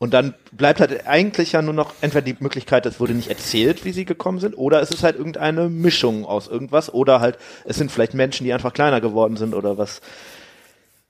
Und 0.00 0.14
dann 0.14 0.32
bleibt 0.50 0.80
halt 0.80 1.06
eigentlich 1.06 1.52
ja 1.52 1.60
nur 1.60 1.74
noch 1.74 1.92
entweder 2.00 2.22
die 2.22 2.36
Möglichkeit, 2.40 2.86
es 2.86 3.00
wurde 3.00 3.12
nicht 3.12 3.28
erzählt, 3.28 3.84
wie 3.84 3.92
sie 3.92 4.06
gekommen 4.06 4.40
sind, 4.40 4.54
oder 4.56 4.80
es 4.80 4.90
ist 4.90 5.02
halt 5.02 5.16
irgendeine 5.16 5.68
Mischung 5.68 6.24
aus 6.24 6.48
irgendwas, 6.48 6.92
oder 6.92 7.20
halt 7.20 7.36
es 7.66 7.76
sind 7.76 7.92
vielleicht 7.92 8.14
Menschen, 8.14 8.44
die 8.44 8.52
einfach 8.54 8.72
kleiner 8.72 9.02
geworden 9.02 9.36
sind 9.36 9.54
oder 9.54 9.76
was. 9.76 10.00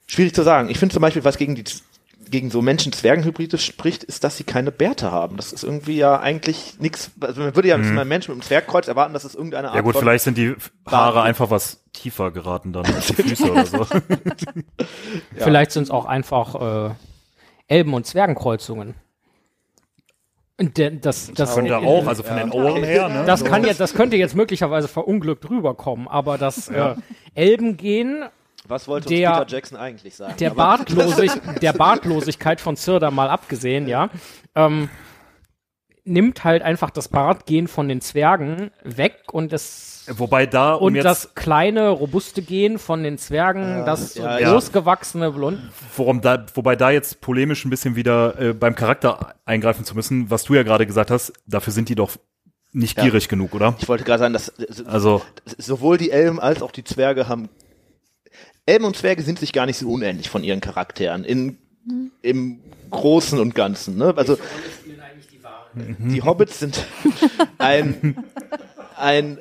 Schwierig 0.09 0.35
zu 0.35 0.43
sagen. 0.43 0.71
Ich 0.71 0.79
finde 0.81 0.93
zum 0.93 1.03
Beispiel, 1.03 1.23
was 1.23 1.39
gegen 1.39 1.55
die 1.55 1.63
gegen 2.29 2.51
so 2.51 2.63
Menschen-Zwergen-Hybride 2.63 3.59
spricht, 3.59 4.05
ist, 4.05 4.25
dass 4.25 4.37
sie 4.37 4.45
keine 4.45 4.71
Bärte 4.71 5.11
haben. 5.11 5.37
Das 5.37 5.53
ist 5.53 5.65
irgendwie 5.65 5.97
ja 5.97 6.21
eigentlich 6.21 6.77
nichts. 6.79 7.11
Also 7.21 7.41
man 7.41 7.57
würde 7.57 7.69
ja 7.69 7.77
mit 7.77 7.87
einem 7.87 8.09
Menschen 8.09 8.33
mit 8.33 8.43
einem 8.43 8.47
Zwergkreuz 8.47 8.89
erwarten, 8.89 9.15
dass 9.15 9.25
es 9.25 9.35
irgendeine 9.35 9.69
Art 9.69 9.77
Ja 9.77 9.83
gut, 9.83 9.95
von 9.95 10.03
vielleicht 10.03 10.25
sind 10.25 10.37
die 10.37 10.55
Haare 10.87 11.15
Bart. 11.15 11.27
einfach 11.27 11.51
was 11.51 11.81
tiefer 11.93 12.31
geraten 12.31 12.73
dann 12.73 12.87
als 12.87 13.07
die 13.07 13.15
Füße 13.23 13.51
oder 13.51 13.67
so. 13.67 13.87
Vielleicht 15.37 15.73
sind 15.73 15.85
es 15.85 15.91
auch 15.91 16.05
einfach 16.05 16.91
äh, 16.91 16.95
Elben- 17.71 17.95
und 17.95 18.05
Zwergenkreuzungen. 18.05 18.95
Und 20.59 20.77
der, 20.77 20.91
das, 20.91 21.33
das, 21.33 21.55
Könnte 21.55 21.79
auch, 21.79 22.07
also 22.07 22.23
von 22.23 22.37
den 22.37 22.51
Ohren 22.51 22.83
her, 22.85 23.09
ne? 23.09 23.25
das 23.25 23.43
kann 23.45 23.65
jetzt, 23.65 23.81
das 23.81 23.95
könnte 23.95 24.17
jetzt 24.17 24.35
möglicherweise 24.37 24.89
verunglückt 24.89 25.49
rüberkommen, 25.49 26.07
aber 26.07 26.37
das 26.37 26.69
äh, 26.69 26.97
Elbengehen 27.35 28.25
Was 28.69 28.87
wollte 28.87 29.09
Der- 29.09 29.31
Peter 29.31 29.47
Jackson 29.49 29.79
eigentlich 29.79 30.17
sagen? 30.17 30.35
der, 30.39 30.51
Bartlosig, 30.55 31.31
der 31.63 31.73
Bartlosigkeit 31.73 32.61
von 32.61 32.77
Zirda 32.77 33.11
mal 33.11 33.31
abgesehen, 33.31 33.89
ja, 33.89 34.11
ähm, 34.55 34.91
nimmt 36.05 36.45
halt 36.45 36.63
einfach 36.63 36.91
das 36.91 37.09
Bartgehen 37.09 37.67
von 37.67 37.89
den 37.89 38.03
Zwergen 38.03 38.71
weg 38.83 39.33
und 39.33 39.53
das 39.53 39.90
Wobei 40.09 40.47
da, 40.47 40.75
um 40.75 40.87
und 40.89 40.95
jetzt, 40.97 41.05
das 41.05 41.35
kleine, 41.35 41.89
robuste 41.91 42.43
Gehen 42.43 42.79
von 42.79 43.03
den 43.03 43.19
Zwergen, 43.19 43.85
das 43.85 44.15
ja, 44.15 44.39
ja. 44.39 44.53
großgewachsene 44.53 45.31
Blond. 45.31 45.61
worum 45.97 46.21
da, 46.21 46.45
wobei 46.55 46.75
da 46.77 46.91
jetzt 46.91 47.21
polemisch 47.21 47.65
ein 47.65 47.71
bisschen 47.71 47.97
wieder 47.97 48.39
äh, 48.41 48.53
beim 48.55 48.75
Charakter 48.75 49.35
eingreifen 49.45 49.85
zu 49.85 49.95
müssen, 49.95 50.31
was 50.31 50.45
du 50.45 50.55
ja 50.55 50.63
gerade 50.63 50.87
gesagt 50.87 51.11
hast, 51.11 51.33
dafür 51.47 51.73
sind 51.73 51.89
die 51.89 51.95
doch 51.95 52.17
nicht 52.73 52.97
Ja. 52.97 53.05
gierig 53.05 53.29
genug, 53.29 53.55
oder? 53.55 53.75
Ich 53.79 53.89
wollte 53.89 54.05
gerade 54.05 54.21
sagen, 54.21 54.33
dass 54.33 54.49
äh, 54.49 54.67
Also, 54.87 55.23
sowohl 55.59 55.99
die 55.99 56.11
Elben 56.11 56.41
als 56.41 56.63
auch 56.63 56.71
die 56.73 56.85
Zwerge 56.85 57.29
haben. 57.29 57.49
Elben 58.67 58.85
und 58.85 58.97
Zwerge 58.97 59.23
sind 59.23 59.39
sich 59.39 59.53
gar 59.53 59.67
nicht 59.67 59.79
so 59.79 59.91
unähnlich 59.91 60.29
von 60.31 60.45
ihren 60.45 60.61
Charakteren 60.61 61.25
in, 61.25 61.59
im 62.23 62.61
Großen 62.91 63.39
und 63.39 63.55
Ganzen. 63.55 63.97
Ne? 63.97 64.15
Also 64.17 64.39
die 65.75 66.23
Hobbits 66.23 66.59
sind 66.59 66.85
ein, 67.59 68.17
ein, 69.01 69.39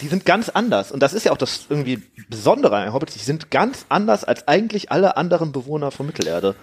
die 0.00 0.08
sind 0.08 0.24
ganz 0.24 0.48
anders. 0.48 0.92
Und 0.92 1.00
das 1.00 1.12
ist 1.12 1.24
ja 1.24 1.32
auch 1.32 1.36
das 1.36 1.66
irgendwie 1.68 2.02
Besondere 2.28 2.76
an 2.76 2.92
Hobbits. 2.92 3.14
Die 3.14 3.20
sind 3.20 3.50
ganz 3.50 3.86
anders 3.88 4.24
als 4.24 4.48
eigentlich 4.48 4.90
alle 4.90 5.16
anderen 5.16 5.52
Bewohner 5.52 5.90
von 5.90 6.06
Mittelerde. 6.06 6.54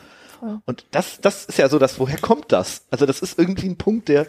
Und 0.66 0.86
das, 0.92 1.20
das 1.22 1.46
ist 1.46 1.58
ja 1.58 1.70
so 1.70 1.80
das, 1.80 2.00
woher 2.00 2.18
kommt 2.20 2.52
das? 2.52 2.86
Also 2.92 3.06
das 3.06 3.22
ist 3.22 3.40
irgendwie 3.40 3.68
ein 3.68 3.78
Punkt, 3.78 4.08
der, 4.08 4.28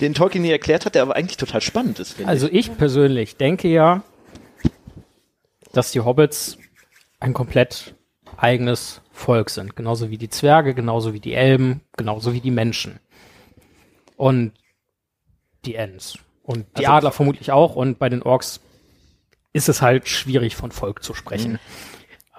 den 0.00 0.14
Tolkien 0.14 0.42
nie 0.42 0.50
erklärt 0.50 0.86
hat, 0.86 0.94
der 0.94 1.02
aber 1.02 1.16
eigentlich 1.16 1.36
total 1.36 1.60
spannend 1.60 1.98
ist, 1.98 2.16
Also 2.24 2.48
ich 2.50 2.76
persönlich 2.76 3.36
denke 3.36 3.68
ja, 3.68 4.02
dass 5.72 5.92
die 5.92 6.00
Hobbits 6.00 6.58
ein 7.20 7.34
komplett 7.34 7.94
eigenes 8.36 9.00
Volk 9.12 9.50
sind. 9.50 9.76
Genauso 9.76 10.10
wie 10.10 10.18
die 10.18 10.30
Zwerge, 10.30 10.74
genauso 10.74 11.12
wie 11.12 11.20
die 11.20 11.34
Elben, 11.34 11.82
genauso 11.96 12.32
wie 12.32 12.40
die 12.40 12.50
Menschen. 12.50 12.98
Und 14.16 14.52
die 15.64 15.74
Ents. 15.74 16.18
Und 16.42 16.66
die 16.78 16.86
Also- 16.86 16.96
Adler 16.98 17.12
vermutlich 17.12 17.52
auch. 17.52 17.76
Und 17.76 17.98
bei 17.98 18.08
den 18.08 18.22
Orks 18.22 18.60
ist 19.52 19.68
es 19.68 19.82
halt 19.82 20.08
schwierig, 20.08 20.56
von 20.56 20.72
Volk 20.72 21.02
zu 21.02 21.14
sprechen. 21.14 21.58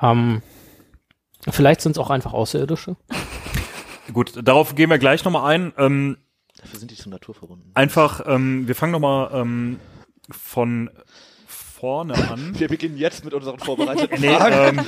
Ähm, 0.02 0.42
vielleicht 1.50 1.82
sind 1.82 1.94
es 1.94 1.98
auch 1.98 2.10
einfach 2.10 2.34
Außerirdische. 2.34 2.96
Gut, 4.14 4.34
darauf 4.44 4.76
gehen 4.76 4.90
wir 4.90 4.98
gleich 4.98 5.24
nochmal 5.24 5.54
ein. 5.54 5.74
Ähm. 5.78 6.18
Dafür 6.60 6.80
sind 6.80 6.92
die 6.92 6.96
zur 6.96 7.12
Natur 7.12 7.34
verbunden. 7.36 7.72
einfach, 7.74 8.22
ähm, 8.28 8.68
wir 8.68 8.76
fangen 8.76 8.92
nochmal 8.94 9.30
ähm, 9.34 9.80
von 10.32 10.90
vorne 11.48 12.14
an. 12.30 12.54
Wir 12.60 12.70
beginnen 12.70 12.96
jetzt 12.98 13.26
mit 13.26 13.34
unseren 13.34 13.60
vorbereiteten 13.60 14.18
Nee, 14.22 14.34
Fragen. 14.36 14.78
ähm, 14.80 14.86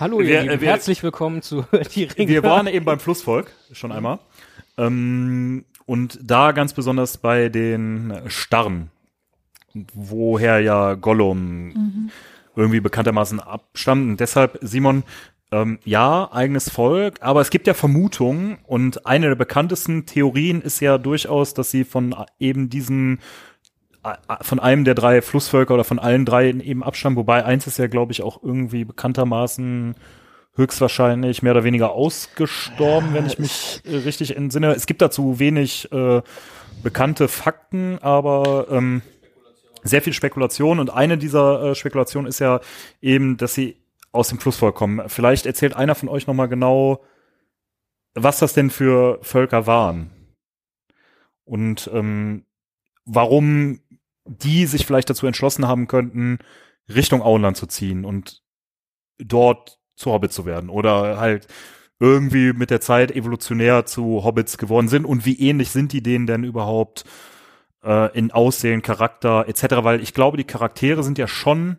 Hallo, 0.00 0.20
ihr 0.20 0.26
Wir- 0.28 0.42
Lieben. 0.42 0.60
wir- 0.60 0.68
Herzlich 0.68 1.02
willkommen 1.04 1.40
zu 1.42 1.64
Die 1.94 2.04
Ringe. 2.04 2.28
wir 2.28 2.42
waren 2.42 2.66
eben 2.66 2.84
beim 2.84 2.98
Flussvolk, 2.98 3.52
schon 3.72 3.92
einmal. 3.92 4.18
Ähm, 4.76 5.64
und 5.90 6.20
da 6.22 6.52
ganz 6.52 6.72
besonders 6.72 7.18
bei 7.18 7.48
den 7.48 8.14
Starren, 8.28 8.92
woher 9.92 10.60
ja 10.60 10.94
Gollum 10.94 12.10
irgendwie 12.54 12.78
bekanntermaßen 12.78 13.40
abstammt. 13.40 14.08
Und 14.08 14.20
deshalb, 14.20 14.56
Simon, 14.62 15.02
ähm, 15.50 15.80
ja, 15.84 16.28
eigenes 16.30 16.70
Volk, 16.70 17.16
aber 17.22 17.40
es 17.40 17.50
gibt 17.50 17.66
ja 17.66 17.74
Vermutungen 17.74 18.58
und 18.68 19.04
eine 19.04 19.30
der 19.30 19.34
bekanntesten 19.34 20.06
Theorien 20.06 20.62
ist 20.62 20.78
ja 20.78 20.96
durchaus, 20.96 21.54
dass 21.54 21.72
sie 21.72 21.82
von 21.82 22.14
eben 22.38 22.70
diesen 22.70 23.18
von 24.42 24.60
einem 24.60 24.84
der 24.84 24.94
drei 24.94 25.20
Flussvölker 25.22 25.74
oder 25.74 25.84
von 25.84 25.98
allen 25.98 26.24
drei 26.24 26.50
eben 26.50 26.84
abstammen, 26.84 27.16
wobei 27.16 27.44
eins 27.44 27.66
ist 27.66 27.78
ja, 27.78 27.88
glaube 27.88 28.12
ich, 28.12 28.22
auch 28.22 28.44
irgendwie 28.44 28.84
bekanntermaßen 28.84 29.96
höchstwahrscheinlich 30.60 31.42
mehr 31.42 31.52
oder 31.52 31.64
weniger 31.64 31.92
ausgestorben, 31.92 33.14
wenn 33.14 33.26
ich 33.26 33.38
mich 33.38 33.82
äh, 33.84 33.96
richtig 33.96 34.36
entsinne. 34.36 34.72
Es 34.74 34.86
gibt 34.86 35.02
dazu 35.02 35.38
wenig 35.38 35.90
äh, 35.90 36.22
bekannte 36.82 37.28
Fakten, 37.28 37.98
aber 38.00 38.66
ähm, 38.70 39.02
sehr 39.82 40.02
viel 40.02 40.12
Spekulation 40.12 40.78
und 40.78 40.90
eine 40.90 41.18
dieser 41.18 41.62
äh, 41.62 41.74
Spekulationen 41.74 42.28
ist 42.28 42.38
ja 42.38 42.60
eben, 43.00 43.36
dass 43.36 43.54
sie 43.54 43.76
aus 44.12 44.28
dem 44.28 44.38
Flussvolk 44.38 44.74
kommen. 44.74 45.08
Vielleicht 45.08 45.46
erzählt 45.46 45.74
einer 45.74 45.94
von 45.94 46.08
euch 46.08 46.26
nochmal 46.26 46.48
genau, 46.48 47.02
was 48.14 48.38
das 48.38 48.52
denn 48.52 48.70
für 48.70 49.18
Völker 49.22 49.66
waren 49.66 50.10
und 51.44 51.90
ähm, 51.92 52.44
warum 53.04 53.80
die 54.26 54.66
sich 54.66 54.86
vielleicht 54.86 55.10
dazu 55.10 55.26
entschlossen 55.26 55.66
haben 55.66 55.86
könnten, 55.86 56.38
Richtung 56.88 57.22
Auenland 57.22 57.56
zu 57.56 57.66
ziehen 57.66 58.04
und 58.04 58.42
dort 59.18 59.79
zu 60.00 60.12
Hobbit 60.12 60.32
zu 60.32 60.46
werden 60.46 60.70
oder 60.70 61.18
halt 61.18 61.46
irgendwie 62.00 62.52
mit 62.52 62.70
der 62.70 62.80
Zeit 62.80 63.12
evolutionär 63.12 63.84
zu 63.84 64.24
Hobbits 64.24 64.58
geworden 64.58 64.88
sind 64.88 65.04
und 65.04 65.26
wie 65.26 65.38
ähnlich 65.38 65.70
sind 65.70 65.92
die 65.92 66.02
denen 66.02 66.26
denn 66.26 66.44
überhaupt 66.44 67.04
äh, 67.84 68.16
in 68.16 68.32
Aussehen, 68.32 68.82
Charakter 68.82 69.46
etc., 69.46 69.76
weil 69.82 70.00
ich 70.00 70.14
glaube, 70.14 70.38
die 70.38 70.44
Charaktere 70.44 71.02
sind 71.02 71.18
ja 71.18 71.28
schon 71.28 71.76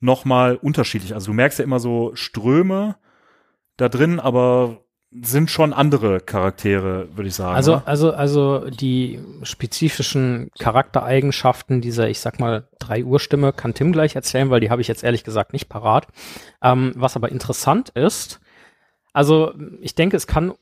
noch 0.00 0.24
mal 0.24 0.56
unterschiedlich. 0.56 1.14
Also 1.14 1.28
du 1.28 1.32
merkst 1.32 1.58
ja 1.58 1.64
immer 1.64 1.80
so 1.80 2.12
Ströme 2.14 2.96
da 3.76 3.88
drin, 3.88 4.20
aber 4.20 4.83
sind 5.22 5.50
schon 5.50 5.72
andere 5.72 6.20
Charaktere, 6.20 7.08
würde 7.16 7.28
ich 7.28 7.34
sagen. 7.34 7.54
Also, 7.54 7.74
oder? 7.74 7.88
also, 7.88 8.12
also 8.12 8.70
die 8.70 9.20
spezifischen 9.42 10.50
Charaktereigenschaften 10.58 11.80
dieser, 11.80 12.08
ich 12.08 12.18
sag 12.18 12.40
mal, 12.40 12.68
drei 12.80 13.04
Uhr-Stimme 13.04 13.52
kann 13.52 13.74
Tim 13.74 13.92
gleich 13.92 14.16
erzählen, 14.16 14.50
weil 14.50 14.60
die 14.60 14.70
habe 14.70 14.82
ich 14.82 14.88
jetzt 14.88 15.04
ehrlich 15.04 15.22
gesagt 15.22 15.52
nicht 15.52 15.68
parat. 15.68 16.08
Ähm, 16.62 16.92
was 16.96 17.14
aber 17.14 17.30
interessant 17.30 17.90
ist, 17.90 18.40
also 19.12 19.54
ich 19.80 19.94
denke, 19.94 20.16
es 20.16 20.26
kann, 20.26 20.54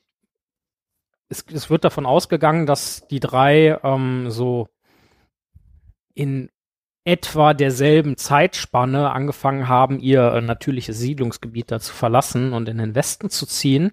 es, 1.30 1.46
es 1.50 1.70
wird 1.70 1.84
davon 1.84 2.04
ausgegangen, 2.04 2.66
dass 2.66 3.08
die 3.08 3.20
drei 3.20 3.78
ähm, 3.82 4.30
so 4.30 4.68
in 6.14 6.50
etwa 7.04 7.54
derselben 7.54 8.18
Zeitspanne 8.18 9.10
angefangen 9.10 9.66
haben, 9.66 9.98
ihr 9.98 10.40
natürliches 10.42 10.98
Siedlungsgebiet 10.98 11.70
da 11.70 11.80
zu 11.80 11.92
verlassen 11.92 12.52
und 12.52 12.68
in 12.68 12.78
den 12.78 12.94
Westen 12.94 13.30
zu 13.30 13.46
ziehen, 13.46 13.92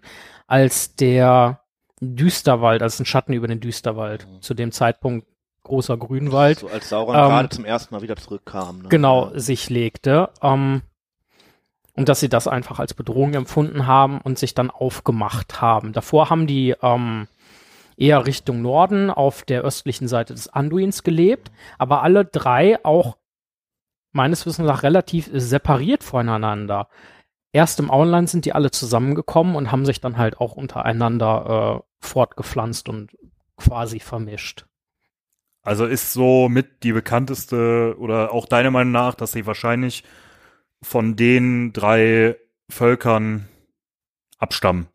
als 0.50 0.95
der 0.95 1.62
Düsterwald, 2.02 2.82
als 2.82 3.00
ein 3.00 3.06
Schatten 3.06 3.34
über 3.34 3.47
den 3.47 3.60
Düsterwald. 3.60 4.28
Zu 4.41 4.56
dem 4.56 4.72
Zeitpunkt 4.72 5.28
großer 5.64 5.95
Grünwald, 5.95 6.60
So 6.60 6.68
als 6.68 6.89
Sauron 6.89 7.16
Ähm, 7.16 7.22
gerade 7.22 7.50
zum 7.50 7.66
ersten 7.66 7.93
Mal 7.93 8.02
wieder 8.02 8.16
zurückkam. 8.16 8.82
Ne? 8.82 8.89
genau, 8.89 9.32
sich 9.36 9.70
legte. 9.70 10.30
Ähm, 10.41 10.82
und 11.93 12.10
dass 12.10 12.20
sie 12.20 12.30
das 12.30 12.47
einfach 12.47 12.80
als 12.80 12.93
Bedrohung 12.95 13.34
empfunden 13.34 13.86
haben 13.86 14.22
und 14.22 14.39
sich 14.39 14.56
dann 14.56 14.72
aufgemacht 14.72 15.62
haben. 15.62 15.93
Davor 15.93 16.32
haben 16.32 16.47
die 16.47 16.74
ähm, 16.82 17.28
eher 17.95 18.26
Richtung 18.26 18.62
Norden 18.64 19.12
auf 19.12 19.43
der 19.43 19.62
östlichen 19.62 20.08
Seite 20.08 20.34
des 20.34 20.47
Anduins 20.47 21.04
gelebt, 21.04 21.52
aber 21.78 22.02
alle 22.02 22.26
drei 22.26 22.84
auch 22.84 23.18
meines 24.14 24.47
Wissens 24.47 24.68
nach 24.68 24.82
relativ 24.82 25.30
separiert 25.32 26.04
voneinander. 26.04 26.88
Erst 27.52 27.80
im 27.80 27.89
Auenland 27.89 28.30
sind 28.30 28.45
die 28.45 28.54
alle 28.54 28.72
zusammengekommen 28.72 29.56
und 29.56 29.72
haben 29.72 29.86
sich 29.86 30.02
dann 30.02 30.18
halt 30.18 30.39
auch 30.39 30.54
untereinander 30.54 31.82
äh, 31.82 32.06
fortgepflanzt 32.06 32.89
und 32.89 33.18
quasi 33.58 34.00
vermischt. 34.00 34.66
Also 35.62 35.86
ist 35.86 36.14
so 36.14 36.47
mit 36.47 36.84
die 36.84 36.93
bekannteste 36.93 37.95
oder 38.00 38.32
auch 38.32 38.45
deiner 38.45 38.72
Meinung 38.72 38.93
nach, 38.93 39.16
dass 39.16 39.32
sie 39.32 39.45
wahrscheinlich 39.45 40.04
von 40.82 41.16
den 41.16 41.74
drei 41.74 42.38
Völkern 42.70 43.47
abstammen. 44.38 44.88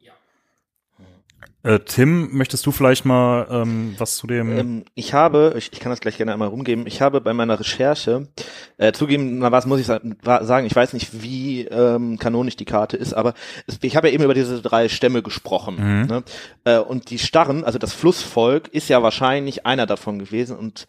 Äh, 1.64 1.80
Tim, 1.80 2.28
möchtest 2.36 2.66
du 2.66 2.72
vielleicht 2.72 3.06
mal 3.06 3.46
ähm, 3.50 3.94
was 3.96 4.18
zu 4.18 4.26
dem? 4.26 4.56
Ähm, 4.56 4.84
ich 4.94 5.14
habe, 5.14 5.54
ich, 5.56 5.72
ich 5.72 5.80
kann 5.80 5.88
das 5.88 6.00
gleich 6.00 6.18
gerne 6.18 6.34
einmal 6.34 6.48
rumgeben, 6.48 6.86
ich 6.86 7.00
habe 7.00 7.22
bei 7.22 7.32
meiner 7.32 7.58
Recherche, 7.58 8.28
äh, 8.76 8.92
zugeben, 8.92 9.38
na 9.38 9.50
was 9.50 9.64
muss 9.64 9.80
ich 9.80 9.86
sagen, 9.86 10.66
ich 10.66 10.76
weiß 10.76 10.92
nicht, 10.92 11.22
wie 11.22 11.62
ähm, 11.62 12.18
kanonisch 12.18 12.56
die 12.56 12.66
Karte 12.66 12.98
ist, 12.98 13.14
aber 13.14 13.32
es, 13.66 13.78
ich 13.80 13.96
habe 13.96 14.08
ja 14.08 14.14
eben 14.14 14.24
über 14.24 14.34
diese 14.34 14.60
drei 14.60 14.90
Stämme 14.90 15.22
gesprochen. 15.22 15.76
Mhm. 15.76 16.06
Ne? 16.06 16.24
Äh, 16.64 16.78
und 16.78 17.08
die 17.08 17.18
Starren, 17.18 17.64
also 17.64 17.78
das 17.78 17.94
Flussvolk, 17.94 18.68
ist 18.68 18.90
ja 18.90 19.02
wahrscheinlich 19.02 19.64
einer 19.64 19.86
davon 19.86 20.18
gewesen 20.18 20.58
und 20.58 20.86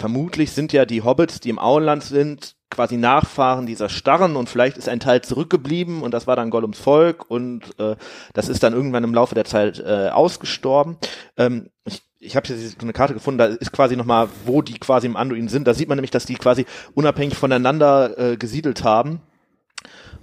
vermutlich 0.00 0.52
sind 0.52 0.72
ja 0.72 0.86
die 0.86 1.02
Hobbits, 1.02 1.40
die 1.40 1.50
im 1.50 1.58
Auenland 1.58 2.02
sind, 2.02 2.56
quasi 2.70 2.96
Nachfahren 2.96 3.66
dieser 3.66 3.88
Starren 3.88 4.36
und 4.36 4.48
vielleicht 4.48 4.78
ist 4.78 4.88
ein 4.88 5.00
Teil 5.00 5.22
zurückgeblieben 5.22 6.02
und 6.02 6.12
das 6.12 6.26
war 6.26 6.36
dann 6.36 6.50
Gollums 6.50 6.78
Volk 6.78 7.30
und 7.30 7.78
äh, 7.78 7.96
das 8.32 8.48
ist 8.48 8.62
dann 8.62 8.72
irgendwann 8.72 9.04
im 9.04 9.14
Laufe 9.14 9.34
der 9.34 9.44
Zeit 9.44 9.78
äh, 9.78 10.08
ausgestorben. 10.08 10.96
Ähm, 11.36 11.70
ich 11.84 12.02
ich 12.22 12.36
habe 12.36 12.46
hier 12.46 12.56
so 12.56 12.76
eine 12.82 12.92
Karte 12.92 13.14
gefunden, 13.14 13.38
da 13.38 13.46
ist 13.46 13.72
quasi 13.72 13.96
nochmal, 13.96 14.28
wo 14.44 14.60
die 14.60 14.78
quasi 14.78 15.06
im 15.06 15.16
Anduin 15.16 15.48
sind. 15.48 15.66
Da 15.66 15.72
sieht 15.72 15.88
man 15.88 15.96
nämlich, 15.96 16.10
dass 16.10 16.26
die 16.26 16.34
quasi 16.34 16.66
unabhängig 16.92 17.34
voneinander 17.34 18.18
äh, 18.18 18.36
gesiedelt 18.36 18.84
haben 18.84 19.22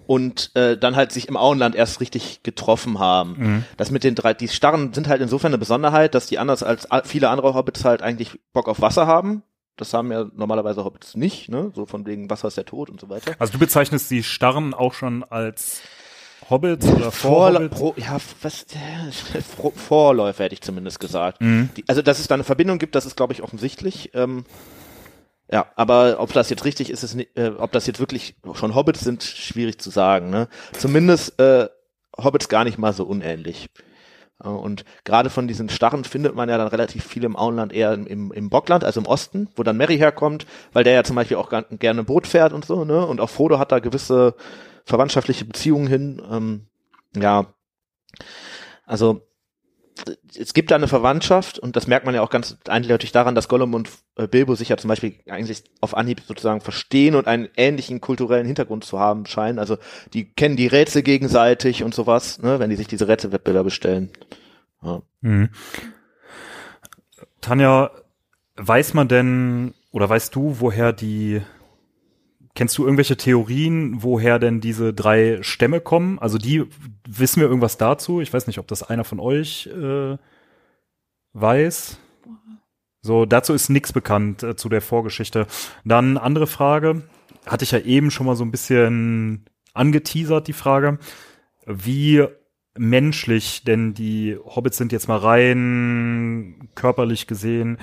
und 0.05 0.55
äh, 0.55 0.77
dann 0.77 0.95
halt 0.95 1.11
sich 1.11 1.27
im 1.27 1.35
Auenland 1.35 1.75
erst 1.75 1.99
richtig 1.99 2.43
getroffen 2.43 2.99
haben. 2.99 3.35
Mhm. 3.37 3.63
Das 3.77 3.89
mit 3.89 4.03
den 4.03 4.13
drei, 4.13 4.35
die 4.35 4.47
Starren 4.47 4.93
sind 4.93 5.07
halt 5.07 5.21
insofern 5.21 5.49
eine 5.49 5.57
Besonderheit, 5.57 6.13
dass 6.13 6.27
die 6.27 6.37
anders 6.37 6.61
als 6.61 6.87
viele 7.05 7.29
andere 7.29 7.55
Hobbits 7.55 7.83
halt 7.83 8.03
eigentlich 8.03 8.39
Bock 8.53 8.69
auf 8.69 8.79
Wasser 8.79 9.07
haben. 9.07 9.41
Das 9.77 9.93
haben 9.93 10.11
ja 10.11 10.25
normalerweise 10.35 10.83
Hobbits 10.83 11.15
nicht, 11.15 11.49
ne? 11.49 11.71
So 11.75 11.85
von 11.85 12.05
wegen 12.05 12.29
Wasser 12.29 12.47
ist 12.49 12.57
der 12.57 12.65
Tod 12.65 12.89
und 12.89 12.99
so 12.99 13.09
weiter. 13.09 13.33
Also 13.39 13.53
du 13.53 13.59
bezeichnest 13.59 14.09
die 14.11 14.23
Starren 14.23 14.73
auch 14.73 14.93
schon 14.93 15.23
als 15.23 15.81
Hobbits 16.49 16.87
oder 16.87 17.11
Vorhobbits? 17.11 17.77
pro, 17.77 17.93
ja, 17.97 18.17
was, 18.41 18.63
äh, 18.63 19.41
Vor- 19.41 19.73
Vorläufer 19.73 20.43
hätte 20.45 20.53
ich 20.53 20.61
zumindest 20.61 20.99
gesagt. 20.99 21.41
Mhm. 21.41 21.69
Die, 21.77 21.83
also, 21.87 22.01
dass 22.01 22.19
es 22.19 22.27
da 22.27 22.35
eine 22.35 22.43
Verbindung 22.43 22.79
gibt, 22.79 22.95
das 22.95 23.05
ist, 23.05 23.15
glaube 23.17 23.33
ich, 23.33 23.43
offensichtlich. 23.43 24.11
Ähm, 24.13 24.45
ja, 25.51 25.67
aber 25.75 26.17
ob 26.19 26.33
das 26.33 26.49
jetzt 26.49 26.65
richtig 26.65 26.89
ist, 26.89 27.03
ist 27.03 27.15
nicht, 27.15 27.37
äh, 27.37 27.51
ob 27.57 27.71
das 27.71 27.87
jetzt 27.87 27.99
wirklich 27.99 28.35
schon 28.53 28.75
Hobbits 28.75 29.01
sind, 29.01 29.23
schwierig 29.23 29.79
zu 29.79 29.89
sagen. 29.89 30.29
Ne? 30.29 30.47
Zumindest 30.73 31.39
äh, 31.39 31.69
Hobbits 32.17 32.49
gar 32.49 32.63
nicht 32.63 32.77
mal 32.77 32.93
so 32.93 33.03
unähnlich. 33.05 33.67
Äh, 34.43 34.47
Und 34.49 34.85
gerade 35.03 35.29
von 35.29 35.47
diesen 35.47 35.69
Starren 35.69 36.03
findet 36.03 36.35
man 36.35 36.49
ja 36.49 36.57
dann 36.57 36.67
relativ 36.67 37.05
viel 37.05 37.23
im 37.23 37.35
Auenland 37.35 37.73
eher 37.73 37.93
im, 37.93 38.31
im, 38.31 38.49
Bockland, 38.49 38.83
also 38.83 38.99
im 38.99 39.05
Osten, 39.05 39.49
wo 39.55 39.63
dann 39.63 39.77
Mary 39.77 39.97
herkommt, 39.97 40.45
weil 40.73 40.83
der 40.83 40.93
ja 40.93 41.03
zum 41.03 41.15
Beispiel 41.15 41.37
auch 41.37 41.51
gerne 41.71 42.03
Boot 42.03 42.27
fährt 42.27 42.53
und 42.53 42.65
so, 42.65 42.85
ne? 42.85 43.05
Und 43.05 43.21
auch 43.21 43.29
Frodo 43.29 43.59
hat 43.59 43.71
da 43.71 43.79
gewisse 43.79 44.35
verwandtschaftliche 44.85 45.45
Beziehungen 45.45 45.87
hin. 45.87 46.21
Ähm, 46.31 46.67
ja, 47.15 47.53
also 48.85 49.26
es 50.37 50.53
gibt 50.53 50.71
da 50.71 50.75
eine 50.75 50.87
Verwandtschaft 50.87 51.59
und 51.59 51.75
das 51.75 51.87
merkt 51.87 52.05
man 52.05 52.15
ja 52.15 52.21
auch 52.21 52.29
ganz 52.29 52.57
eindeutig 52.67 53.11
daran, 53.11 53.35
dass 53.35 53.47
Gollum 53.47 53.73
und 53.73 53.89
äh, 54.15 54.27
Bilbo 54.27 54.55
sich 54.55 54.69
ja 54.69 54.77
zum 54.77 54.89
Beispiel 54.89 55.15
eigentlich 55.27 55.63
auf 55.81 55.95
Anhieb 55.95 56.21
sozusagen 56.27 56.61
verstehen 56.61 57.15
und 57.15 57.27
einen 57.27 57.49
ähnlichen 57.55 58.01
kulturellen 58.01 58.45
Hintergrund 58.45 58.83
zu 58.83 58.99
haben 58.99 59.25
scheinen. 59.25 59.59
Also 59.59 59.77
die 60.13 60.31
kennen 60.31 60.57
die 60.57 60.67
Rätsel 60.67 61.03
gegenseitig 61.03 61.83
und 61.83 61.93
sowas, 61.95 62.41
ne, 62.41 62.59
wenn 62.59 62.69
die 62.69 62.75
sich 62.75 62.87
diese 62.87 63.07
Rätselwettbewerbe 63.07 63.71
stellen. 63.71 64.09
Ja. 64.81 65.01
Mhm. 65.21 65.49
Tanja, 67.41 67.91
weiß 68.57 68.93
man 68.93 69.07
denn 69.07 69.73
oder 69.91 70.09
weißt 70.09 70.35
du, 70.35 70.57
woher 70.59 70.93
die 70.93 71.41
Kennst 72.57 72.75
du 72.79 72.85
irgendwelche 72.85 73.17
Theorien, 73.17 74.01
woher 74.01 74.39
denn 74.39 74.61
diese 74.61 74.91
drei 74.91 75.43
Stämme 75.43 75.79
kommen? 75.79 76.17
Also 76.17 76.39
die 76.39 76.65
wissen 77.07 77.39
wir 77.39 77.47
irgendwas 77.47 77.77
dazu. 77.77 78.19
Ich 78.19 78.33
weiß 78.33 78.47
nicht, 78.47 78.57
ob 78.57 78.67
das 78.67 78.81
einer 78.81 79.03
von 79.03 79.19
euch 79.19 79.67
äh, 79.67 80.17
weiß. 81.33 81.99
So, 83.03 83.27
dazu 83.27 83.53
ist 83.53 83.69
nichts 83.69 83.93
bekannt 83.93 84.41
äh, 84.41 84.55
zu 84.55 84.69
der 84.69 84.81
Vorgeschichte. 84.81 85.45
Dann 85.85 86.17
andere 86.17 86.47
Frage, 86.47 87.03
hatte 87.45 87.63
ich 87.63 87.69
ja 87.69 87.79
eben 87.79 88.09
schon 88.09 88.25
mal 88.25 88.35
so 88.35 88.43
ein 88.43 88.49
bisschen 88.49 89.45
angeteasert, 89.75 90.47
die 90.47 90.53
Frage, 90.53 90.97
wie 91.67 92.25
menschlich 92.75 93.65
denn 93.65 93.93
die 93.93 94.35
Hobbits 94.43 94.77
sind 94.77 94.91
jetzt 94.91 95.07
mal 95.07 95.19
rein 95.19 96.69
körperlich 96.73 97.27
gesehen 97.27 97.77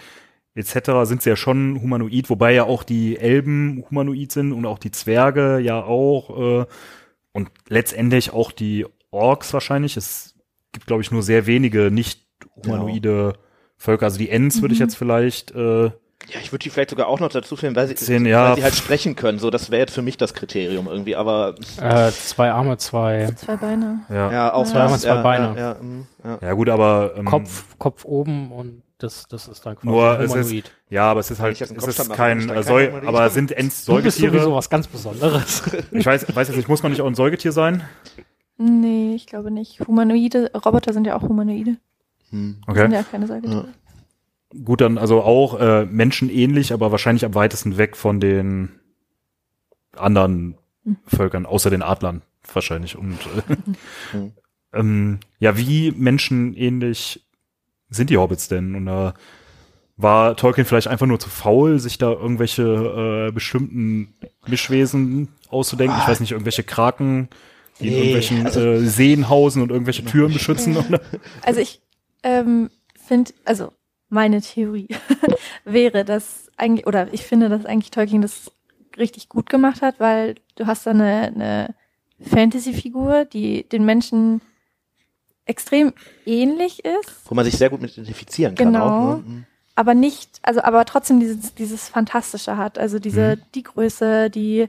etc. 0.55 0.91
sind 1.05 1.23
sie 1.23 1.31
ja 1.31 1.37
schon 1.37 1.81
humanoid, 1.83 2.31
wobei 2.31 2.53
ja 2.53 2.65
auch 2.65 2.83
die 2.85 3.19
Elben 3.19 3.85
humanoid 3.91 4.33
sind 4.33 4.53
und 4.53 4.67
auch 4.67 4.79
die 4.79 4.91
Zwerge 4.91 5.59
ja 5.59 5.83
auch 5.83 6.63
äh, 6.63 6.67
und 7.33 7.51
letztendlich 7.69 8.33
auch 8.33 8.53
die 8.53 8.87
Orks 9.11 9.53
wahrscheinlich. 9.53 9.97
Es 9.97 10.35
gibt, 10.73 10.87
glaube 10.87 11.03
ich, 11.03 11.11
nur 11.11 11.23
sehr 11.23 11.47
wenige 11.47 11.91
nicht 11.91 12.25
humanoide 12.65 13.35
Völker. 13.77 14.07
Also 14.07 14.19
die 14.19 14.31
Ents 14.31 14.63
würde 14.63 14.75
ich 14.75 14.81
jetzt 14.81 14.97
vielleicht 14.97 15.51
äh, 15.51 15.85
Ja, 15.87 16.41
ich 16.41 16.53
würde 16.53 16.63
die 16.63 16.71
vielleicht 16.71 16.91
sogar 16.91 17.09
auch 17.09 17.19
noch 17.21 17.29
dazu 17.31 17.57
finden, 17.57 17.75
weil 17.77 17.89
sie, 17.89 18.13
ja. 18.29 18.51
weil 18.51 18.57
sie 18.57 18.63
halt 18.63 18.75
sprechen 18.75 19.17
können. 19.17 19.39
So, 19.41 19.51
das 19.51 19.71
wäre 19.71 19.81
jetzt 19.81 19.95
für 19.95 20.03
mich 20.03 20.17
das 20.17 20.33
Kriterium 20.35 20.87
irgendwie, 20.87 21.17
aber 21.17 21.57
Äh, 21.81 22.13
zwei 22.13 22.51
Arme, 22.53 22.79
zwei 22.79 23.33
Zwei 23.37 23.57
Beine. 23.57 24.01
ja. 24.09 24.33
ja, 24.33 24.53
auch 24.53 24.65
Zwei 24.67 24.79
das, 24.79 25.03
zwei 25.03 25.09
ja, 25.09 25.23
Beine. 25.23 25.55
Ja, 25.57 25.61
ja, 25.73 25.75
mm, 25.83 26.07
ja. 26.25 26.39
Ja 26.41 26.53
gut, 26.55 26.69
aber 26.69 27.15
ähm, 27.17 27.25
Kopf, 27.25 27.65
Kopf 27.79 28.05
oben 28.05 28.53
und 28.53 28.84
das, 29.05 29.29
das 29.29 29.47
ist 29.49 29.65
dann 29.65 29.77
quasi 29.77 29.87
Nur 29.87 30.19
es 30.21 30.31
humanoid. 30.33 30.73
ja, 30.91 31.11
aber 31.11 31.21
es 31.21 31.31
ist 31.31 31.41
halt, 31.41 31.61
es 31.61 31.71
ist 31.71 32.13
kein, 32.13 32.49
äh, 32.49 32.63
Säu 32.63 32.89
aber 33.07 33.31
sind 33.31 33.53
Ents 33.53 33.85
Du 33.85 33.95
bist 34.03 34.19
sowieso 34.19 34.33
Säugetiere? 34.33 34.55
was 34.55 34.71
ganz 34.71 34.87
Besonderes. 34.89 35.63
Ich 35.93 36.07
weiß, 36.07 36.35
weiß 36.35 36.49
jetzt 36.49 36.57
nicht, 36.57 36.69
muss 36.69 36.83
man 36.83 36.91
nicht 36.93 37.01
auch 37.03 37.07
ein 37.07 37.15
Säugetier 37.15 37.53
sein? 37.53 37.85
Nee, 38.57 39.15
ich 39.15 39.27
glaube 39.27 39.51
nicht. 39.51 39.81
Humanoide, 39.81 40.51
Roboter 40.55 40.93
sind 40.93 41.07
ja 41.07 41.17
auch 41.17 41.23
Humanoide. 41.23 41.77
Hm. 42.31 42.57
Sind 42.67 42.69
Okay. 42.69 42.93
ja 42.93 43.03
keine 43.03 43.27
Säugetiere. 43.27 43.69
Gut, 44.65 44.81
dann 44.81 44.99
also 44.99 45.23
auch 45.23 45.59
äh, 45.61 45.85
menschenähnlich, 45.85 46.73
aber 46.73 46.93
wahrscheinlich 46.93 47.25
am 47.25 47.35
weitesten 47.35 47.77
weg 47.77 47.97
von 47.97 48.21
den 48.21 48.71
anderen 49.97 50.57
Hm. 50.85 50.97
Völkern, 51.07 51.47
außer 51.47 51.71
den 51.71 51.83
Adlern 51.83 52.23
wahrscheinlich. 52.53 52.97
Und 52.97 53.19
äh, 53.49 53.57
Hm. 54.13 54.33
ähm, 54.73 55.19
ja, 55.39 55.57
wie 55.57 55.93
menschenähnlich 55.93 57.25
sind 57.95 58.11
die 58.11 58.17
Hobbits 58.19 58.49
denn? 58.49 58.75
Und 58.75 58.87
da 58.87 59.15
war 59.97 60.37
Tolkien 60.37 60.67
vielleicht 60.67 60.89
einfach 60.89 61.07
nur 61.07 61.21
zu 61.21 61.29
faul, 61.29 61.79
sich 61.79 61.99
da 61.99 62.11
irgendwelche 62.11 63.29
äh, 63.29 63.33
bestimmten 63.33 64.15
Mischwesen 64.47 65.29
auszudenken? 65.49 65.97
Ich 66.01 66.09
weiß 66.09 66.21
nicht, 66.21 66.33
irgendwelche 66.33 66.65
Kraken, 66.65 67.29
die 67.81 67.87
in 67.89 67.93
Nee, 67.93 67.99
irgendwelchen 67.99 68.47
also- 68.47 68.61
äh, 68.61 68.81
Seen 68.81 69.29
hausen 69.29 69.63
und 69.63 69.71
irgendwelche 69.71 70.05
Türen 70.05 70.33
beschützen? 70.33 70.77
Oder? 70.77 71.01
Also 71.43 71.61
ich 71.61 71.81
ähm, 72.23 72.71
finde, 73.07 73.33
also 73.45 73.73
meine 74.09 74.41
Theorie 74.41 74.89
wäre, 75.65 76.05
dass 76.05 76.51
eigentlich, 76.57 76.87
oder 76.87 77.13
ich 77.13 77.23
finde, 77.23 77.49
dass 77.49 77.65
eigentlich 77.67 77.91
Tolkien 77.91 78.23
das 78.23 78.51
richtig 78.97 79.29
gut 79.29 79.49
gemacht 79.51 79.83
hat, 79.83 79.99
weil 80.01 80.37
du 80.57 80.67
hast 80.67 80.87
da 80.87 80.91
eine, 80.93 81.33
eine 81.35 81.75
Fantasy-Figur, 82.21 83.25
die 83.25 83.69
den 83.69 83.85
Menschen 83.85 84.41
extrem 85.47 85.93
ähnlich 86.27 86.85
ist, 86.85 87.23
Wo 87.29 87.35
man 87.35 87.45
sich 87.45 87.57
sehr 87.59 87.71
gut 87.71 87.83
mit 87.83 87.93
identifizieren 87.93 88.55
kann 88.55 88.73
Genau. 88.73 88.87
auch. 88.87 89.17
Ne? 89.19 89.25
Hm. 89.25 89.45
aber 89.77 89.95
nicht, 89.95 90.39
also 90.43 90.63
aber 90.63 90.85
trotzdem 90.85 91.21
dieses, 91.21 91.55
dieses 91.55 91.89
Fantastische 91.89 92.57
hat. 92.57 92.79
Also 92.79 92.99
diese, 92.99 93.37
die 93.55 93.63
Größe, 93.63 94.31
die 94.31 94.69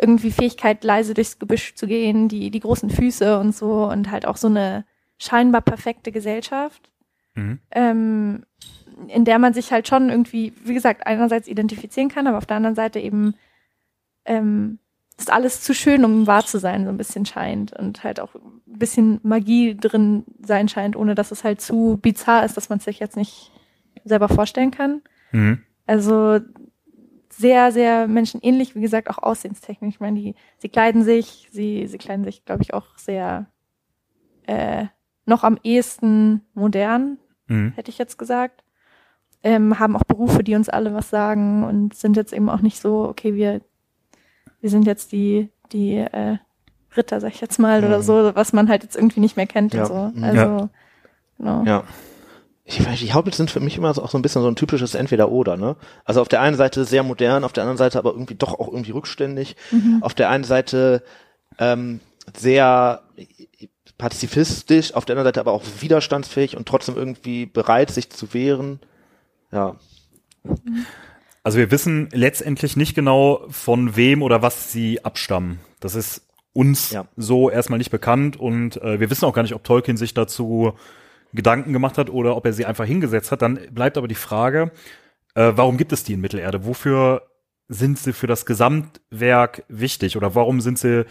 irgendwie 0.00 0.30
Fähigkeit, 0.32 0.82
leise 0.84 1.14
durchs 1.14 1.38
Gebüsch 1.38 1.74
zu 1.74 1.86
gehen, 1.86 2.28
die, 2.28 2.50
die 2.50 2.60
großen 2.60 2.90
Füße 2.90 3.38
und 3.38 3.54
so 3.54 3.84
und 3.88 4.10
halt 4.10 4.26
auch 4.26 4.36
so 4.36 4.46
eine 4.48 4.84
scheinbar 5.18 5.60
perfekte 5.62 6.10
Gesellschaft, 6.12 6.90
Mhm. 7.36 7.58
ähm, 7.72 8.44
in 9.08 9.24
der 9.24 9.38
man 9.40 9.54
sich 9.54 9.72
halt 9.72 9.88
schon 9.88 10.08
irgendwie, 10.08 10.52
wie 10.64 10.74
gesagt, 10.74 11.04
einerseits 11.06 11.48
identifizieren 11.48 12.08
kann, 12.08 12.26
aber 12.28 12.38
auf 12.38 12.46
der 12.46 12.56
anderen 12.56 12.76
Seite 12.76 13.00
eben 13.00 13.34
ähm, 14.24 14.78
ist 15.16 15.32
alles 15.32 15.60
zu 15.60 15.74
schön, 15.74 16.04
um 16.04 16.26
wahr 16.26 16.44
zu 16.44 16.58
sein, 16.58 16.84
so 16.84 16.90
ein 16.90 16.96
bisschen 16.96 17.24
scheint 17.24 17.72
und 17.72 18.02
halt 18.02 18.20
auch 18.20 18.34
ein 18.34 18.60
bisschen 18.66 19.20
Magie 19.22 19.76
drin 19.76 20.24
sein 20.44 20.68
scheint, 20.68 20.96
ohne 20.96 21.14
dass 21.14 21.30
es 21.30 21.44
halt 21.44 21.60
zu 21.60 21.98
bizarr 22.02 22.44
ist, 22.44 22.56
dass 22.56 22.68
man 22.68 22.78
es 22.78 22.84
sich 22.84 22.98
jetzt 22.98 23.16
nicht 23.16 23.52
selber 24.04 24.28
vorstellen 24.28 24.70
kann. 24.70 25.02
Mhm. 25.32 25.62
Also 25.86 26.40
sehr, 27.30 27.72
sehr 27.72 28.06
menschenähnlich, 28.06 28.74
wie 28.74 28.80
gesagt, 28.80 29.08
auch 29.08 29.18
aussehenstechnisch. 29.18 29.94
Ich 29.94 30.00
meine, 30.00 30.20
die, 30.20 30.34
sie 30.58 30.68
kleiden 30.68 31.02
sich, 31.02 31.48
sie, 31.50 31.86
sie 31.86 31.98
kleiden 31.98 32.24
sich, 32.24 32.44
glaube 32.44 32.62
ich, 32.62 32.74
auch 32.74 32.96
sehr 32.96 33.46
äh, 34.46 34.86
noch 35.26 35.44
am 35.44 35.58
ehesten 35.62 36.42
modern, 36.54 37.18
Mhm. 37.46 37.72
hätte 37.76 37.90
ich 37.90 37.98
jetzt 37.98 38.18
gesagt. 38.18 38.64
Ähm, 39.42 39.78
haben 39.78 39.96
auch 39.96 40.04
Berufe, 40.04 40.42
die 40.42 40.54
uns 40.54 40.70
alle 40.70 40.94
was 40.94 41.10
sagen 41.10 41.64
und 41.64 41.94
sind 41.94 42.16
jetzt 42.16 42.32
eben 42.32 42.48
auch 42.48 42.62
nicht 42.62 42.80
so, 42.80 43.06
okay, 43.06 43.34
wir, 43.34 43.60
wir 44.64 44.70
sind 44.70 44.86
jetzt 44.86 45.12
die, 45.12 45.50
die 45.72 45.96
äh, 45.96 46.38
Ritter, 46.96 47.20
sag 47.20 47.34
ich 47.34 47.40
jetzt 47.42 47.58
mal, 47.58 47.84
oder 47.84 47.98
Mhm. 47.98 48.02
so, 48.02 48.34
was 48.34 48.54
man 48.54 48.70
halt 48.70 48.82
jetzt 48.82 48.96
irgendwie 48.96 49.20
nicht 49.20 49.36
mehr 49.36 49.46
kennt 49.46 49.74
Ja. 49.74 49.82
und 49.82 49.88
so. 49.88 50.18
Mhm. 50.18 50.24
Also, 50.24 50.70
genau. 51.36 51.64
Ja. 51.66 51.84
Ich 52.64 52.82
weiß, 52.82 52.98
die 52.98 53.12
Hobbits 53.12 53.36
sind 53.36 53.50
für 53.50 53.60
mich 53.60 53.76
immer 53.76 53.92
so, 53.92 54.02
auch 54.02 54.08
so 54.08 54.16
ein 54.16 54.22
bisschen 54.22 54.40
so 54.40 54.48
ein 54.48 54.56
typisches 54.56 54.94
Entweder-Oder, 54.94 55.58
ne? 55.58 55.76
Also 56.06 56.22
auf 56.22 56.28
der 56.28 56.40
einen 56.40 56.56
Seite 56.56 56.86
sehr 56.86 57.02
modern, 57.02 57.44
auf 57.44 57.52
der 57.52 57.64
anderen 57.64 57.76
Seite 57.76 57.98
aber 57.98 58.12
irgendwie 58.12 58.36
doch 58.36 58.54
auch 58.58 58.68
irgendwie 58.68 58.92
rückständig. 58.92 59.54
Mhm. 59.70 59.98
Auf 60.00 60.14
der 60.14 60.30
einen 60.30 60.44
Seite 60.44 61.02
ähm, 61.58 62.00
sehr 62.34 63.02
pazifistisch, 63.98 64.94
auf 64.94 65.04
der 65.04 65.12
anderen 65.14 65.26
Seite 65.26 65.40
aber 65.40 65.52
auch 65.52 65.62
widerstandsfähig 65.80 66.56
und 66.56 66.66
trotzdem 66.66 66.96
irgendwie 66.96 67.44
bereit, 67.44 67.90
sich 67.90 68.08
zu 68.08 68.32
wehren. 68.32 68.80
Ja. 69.52 69.76
Also 71.44 71.58
wir 71.58 71.70
wissen 71.70 72.08
letztendlich 72.12 72.74
nicht 72.76 72.94
genau, 72.94 73.44
von 73.50 73.96
wem 73.96 74.22
oder 74.22 74.40
was 74.42 74.72
sie 74.72 75.04
abstammen. 75.04 75.60
Das 75.78 75.94
ist 75.94 76.26
uns 76.54 76.90
Ja. 76.90 77.06
so 77.16 77.50
erstmal 77.50 77.78
nicht 77.78 77.90
bekannt 77.90 78.38
und 78.38 78.80
äh, 78.80 78.98
wir 78.98 79.10
wissen 79.10 79.26
auch 79.26 79.34
gar 79.34 79.42
nicht, 79.42 79.54
ob 79.54 79.62
Tolkien 79.62 79.96
sich 79.96 80.14
dazu 80.14 80.72
Gedanken 81.34 81.72
gemacht 81.72 81.98
hat 81.98 82.10
oder 82.10 82.36
ob 82.36 82.46
er 82.46 82.52
sie 82.52 82.64
einfach 82.64 82.86
hingesetzt 82.86 83.30
hat. 83.30 83.42
Dann 83.42 83.58
bleibt 83.72 83.98
aber 83.98 84.08
die 84.08 84.14
Frage, 84.14 84.72
äh, 85.34 85.52
warum 85.54 85.76
gibt 85.76 85.92
es 85.92 86.02
die 86.04 86.14
in 86.14 86.20
Mittelerde? 86.20 86.64
Wofür 86.64 87.22
sind 87.68 87.98
sie 87.98 88.12
für 88.12 88.26
das 88.26 88.46
Gesamtwerk 88.46 89.64
wichtig 89.68 90.16
oder 90.16 90.34
warum 90.34 90.60
sind 90.60 90.78
sie, 90.78 91.04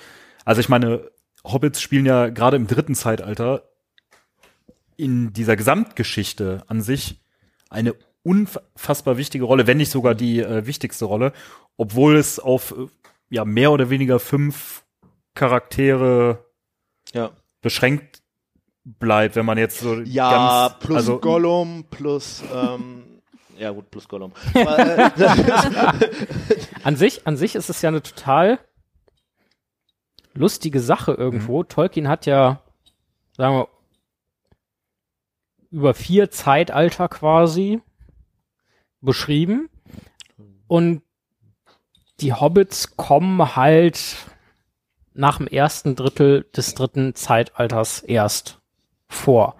also 0.45 0.61
ich 0.61 0.69
meine, 0.69 1.11
Hobbits 1.43 1.81
spielen 1.81 2.05
ja 2.05 2.29
gerade 2.29 2.55
im 2.57 2.67
dritten 2.67 2.95
Zeitalter 2.95 3.69
in 4.95 5.33
dieser 5.33 5.55
Gesamtgeschichte 5.57 6.63
an 6.67 6.81
sich 6.81 7.21
eine 7.69 7.93
unfassbar 8.23 9.17
wichtige 9.17 9.43
Rolle, 9.45 9.67
wenn 9.67 9.77
nicht 9.77 9.91
sogar 9.91 10.15
die 10.15 10.39
äh, 10.39 10.65
wichtigste 10.65 11.05
Rolle, 11.05 11.33
obwohl 11.77 12.15
es 12.15 12.39
auf 12.39 12.71
äh, 12.77 12.87
ja 13.29 13.45
mehr 13.45 13.71
oder 13.71 13.89
weniger 13.89 14.19
fünf 14.19 14.83
Charaktere 15.35 16.45
Ja. 17.13 17.31
beschränkt 17.61 18.21
bleibt, 18.85 19.35
wenn 19.35 19.45
man 19.45 19.57
jetzt 19.57 19.79
so 19.79 19.95
Ja, 20.01 20.67
ganz, 20.67 20.79
plus 20.79 20.95
also 20.97 21.19
Gollum, 21.19 21.85
plus 21.89 22.43
ähm, 22.53 23.21
ja 23.57 23.71
gut, 23.71 23.89
plus 23.91 24.07
Gollum. 24.07 24.33
Äh, 24.53 25.09
An 26.83 26.95
sich, 26.95 27.25
an 27.27 27.37
sich 27.37 27.55
ist 27.55 27.69
es 27.69 27.81
ja 27.81 27.89
eine 27.89 28.01
total 28.01 28.59
lustige 30.33 30.79
Sache 30.79 31.13
irgendwo. 31.13 31.63
Tolkien 31.63 32.07
hat 32.09 32.25
ja, 32.25 32.61
sagen 33.37 33.55
wir, 33.55 33.67
über 35.71 35.93
vier 35.93 36.29
Zeitalter 36.29 37.07
quasi 37.07 37.81
beschrieben. 39.03 39.69
Und 40.67 41.03
die 42.19 42.33
Hobbits 42.33 42.95
kommen 42.97 43.55
halt 43.55 44.15
nach 45.13 45.37
dem 45.37 45.47
ersten 45.47 45.95
Drittel 45.95 46.45
des 46.55 46.73
dritten 46.73 47.13
Zeitalters 47.15 47.99
erst 47.99 48.59
vor. 49.07 49.55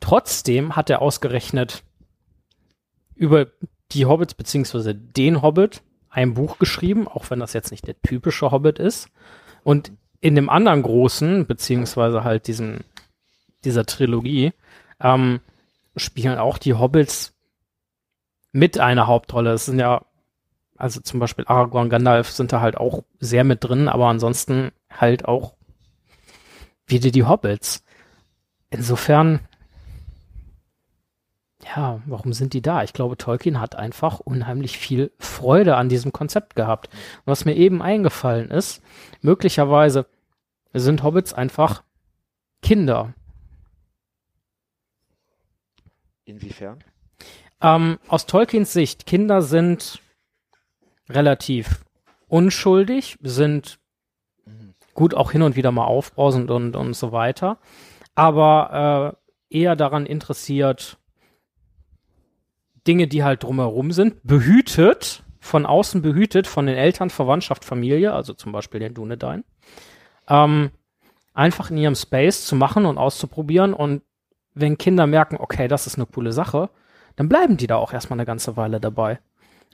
Trotzdem 0.00 0.76
hat 0.76 0.90
er 0.90 1.00
ausgerechnet 1.00 1.82
über 3.14 3.46
die 3.92 4.04
Hobbits 4.04 4.34
beziehungsweise 4.34 4.94
den 4.94 5.40
Hobbit 5.42 5.82
ein 6.10 6.34
Buch 6.34 6.58
geschrieben, 6.58 7.08
auch 7.08 7.30
wenn 7.30 7.40
das 7.40 7.52
jetzt 7.52 7.70
nicht 7.70 7.86
der 7.86 8.00
typische 8.02 8.50
Hobbit 8.50 8.78
ist. 8.78 9.08
Und 9.64 9.92
in 10.20 10.34
dem 10.34 10.48
anderen 10.48 10.82
großen, 10.82 11.46
beziehungsweise 11.46 12.24
halt 12.24 12.46
diesem, 12.46 12.80
dieser 13.64 13.86
Trilogie, 13.86 14.52
ähm, 15.00 15.40
spielen 15.96 16.38
auch 16.38 16.58
die 16.58 16.74
Hobbits 16.74 17.35
mit 18.56 18.78
einer 18.78 19.06
Hauptrolle. 19.06 19.52
Es 19.52 19.66
sind 19.66 19.78
ja, 19.78 20.02
also 20.76 21.00
zum 21.00 21.20
Beispiel 21.20 21.44
Aragorn, 21.46 21.90
Gandalf 21.90 22.30
sind 22.30 22.52
da 22.52 22.62
halt 22.62 22.78
auch 22.78 23.04
sehr 23.20 23.44
mit 23.44 23.62
drin, 23.62 23.86
aber 23.86 24.06
ansonsten 24.06 24.72
halt 24.90 25.26
auch 25.26 25.54
wieder 26.86 27.10
die 27.10 27.24
Hobbits. 27.24 27.84
Insofern, 28.70 29.40
ja, 31.64 32.00
warum 32.06 32.32
sind 32.32 32.54
die 32.54 32.62
da? 32.62 32.82
Ich 32.82 32.94
glaube, 32.94 33.18
Tolkien 33.18 33.60
hat 33.60 33.76
einfach 33.76 34.20
unheimlich 34.20 34.78
viel 34.78 35.12
Freude 35.18 35.76
an 35.76 35.90
diesem 35.90 36.12
Konzept 36.12 36.56
gehabt. 36.56 36.88
Und 36.88 37.26
was 37.26 37.44
mir 37.44 37.56
eben 37.56 37.82
eingefallen 37.82 38.50
ist, 38.50 38.82
möglicherweise 39.20 40.06
sind 40.72 41.02
Hobbits 41.02 41.34
einfach 41.34 41.82
Kinder. 42.62 43.12
Inwiefern? 46.24 46.82
Ähm, 47.60 47.98
aus 48.08 48.26
Tolkiens 48.26 48.72
Sicht, 48.72 49.06
Kinder 49.06 49.42
sind 49.42 50.00
relativ 51.08 51.84
unschuldig, 52.28 53.16
sind 53.22 53.78
gut 54.94 55.14
auch 55.14 55.30
hin 55.30 55.42
und 55.42 55.56
wieder 55.56 55.72
mal 55.72 55.84
aufbrausend 55.84 56.50
und, 56.50 56.74
und 56.74 56.94
so 56.94 57.12
weiter, 57.12 57.58
aber 58.14 59.16
äh, 59.50 59.56
eher 59.58 59.76
daran 59.76 60.06
interessiert, 60.06 60.98
Dinge, 62.86 63.06
die 63.06 63.24
halt 63.24 63.42
drumherum 63.42 63.92
sind, 63.92 64.22
behütet, 64.22 65.22
von 65.40 65.66
außen 65.66 66.02
behütet, 66.02 66.46
von 66.46 66.66
den 66.66 66.76
Eltern, 66.76 67.10
Verwandtschaft, 67.10 67.64
Familie, 67.64 68.12
also 68.12 68.32
zum 68.32 68.52
Beispiel 68.52 68.80
den 68.80 68.94
Dunedain, 68.94 69.44
ähm, 70.28 70.70
einfach 71.34 71.70
in 71.70 71.78
ihrem 71.78 71.94
Space 71.94 72.46
zu 72.46 72.56
machen 72.56 72.86
und 72.86 72.98
auszuprobieren. 72.98 73.74
Und 73.74 74.02
wenn 74.54 74.78
Kinder 74.78 75.06
merken, 75.06 75.36
okay, 75.38 75.68
das 75.68 75.86
ist 75.86 75.96
eine 75.96 76.06
coole 76.06 76.32
Sache, 76.32 76.70
dann 77.16 77.28
bleiben 77.28 77.56
die 77.56 77.66
da 77.66 77.76
auch 77.76 77.92
erstmal 77.92 78.18
eine 78.18 78.26
ganze 78.26 78.56
Weile 78.56 78.80
dabei. 78.80 79.18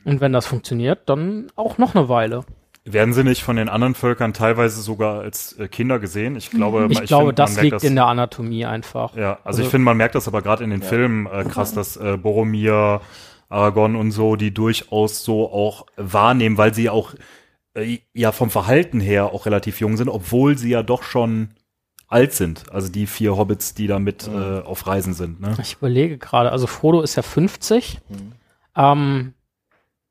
Und 0.04 0.20
wenn 0.20 0.32
das 0.32 0.46
funktioniert, 0.46 1.08
dann 1.08 1.48
auch 1.56 1.78
noch 1.78 1.94
eine 1.94 2.08
Weile. 2.08 2.44
Werden 2.84 3.14
sie 3.14 3.22
nicht 3.22 3.42
von 3.44 3.54
den 3.54 3.68
anderen 3.68 3.94
Völkern 3.94 4.32
teilweise 4.32 4.80
sogar 4.82 5.20
als 5.20 5.52
äh, 5.58 5.68
Kinder 5.68 6.00
gesehen? 6.00 6.34
Ich 6.34 6.50
glaube, 6.50 6.88
Ich, 6.90 6.98
man- 6.98 7.06
glaube, 7.06 7.26
find, 7.28 7.38
das 7.38 7.60
liegt 7.60 7.74
das, 7.74 7.84
in 7.84 7.94
der 7.94 8.06
Anatomie 8.06 8.64
einfach. 8.66 9.14
Ja, 9.16 9.34
also, 9.34 9.40
Also- 9.44 9.62
ich 9.62 9.68
finde, 9.68 9.84
man 9.84 9.96
merkt 9.96 10.16
das 10.16 10.26
aber 10.26 10.42
gerade 10.42 10.64
in 10.64 10.70
den 10.70 10.82
Filmen 10.82 11.26
äh, 11.26 11.44
krass, 11.44 11.72
dass 11.74 11.96
äh, 11.96 12.16
Boromir, 12.16 13.00
Aragorn 13.48 13.94
und 13.94 14.10
so, 14.10 14.34
die 14.34 14.52
durchaus 14.52 15.22
so 15.22 15.52
auch 15.52 15.86
wahrnehmen, 15.96 16.58
weil 16.58 16.74
sie 16.74 16.90
auch 16.90 17.14
äh, 17.74 17.98
ja 18.14 18.32
vom 18.32 18.50
Verhalten 18.50 18.98
her 18.98 19.26
auch 19.26 19.46
relativ 19.46 19.78
jung 19.78 19.96
sind, 19.96 20.08
obwohl 20.08 20.58
sie 20.58 20.70
ja 20.70 20.82
doch 20.82 21.04
schon 21.04 21.50
alt 22.12 22.32
sind. 22.32 22.70
Also 22.72 22.90
die 22.90 23.06
vier 23.06 23.36
Hobbits, 23.36 23.74
die 23.74 23.86
da 23.86 23.98
mit 23.98 24.28
äh, 24.28 24.60
auf 24.60 24.86
Reisen 24.86 25.14
sind. 25.14 25.40
Ne? 25.40 25.54
Ich 25.60 25.74
überlege 25.74 26.18
gerade, 26.18 26.52
also 26.52 26.66
Frodo 26.66 27.00
ist 27.00 27.16
ja 27.16 27.22
50. 27.22 28.00
Ähm, 28.76 29.34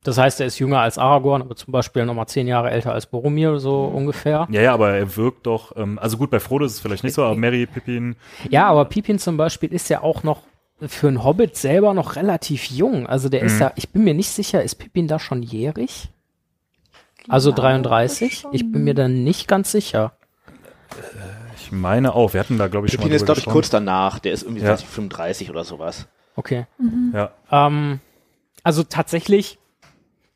das 0.03 0.17
heißt, 0.17 0.39
er 0.39 0.47
ist 0.47 0.57
jünger 0.57 0.79
als 0.79 0.97
Aragorn, 0.97 1.43
aber 1.43 1.55
zum 1.55 1.71
Beispiel 1.71 2.05
nochmal 2.05 2.27
zehn 2.27 2.47
Jahre 2.47 2.71
älter 2.71 2.91
als 2.91 3.05
Boromir, 3.05 3.59
so 3.59 3.83
ungefähr. 3.83 4.47
Ja, 4.49 4.61
ja, 4.61 4.73
aber 4.73 4.91
er 4.93 5.15
wirkt 5.15 5.45
doch, 5.45 5.75
ähm, 5.77 5.99
also 5.99 6.17
gut, 6.17 6.31
bei 6.31 6.39
Frodo 6.39 6.65
ist 6.65 6.73
es 6.73 6.79
vielleicht 6.79 7.03
nicht 7.03 7.13
so, 7.13 7.23
aber 7.23 7.35
Mary, 7.35 7.67
Pippin, 7.67 8.15
Ja, 8.49 8.67
aber 8.67 8.85
Pippin 8.85 9.19
zum 9.19 9.37
Beispiel 9.37 9.71
ist 9.71 9.89
ja 9.89 10.01
auch 10.01 10.23
noch 10.23 10.41
für 10.87 11.07
einen 11.07 11.23
Hobbit 11.23 11.55
selber 11.55 11.93
noch 11.93 12.15
relativ 12.15 12.65
jung. 12.71 13.05
Also 13.05 13.29
der 13.29 13.43
ist 13.43 13.59
ja, 13.59 13.71
ich 13.75 13.89
bin 13.89 14.03
mir 14.03 14.15
nicht 14.15 14.29
sicher, 14.31 14.63
ist 14.63 14.75
Pippin 14.75 15.07
da 15.07 15.19
schon 15.19 15.43
jährig? 15.43 16.09
Also 17.27 17.51
Glaube 17.51 17.67
33? 17.67 18.39
schon. 18.39 18.53
Ich 18.55 18.71
bin 18.71 18.83
mir 18.83 18.95
da 18.95 19.07
nicht 19.07 19.47
ganz 19.47 19.71
sicher. 19.71 20.13
Ich 21.71 21.77
meine 21.77 22.13
auch, 22.13 22.33
wir 22.33 22.39
hatten 22.41 22.57
da, 22.57 22.67
glaube 22.67 22.87
ich, 22.87 22.93
schon 22.93 22.99
Pippin 22.99 23.11
mal 23.11 23.15
ist, 23.15 23.25
glaube 23.25 23.39
ich, 23.39 23.45
kurz 23.45 23.69
danach. 23.69 24.19
Der 24.19 24.33
ist 24.33 24.43
irgendwie 24.43 24.63
Ja. 24.63 24.75
35 24.75 25.49
oder 25.49 25.63
sowas. 25.63 26.07
Okay. 26.35 26.65
Ja. 27.13 27.31
Ähm, 27.51 27.99
also 28.63 28.83
tatsächlich 28.83 29.57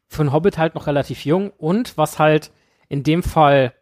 für 0.08 0.22
einen 0.22 0.34
Hobbit 0.34 0.58
halt 0.58 0.76
noch 0.76 0.88
relativ 0.88 1.26
jung 1.26 1.52
und 1.58 1.98
was 1.98 2.20
halt 2.20 2.52
in 2.88 3.04
dem 3.04 3.24
Fall 3.24 3.74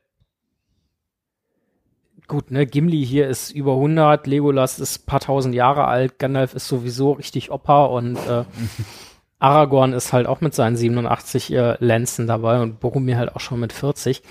gut, 2.28 2.52
ne, 2.52 2.66
Gimli 2.66 3.06
hier 3.06 3.28
ist 3.28 3.52
über 3.52 3.74
100, 3.74 4.26
Legolas 4.28 4.80
ist 4.80 5.06
paar 5.06 5.20
tausend 5.20 5.54
Jahre 5.54 5.86
alt, 5.86 6.20
Gandalf 6.20 6.56
ist 6.56 6.68
sowieso 6.68 7.12
richtig 7.12 7.52
Opa 7.52 7.86
und 7.86 8.16
äh, 8.16 8.46
Aragorn 9.40 9.94
ist 9.94 10.14
halt 10.14 10.26
auch 10.26 10.40
mit 10.42 10.56
seinen 10.56 10.78
87 10.78 11.54
äh, 11.54 11.76
Lenzen 11.80 12.28
dabei 12.28 12.62
und 12.62 12.80
Boromir 12.80 13.18
halt 13.18 13.36
auch 13.36 13.42
schon 13.42 13.60
mit 13.60 13.74
40. 13.74 14.24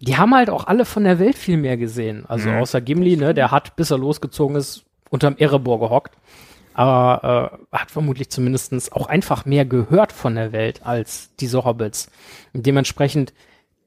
Die 0.00 0.16
haben 0.16 0.34
halt 0.34 0.48
auch 0.50 0.66
alle 0.66 0.84
von 0.84 1.04
der 1.04 1.18
Welt 1.18 1.36
viel 1.36 1.56
mehr 1.58 1.76
gesehen. 1.76 2.24
Also 2.26 2.48
Mhm. 2.50 2.58
außer 2.58 2.80
Gimli, 2.80 3.16
ne, 3.16 3.34
der 3.34 3.50
hat, 3.50 3.76
bis 3.76 3.90
er 3.90 3.98
losgezogen 3.98 4.56
ist, 4.56 4.84
unterm 5.10 5.36
Erebor 5.36 5.78
gehockt. 5.80 6.16
Aber 6.72 7.58
äh, 7.72 7.76
hat 7.76 7.90
vermutlich 7.90 8.30
zumindestens 8.30 8.90
auch 8.92 9.06
einfach 9.08 9.44
mehr 9.44 9.66
gehört 9.66 10.12
von 10.12 10.36
der 10.36 10.52
Welt 10.52 10.86
als 10.86 11.34
diese 11.36 11.64
Hobbits. 11.64 12.10
Und 12.54 12.64
dementsprechend 12.64 13.34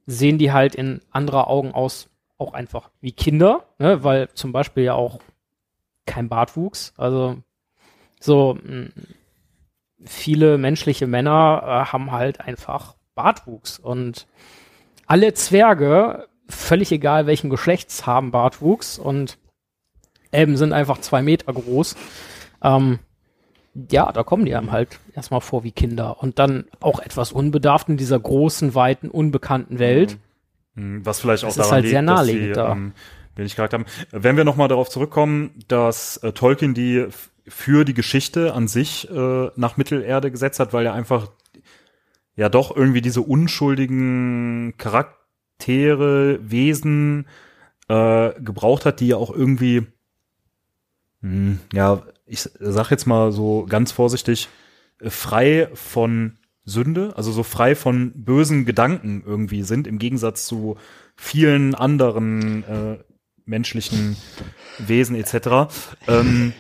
sehen 0.06 0.38
die 0.38 0.52
halt 0.52 0.76
in 0.76 1.02
anderer 1.12 1.48
Augen 1.48 1.72
aus, 1.74 2.10
auch 2.38 2.54
einfach 2.54 2.90
wie 3.00 3.14
Kinder, 3.14 3.64
ne, 3.80 4.04
weil 4.04 4.30
zum 4.34 4.52
Beispiel 4.52 4.84
ja 4.84 4.94
auch 4.94 5.20
kein 6.06 6.28
Bartwuchs. 6.30 6.94
Also 6.98 7.38
so 8.20 8.58
mh, 8.62 8.90
viele 10.06 10.58
menschliche 10.58 11.08
Männer 11.08 11.62
äh, 11.88 11.92
haben 11.92 12.12
halt 12.12 12.42
einfach 12.42 12.96
Bartwuchs 13.16 13.80
und 13.80 14.28
alle 15.14 15.36
Zwerge, 15.36 16.28
völlig 16.50 16.92
egal 16.92 17.28
welchen 17.28 17.52
Geschlechts, 17.52 18.08
haben 18.08 18.32
Bartwuchs 18.32 18.98
und 18.98 19.38
Elben 20.32 20.58
sind 20.58 20.74
einfach 20.74 20.98
zwei 21.02 21.22
Meter 21.22 21.54
groß. 21.54 21.96
Ähm, 22.64 22.98
ja, 23.92 24.12
da 24.12 24.24
kommen 24.24 24.46
die 24.46 24.56
einem 24.56 24.72
halt 24.72 24.98
erstmal 25.14 25.42
vor 25.42 25.64
wie 25.64 25.72
Kinder 25.72 26.24
und 26.24 26.40
dann 26.40 26.66
auch 26.80 27.00
etwas 27.00 27.32
unbedarft 27.32 27.90
in 27.90 27.98
dieser 27.98 28.20
großen, 28.20 28.74
weiten, 28.74 29.12
unbekannten 29.12 29.78
Welt. 29.78 30.18
Hm, 30.76 31.06
Was 31.06 31.20
vielleicht 31.20 31.44
auch 31.44 31.50
Das 31.50 31.58
ist 31.58 31.60
daran 31.60 31.74
halt 31.74 31.84
liegt, 31.84 31.92
sehr 31.92 32.02
dass 32.02 32.16
naheliegend 32.16 32.48
sie 32.48 32.54
da. 32.54 32.72
ähm, 32.72 32.94
wenig 33.36 33.56
Charakter 33.56 33.78
haben. 33.78 33.86
Wenn 34.10 34.36
wir 34.36 34.46
nochmal 34.46 34.68
darauf 34.68 34.90
zurückkommen, 34.90 35.52
dass 35.68 36.18
äh, 36.18 36.32
Tolkien 36.32 36.74
die 36.74 37.06
für 37.48 37.86
die 37.86 37.94
Geschichte 37.94 38.56
an 38.56 38.68
sich 38.68 39.08
äh, 39.12 39.50
nach 39.56 39.78
Mittelerde 39.78 40.32
gesetzt 40.32 40.60
hat, 40.60 40.74
weil 40.74 40.88
er 40.88 40.96
einfach 40.96 41.28
ja 42.36 42.50
doch 42.50 42.76
irgendwie 42.76 43.02
diese 43.02 43.22
unschuldigen 43.22 44.76
Charaktere, 44.78 46.40
Wesen 46.42 47.28
äh, 47.88 48.32
gebraucht 48.42 48.86
hat, 48.86 49.00
die 49.00 49.08
ja 49.08 49.18
auch 49.18 49.32
irgendwie, 49.32 49.88
hm, 51.22 51.60
ja, 51.72 52.04
ich 52.26 52.42
sag 52.60 52.92
jetzt 52.92 53.06
mal 53.06 53.32
so 53.32 53.66
ganz 53.68 53.92
vorsichtig, 53.92 54.50
äh, 55.00 55.10
frei 55.10 55.70
von 55.74 56.38
Sünde, 56.66 57.14
also 57.18 57.32
so 57.32 57.44
frei 57.44 57.76
von 57.76 58.14
bösen 58.16 58.66
Gedanken 58.66 59.22
irgendwie 59.26 59.64
sind, 59.64 59.86
im 59.86 60.00
Gegensatz 60.00 60.46
zu 60.46 60.78
vielen 61.16 61.76
anderen 61.76 62.64
äh, 62.64 62.98
menschlichen 63.46 64.16
Wesen 64.80 65.16
etc. 65.16 65.74
Ähm, 66.08 66.54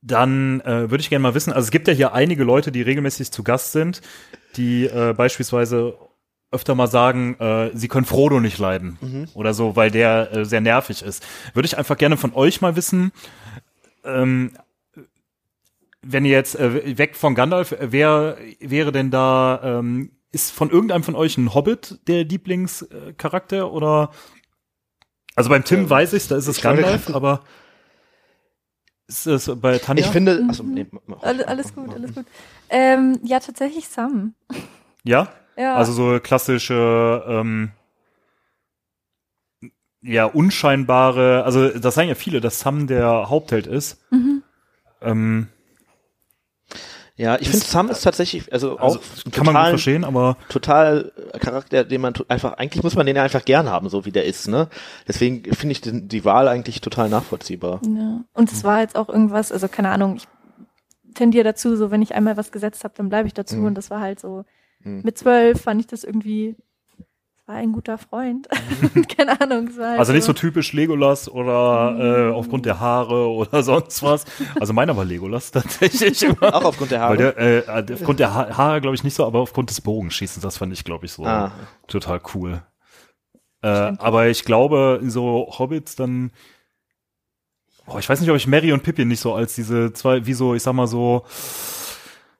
dann 0.00 0.60
äh, 0.60 0.90
würde 0.90 1.00
ich 1.00 1.10
gerne 1.10 1.24
mal 1.24 1.34
wissen, 1.34 1.52
also 1.52 1.66
es 1.66 1.70
gibt 1.72 1.88
ja 1.88 1.94
hier 1.94 2.12
einige 2.12 2.44
Leute, 2.44 2.70
die 2.70 2.82
regelmäßig 2.82 3.32
zu 3.32 3.42
Gast 3.42 3.72
sind, 3.72 4.00
die 4.58 4.84
äh, 4.86 5.14
beispielsweise 5.16 5.96
öfter 6.50 6.74
mal 6.74 6.86
sagen, 6.86 7.34
äh, 7.40 7.70
sie 7.74 7.88
können 7.88 8.06
Frodo 8.06 8.40
nicht 8.40 8.58
leiden 8.58 8.98
oder 9.34 9.54
so, 9.54 9.76
weil 9.76 9.90
der 9.90 10.32
äh, 10.32 10.44
sehr 10.44 10.60
nervig 10.60 11.02
ist. 11.02 11.24
Würde 11.54 11.66
ich 11.66 11.76
einfach 11.76 11.96
gerne 11.96 12.16
von 12.16 12.32
euch 12.34 12.60
mal 12.60 12.74
wissen, 12.74 13.12
ähm, 14.04 14.52
wenn 16.02 16.24
ihr 16.24 16.32
jetzt 16.32 16.58
äh, 16.58 16.96
weg 16.96 17.16
von 17.16 17.34
Gandalf, 17.34 17.72
äh, 17.72 17.92
wer 17.92 18.38
wäre 18.60 18.92
denn 18.92 19.10
da, 19.10 19.60
ähm, 19.62 20.12
ist 20.32 20.52
von 20.52 20.70
irgendeinem 20.70 21.02
von 21.02 21.14
euch 21.14 21.36
ein 21.38 21.54
Hobbit 21.54 22.00
der 22.06 22.24
Lieblingscharakter 22.24 23.72
oder 23.72 24.10
also 25.34 25.50
beim 25.50 25.64
Tim 25.64 25.80
Ähm, 25.80 25.90
weiß 25.90 26.12
ich's, 26.14 26.28
da 26.28 26.36
ist 26.36 26.48
es 26.48 26.58
ich 26.58 26.62
Gandalf, 26.62 27.14
aber 27.14 27.42
ist 29.08 29.26
es 29.26 29.50
bei 29.60 29.78
Tanja? 29.78 30.04
Ich 30.04 30.10
finde, 30.10 30.44
also, 30.48 30.62
nee, 30.62 30.86
mach- 31.06 31.22
Alles, 31.22 31.46
alles 31.46 31.74
gut, 31.74 31.92
alles 31.94 32.14
gut. 32.14 32.26
Ähm, 32.68 33.18
ja, 33.24 33.40
tatsächlich 33.40 33.88
Sam. 33.88 34.34
ja, 35.04 35.28
Ja. 35.56 35.74
also 35.74 35.92
so 35.92 36.20
klassische 36.20 37.24
ähm, 37.26 37.70
ja 40.02 40.26
unscheinbare, 40.26 41.42
also 41.44 41.68
das 41.70 41.94
sagen 41.94 42.08
ja 42.08 42.14
viele, 42.14 42.40
dass 42.40 42.60
Sam 42.60 42.86
der 42.86 43.28
Hauptheld 43.30 43.66
ist. 43.66 44.00
Mhm. 44.10 44.42
Ähm, 45.00 45.48
ja, 47.18 47.36
ich 47.38 47.50
finde, 47.50 47.66
Sam 47.66 47.90
ist 47.90 48.02
tatsächlich, 48.02 48.50
also, 48.52 48.78
also, 48.78 48.98
auch 48.98 49.02
kann 49.32 49.44
man 49.44 49.54
gut 49.54 49.62
total, 49.62 49.68
verstehen, 49.70 50.04
aber 50.04 50.36
total 50.48 51.12
Charakter, 51.40 51.84
den 51.84 52.00
man 52.00 52.14
einfach, 52.28 52.54
eigentlich 52.54 52.82
muss 52.82 52.94
man 52.94 53.06
den 53.06 53.16
ja 53.16 53.24
einfach 53.24 53.44
gern 53.44 53.68
haben, 53.68 53.88
so 53.88 54.06
wie 54.06 54.12
der 54.12 54.24
ist, 54.24 54.48
ne? 54.48 54.68
Deswegen 55.06 55.42
finde 55.52 55.72
ich 55.72 55.80
den, 55.80 56.08
die 56.08 56.24
Wahl 56.24 56.48
eigentlich 56.48 56.80
total 56.80 57.08
nachvollziehbar. 57.08 57.80
Ja. 57.84 58.24
Und 58.32 58.52
es 58.52 58.64
war 58.64 58.80
jetzt 58.80 58.96
auch 58.96 59.08
irgendwas, 59.08 59.52
also 59.52 59.68
keine 59.68 59.90
Ahnung, 59.90 60.16
ich 60.16 60.28
tendiere 61.14 61.44
dazu, 61.44 61.76
so 61.76 61.90
wenn 61.90 62.02
ich 62.02 62.14
einmal 62.14 62.36
was 62.36 62.52
gesetzt 62.52 62.84
habe, 62.84 62.94
dann 62.96 63.08
bleibe 63.08 63.26
ich 63.26 63.34
dazu. 63.34 63.56
Mhm. 63.56 63.66
Und 63.66 63.74
das 63.74 63.90
war 63.90 64.00
halt 64.00 64.20
so, 64.20 64.44
Mhm. 64.84 65.00
mit 65.04 65.18
zwölf 65.18 65.62
fand 65.62 65.80
ich 65.80 65.86
das 65.88 66.04
irgendwie, 66.04 66.56
war 67.48 67.56
ein 67.56 67.72
guter 67.72 67.96
Freund. 67.98 68.46
Keine 69.16 69.40
Ahnung. 69.40 69.68
es 69.68 69.78
war 69.78 69.90
halt 69.90 69.98
Also 69.98 70.12
nicht 70.12 70.24
so 70.24 70.32
typisch 70.34 70.72
Legolas 70.72 71.28
oder 71.28 72.28
äh, 72.30 72.32
aufgrund 72.32 72.66
der 72.66 72.78
Haare 72.78 73.28
oder 73.28 73.62
sonst 73.64 74.02
was. 74.02 74.24
Also 74.60 74.72
meiner 74.72 74.96
war 74.96 75.04
Legolas 75.04 75.50
tatsächlich 75.52 76.22
immer. 76.22 76.54
Auch 76.54 76.64
aufgrund 76.64 76.90
der 76.90 77.00
Haare. 77.00 77.10
Weil 77.10 77.34
der, 77.34 77.38
äh, 77.88 77.94
aufgrund 77.94 78.20
der 78.20 78.34
ha 78.34 78.56
Haare 78.56 78.80
glaube 78.80 78.94
ich 78.94 79.02
nicht 79.02 79.14
so, 79.14 79.26
aber 79.26 79.40
aufgrund 79.40 79.70
des 79.70 79.80
Bogenschießens, 79.80 80.42
das 80.42 80.58
fand 80.58 80.72
ich 80.72 80.84
glaube 80.84 81.06
ich 81.06 81.12
so 81.12 81.24
Ah. 81.24 81.50
total 81.86 82.20
cool. 82.34 82.62
Äh, 83.62 83.68
aber 83.68 84.28
ich 84.28 84.44
glaube, 84.44 85.00
so 85.04 85.48
Hobbits 85.58 85.96
dann, 85.96 86.30
oh, 87.86 87.98
ich 87.98 88.08
weiß 88.08 88.20
nicht, 88.20 88.30
ob 88.30 88.36
ich 88.36 88.46
Mary 88.46 88.72
und 88.72 88.82
Pippin 88.84 89.08
nicht 89.08 89.20
so 89.20 89.34
als 89.34 89.54
diese 89.56 89.92
zwei, 89.94 90.26
wie 90.26 90.34
so, 90.34 90.54
ich 90.54 90.62
sag 90.62 90.74
mal 90.74 90.86
so, 90.86 91.24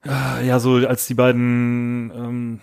äh, 0.05 0.47
ja, 0.47 0.61
so 0.61 0.75
als 0.87 1.07
die 1.09 1.15
beiden, 1.15 2.13
ähm, 2.15 2.61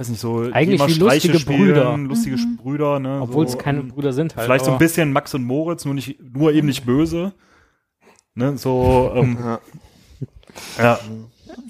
weiß 0.00 0.08
nicht, 0.08 0.20
so, 0.20 0.44
die 0.44 0.52
Eigentlich 0.54 0.80
immer 0.80 0.88
wie 0.88 0.94
lustige 0.98 1.38
spielen, 1.38 1.58
Brüder. 1.58 1.96
lustige 1.98 2.36
Brüder, 2.62 2.98
ne? 2.98 3.20
Obwohl 3.22 3.44
es 3.44 3.52
so, 3.52 3.58
keine 3.58 3.80
ähm, 3.80 3.88
Brüder 3.88 4.12
sind 4.12 4.34
halt. 4.36 4.46
Vielleicht 4.46 4.64
so 4.64 4.72
ein 4.72 4.78
bisschen 4.78 5.12
Max 5.12 5.34
und 5.34 5.44
Moritz, 5.44 5.84
nur 5.84 5.94
nicht, 5.94 6.18
nur 6.20 6.52
eben 6.52 6.66
nicht 6.66 6.86
böse. 6.86 7.32
Ne, 8.34 8.56
so, 8.56 9.12
ähm, 9.14 9.38
Ja. 10.78 10.98
ja, 10.98 10.98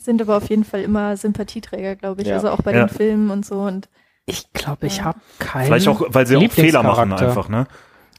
sind 0.00 0.22
aber 0.22 0.36
auf 0.36 0.48
jeden 0.48 0.64
Fall 0.64 0.82
immer 0.82 1.16
Sympathieträger, 1.16 1.96
glaube 1.96 2.22
ich. 2.22 2.28
Ja. 2.28 2.34
Also 2.36 2.50
auch 2.50 2.62
bei 2.62 2.72
Ja. 2.72 2.86
den 2.86 2.88
Filmen 2.88 3.30
und 3.30 3.44
so. 3.44 3.60
Und 3.62 3.88
Ich 4.26 4.52
glaube, 4.52 4.86
ich 4.86 4.98
Ja. 4.98 5.04
habe 5.06 5.20
keinen. 5.38 5.66
vielleicht 5.66 5.88
auch, 5.88 6.02
weil 6.08 6.26
sie 6.26 6.36
auch 6.36 6.50
Fehler 6.52 6.82
machen 6.82 7.12
einfach, 7.12 7.48
ne? 7.48 7.66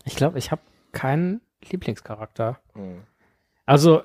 Ich 0.03 0.15
glaube, 0.15 0.37
ich 0.39 0.51
habe 0.51 0.61
keinen 0.91 1.41
Lieblingscharakter. 1.69 2.59
Hm. 2.73 3.01
Also, 3.65 4.01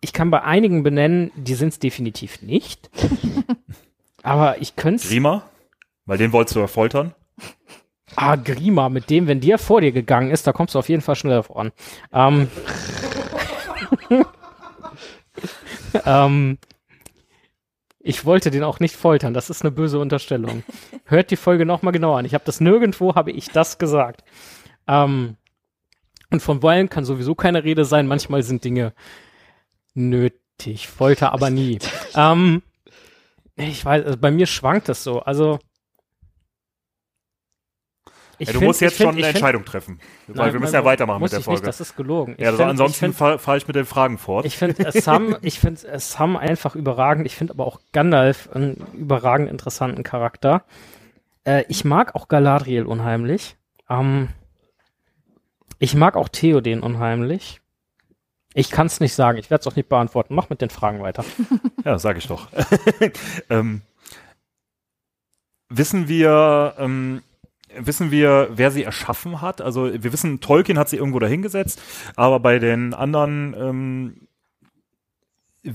ich 0.00 0.12
kann 0.14 0.30
bei 0.30 0.42
einigen 0.42 0.82
benennen, 0.82 1.30
die 1.36 1.54
sind 1.54 1.68
es 1.68 1.78
definitiv 1.78 2.40
nicht. 2.42 2.90
Aber 4.22 4.60
ich 4.60 4.76
könnte 4.76 5.06
Grima, 5.06 5.42
weil 6.06 6.18
den 6.18 6.32
wolltest 6.32 6.56
du 6.56 6.60
ja 6.60 6.66
foltern. 6.66 7.14
Ah, 8.16 8.36
Grima, 8.36 8.88
mit 8.88 9.08
dem, 9.08 9.26
wenn 9.26 9.40
der 9.40 9.58
vor 9.58 9.80
dir 9.80 9.92
gegangen 9.92 10.30
ist, 10.30 10.46
da 10.46 10.52
kommst 10.52 10.74
du 10.74 10.78
auf 10.78 10.88
jeden 10.88 11.02
Fall 11.02 11.14
schneller 11.14 11.42
voran. 11.42 11.72
Ähm, 12.12 12.48
ähm, 16.04 16.58
ich 18.00 18.24
wollte 18.24 18.50
den 18.50 18.64
auch 18.64 18.80
nicht 18.80 18.96
foltern, 18.96 19.34
das 19.34 19.50
ist 19.50 19.62
eine 19.62 19.70
böse 19.70 19.98
Unterstellung. 19.98 20.64
Hört 21.04 21.30
die 21.30 21.36
Folge 21.36 21.66
nochmal 21.66 21.92
genau 21.92 22.14
an. 22.14 22.24
Ich 22.24 22.34
habe 22.34 22.44
das 22.44 22.60
nirgendwo, 22.60 23.14
habe 23.14 23.30
ich 23.30 23.48
das 23.50 23.78
gesagt. 23.78 24.24
Ähm, 24.88 25.36
und 26.30 26.40
von 26.40 26.62
Wollen 26.62 26.88
kann 26.88 27.04
sowieso 27.04 27.34
keine 27.34 27.64
Rede 27.64 27.84
sein. 27.84 28.06
Manchmal 28.06 28.42
sind 28.42 28.64
Dinge 28.64 28.92
nötig, 29.94 30.88
Folter 30.88 31.32
aber 31.32 31.50
nie. 31.50 31.78
ähm, 32.14 32.62
ich 33.68 33.84
weiß, 33.84 34.04
also 34.04 34.18
bei 34.18 34.30
mir 34.30 34.46
schwankt 34.46 34.88
das 34.88 35.02
so. 35.04 35.20
Also 35.20 35.58
ich 38.38 38.46
Ja, 38.48 38.52
du 38.54 38.58
find- 38.60 38.68
musst 38.68 38.80
jetzt 38.80 38.96
find- 38.96 39.08
schon 39.08 39.08
eine 39.10 39.20
ich 39.20 39.26
find- 39.26 39.36
Entscheidung 39.36 39.64
treffen. 39.66 40.00
Weil 40.26 40.36
Nein, 40.46 40.52
wir 40.54 40.60
müssen 40.60 40.74
ja 40.74 40.84
weitermachen 40.84 41.22
mit 41.22 41.30
der 41.30 41.40
ich 41.40 41.46
Nicht, 41.46 41.56
Folge. 41.56 41.66
das 41.66 41.80
ist 41.80 41.94
gelogen. 41.96 42.34
Ich 42.38 42.40
ja, 42.40 42.46
also 42.46 42.58
find- 42.58 42.70
ansonsten 42.70 42.98
find- 43.06 43.16
fahre 43.16 43.38
fahr 43.38 43.56
ich 43.58 43.66
mit 43.66 43.76
den 43.76 43.84
Fragen 43.84 44.16
fort. 44.16 44.46
ich 44.46 44.56
finde 44.56 44.90
Sam, 44.92 45.36
ich 45.42 45.60
finde 45.60 45.80
Sam 46.00 46.36
einfach 46.36 46.74
überragend. 46.74 47.26
Ich 47.26 47.36
finde 47.36 47.52
aber 47.52 47.66
auch 47.66 47.80
Gandalf 47.92 48.48
einen 48.52 48.76
überragend 48.94 49.50
interessanten 49.50 50.02
Charakter. 50.04 50.64
Äh, 51.44 51.64
ich 51.68 51.84
mag 51.84 52.14
auch 52.14 52.28
Galadriel 52.28 52.86
unheimlich. 52.86 53.56
Ähm, 53.90 54.28
ich 55.78 55.94
mag 55.94 56.16
auch 56.16 56.28
Theoden 56.30 56.82
unheimlich. 56.82 57.60
Ich 58.54 58.70
kann 58.70 58.86
es 58.86 59.00
nicht 59.00 59.14
sagen. 59.14 59.38
Ich 59.38 59.50
werde 59.50 59.60
es 59.60 59.66
auch 59.66 59.76
nicht 59.76 59.88
beantworten. 59.88 60.34
Mach 60.34 60.50
mit 60.50 60.60
den 60.60 60.70
Fragen 60.70 61.00
weiter. 61.00 61.24
Ja, 61.84 61.98
sag 61.98 62.18
ich 62.18 62.26
doch. 62.26 62.48
ähm, 63.50 63.80
wissen 65.70 66.08
wir, 66.08 66.74
ähm, 66.78 67.22
wissen 67.74 68.10
wir, 68.10 68.48
wer 68.52 68.70
sie 68.70 68.82
erschaffen 68.84 69.40
hat? 69.40 69.60
Also 69.62 69.90
wir 69.90 70.12
wissen, 70.12 70.40
Tolkien 70.40 70.78
hat 70.78 70.88
sie 70.90 70.96
irgendwo 70.96 71.18
dahingesetzt, 71.20 71.80
aber 72.16 72.38
bei 72.40 72.58
den 72.58 72.92
anderen 72.92 73.54
ähm, 75.64 75.72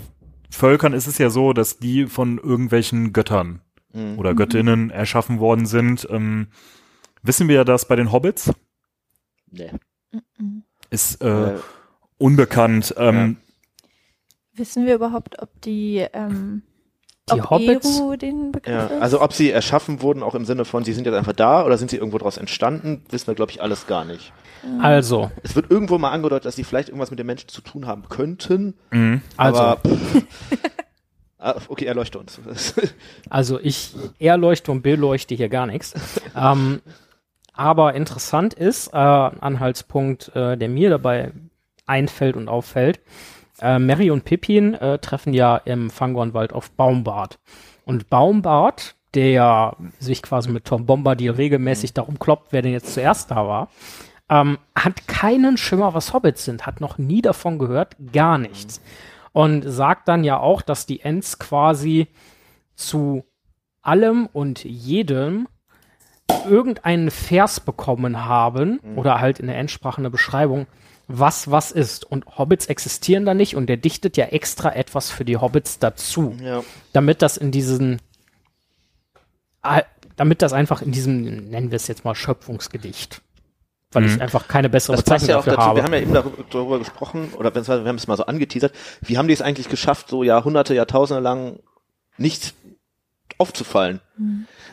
Völkern 0.51 0.93
ist 0.93 1.07
es 1.07 1.17
ja 1.17 1.29
so, 1.31 1.53
dass 1.53 1.79
die 1.79 2.05
von 2.05 2.37
irgendwelchen 2.37 3.13
Göttern 3.13 3.61
Mhm. 3.93 4.19
oder 4.19 4.35
Göttinnen 4.35 4.89
erschaffen 4.91 5.39
worden 5.39 5.65
sind. 5.65 6.05
Ähm, 6.11 6.47
wissen 7.23 7.47
wir 7.47 7.63
das 7.63 7.87
bei 7.87 7.95
den 7.95 8.11
Hobbits? 8.11 8.51
Nee. 9.49 9.71
Ist 10.89 11.21
äh, 11.23 11.55
Äh, 11.55 11.59
unbekannt. 12.17 12.93
Ähm, 12.97 13.37
wissen 14.53 14.85
wir 14.85 14.95
überhaupt, 14.95 15.41
ob 15.41 15.49
die, 15.61 16.05
ähm, 16.13 16.63
Die 17.29 17.33
ob 17.41 17.49
Hobbits? 17.49 17.99
Eru 17.99 18.15
den 18.15 18.51
Begriff 18.51 18.73
ja, 18.73 18.85
ist? 18.85 19.01
also 19.01 19.21
ob 19.21 19.33
sie 19.33 19.51
erschaffen 19.51 20.01
wurden, 20.01 20.23
auch 20.23 20.35
im 20.35 20.45
Sinne 20.45 20.65
von, 20.65 20.83
sie 20.83 20.93
sind 20.93 21.05
jetzt 21.05 21.15
einfach 21.15 21.33
da 21.33 21.65
oder 21.65 21.77
sind 21.77 21.91
sie 21.91 21.97
irgendwo 21.97 22.17
draus 22.17 22.37
entstanden, 22.37 23.03
wissen 23.09 23.27
wir, 23.27 23.35
glaube 23.35 23.51
ich, 23.51 23.61
alles 23.61 23.87
gar 23.87 24.05
nicht. 24.05 24.31
Also, 24.79 25.29
Es 25.43 25.55
wird 25.55 25.69
irgendwo 25.69 25.99
mal 25.99 26.09
angedeutet, 26.11 26.45
dass 26.45 26.55
sie 26.55 26.63
vielleicht 26.63 26.89
irgendwas 26.89 27.11
mit 27.11 27.19
den 27.19 27.27
Menschen 27.27 27.49
zu 27.49 27.61
tun 27.61 27.85
haben 27.85 28.09
könnten, 28.09 28.73
mh. 28.91 29.21
also, 29.37 29.59
aber 29.59 29.81
Ah, 31.37 31.55
okay, 31.67 31.85
erleuchte 31.85 32.17
uns. 32.17 32.39
Also 33.29 33.59
ich 33.59 33.93
erleuchte 34.17 34.71
und 34.71 34.81
beleuchte 34.81 35.35
hier 35.35 35.49
gar 35.49 35.67
nichts. 35.67 35.93
ähm, 36.35 36.81
aber 37.53 37.93
interessant 37.93 38.55
ist, 38.55 38.87
äh, 38.93 38.97
Anhaltspunkt, 38.97 40.35
äh, 40.35 40.57
der 40.57 40.69
mir 40.69 40.89
dabei 40.89 41.33
einfällt 41.85 42.35
und 42.35 42.47
auffällt, 42.47 42.99
äh, 43.61 43.79
Mary 43.79 44.11
und 44.11 44.25
Pippin 44.25 44.73
äh, 44.73 44.99
treffen 44.99 45.33
ja 45.33 45.57
im 45.57 45.89
Fangornwald 45.89 46.53
auf 46.53 46.71
Baumbart. 46.71 47.39
Und 47.85 48.09
Baumbart, 48.09 48.95
der 49.13 49.77
sich 49.99 50.21
quasi 50.21 50.49
mit 50.49 50.65
Tom 50.65 50.85
Bombadil 50.85 51.31
regelmäßig 51.31 51.93
darum 51.93 52.19
kloppt, 52.19 52.51
wer 52.51 52.61
denn 52.61 52.73
jetzt 52.73 52.93
zuerst 52.93 53.31
da 53.31 53.47
war, 53.47 53.69
ähm, 54.29 54.57
hat 54.75 55.07
keinen 55.07 55.57
Schimmer, 55.57 55.93
was 55.93 56.13
Hobbits 56.13 56.45
sind, 56.45 56.65
hat 56.65 56.81
noch 56.81 56.97
nie 56.97 57.21
davon 57.21 57.59
gehört, 57.59 57.95
gar 58.11 58.37
nichts. 58.37 58.81
Und 59.31 59.63
sagt 59.63 60.07
dann 60.07 60.23
ja 60.23 60.39
auch, 60.39 60.61
dass 60.61 60.85
die 60.85 61.01
Ents 61.01 61.39
quasi 61.39 62.07
zu 62.75 63.23
allem 63.81 64.27
und 64.31 64.63
jedem 64.63 65.47
irgendeinen 66.49 67.11
Vers 67.11 67.59
bekommen 67.59 68.25
haben 68.25 68.79
oder 68.95 69.19
halt 69.19 69.39
in 69.39 69.47
der 69.47 69.57
Endsprache 69.57 69.99
eine 69.99 70.09
Beschreibung, 70.09 70.67
was 71.07 71.51
was 71.51 71.71
ist. 71.71 72.05
Und 72.05 72.37
Hobbits 72.37 72.65
existieren 72.67 73.25
da 73.25 73.33
nicht 73.33 73.55
und 73.55 73.67
der 73.67 73.77
dichtet 73.77 74.17
ja 74.17 74.25
extra 74.25 74.73
etwas 74.73 75.09
für 75.11 75.25
die 75.25 75.37
Hobbits 75.37 75.79
dazu, 75.79 76.35
ja. 76.41 76.63
damit 76.93 77.21
das 77.21 77.37
in 77.37 77.51
diesen, 77.51 78.01
ah, 79.61 79.83
damit 80.15 80.41
das 80.41 80.53
einfach 80.53 80.81
in 80.81 80.91
diesem, 80.91 81.49
nennen 81.49 81.71
wir 81.71 81.75
es 81.75 81.87
jetzt 81.87 82.05
mal 82.05 82.15
Schöpfungsgedicht, 82.15 83.21
weil 83.91 84.05
ich 84.05 84.21
einfach 84.21 84.47
keine 84.47 84.69
bessere 84.69 84.95
Das 84.95 85.05
passt 85.05 85.27
ja 85.27 85.37
auch 85.37 85.45
dafür 85.45 85.53
dazu. 85.53 85.67
habe. 85.67 85.79
Wir 85.79 85.83
haben 85.83 85.93
ja 85.93 85.99
eben 85.99 86.13
darüber, 86.13 86.43
darüber 86.49 86.79
gesprochen, 86.79 87.33
oder 87.37 87.51
beziehungsweise 87.51 87.83
wir 87.83 87.89
haben 87.89 87.97
es 87.97 88.07
mal 88.07 88.17
so 88.17 88.25
angeteasert. 88.25 88.73
Wie 89.01 89.17
haben 89.17 89.27
die 89.27 89.33
es 89.33 89.41
eigentlich 89.41 89.69
geschafft, 89.69 90.09
so 90.09 90.23
Jahrhunderte, 90.23 90.73
Jahrtausende 90.73 91.21
lang 91.21 91.59
nicht 92.17 92.53
aufzufallen? 93.37 93.99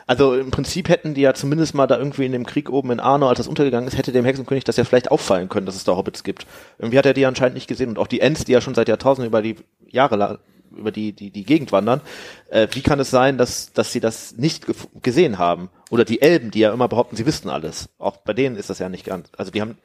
Also 0.07 0.35
im 0.35 0.51
Prinzip 0.51 0.89
hätten 0.89 1.15
die 1.15 1.23
ja 1.23 1.35
zumindest 1.35 1.75
mal 1.75 1.87
da 1.87 1.99
irgendwie 1.99 2.27
in 2.27 2.33
dem 2.33 2.47
Krieg 2.47 2.71
oben 2.71 2.91
in 2.91 3.01
Arno, 3.01 3.29
als 3.29 3.39
das 3.39 3.49
untergegangen 3.49 3.89
ist, 3.89 3.97
hätte 3.97 4.13
dem 4.13 4.25
Hexenkönig 4.25 4.65
das 4.65 4.77
ja 4.77 4.85
vielleicht 4.85 5.11
auffallen 5.11 5.49
können, 5.49 5.67
dass 5.67 5.77
es 5.77 5.85
da 5.85 5.97
Hobbits 5.97 6.25
gibt. 6.25 6.47
Irgendwie 6.79 6.99
hat 6.99 7.07
er 7.07 7.15
die 7.15 7.27
anscheinend 7.27 7.55
nicht 7.55 7.69
gesehen 7.69 7.91
und 7.91 7.99
auch 7.99 8.07
die 8.07 8.21
Ents, 8.21 8.45
die 8.45 8.53
ja 8.53 8.61
schon 8.61 8.75
seit 8.75 8.89
Jahrtausenden 8.89 9.29
über 9.29 9.43
die 9.43 9.57
Jahre 9.89 10.41
über 10.77 10.91
die, 10.91 11.13
die, 11.13 11.31
die 11.31 11.45
Gegend 11.45 11.73
wandern. 11.73 12.01
Äh, 12.49 12.69
wie 12.73 12.83
kann 12.83 13.01
es 13.01 13.11
sein, 13.11 13.39
dass, 13.39 13.73
dass 13.73 13.93
sie 13.93 14.01
das 14.01 14.37
nicht 14.37 14.67
gesehen 15.03 15.39
haben? 15.39 15.69
Oder 15.91 16.05
die 16.05 16.23
Elben, 16.23 16.51
die 16.51 16.61
ja 16.61 16.73
immer 16.73 16.89
behaupten, 16.89 17.17
sie 17.17 17.27
wüssten 17.27 17.49
alles. 17.49 17.89
Auch 17.99 18.17
bei 18.19 18.33
denen 18.33 18.57
ist 18.57 18.71
das 18.71 18.79
ja 18.79 18.89
nicht 18.89 19.05
ganz. 19.05 19.29
Also 19.37 19.51
die 19.51 19.61
haben, 19.61 19.77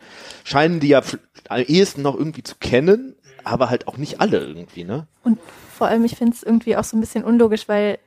scheinen 0.44 0.80
die 0.80 0.90
ja 0.90 1.02
am 1.50 1.62
ehesten 1.62 2.02
noch 2.02 2.16
irgendwie 2.18 2.44
zu 2.44 2.56
kennen, 2.60 3.16
aber 3.44 3.70
halt 3.70 3.88
auch 3.88 3.98
nicht 3.98 4.20
alle 4.20 4.40
irgendwie, 4.40 4.84
ne? 4.84 5.08
Und 5.24 5.40
vor 5.78 5.88
allem, 5.88 6.06
ich 6.06 6.16
finde 6.16 6.34
es 6.34 6.44
irgendwie 6.44 6.76
auch 6.76 6.84
so 6.84 6.98
ein 6.98 7.02
bisschen 7.02 7.24
unlogisch, 7.24 7.68
weil 7.68 8.00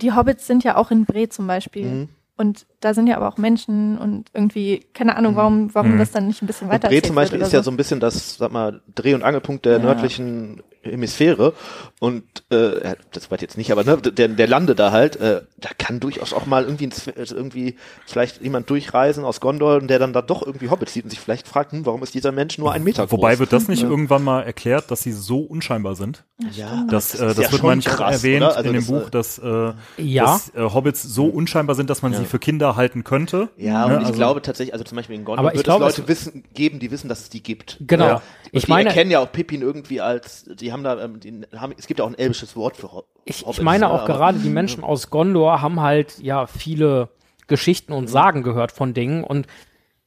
die 0.00 0.12
Hobbits 0.12 0.46
sind 0.46 0.64
ja 0.64 0.76
auch 0.76 0.90
in 0.90 1.04
Bre 1.04 1.28
zum 1.28 1.46
Beispiel. 1.46 1.84
Mhm. 1.86 2.08
Und 2.36 2.66
da 2.78 2.94
sind 2.94 3.08
ja 3.08 3.16
aber 3.16 3.26
auch 3.28 3.36
Menschen 3.36 3.98
und 3.98 4.30
irgendwie, 4.32 4.86
keine 4.94 5.16
Ahnung, 5.16 5.34
warum, 5.34 5.74
warum 5.74 5.94
Mhm. 5.94 5.98
das 5.98 6.12
dann 6.12 6.28
nicht 6.28 6.40
ein 6.40 6.46
bisschen 6.46 6.68
weiter 6.68 6.88
Bre 6.88 7.02
zum 7.02 7.16
Beispiel 7.16 7.40
ist 7.40 7.52
ja 7.52 7.62
so 7.64 7.70
ein 7.72 7.76
bisschen 7.76 7.98
das, 7.98 8.36
sag 8.36 8.52
mal, 8.52 8.80
Dreh- 8.94 9.14
und 9.14 9.24
Angelpunkt 9.24 9.64
der 9.66 9.78
Ja. 9.78 9.82
nördlichen 9.82 10.62
Hemisphäre. 10.90 11.52
Und 12.00 12.22
äh, 12.50 12.94
das 13.12 13.30
weit 13.30 13.42
jetzt 13.42 13.56
nicht, 13.58 13.72
aber 13.72 13.82
ne, 13.84 13.96
der, 13.98 14.28
der 14.28 14.46
Lande 14.46 14.74
da 14.76 14.92
halt, 14.92 15.16
äh, 15.16 15.42
da 15.56 15.70
kann 15.76 15.98
durchaus 15.98 16.32
auch 16.32 16.46
mal 16.46 16.64
irgendwie, 16.64 16.88
also 17.16 17.34
irgendwie 17.34 17.74
vielleicht 18.06 18.40
jemand 18.40 18.70
durchreisen 18.70 19.24
aus 19.24 19.40
Gondor 19.40 19.76
und 19.76 19.88
der 19.88 19.98
dann 19.98 20.12
da 20.12 20.22
doch 20.22 20.46
irgendwie 20.46 20.70
Hobbit 20.70 20.90
sieht 20.90 21.04
und 21.04 21.10
sich 21.10 21.18
vielleicht 21.18 21.48
fragt, 21.48 21.72
hm, 21.72 21.84
warum 21.86 22.02
ist 22.04 22.14
dieser 22.14 22.30
Mensch 22.30 22.56
nur 22.58 22.72
ein 22.72 22.84
Meter 22.84 23.02
groß? 23.02 23.12
Wobei 23.12 23.38
wird 23.40 23.52
das 23.52 23.66
nicht 23.66 23.82
Ja. 23.82 23.88
irgendwann 23.88 24.22
mal 24.22 24.42
erklärt, 24.42 24.90
dass 24.92 25.02
sie 25.02 25.12
so 25.12 25.40
unscheinbar 25.40 25.96
sind? 25.96 26.24
ja, 26.52 26.84
Das, 26.88 27.10
das 27.12 27.20
äh, 27.20 27.26
das 27.34 27.38
ja 27.38 27.52
wird 27.52 27.62
manchmal 27.64 27.96
krass, 27.96 28.16
erwähnt? 28.22 28.44
Also 28.44 28.60
in 28.60 28.72
dem 28.74 28.74
das, 28.76 28.86
Buch, 28.86 29.06
äh, 29.08 29.10
dass, 29.10 29.38
äh, 29.38 29.72
Ja. 30.02 30.24
dass 30.24 30.54
äh, 30.54 30.60
Hobbits 30.72 31.02
so 31.02 31.26
unscheinbar 31.26 31.74
sind, 31.74 31.90
dass 31.90 32.02
man 32.02 32.12
Ja. 32.12 32.20
sie 32.20 32.26
für 32.26 32.38
Kinder 32.38 32.76
halten 32.76 33.02
könnte. 33.02 33.48
Ja, 33.56 33.84
und 33.86 33.90
Ne, 33.90 33.98
ich 33.98 34.04
also- 34.06 34.12
glaube 34.18 34.40
tatsächlich, 34.42 34.72
also 34.72 34.84
zum 34.84 34.94
Beispiel 34.96 35.16
in 35.16 35.24
Gondor 35.24 35.40
Aber 35.40 35.50
ich 35.52 35.56
wird 35.58 35.64
glaube, 35.64 35.84
es 35.86 35.98
Leute 35.98 36.12
es- 36.12 36.26
wissen, 36.26 36.44
geben, 36.54 36.78
die 36.78 36.92
wissen, 36.92 37.08
dass 37.08 37.22
es 37.22 37.28
die 37.28 37.42
gibt. 37.42 37.78
Genau. 37.80 38.06
Ja. 38.06 38.22
Ich 38.52 38.66
die 38.66 38.70
meine- 38.70 38.88
erkennen 38.90 39.10
ja 39.10 39.18
auch 39.18 39.32
Pippin 39.32 39.62
irgendwie 39.62 40.00
als, 40.00 40.44
die 40.60 40.72
haben 40.72 40.77
da, 40.84 41.02
ähm, 41.02 41.20
die 41.20 41.42
haben, 41.56 41.74
es 41.78 41.86
gibt 41.86 41.98
ja 42.00 42.04
auch 42.04 42.10
ein 42.10 42.18
elbisches 42.18 42.56
Wort 42.56 42.76
für 42.76 42.92
Ho 42.92 43.04
Ich, 43.24 43.40
ich 43.40 43.46
Hobbits, 43.46 43.62
meine 43.62 43.86
ne, 43.86 43.90
auch 43.90 44.02
aber- 44.04 44.12
gerade 44.14 44.38
die 44.38 44.50
Menschen 44.50 44.84
aus 44.84 45.10
Gondor 45.10 45.62
haben 45.62 45.80
halt 45.80 46.18
ja 46.20 46.46
viele 46.46 47.08
Geschichten 47.46 47.92
und 47.92 48.08
Sagen 48.08 48.42
gehört 48.42 48.72
von 48.72 48.92
Dingen 48.94 49.24
und 49.24 49.46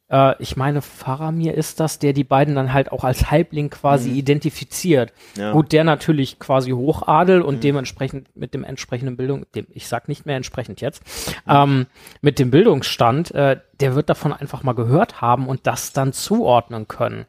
äh, 0.10 0.35
ich 0.39 0.57
meine, 0.57 0.81
Faramir 0.81 1.56
ist 1.56 1.80
das, 1.80 1.98
der 1.98 2.14
die 2.14 2.26
beiden 2.26 2.53
dann 2.53 2.73
halt 2.73 2.91
auch 2.91 3.03
als 3.03 3.31
Halbling 3.31 3.69
quasi 3.69 4.11
identifiziert. 4.11 5.14
Ja. 5.38 5.53
Gut, 5.53 5.72
der 5.72 5.84
natürlich 5.84 6.38
quasi 6.38 6.72
Hochadel 6.72 7.41
und 7.41 7.64
dementsprechend 7.64 8.27
mit 8.35 8.53
dem 8.53 8.64
entsprechenden 8.64 9.15
Bildung, 9.18 9.45
dem, 9.56 9.68
ich 9.69 9.88
sag 9.88 10.07
nicht 10.10 10.26
mehr 10.26 10.35
entsprechend 10.35 10.81
jetzt, 10.81 11.02
ähm, 11.48 11.88
mit 12.22 12.39
dem 12.39 12.52
Bildungsstand, 12.52 13.31
äh, 13.31 13.60
der 13.80 13.95
wird 13.95 14.10
davon 14.10 14.34
einfach 14.34 14.64
mal 14.64 14.73
gehört 14.73 15.22
haben 15.22 15.48
und 15.48 15.65
das 15.65 15.93
dann 15.93 16.11
zuordnen 16.14 16.88
können. 16.89 17.26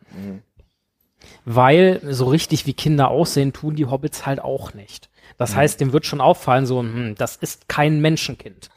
Weil 1.44 2.00
so 2.10 2.26
richtig 2.26 2.66
wie 2.66 2.72
Kinder 2.72 3.08
aussehen, 3.08 3.52
tun 3.52 3.74
die 3.74 3.86
Hobbits 3.86 4.26
halt 4.26 4.40
auch 4.40 4.74
nicht. 4.74 5.10
Das 5.38 5.56
heißt, 5.56 5.80
dem 5.80 5.92
wird 5.92 6.06
schon 6.06 6.20
auffallen, 6.20 6.66
so, 6.66 6.80
hm, 6.80 7.14
das 7.16 7.36
ist 7.36 7.68
kein 7.68 8.00
Menschenkind. 8.00 8.70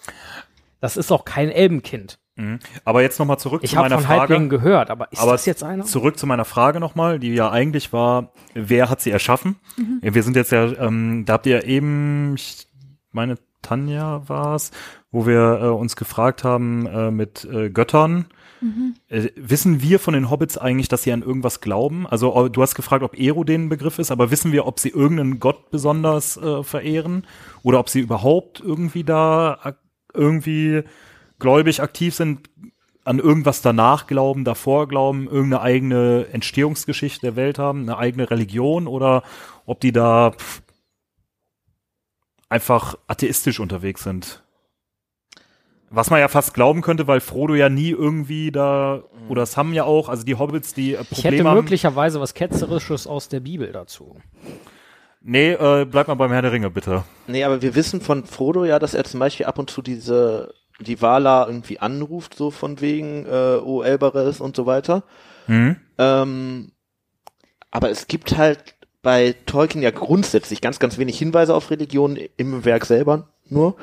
Das 0.82 0.98
ist 0.98 1.12
auch 1.12 1.26
kein 1.26 1.50
Elbenkind. 1.50 2.18
Mhm. 2.38 2.60
Aber 2.84 3.02
jetzt 3.02 3.20
nochmal 3.20 3.40
zurück 3.40 3.62
Ich 3.64 3.72
zu 3.72 3.78
habe 3.78 3.86
meiner 3.90 3.98
von 4.00 4.08
Frage. 4.08 4.20
Halblingen 4.22 4.50
gehört, 4.50 4.90
aber 4.90 5.12
ist 5.12 5.22
aber 5.22 5.34
das 5.34 5.46
jetzt 5.46 5.64
einer? 5.64 5.86
Zurück 5.86 6.18
zu 6.20 6.28
meiner 6.28 6.44
Frage 6.46 6.80
nochmal, 6.80 7.20
die 7.20 7.34
ja 7.34 7.50
eigentlich 7.50 7.94
war, 7.94 8.34
wer 8.54 8.90
hat 8.90 9.00
sie 9.00 9.12
erschaffen? 9.12 9.58
Mhm. 9.78 10.00
Wir 10.02 10.24
sind 10.24 10.36
jetzt 10.36 10.52
ja, 10.52 10.66
ähm, 10.66 11.24
da 11.26 11.34
habt 11.34 11.46
ihr 11.46 11.58
ja 11.58 11.64
eben, 11.64 12.36
ich 12.36 12.68
meine, 13.12 13.36
Tanja 13.62 14.24
war's, 14.28 14.72
wo 15.12 15.26
wir 15.26 15.60
äh, 15.62 15.68
uns 15.68 15.96
gefragt 15.96 16.44
haben 16.44 16.86
äh, 16.88 17.10
mit 17.10 17.46
äh, 17.46 17.70
Göttern. 17.70 18.26
Äh, 19.10 19.30
wissen 19.36 19.82
wir 19.82 20.00
von 20.00 20.14
den 20.14 20.30
Hobbits 20.30 20.58
eigentlich, 20.58 20.88
dass 20.88 21.04
sie 21.04 21.12
an 21.12 21.22
irgendwas 21.22 21.62
glauben? 21.62 22.08
Also 22.08 22.46
äh, 22.46 22.50
du 22.50 22.62
hast 22.62 22.76
gefragt, 22.76 23.04
ob 23.04 23.20
Ero 23.20 23.44
den 23.44 23.70
Begriff 23.70 24.00
ist, 24.00 24.12
aber 24.12 24.32
wissen 24.32 24.52
wir, 24.52 24.66
ob 24.66 24.80
sie 24.80 24.90
irgendeinen 24.90 25.40
Gott 25.40 25.70
besonders 25.72 26.38
äh, 26.38 26.64
verehren 26.64 27.26
oder 27.64 27.80
ob 27.80 27.90
sie 27.90 28.00
überhaupt 28.00 28.60
irgendwie 28.60 29.04
da 29.04 29.76
irgendwie 30.14 30.84
gläubig 31.40 31.82
aktiv 31.82 32.16
sind, 32.16 32.50
an 33.04 33.20
irgendwas 33.20 33.62
danach 33.62 34.08
glauben, 34.08 34.44
davor 34.46 34.88
glauben, 34.88 35.28
irgendeine 35.28 35.62
eigene 35.62 36.28
Entstehungsgeschichte 36.32 37.22
der 37.22 37.36
Welt 37.36 37.60
haben, 37.60 37.82
eine 37.82 37.98
eigene 37.98 38.32
Religion 38.32 38.88
oder 38.88 39.24
ob 39.66 39.80
die 39.80 39.92
da 39.92 40.34
einfach 42.50 42.98
atheistisch 43.08 43.60
unterwegs 43.60 44.04
sind. 44.04 44.45
Was 45.96 46.10
man 46.10 46.20
ja 46.20 46.28
fast 46.28 46.54
glauben 46.54 46.82
könnte, 46.82 47.08
weil 47.08 47.22
Frodo 47.22 47.56
ja 47.56 47.70
nie 47.70 47.90
irgendwie 47.90 48.52
da, 48.52 49.04
oder 49.30 49.46
Sam 49.46 49.74
ja 49.74 49.86
auch, 49.86 50.10
also 50.10 50.26
die 50.26 50.36
Hobbits, 50.36 50.74
die 50.74 50.94
äh, 50.94 51.02
Ich 51.10 51.20
hätte 51.20 51.38
Probleme 51.38 51.50
haben. 51.50 51.58
möglicherweise 51.58 52.20
was 52.20 52.34
Ketzerisches 52.34 53.08
aus 53.08 53.30
der 53.30 53.40
Bibel 53.40 53.72
dazu. 53.72 54.18
Nee, 55.22 55.54
äh, 55.54 55.86
bleib 55.90 56.10
mal 56.10 56.16
beim 56.16 56.32
Herr 56.32 56.42
der 56.42 56.52
Ringe, 56.52 56.70
bitte. 56.70 57.04
Nee, 57.28 57.46
aber 57.46 57.62
wir 57.62 57.76
wissen 57.76 58.02
von 58.02 58.26
Frodo 58.26 58.66
ja, 58.66 58.78
dass 58.78 58.94
er 58.94 59.06
zum 59.06 59.22
Beispiel 59.22 59.46
ab 59.46 59.58
und 59.58 59.70
zu 59.70 59.82
diese, 59.82 60.54
die 60.82 61.02
Vala 61.02 61.48
irgendwie 61.48 61.80
anruft, 61.80 62.36
so 62.36 62.52
von 62.52 62.82
wegen, 62.82 63.26
äh, 63.26 63.58
O 63.64 63.82
Elbares 63.82 64.42
und 64.42 64.56
so 64.56 64.66
weiter. 64.66 65.04
Mhm. 65.48 65.78
Ähm, 65.98 66.72
aber 67.72 67.90
es 67.90 68.08
gibt 68.08 68.38
halt 68.38 68.76
bei 69.02 69.34
Tolkien 69.46 69.82
ja 69.82 69.92
grundsätzlich 69.92 70.60
ganz, 70.60 70.78
ganz 70.80 70.98
wenig 70.98 71.18
Hinweise 71.18 71.56
auf 71.56 71.72
Religion 71.72 72.18
im 72.38 72.66
Werk 72.66 72.86
selber 72.86 73.30
nur. 73.50 73.76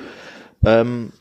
Ähm, 0.65 1.13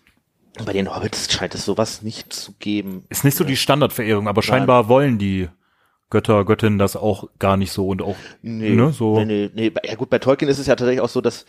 bei 0.65 0.73
den 0.73 0.93
Hobbits 0.93 1.31
scheint 1.31 1.55
es 1.55 1.65
sowas 1.65 2.01
nicht 2.01 2.33
zu 2.33 2.53
geben. 2.59 3.05
Ist 3.09 3.23
nicht 3.23 3.37
so 3.37 3.43
die 3.43 3.55
Standardverehrung, 3.57 4.27
aber 4.27 4.41
scheinbar 4.41 4.87
wollen 4.89 5.17
die 5.17 5.49
Götter, 6.09 6.43
Göttinnen 6.43 6.77
das 6.77 6.95
auch 6.97 7.29
gar 7.39 7.55
nicht 7.57 7.71
so 7.71 7.87
und 7.87 8.01
auch, 8.01 8.17
Nee, 8.41 8.71
ne, 8.75 8.91
so. 8.91 9.17
nee, 9.19 9.25
nee, 9.25 9.51
nee. 9.53 9.71
Ja 9.85 9.95
gut, 9.95 10.09
bei 10.09 10.19
Tolkien 10.19 10.49
ist 10.49 10.59
es 10.59 10.67
ja 10.67 10.75
tatsächlich 10.75 11.01
auch 11.01 11.09
so, 11.09 11.21
dass 11.21 11.45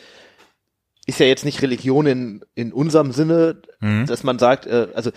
ist 1.04 1.18
ja 1.18 1.26
jetzt 1.26 1.44
nicht 1.44 1.62
Religion 1.62 2.06
in, 2.06 2.44
in 2.54 2.72
unserem 2.72 3.10
Sinne, 3.10 3.60
Mhm. 3.80 4.06
dass 4.06 4.22
man 4.22 4.38
sagt, 4.38 4.66
äh, 4.66 4.86
also 4.94 5.10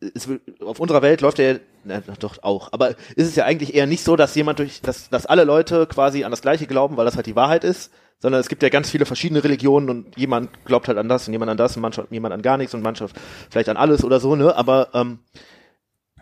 es, 0.00 0.28
auf 0.60 0.78
unserer 0.80 1.00
Welt 1.00 1.22
läuft 1.22 1.38
ja, 1.38 1.54
na, 1.84 2.02
doch 2.20 2.42
auch, 2.42 2.72
aber 2.74 2.90
ist 3.16 3.26
es 3.26 3.34
ja 3.34 3.46
eigentlich 3.46 3.74
eher 3.74 3.86
nicht 3.86 4.04
so, 4.04 4.16
dass 4.16 4.34
jemand 4.34 4.58
durch, 4.58 4.82
dass, 4.82 5.08
dass 5.08 5.24
alle 5.24 5.44
Leute 5.44 5.86
quasi 5.86 6.24
an 6.24 6.30
das 6.30 6.42
Gleiche 6.42 6.66
glauben, 6.66 6.98
weil 6.98 7.06
das 7.06 7.16
halt 7.16 7.26
die 7.26 7.36
Wahrheit 7.36 7.64
ist, 7.64 7.90
sondern 8.20 8.40
es 8.40 8.48
gibt 8.48 8.62
ja 8.62 8.68
ganz 8.68 8.90
viele 8.90 9.06
verschiedene 9.06 9.42
Religionen 9.44 9.90
und 9.90 10.16
jemand 10.16 10.50
glaubt 10.64 10.88
halt 10.88 10.98
an 10.98 11.08
das 11.08 11.26
und 11.28 11.32
jemand 11.32 11.50
an 11.50 11.56
das 11.56 11.76
und 11.76 11.82
mancher, 11.82 12.06
jemand 12.10 12.34
an 12.34 12.42
gar 12.42 12.56
nichts 12.56 12.74
und 12.74 12.82
mancher 12.82 13.08
vielleicht 13.50 13.68
an 13.68 13.76
alles 13.76 14.04
oder 14.04 14.20
so, 14.20 14.34
ne, 14.36 14.54
aber 14.56 14.88
ähm, 14.94 15.20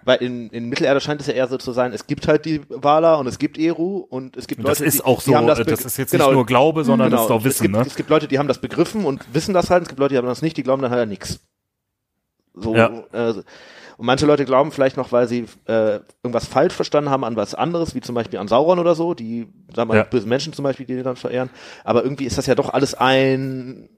weil 0.04 0.22
in, 0.22 0.50
in 0.50 0.68
Mittelerde 0.68 1.00
scheint 1.00 1.20
es 1.20 1.26
ja 1.26 1.32
eher 1.34 1.48
so 1.48 1.58
zu 1.58 1.72
sein, 1.72 1.92
es 1.92 2.06
gibt 2.06 2.28
halt 2.28 2.44
die 2.44 2.60
Wala 2.68 3.16
und 3.16 3.26
es 3.26 3.38
gibt 3.38 3.58
Eru 3.58 3.98
und 3.98 4.36
es 4.36 4.46
gibt 4.46 4.62
Das 4.62 4.78
Leute, 4.78 4.84
ist 4.88 4.98
die, 4.98 5.04
auch 5.04 5.20
die 5.20 5.30
so, 5.30 5.36
haben 5.36 5.46
das, 5.48 5.58
das, 5.58 5.66
das 5.66 5.84
ist 5.84 5.96
jetzt 5.96 6.10
genau, 6.12 6.26
nicht 6.26 6.34
nur 6.34 6.46
Glaube, 6.46 6.84
sondern 6.84 7.10
das 7.10 7.22
ist 7.22 7.30
auch 7.30 7.40
es 7.40 7.44
Wissen, 7.44 7.62
gibt, 7.64 7.74
ne? 7.74 7.82
Es 7.84 7.96
gibt 7.96 8.08
Leute, 8.10 8.28
die 8.28 8.38
haben 8.38 8.46
das 8.46 8.60
begriffen 8.60 9.04
und 9.04 9.24
wissen 9.34 9.52
das 9.52 9.68
halt, 9.70 9.82
es 9.82 9.88
gibt 9.88 9.98
Leute, 9.98 10.14
die 10.14 10.18
haben 10.18 10.26
das 10.26 10.42
nicht, 10.42 10.56
die 10.56 10.62
glauben 10.62 10.80
dann 10.82 10.92
halt 10.92 11.08
nix. 11.08 11.40
So, 12.54 12.76
Ja. 12.76 13.02
äh, 13.12 13.34
und 13.96 14.06
manche 14.06 14.26
Leute 14.26 14.44
glauben 14.44 14.72
vielleicht 14.72 14.96
noch, 14.96 15.12
weil 15.12 15.26
sie 15.28 15.46
äh, 15.66 16.00
irgendwas 16.22 16.46
falsch 16.46 16.74
verstanden 16.74 17.10
haben 17.10 17.24
an 17.24 17.36
was 17.36 17.54
anderes, 17.54 17.94
wie 17.94 18.00
zum 18.00 18.14
Beispiel 18.14 18.38
an 18.38 18.48
Sauron 18.48 18.78
oder 18.78 18.94
so, 18.94 19.14
die, 19.14 19.48
sagen 19.74 19.88
wir 19.90 19.94
mal, 19.94 19.96
Ja. 19.98 20.02
böse 20.04 20.26
Menschen 20.28 20.52
zum 20.52 20.62
Beispiel, 20.64 20.86
die 20.86 20.96
die 20.96 21.02
dann 21.02 21.16
verehren. 21.16 21.50
Aber 21.84 22.02
irgendwie 22.04 22.24
ist 22.24 22.36
das 22.38 22.46
ja 22.46 22.54
doch 22.54 22.72
alles 22.74 22.94
ein 22.94 23.88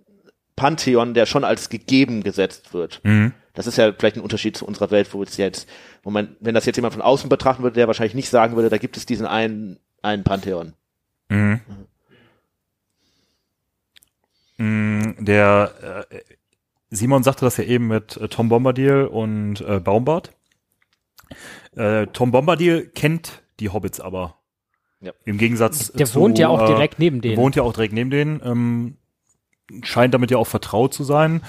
Pantheon, 0.57 1.15
der 1.15 1.27
schon 1.27 1.45
als 1.45 1.69
gegeben 1.69 2.23
gesetzt 2.23 2.75
wird. 2.75 3.01
Mhm. 3.05 3.33
Das 3.55 3.66
ist 3.66 3.77
ja 3.79 3.93
vielleicht 3.93 4.16
ein 4.16 4.23
Unterschied 4.23 4.57
zu 4.57 4.66
unserer 4.66 4.91
Welt, 4.93 5.12
wo 5.15 5.23
es 5.23 5.37
jetzt, 5.37 5.69
wo 6.05 6.11
man, 6.11 6.37
wenn 6.41 6.55
das 6.55 6.65
jetzt 6.66 6.77
jemand 6.77 6.95
von 6.95 7.03
außen 7.03 7.29
betrachten 7.29 7.62
würde, 7.65 7.75
der 7.75 7.87
wahrscheinlich 7.89 8.15
nicht 8.15 8.29
sagen 8.31 8.55
würde, 8.57 8.69
da 8.69 8.79
gibt 8.79 8.97
es 8.97 9.05
diesen 9.07 9.27
einen, 9.27 9.79
einen 10.03 10.23
Pantheon. 10.25 10.75
Mhm. 11.29 11.61
Mhm, 14.59 15.16
Der 15.20 16.07
äh, 16.11 16.16
Simon 16.90 17.23
sagte 17.23 17.44
das 17.44 17.56
ja 17.56 17.65
eben 17.65 17.89
mit 17.89 18.16
äh, 18.16 18.28
Tom 18.28 18.48
Bombadil 18.48 19.05
und 19.05 19.60
äh, 19.60 19.81
Baumbart. 19.81 20.32
Äh, 21.77 22.06
Tom 22.09 22.31
Bombadil 22.31 22.89
kennt 22.89 23.43
die 23.60 23.69
Hobbits 23.69 24.01
aber. 24.01 24.39
Ja. 25.01 25.12
Im 25.24 25.39
Gegensatz 25.39 25.93
Der 25.93 26.06
zu, 26.06 26.20
wohnt 26.20 26.39
ja 26.39 26.48
auch 26.48 26.62
äh, 26.62 26.66
direkt 26.66 26.98
neben 26.98 27.20
denen. 27.20 27.36
Wohnt 27.36 27.56
ja 27.56 27.62
auch 27.62 27.73
direkt 27.73 27.93
neben 27.93 28.10
denen. 28.10 28.40
Ähm, 28.44 28.97
scheint 29.82 30.15
damit 30.15 30.31
ja 30.31 30.39
auch 30.39 30.47
vertraut 30.47 30.94
zu 30.94 31.05
sein. 31.05 31.43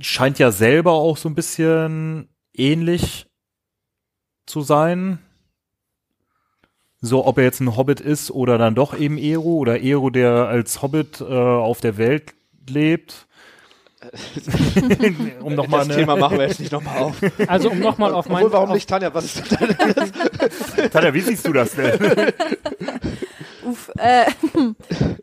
Scheint 0.00 0.38
ja 0.38 0.50
selber 0.50 0.92
auch 0.92 1.16
so 1.16 1.28
ein 1.28 1.34
bisschen 1.34 2.28
ähnlich 2.54 3.26
zu 4.46 4.62
sein. 4.62 5.18
So, 7.00 7.24
ob 7.26 7.38
er 7.38 7.44
jetzt 7.44 7.60
ein 7.60 7.76
Hobbit 7.76 8.00
ist 8.00 8.32
oder 8.32 8.58
dann 8.58 8.74
doch 8.74 8.98
eben 8.98 9.18
Eru 9.18 9.58
oder 9.58 9.80
Eru, 9.80 10.10
der 10.10 10.48
als 10.48 10.82
Hobbit 10.82 11.20
äh, 11.20 11.24
auf 11.24 11.80
der 11.80 11.96
Welt 11.96 12.34
lebt. 12.68 13.27
um 15.40 15.54
nochmal 15.54 15.80
das 15.80 15.88
eine. 15.88 15.96
Thema 15.96 16.16
machen 16.16 16.38
wir 16.38 16.46
jetzt 16.46 16.60
nicht 16.60 16.70
nochmal 16.72 16.98
auf. 16.98 17.16
Also 17.48 17.70
um 17.70 17.80
nochmal 17.80 18.14
auf 18.14 18.28
mein, 18.28 18.44
Obwohl, 18.44 18.52
warum 18.52 18.68
auf, 18.70 18.74
nicht, 18.74 18.88
Tanja? 18.88 19.12
Was 19.12 19.24
ist 19.24 19.52
deine 19.52 19.76
Tanja, 20.90 21.12
wie 21.14 21.20
siehst 21.20 21.46
du 21.46 21.52
das 21.52 21.72
denn? 21.72 21.98
Uff, 23.64 23.90
äh, 23.98 24.24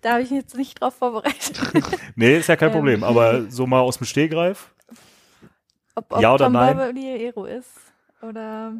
da 0.02 0.14
habe 0.14 0.22
ich 0.24 0.30
mich 0.30 0.42
jetzt 0.42 0.58
nicht 0.58 0.80
drauf 0.82 0.94
vorbereitet. 0.96 1.60
nee, 2.16 2.38
ist 2.38 2.48
ja 2.48 2.56
kein 2.58 2.70
Ähm. 2.70 2.74
Problem, 2.76 3.04
aber 3.04 3.50
so 3.50 3.66
mal 3.66 3.80
aus 3.80 3.98
dem 3.98 4.06
Stehgreif. 4.06 4.72
Ob, 5.96 6.12
ob 6.12 6.22
Ja 6.22 6.34
oder 6.34 6.46
Tom 6.46 6.54
nein? 6.54 6.76
Bombadil 6.78 7.22
Ero 7.22 7.46
ist. 7.46 7.70
Oder. 8.22 8.74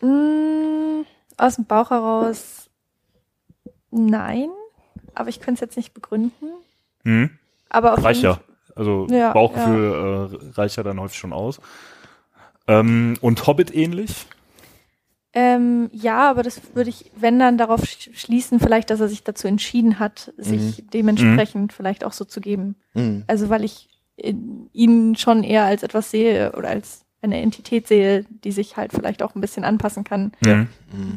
Mm, 0.00 1.02
aus 1.36 1.56
dem 1.56 1.64
Bauch 1.66 1.90
heraus. 1.90 2.70
Nein. 3.90 4.50
Aber 5.14 5.28
ich 5.28 5.40
könnte 5.40 5.54
es 5.54 5.60
jetzt 5.60 5.76
nicht 5.76 5.94
begründen. 5.94 6.46
Hm, 7.04 7.30
Aber 7.68 7.94
auf 7.94 8.04
reicht 8.04 8.22
jeden 8.22 8.34
ja. 8.34 8.40
Also 8.76 9.06
Ja, 9.10 9.32
Bauchgefühl 9.32 10.30
Äh, 10.32 10.50
reicht 10.60 10.76
ja 10.76 10.82
dann 10.82 11.00
häufig 11.00 11.18
schon 11.18 11.32
aus. 11.32 11.60
Ähm, 12.66 13.14
und 13.20 13.46
Hobbit 13.46 13.74
ähnlich? 13.74 14.26
Ähm, 15.32 15.90
ja, 15.92 16.30
aber 16.30 16.42
das 16.44 16.60
würde 16.74 16.90
ich, 16.90 17.10
wenn 17.16 17.38
dann 17.40 17.58
darauf 17.58 17.82
sch- 17.82 18.14
schließen, 18.16 18.60
vielleicht, 18.60 18.90
dass 18.90 19.00
er 19.00 19.08
sich 19.08 19.24
dazu 19.24 19.48
entschieden 19.48 19.98
hat, 19.98 20.32
sich 20.36 20.84
dementsprechend 20.92 21.72
vielleicht 21.72 22.04
auch 22.04 22.12
so 22.12 22.24
zu 22.24 22.40
geben. 22.40 22.76
Mhm. 22.94 23.24
Also 23.26 23.48
weil 23.50 23.64
ich 23.64 23.88
in, 24.16 24.70
ihn 24.72 25.16
schon 25.16 25.42
eher 25.42 25.64
als 25.64 25.82
etwas 25.82 26.10
sehe 26.12 26.52
oder 26.56 26.68
als 26.68 27.03
eine 27.24 27.40
Entität 27.42 27.88
sehe, 27.88 28.24
die 28.44 28.52
sich 28.52 28.76
halt 28.76 28.92
vielleicht 28.92 29.22
auch 29.22 29.34
ein 29.34 29.40
bisschen 29.40 29.64
anpassen 29.64 30.04
kann, 30.04 30.32
Ja. 30.44 30.66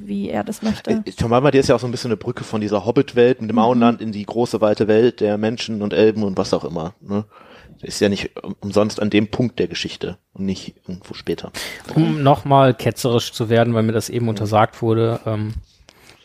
wie 0.03 0.29
er 0.29 0.43
das 0.43 0.61
möchte. 0.61 0.89
Äh, 1.05 1.11
Tom 1.11 1.29
Bombadil 1.29 1.59
ist 1.59 1.69
ja 1.69 1.75
auch 1.75 1.79
so 1.79 1.87
ein 1.87 1.91
bisschen 1.91 2.09
eine 2.11 2.17
Brücke 2.17 2.43
von 2.43 2.61
dieser 2.61 2.85
Hobbit-Welt 2.85 3.41
mit 3.41 3.49
dem 3.49 3.59
Auenland 3.59 4.01
in 4.01 4.11
die 4.11 4.25
große, 4.25 4.59
weite 4.61 4.87
Welt 4.87 5.19
der 5.19 5.37
Menschen 5.37 5.81
und 5.81 5.93
Elben 5.93 6.23
und 6.23 6.37
was 6.37 6.53
auch 6.53 6.63
immer. 6.63 6.93
Ne? 7.01 7.25
Ist 7.81 7.99
ja 7.99 8.09
nicht 8.09 8.31
um- 8.43 8.55
umsonst 8.61 8.99
an 9.01 9.09
dem 9.11 9.27
Punkt 9.27 9.59
der 9.59 9.67
Geschichte 9.67 10.17
und 10.33 10.45
nicht 10.45 10.75
irgendwo 10.87 11.13
später. 11.13 11.51
um 11.95 12.23
nochmal 12.23 12.73
ketzerisch 12.73 13.31
zu 13.33 13.49
werden, 13.49 13.73
weil 13.75 13.83
mir 13.83 13.91
das 13.91 14.09
eben 14.09 14.29
untersagt 14.29 14.81
wurde, 14.81 15.19
ähm, 15.27 15.53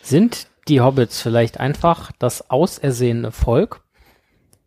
sind 0.00 0.46
die 0.68 0.80
Hobbits 0.80 1.20
vielleicht 1.20 1.60
einfach 1.60 2.12
das 2.18 2.50
ausersehene 2.50 3.32
Volk? 3.32 3.80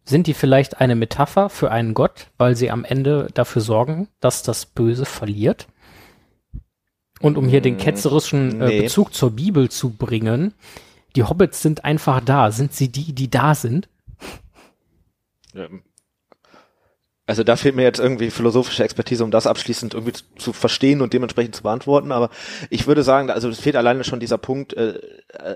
Sind 0.06 0.28
die 0.28 0.36
vielleicht 0.36 0.80
eine 0.80 0.96
Metapher 0.96 1.50
für 1.50 1.72
einen 1.72 1.96
Gott, 1.96 2.28
weil 2.38 2.56
sie 2.56 2.70
am 2.70 2.86
Ende 2.86 3.28
dafür 3.34 3.62
sorgen, 3.62 4.08
dass 4.20 4.44
das 4.44 4.68
Böse 4.68 5.06
verliert? 5.06 5.68
Und 7.22 7.38
um 7.38 7.48
hier 7.48 7.62
den 7.62 7.78
ketzerischen 7.78 8.62
äh, 8.62 8.68
nee. 8.68 8.82
Bezug 8.82 9.14
zur 9.14 9.32
Bibel 9.32 9.70
zu 9.70 9.90
bringen, 9.90 10.54
die 11.16 11.24
Hobbits 11.24 11.62
sind 11.62 11.86
einfach 11.86 12.22
da. 12.22 12.52
Sind 12.52 12.74
sie 12.74 12.92
die, 12.92 13.14
die 13.14 13.30
da 13.30 13.56
sind? 13.56 13.90
Also 17.28 17.44
da 17.44 17.56
fehlt 17.56 17.76
mir 17.76 17.82
jetzt 17.82 18.00
irgendwie 18.00 18.30
philosophische 18.30 18.84
Expertise, 18.84 19.24
um 19.24 19.32
das 19.32 19.48
abschließend 19.48 19.96
irgendwie 19.96 20.14
zu, 20.38 20.54
verstehen 20.54 21.02
und 21.02 21.12
dementsprechend 21.12 21.56
zu 21.56 21.64
beantworten. 21.64 22.12
Aber 22.12 22.30
ich 22.70 22.86
würde 22.86 23.02
sagen, 23.02 23.32
also 23.32 23.50
es 23.50 23.60
fehlt 23.60 23.76
alleine 23.76 24.04
schon 24.04 24.20
dieser 24.20 24.38
Punkt, 24.38 24.74
äh, 24.74 25.00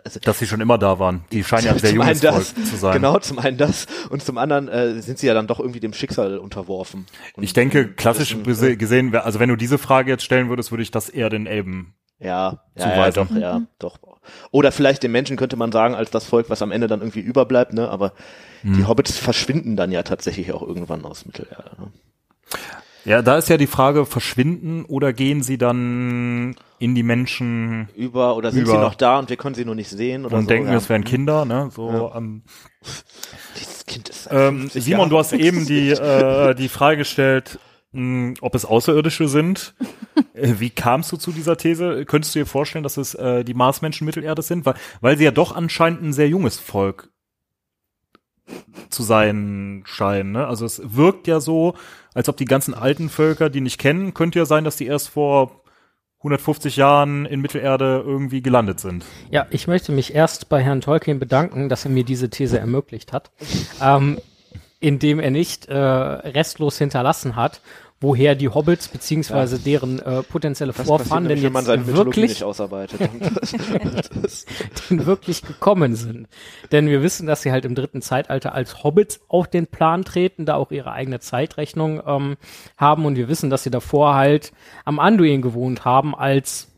also 0.04 0.20
Dass 0.20 0.40
sie 0.40 0.48
schon 0.48 0.62
immer 0.62 0.80
da 0.80 0.98
waren. 0.98 1.26
Die 1.32 1.44
scheinen 1.44 1.68
ja 1.68 1.74
sehr 1.78 1.92
junges 1.94 2.22
Volk 2.22 2.34
das, 2.34 2.56
zu 2.56 2.76
sein. 2.76 2.94
Genau, 2.94 3.20
zum 3.20 3.38
einen 3.38 3.58
das 3.58 3.86
und 4.10 4.24
zum 4.24 4.40
anderen 4.40 4.68
äh, 4.68 5.00
sind 5.02 5.20
sie 5.20 5.28
ja 5.28 5.36
dann 5.36 5.46
doch 5.46 5.60
irgendwie 5.60 5.80
dem 5.80 5.94
Schicksal 5.94 6.40
unterworfen. 6.40 7.06
Und 7.36 7.44
Ich 7.44 7.54
denke, 7.54 7.90
klassisch 7.94 8.34
bese- 8.36 8.76
gesehen, 8.76 9.16
also 9.16 9.40
wenn 9.40 9.50
du 9.50 9.56
diese 9.56 9.78
Frage 9.78 10.10
jetzt 10.10 10.24
stellen 10.24 10.50
würdest, 10.50 10.72
würde 10.72 10.82
ich 10.82 10.90
das 10.90 11.08
eher 11.08 11.30
den 11.30 11.46
Elben. 11.46 11.94
Ja, 12.20 12.60
ja, 12.76 12.96
ja 13.06 13.12
doch, 13.12 13.32
ja, 13.36 13.62
doch. 13.80 13.98
Oder 14.52 14.72
vielleicht 14.72 15.04
den 15.04 15.12
Menschen 15.12 15.38
könnte 15.38 15.56
man 15.56 15.72
sagen, 15.72 15.96
als 15.96 16.12
das 16.12 16.26
Volk, 16.26 16.50
was 16.50 16.62
am 16.62 16.72
Ende 16.72 16.88
dann 16.88 17.00
irgendwie 17.00 17.22
überbleibt, 17.22 17.74
ne? 17.74 17.90
Aber 17.90 18.14
Hm. 18.62 18.74
die 18.74 18.86
Hobbits 18.86 19.18
verschwinden 19.18 19.78
dann 19.78 19.92
ja 19.92 20.04
tatsächlich 20.04 20.52
auch 20.52 20.62
irgendwann 20.62 21.06
aus 21.06 21.26
Mittelerde. 21.26 21.72
Ne? 21.80 21.88
Ja, 23.06 23.22
da 23.22 23.38
ist 23.38 23.48
ja 23.48 23.56
die 23.56 23.68
Frage, 23.68 24.06
verschwinden 24.06 24.84
oder 24.84 25.14
gehen 25.14 25.42
sie 25.42 25.58
dann 25.58 26.56
in 26.78 26.94
die 26.94 27.04
Menschen 27.04 27.88
Über 27.96 28.36
oder 28.36 28.52
sind 28.52 28.64
Über. 28.64 28.72
sie 28.74 28.78
noch 28.80 28.96
da 28.96 29.18
und 29.18 29.30
wir 29.30 29.38
können 29.38 29.56
sie 29.56 29.64
nur 29.64 29.76
nicht 29.76 29.90
sehen 29.90 30.26
oder 30.26 30.36
und 30.38 30.44
so? 30.44 30.48
denken, 30.50 30.70
ja. 30.70 30.76
es 30.78 30.90
wären 30.90 31.06
Kinder, 31.06 31.46
ne? 31.46 31.70
So, 31.74 31.90
Ja. 31.90 32.18
ähm, 32.18 32.44
Dieses 33.58 33.86
Kind 33.86 34.10
ist 34.10 34.28
Ähm, 34.30 34.60
50 34.64 34.84
Simon, 34.84 35.00
Jahre 35.00 35.10
du 35.10 35.18
hast 35.18 35.34
eben 35.34 35.66
die, 35.66 35.92
äh, 35.92 36.54
die 36.56 36.68
Frage 36.70 36.98
gestellt, 36.98 37.60
mh, 37.92 38.36
ob 38.42 38.56
es 38.56 38.66
Außerirdische 38.66 39.28
sind. 39.28 39.76
Äh, 40.34 40.56
Wie 40.60 40.70
kamst 40.70 41.12
du 41.12 41.18
zu 41.18 41.32
dieser 41.32 41.58
These? 41.58 42.06
Könntest 42.06 42.36
du 42.36 42.40
dir 42.40 42.46
vorstellen, 42.46 42.84
dass 42.84 42.98
es 42.98 43.16
äh, 43.16 43.44
die 43.44 43.54
Marsmenschen 43.54 44.06
Mittelerde 44.06 44.42
sind? 44.42 44.66
Weil, 44.66 44.76
weil 45.02 45.18
sie 45.18 45.24
ja 45.24 45.32
doch 45.32 45.56
anscheinend 45.56 46.02
ein 46.02 46.14
sehr 46.14 46.30
junges 46.30 46.60
Volk 46.60 47.10
zu 48.90 49.04
sein 49.04 49.84
scheinen. 49.86 50.34
Ne? 50.34 50.48
Also 50.48 50.66
es 50.66 50.82
wirkt 50.84 51.28
ja 51.28 51.40
so, 51.40 51.76
als 52.14 52.30
ob 52.30 52.38
die 52.38 52.46
ganzen 52.46 52.74
alten 52.74 53.10
Völker, 53.10 53.50
die 53.50 53.62
nicht 53.62 53.80
kennen, 53.80 54.14
könnte 54.14 54.40
ja 54.40 54.46
sein, 54.46 54.64
dass 54.64 54.76
die 54.76 54.88
erst 54.88 55.10
vor 55.10 55.64
150 56.20 56.76
Jahren 56.76 57.26
in 57.26 57.40
Mittelerde 57.40 58.04
irgendwie 58.06 58.42
gelandet 58.42 58.80
sind. 58.82 59.06
Ja, 59.30 59.48
ich 59.52 59.68
möchte 59.68 59.94
mich 59.94 60.14
erst 60.14 60.50
bei 60.50 60.62
Herrn 60.62 60.82
Tolkien 60.82 61.18
bedanken, 61.18 61.70
dass 61.70 61.86
er 61.86 61.92
mir 61.92 62.04
diese 62.04 62.30
These 62.30 62.60
ermöglicht 62.60 63.14
hat, 63.14 63.32
ähm, 63.82 64.20
indem 64.80 65.20
er 65.20 65.32
nicht 65.32 65.68
äh, 65.68 65.76
restlos 65.76 66.78
hinterlassen 66.78 67.36
hat, 67.36 67.60
woher 68.02 68.36
die 68.36 68.48
Hobbits 68.48 68.88
beziehungsweise 68.88 69.60
deren 69.60 70.00
äh, 70.00 70.24
potenzielle 70.24 70.72
Das 70.72 70.88
Vorfahren 70.88 71.26
denn 71.26 71.40
nämlich, 71.40 71.54
wenn 71.54 71.66
man 71.66 71.66
jetzt 71.66 71.88
wirklich 71.88 72.40
denn 74.90 75.06
wirklich 75.06 75.42
gekommen 75.42 75.96
sind. 75.96 76.30
Denn 76.72 76.88
wir 76.88 77.04
wissen, 77.04 77.28
dass 77.28 77.42
sie 77.42 77.52
halt 77.52 77.66
im 77.66 77.76
dritten 77.76 78.02
Zeitalter 78.02 78.54
als 78.54 78.82
Hobbits 78.84 79.20
auf 79.28 79.50
den 79.50 79.68
Plan 79.68 80.06
treten, 80.06 80.46
da 80.46 80.56
auch 80.56 80.72
ihre 80.72 80.94
eigene 80.94 81.20
Zeitrechnung 81.20 82.02
ähm, 82.06 82.38
haben 82.78 83.06
und 83.06 83.18
wir 83.18 83.28
wissen, 83.28 83.50
dass 83.50 83.64
sie 83.64 83.72
davor 83.72 84.16
halt 84.16 84.54
am 84.86 85.00
Anduin 85.00 85.42
gewohnt 85.42 85.84
haben 85.84 86.16
als 86.16 86.70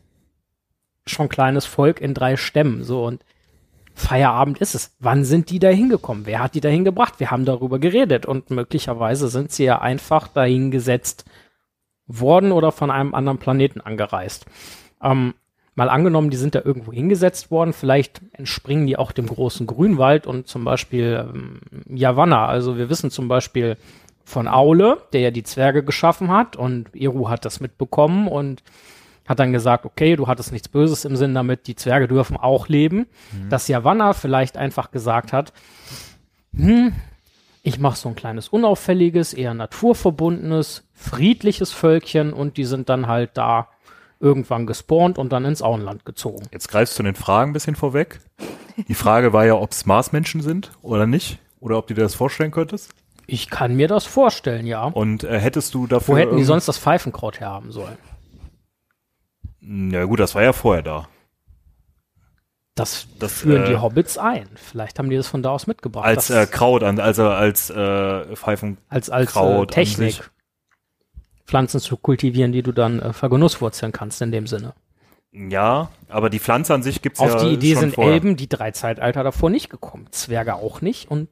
schon 1.06 1.28
kleines 1.28 1.66
Volk 1.66 2.00
in 2.00 2.14
drei 2.14 2.36
Stämmen. 2.36 2.82
So 2.82 3.04
und 3.04 3.24
Feierabend 3.94 4.58
ist 4.58 4.74
es. 4.74 4.94
Wann 5.00 5.24
sind 5.24 5.50
die 5.50 5.58
da 5.58 5.68
hingekommen? 5.68 6.26
Wer 6.26 6.40
hat 6.40 6.54
die 6.54 6.60
dahin 6.60 6.84
gebracht? 6.84 7.20
Wir 7.20 7.30
haben 7.30 7.44
darüber 7.44 7.78
geredet 7.78 8.26
und 8.26 8.50
möglicherweise 8.50 9.28
sind 9.28 9.52
sie 9.52 9.64
ja 9.64 9.80
einfach 9.80 10.28
dahin 10.28 10.70
gesetzt 10.70 11.24
worden 12.06 12.52
oder 12.52 12.72
von 12.72 12.90
einem 12.90 13.14
anderen 13.14 13.38
Planeten 13.38 13.80
angereist. 13.80 14.46
Ähm, 15.02 15.34
mal 15.74 15.88
angenommen, 15.88 16.30
die 16.30 16.36
sind 16.36 16.54
da 16.54 16.62
irgendwo 16.64 16.92
hingesetzt 16.92 17.50
worden, 17.50 17.72
vielleicht 17.72 18.20
entspringen 18.32 18.86
die 18.86 18.96
auch 18.96 19.12
dem 19.12 19.26
großen 19.26 19.66
Grünwald 19.66 20.26
und 20.26 20.46
zum 20.46 20.64
Beispiel 20.64 21.28
ähm, 21.32 21.60
Yavanna. 21.86 22.46
Also 22.46 22.76
wir 22.76 22.88
wissen 22.88 23.10
zum 23.10 23.28
Beispiel 23.28 23.76
von 24.24 24.48
Aule, 24.48 24.98
der 25.12 25.20
ja 25.20 25.30
die 25.30 25.42
Zwerge 25.42 25.82
geschaffen 25.82 26.30
hat 26.30 26.56
und 26.56 26.94
Eru 26.94 27.28
hat 27.28 27.44
das 27.44 27.60
mitbekommen 27.60 28.28
und 28.28 28.62
hat 29.32 29.40
dann 29.40 29.52
gesagt, 29.52 29.84
okay, 29.84 30.14
du 30.14 30.28
hattest 30.28 30.52
nichts 30.52 30.68
Böses 30.68 31.04
im 31.04 31.16
Sinn 31.16 31.34
damit, 31.34 31.66
die 31.66 31.74
Zwerge 31.74 32.06
dürfen 32.06 32.36
auch 32.36 32.68
leben. 32.68 33.06
Dass 33.50 33.66
Yavanna 33.66 34.12
vielleicht 34.12 34.56
einfach 34.56 34.92
gesagt 34.92 35.32
hat, 35.32 35.52
hm, 36.54 36.92
ich 37.62 37.78
mache 37.78 37.96
so 37.96 38.08
ein 38.08 38.14
kleines 38.14 38.48
unauffälliges, 38.48 39.34
eher 39.34 39.54
naturverbundenes, 39.54 40.88
friedliches 40.94 41.72
Völkchen 41.72 42.32
und 42.32 42.56
die 42.56 42.64
sind 42.64 42.88
dann 42.88 43.08
halt 43.08 43.30
da 43.34 43.68
irgendwann 44.20 44.66
gespawnt 44.66 45.18
und 45.18 45.32
dann 45.32 45.44
ins 45.44 45.62
Auenland 45.62 46.04
gezogen. 46.04 46.46
Jetzt 46.52 46.68
greifst 46.68 46.96
du 46.98 47.02
den 47.02 47.16
Fragen 47.16 47.50
ein 47.50 47.52
bisschen 47.54 47.74
vorweg. 47.74 48.20
Die 48.88 48.94
Frage 48.94 49.32
war 49.32 49.44
ja, 49.44 49.54
ob 49.54 49.72
es 49.72 49.86
Marsmenschen 49.86 50.40
sind 50.40 50.70
oder 50.82 51.06
nicht. 51.06 51.38
Oder 51.62 51.78
ob 51.78 51.86
du 51.86 51.94
dir 51.94 52.02
das 52.02 52.16
vorstellen 52.16 52.50
könntest. 52.50 52.90
Ich 53.28 53.48
kann 53.48 53.76
mir 53.76 53.86
das 53.86 54.04
vorstellen, 54.04 54.66
ja. 54.66 54.84
Und 54.84 55.22
äh, 55.22 55.38
hättest 55.38 55.74
du 55.74 55.86
dafür. 55.86 56.14
Wo 56.14 56.18
hätten 56.18 56.36
die 56.36 56.42
sonst 56.42 56.66
das 56.66 56.76
Pfeifenkraut 56.76 57.38
herhaben 57.38 57.70
sollen? 57.70 57.96
Ja 59.62 60.04
gut, 60.04 60.20
das 60.20 60.34
war 60.34 60.42
ja 60.42 60.52
vorher 60.52 60.82
da. 60.82 61.08
Das, 62.74 63.06
Das, 63.18 63.32
führen 63.32 63.64
äh, 63.64 63.68
die 63.68 63.76
Hobbits 63.76 64.16
ein. 64.18 64.48
Vielleicht 64.54 64.98
haben 64.98 65.10
die 65.10 65.16
das 65.16 65.28
von 65.28 65.42
da 65.42 65.50
aus 65.50 65.66
mitgebracht. 65.66 66.06
Als 66.06 66.30
äh, 66.30 66.46
Kraut, 66.46 66.82
an, 66.82 66.98
also 66.98 67.28
als 67.28 67.70
äh, 67.70 68.34
Pfeifen. 68.34 68.78
als, 68.88 69.10
als 69.10 69.30
äh, 69.30 69.32
Kraut 69.32 69.68
an 69.68 69.74
Technik. 69.74 70.30
Pflanzen 71.44 71.80
zu 71.80 71.98
kultivieren, 71.98 72.52
die 72.52 72.62
du 72.62 72.72
dann 72.72 73.00
äh, 73.00 73.12
vergenusswurzeln 73.12 73.92
kannst 73.92 74.22
in 74.22 74.32
dem 74.32 74.46
Sinne. 74.46 74.72
Ja, 75.32 75.90
aber 76.08 76.30
die 76.30 76.40
Pflanze 76.40 76.72
an 76.72 76.82
sich 76.82 77.02
gibt's 77.02 77.20
Auf 77.20 77.34
ja 77.34 77.44
die 77.44 77.54
Idee 77.54 77.74
sind 77.74 77.94
vorher. 77.94 78.14
Elben 78.14 78.36
die 78.36 78.48
drei 78.48 78.70
Zeitalter 78.70 79.22
davor 79.22 79.50
nicht 79.50 79.68
gekommen. 79.68 80.06
Zwerge 80.10 80.54
auch 80.54 80.80
nicht 80.80 81.10
und 81.10 81.28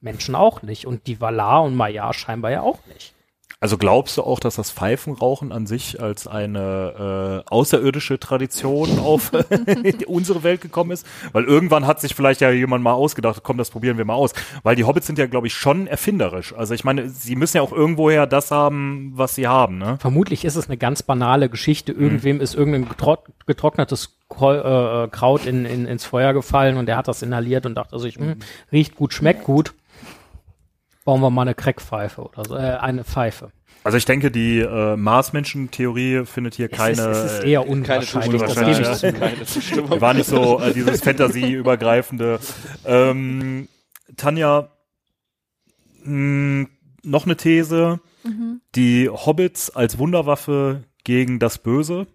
Menschen 0.00 0.34
auch 0.34 0.62
nicht. 0.62 0.86
Und 0.86 1.06
die 1.06 1.20
Valar 1.20 1.62
und 1.62 1.74
Maya 1.76 2.12
scheinbar 2.12 2.50
ja 2.50 2.60
auch 2.60 2.78
nicht. 2.92 3.14
Also 3.60 3.78
glaubst 3.78 4.18
du 4.18 4.22
auch, 4.22 4.40
dass 4.40 4.56
das 4.56 4.70
Pfeifenrauchen 4.70 5.50
an 5.52 5.66
sich 5.66 6.00
als 6.02 6.26
eine 6.26 7.42
äh, 7.46 7.50
außerirdische 7.50 8.18
Tradition 8.20 8.98
auf 8.98 9.32
unsere 10.06 10.42
Welt 10.42 10.60
gekommen 10.60 10.90
ist? 10.90 11.06
Weil 11.32 11.44
irgendwann 11.44 11.86
hat 11.86 12.00
sich 12.00 12.14
vielleicht 12.14 12.40
ja 12.42 12.50
jemand 12.50 12.84
mal 12.84 12.92
ausgedacht, 12.92 13.40
komm, 13.42 13.56
das 13.56 13.70
probieren 13.70 13.96
wir 13.96 14.04
mal 14.04 14.14
aus. 14.14 14.32
Weil 14.64 14.76
die 14.76 14.84
Hobbits 14.84 15.06
sind 15.06 15.18
ja, 15.18 15.26
glaube 15.26 15.46
ich, 15.46 15.54
schon 15.54 15.86
erfinderisch. 15.86 16.52
Also 16.54 16.74
ich 16.74 16.84
meine, 16.84 17.08
sie 17.08 17.36
müssen 17.36 17.56
ja 17.56 17.62
auch 17.62 17.72
irgendwoher 17.72 18.26
das 18.26 18.50
haben, 18.50 19.12
was 19.14 19.34
sie 19.34 19.46
haben, 19.48 19.78
ne? 19.78 19.96
Vermutlich 19.98 20.44
ist 20.44 20.56
es 20.56 20.66
eine 20.68 20.76
ganz 20.76 21.02
banale 21.02 21.48
Geschichte. 21.48 21.94
Mhm. 21.94 22.00
Irgendwem 22.02 22.40
ist 22.40 22.54
irgendein 22.54 22.88
getro 22.88 23.18
getrocknetes 23.46 24.16
äh, 24.40 24.44
äh, 25.04 25.08
Kraut 25.08 25.46
in, 25.46 25.64
in, 25.64 25.86
ins 25.86 26.04
Feuer 26.04 26.32
gefallen 26.34 26.76
und 26.76 26.86
der 26.86 26.96
hat 26.96 27.08
das 27.08 27.22
inhaliert 27.22 27.66
und 27.66 27.74
dachte 27.76 27.98
sich, 27.98 28.18
Mhm. 28.18 28.24
hm, 28.32 28.36
riecht 28.72 28.96
gut, 28.96 29.12
schmeckt 29.14 29.44
gut. 29.44 29.74
Bauen 31.04 31.20
wir 31.20 31.30
mal 31.30 31.42
eine 31.42 31.54
Crackpfeife 31.54 32.22
oder 32.22 32.44
so, 32.44 32.56
äh, 32.56 32.60
eine 32.60 33.04
Pfeife. 33.04 33.52
Also 33.82 33.98
ich 33.98 34.06
denke, 34.06 34.30
die 34.30 34.60
äh, 34.60 34.96
Marsmenschen-Theorie 34.96 36.24
findet 36.24 36.54
hier 36.54 36.68
keine. 36.68 37.02
es, 37.02 37.18
ist, 37.18 37.24
es 37.24 37.38
ist 37.38 37.44
eher 37.44 37.60
keine 37.60 37.70
unwahrscheinlich. 37.70 38.40
Das 38.40 39.00
Zustimmung, 39.00 39.20
gebe 39.20 39.42
ich 39.44 39.70
ja. 39.70 39.82
keine 39.82 40.00
war 40.00 40.14
nicht 40.14 40.26
so 40.26 40.60
äh, 40.60 40.72
dieses 40.72 41.02
Fantasy-übergreifende. 41.02 42.40
Ähm, 42.86 43.68
Tanja, 44.16 44.70
mh, 46.02 46.68
noch 47.02 47.26
eine 47.26 47.36
These. 47.36 48.00
Die 48.74 49.10
Hobbits 49.10 49.70
als 49.70 49.98
Wunderwaffe 49.98 50.84
gegen 51.04 51.38
das 51.38 51.58
Böse. 51.58 52.06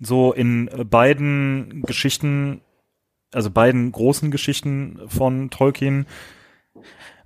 So 0.00 0.32
in 0.32 0.68
äh, 0.68 0.84
beiden 0.84 1.82
Geschichten, 1.82 2.62
also 3.32 3.50
beiden 3.50 3.92
großen 3.92 4.30
Geschichten 4.30 5.00
von 5.06 5.50
Tolkien, 5.50 6.06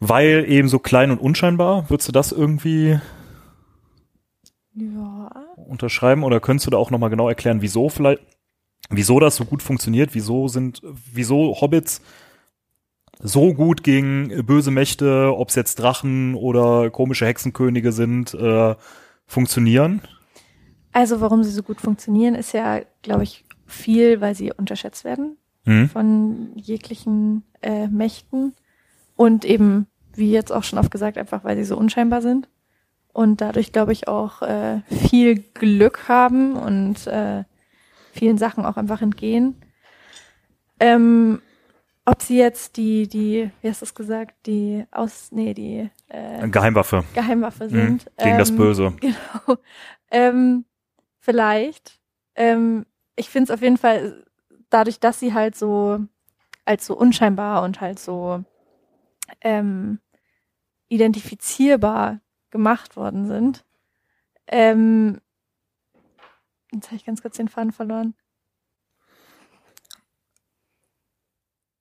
weil 0.01 0.45
eben 0.49 0.69
so 0.69 0.79
klein 0.79 1.11
und 1.11 1.19
unscheinbar. 1.21 1.89
Würdest 1.91 2.09
du 2.09 2.13
das 2.13 2.33
irgendwie 2.33 2.99
Ja. 4.75 5.31
unterschreiben 5.57 6.23
oder 6.23 6.41
könntest 6.41 6.67
du 6.67 6.71
da 6.71 6.77
auch 6.77 6.91
nochmal 6.91 7.11
genau 7.11 7.29
erklären, 7.29 7.63
wieso 7.63 7.89
vielleicht, 7.89 8.21
wieso 8.91 9.21
das 9.21 9.37
so 9.37 9.45
gut 9.45 9.63
funktioniert, 9.63 10.15
wieso 10.15 10.49
sind, 10.49 10.83
wieso 11.13 11.61
Hobbits 11.61 12.03
so 13.21 13.55
gut 13.55 13.83
gegen 13.83 14.45
böse 14.45 14.71
Mächte, 14.71 15.33
ob 15.35 15.49
es 15.49 15.55
jetzt 15.55 15.77
Drachen 15.77 16.35
oder 16.35 16.91
komische 16.91 17.25
Hexenkönige 17.27 17.91
sind, 17.93 18.35
äh, 18.35 18.75
funktionieren? 19.27 20.03
Also 20.93 21.21
warum 21.23 21.43
sie 21.43 21.51
so 21.51 21.63
gut 21.63 21.81
funktionieren, 21.81 22.35
ist 22.35 22.53
ja, 22.53 22.81
glaube 23.03 23.23
ich, 23.23 23.45
viel, 23.67 24.21
weil 24.21 24.35
sie 24.35 24.53
unterschätzt 24.53 25.05
werden 25.05 25.37
Hm? 25.65 25.89
von 25.89 26.51
jeglichen 26.55 27.43
äh, 27.63 27.89
Mächten 27.89 28.55
und 29.17 29.45
eben, 29.45 29.87
wie 30.15 30.31
jetzt 30.31 30.53
auch 30.53 30.63
schon 30.63 30.79
oft 30.79 30.91
gesagt, 30.91 31.19
einfach 31.19 31.45
weil 31.45 31.57
sie 31.57 31.65
so 31.65 31.77
unscheinbar 31.77 32.23
sind 32.23 32.49
und 33.13 33.41
dadurch, 33.41 33.73
glaube 33.73 33.93
ich, 33.93 34.09
auch 34.09 34.43
äh, 34.43 34.83
viel 34.91 35.37
Glück 35.39 36.09
haben 36.09 36.55
und 36.55 37.07
äh, 37.07 37.45
vielen 38.13 38.39
Sachen 38.39 38.65
auch 38.65 38.77
einfach 38.77 39.03
entgehen. 39.03 39.57
Ähm, 40.79 41.41
ob 42.05 42.23
sie 42.23 42.39
jetzt 42.39 42.77
die, 42.77 43.09
die, 43.09 43.51
wie 43.61 43.69
hast 43.69 43.81
du 43.81 43.87
es 43.87 43.95
gesagt, 43.95 44.35
die 44.47 44.85
aus, 44.93 45.33
nee, 45.33 45.55
die 45.55 45.91
äh, 46.09 46.49
Geheimwaffe 46.49 47.05
Geheimwaffe 47.15 47.65
hm? 47.65 47.71
sind. 47.71 48.11
gegen 48.19 48.39
das 48.39 48.51
ähm, 48.51 48.57
Böse. 48.57 48.93
Genau. 49.01 49.59
Ähm, 50.11 50.65
vielleicht. 51.19 51.99
Ähm, 52.35 52.87
ich 53.17 53.29
finde 53.29 53.51
es 53.51 53.51
auf 53.51 53.63
jeden 53.63 53.79
Fall, 53.79 54.25
dadurch, 54.71 55.01
dass 55.01 55.19
sie 55.19 55.35
halt 55.35 55.57
so 55.57 56.01
als 56.65 56.87
so 56.87 56.97
unscheinbar 56.97 57.63
und 57.63 57.81
halt 57.81 57.99
so 57.99 58.45
ähm, 59.41 60.01
identifizierbar 60.89 62.21
gemacht 62.51 62.97
worden 62.97 63.27
sind. 63.27 63.65
Ähm, 64.47 65.21
jetzt 66.73 66.87
habe 66.87 66.97
ich 66.97 67.05
ganz 67.05 67.23
kurz 67.23 67.37
den 67.37 67.49
Faden 67.49 67.73
verloren. 67.73 68.15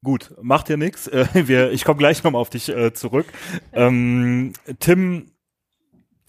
Gut, 0.04 0.36
macht 0.42 0.70
ja 0.70 0.78
nichts. 0.78 1.08
Äh, 1.08 1.70
ich 1.72 1.84
komme 1.84 1.98
gleich 1.98 2.24
nochmal 2.24 2.42
auf 2.42 2.50
dich 2.50 2.70
äh, 2.70 2.94
zurück. 2.94 3.26
Ähm, 3.74 4.54
Tim, 4.80 5.32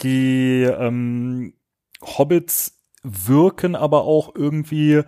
die 0.01 0.63
ähm, 0.63 1.53
Hobbits 2.01 2.79
wirken 3.03 3.75
aber 3.75 4.03
auch 4.03 4.33
irgendwie 4.35 5.03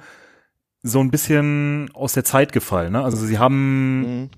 so 0.82 1.00
ein 1.00 1.12
bisschen 1.12 1.90
aus 1.94 2.14
der 2.14 2.24
Zeit 2.24 2.52
gefallen. 2.54 2.94
Ne? 2.94 3.04
Also 3.04 3.18
sie 3.18 3.40
haben 3.40 4.02
Mhm. 4.02 4.30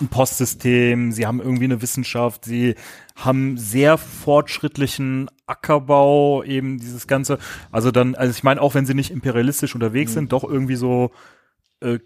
Ein 0.00 0.08
Postsystem, 0.08 1.12
sie 1.12 1.26
haben 1.26 1.40
irgendwie 1.40 1.64
eine 1.64 1.80
Wissenschaft, 1.80 2.44
sie 2.44 2.74
haben 3.14 3.56
sehr 3.56 3.96
fortschrittlichen 3.96 5.30
Ackerbau, 5.46 6.42
eben 6.42 6.78
dieses 6.78 7.06
ganze, 7.06 7.38
also 7.70 7.90
dann, 7.92 8.14
also 8.16 8.32
ich 8.32 8.42
meine, 8.42 8.60
auch 8.60 8.74
wenn 8.74 8.86
sie 8.86 8.94
nicht 8.94 9.12
imperialistisch 9.12 9.74
unterwegs 9.74 10.10
Mhm. 10.12 10.14
sind, 10.14 10.32
doch 10.32 10.42
irgendwie 10.44 10.76
so 10.76 11.12
äh, 11.80 11.98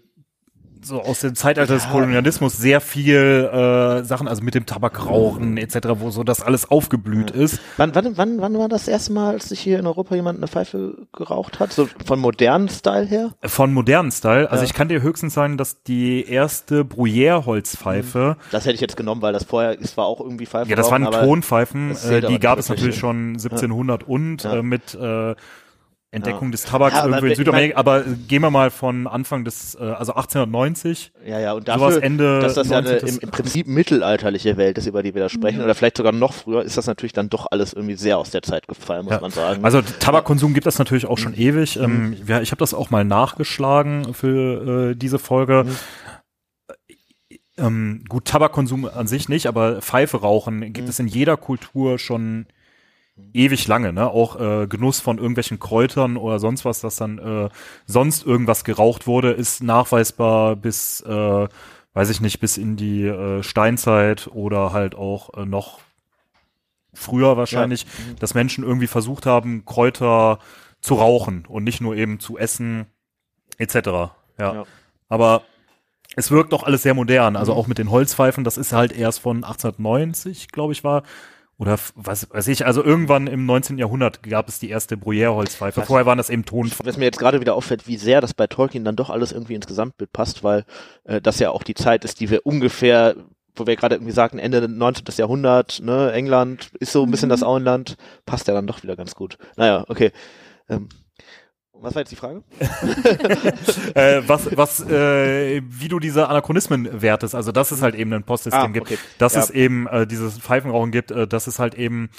so 0.81 1.01
aus 1.01 1.19
dem 1.19 1.35
Zeitalter 1.35 1.73
des 1.73 1.85
Ja. 1.85 1.91
Kolonialismus 1.91 2.57
sehr 2.57 2.81
viel 2.81 3.15
äh, 3.51 4.03
Sachen, 4.03 4.27
also 4.27 4.41
mit 4.43 4.55
dem 4.55 4.65
Tabakrauchen 4.65 5.57
etc., 5.57 5.77
wo 5.95 6.09
so 6.09 6.23
das 6.23 6.41
alles 6.41 6.69
aufgeblüht 6.71 7.31
ist. 7.31 7.59
Wann, 7.77 7.93
wann, 7.95 8.17
wann, 8.17 8.41
wann 8.41 8.57
war 8.57 8.69
das 8.69 8.87
erste 8.87 9.11
Mal, 9.13 9.31
als 9.33 9.49
sich 9.49 9.59
hier 9.59 9.79
in 9.79 9.85
Europa 9.87 10.15
jemand 10.15 10.39
eine 10.39 10.47
Pfeife 10.47 11.07
geraucht 11.13 11.59
hat? 11.59 11.73
So 11.73 11.87
von 12.05 12.19
modernen 12.19 12.69
Style 12.69 13.05
her? 13.05 13.31
Von 13.43 13.73
modernen 13.73 14.11
Style. 14.11 14.49
Also 14.49 14.63
Ja. 14.63 14.69
ich 14.69 14.73
kann 14.73 14.87
dir 14.89 15.01
höchstens 15.01 15.33
sagen, 15.33 15.57
dass 15.57 15.83
die 15.83 16.23
erste 16.29 16.83
Bruyère-Holzpfeife, 16.85 18.37
Das 18.51 18.65
hätte 18.65 18.75
ich 18.75 18.81
jetzt 18.81 18.97
genommen, 18.97 19.21
weil 19.21 19.33
das 19.33 19.43
vorher, 19.43 19.77
es 19.79 19.97
war 19.97 20.05
auch 20.05 20.19
irgendwie 20.21 20.45
Pfeife. 20.45 20.69
ja, 20.69 20.75
das 20.75 20.91
waren 20.91 21.05
Tonpfeifen, 21.05 21.89
das 21.89 22.05
äh, 22.09 22.21
die 22.21 22.39
gab 22.39 22.59
es 22.59 22.69
natürlich 22.69 22.97
schon 22.97 23.33
1700 23.33 24.03
und 24.03 24.43
Ja. 24.43 24.55
äh, 24.57 24.63
mit 24.63 24.95
äh, 24.95 25.35
Entdeckung 26.11 26.47
Ja. 26.47 26.51
des 26.53 26.63
Tabaks 26.63 26.95
Ja, 26.95 27.01
aber 27.03 27.09
irgendwie 27.09 27.25
in 27.27 27.31
ich 27.33 27.37
Südamerika, 27.37 27.77
aber 27.77 28.01
gehen 28.27 28.41
wir 28.41 28.49
mal 28.49 28.71
von 28.71 29.05
Anfang 29.05 29.45
des, 29.45 29.75
äh, 29.75 29.83
also 29.83 30.13
1890. 30.15 31.11
Ja, 31.23 31.39
ja, 31.39 31.53
und 31.53 31.67
Sowas 31.67 31.79
dafür, 31.95 32.03
Ende 32.03 32.39
dass 32.39 32.55
das 32.55 32.69
ja 32.69 32.79
eine 32.79 32.89
19. 32.93 33.09
im, 33.09 33.19
im 33.19 33.29
Prinzip 33.29 33.67
mittelalterliche 33.67 34.57
Welt 34.57 34.79
ist, 34.79 34.87
über 34.87 35.03
die 35.03 35.13
wir 35.13 35.21
da 35.21 35.29
sprechen, 35.29 35.59
Mhm. 35.59 35.65
oder 35.65 35.75
vielleicht 35.75 35.97
sogar 35.97 36.11
noch 36.11 36.33
früher, 36.33 36.63
ist 36.63 36.77
das 36.77 36.87
natürlich 36.87 37.13
dann 37.13 37.29
doch 37.29 37.45
alles 37.51 37.73
irgendwie 37.73 37.93
sehr 37.95 38.17
aus 38.17 38.31
der 38.31 38.41
Zeit 38.41 38.67
gefallen, 38.67 39.05
muss 39.05 39.13
Ja. 39.13 39.21
man 39.21 39.29
sagen. 39.29 39.63
Also 39.63 39.81
Tabakkonsum 39.83 40.55
gibt 40.55 40.65
es 40.65 40.79
natürlich 40.79 41.05
auch 41.05 41.17
Mhm. 41.17 41.21
schon 41.21 41.33
ewig. 41.35 41.77
Ähm, 41.77 42.15
ja, 42.25 42.41
ich 42.41 42.49
habe 42.51 42.59
das 42.59 42.73
auch 42.73 42.89
mal 42.89 43.05
nachgeschlagen 43.05 44.13
für 44.15 44.91
äh, 44.91 44.95
diese 44.95 45.19
Folge. 45.19 45.65
Mhm. 45.67 45.75
Ähm, 47.57 48.03
gut, 48.07 48.25
Tabakkonsum 48.25 48.85
an 48.85 49.05
sich 49.07 49.27
nicht, 49.29 49.45
aber 49.45 49.81
Pfeife 49.81 50.21
rauchen 50.21 50.61
gibt 50.73 50.87
Mhm. 50.87 50.89
es 50.89 50.99
in 50.99 51.07
jeder 51.07 51.37
Kultur 51.37 51.99
schon 51.99 52.45
ewig 53.33 53.67
lange, 53.67 53.93
ne? 53.93 54.09
Auch 54.09 54.39
äh, 54.39 54.67
Genuss 54.67 54.99
von 54.99 55.17
irgendwelchen 55.17 55.59
Kräutern 55.59 56.17
oder 56.17 56.39
sonst 56.39 56.65
was, 56.65 56.81
dass 56.81 56.95
dann 56.97 57.17
äh, 57.19 57.49
sonst 57.85 58.25
irgendwas 58.25 58.63
geraucht 58.63 59.07
wurde, 59.07 59.31
ist 59.31 59.61
nachweisbar 59.63 60.55
bis, 60.55 61.01
äh, 61.01 61.47
weiß 61.93 62.09
ich 62.09 62.21
nicht, 62.21 62.39
bis 62.39 62.57
in 62.57 62.75
die 62.75 63.03
äh, 63.05 63.43
Steinzeit 63.43 64.27
oder 64.33 64.73
halt 64.73 64.95
auch 64.95 65.33
äh, 65.37 65.45
noch 65.45 65.79
früher 66.93 67.37
wahrscheinlich, 67.37 67.85
Mhm. 67.85 68.15
dass 68.19 68.33
Menschen 68.33 68.63
irgendwie 68.63 68.87
versucht 68.87 69.25
haben, 69.25 69.63
Kräuter 69.65 70.39
zu 70.81 70.95
rauchen 70.95 71.45
und 71.47 71.63
nicht 71.63 71.81
nur 71.81 71.95
eben 71.95 72.19
zu 72.19 72.37
essen, 72.37 72.87
etc. 73.57 73.75
Ja. 74.39 74.53
Ja. 74.53 74.63
Aber 75.07 75.43
es 76.15 76.31
wirkt 76.31 76.51
doch 76.53 76.63
alles 76.63 76.83
sehr 76.83 76.93
modern. 76.93 77.35
Also 77.35 77.53
Mhm. 77.53 77.57
auch 77.59 77.67
mit 77.67 77.77
den 77.77 77.91
Holzpfeifen, 77.91 78.43
das 78.43 78.57
ist 78.57 78.73
halt 78.73 78.91
erst 78.91 79.19
von 79.19 79.43
1890, 79.43 80.49
glaube 80.51 80.73
ich, 80.73 80.83
war. 80.83 81.03
Oder 81.59 81.77
was 81.93 82.29
weiß 82.31 82.47
ich, 82.47 82.65
also 82.65 82.81
irgendwann 82.81 83.27
im 83.27 83.45
19. 83.45 83.77
Jahrhundert 83.77 84.23
gab 84.23 84.47
es 84.47 84.59
die 84.59 84.69
erste 84.69 84.95
Bruyère-Holzpfeife. 84.95 85.81
Vorher 85.81 86.05
waren 86.05 86.17
das 86.17 86.29
eben 86.29 86.45
Tonpfeifen. 86.45 86.85
Was 86.85 86.95
mir 86.95 87.03
jetzt 87.03 87.19
gerade 87.19 87.41
wieder 87.41 87.53
auffällt, 87.53 87.85
wie 87.85 87.97
sehr 87.97 88.21
das 88.21 88.33
bei 88.33 88.47
Tolkien 88.47 88.85
dann 88.85 88.95
doch 88.95 89.09
alles 89.09 89.33
irgendwie 89.33 89.55
ins 89.55 89.67
Gesamtbild 89.67 90.13
passt, 90.13 90.41
weil 90.41 90.63
äh, 91.03 91.19
das 91.19 91.37
ja 91.39 91.51
auch 91.51 91.63
die 91.63 91.73
Zeit 91.73 92.05
ist, 92.05 92.21
die 92.21 92.29
wir 92.29 92.45
ungefähr, 92.45 93.17
wo 93.57 93.67
wir 93.67 93.75
gerade 93.75 93.95
irgendwie 93.95 94.13
sagten, 94.13 94.39
Ende 94.39 94.69
19. 94.69 95.03
Jahrhundert, 95.17 95.81
ne, 95.83 96.13
England 96.13 96.71
ist 96.79 96.93
so 96.93 97.03
ein 97.03 97.11
bisschen 97.11 97.27
Mhm. 97.27 97.31
das 97.31 97.43
Auenland, 97.43 97.97
passt 98.25 98.47
ja 98.47 98.53
dann 98.53 98.65
doch 98.65 98.81
wieder 98.81 98.95
ganz 98.95 99.13
gut. 99.13 99.37
Naja, 99.57 99.83
okay. 99.89 100.13
Ähm, 100.69 100.87
was 101.81 101.95
war 101.95 102.01
jetzt 102.01 102.11
die 102.11 102.15
Frage? 102.15 102.43
äh, 103.95 104.21
was, 104.27 104.55
was, 104.57 104.79
äh, 104.89 105.61
wie 105.67 105.87
du 105.87 105.99
diese 105.99 106.27
Anachronismen 106.29 107.01
wertest. 107.01 107.35
Also, 107.35 107.51
dass 107.51 107.71
es 107.71 107.81
halt 107.81 107.95
eben 107.95 108.13
ein 108.13 108.23
Postsystem 108.23 108.61
Ah, 108.61 108.67
gibt. 108.67 108.87
okay. 108.87 108.97
Dass 109.17 109.33
Ja. 109.35 109.41
es 109.41 109.49
eben 109.49 109.87
äh, 109.87 110.05
dieses 110.07 110.37
Pfeifenrauchen 110.39 110.91
gibt, 110.91 111.11
äh, 111.11 111.27
dass 111.27 111.47
es 111.47 111.59
halt 111.59 111.75
eben 111.75 112.09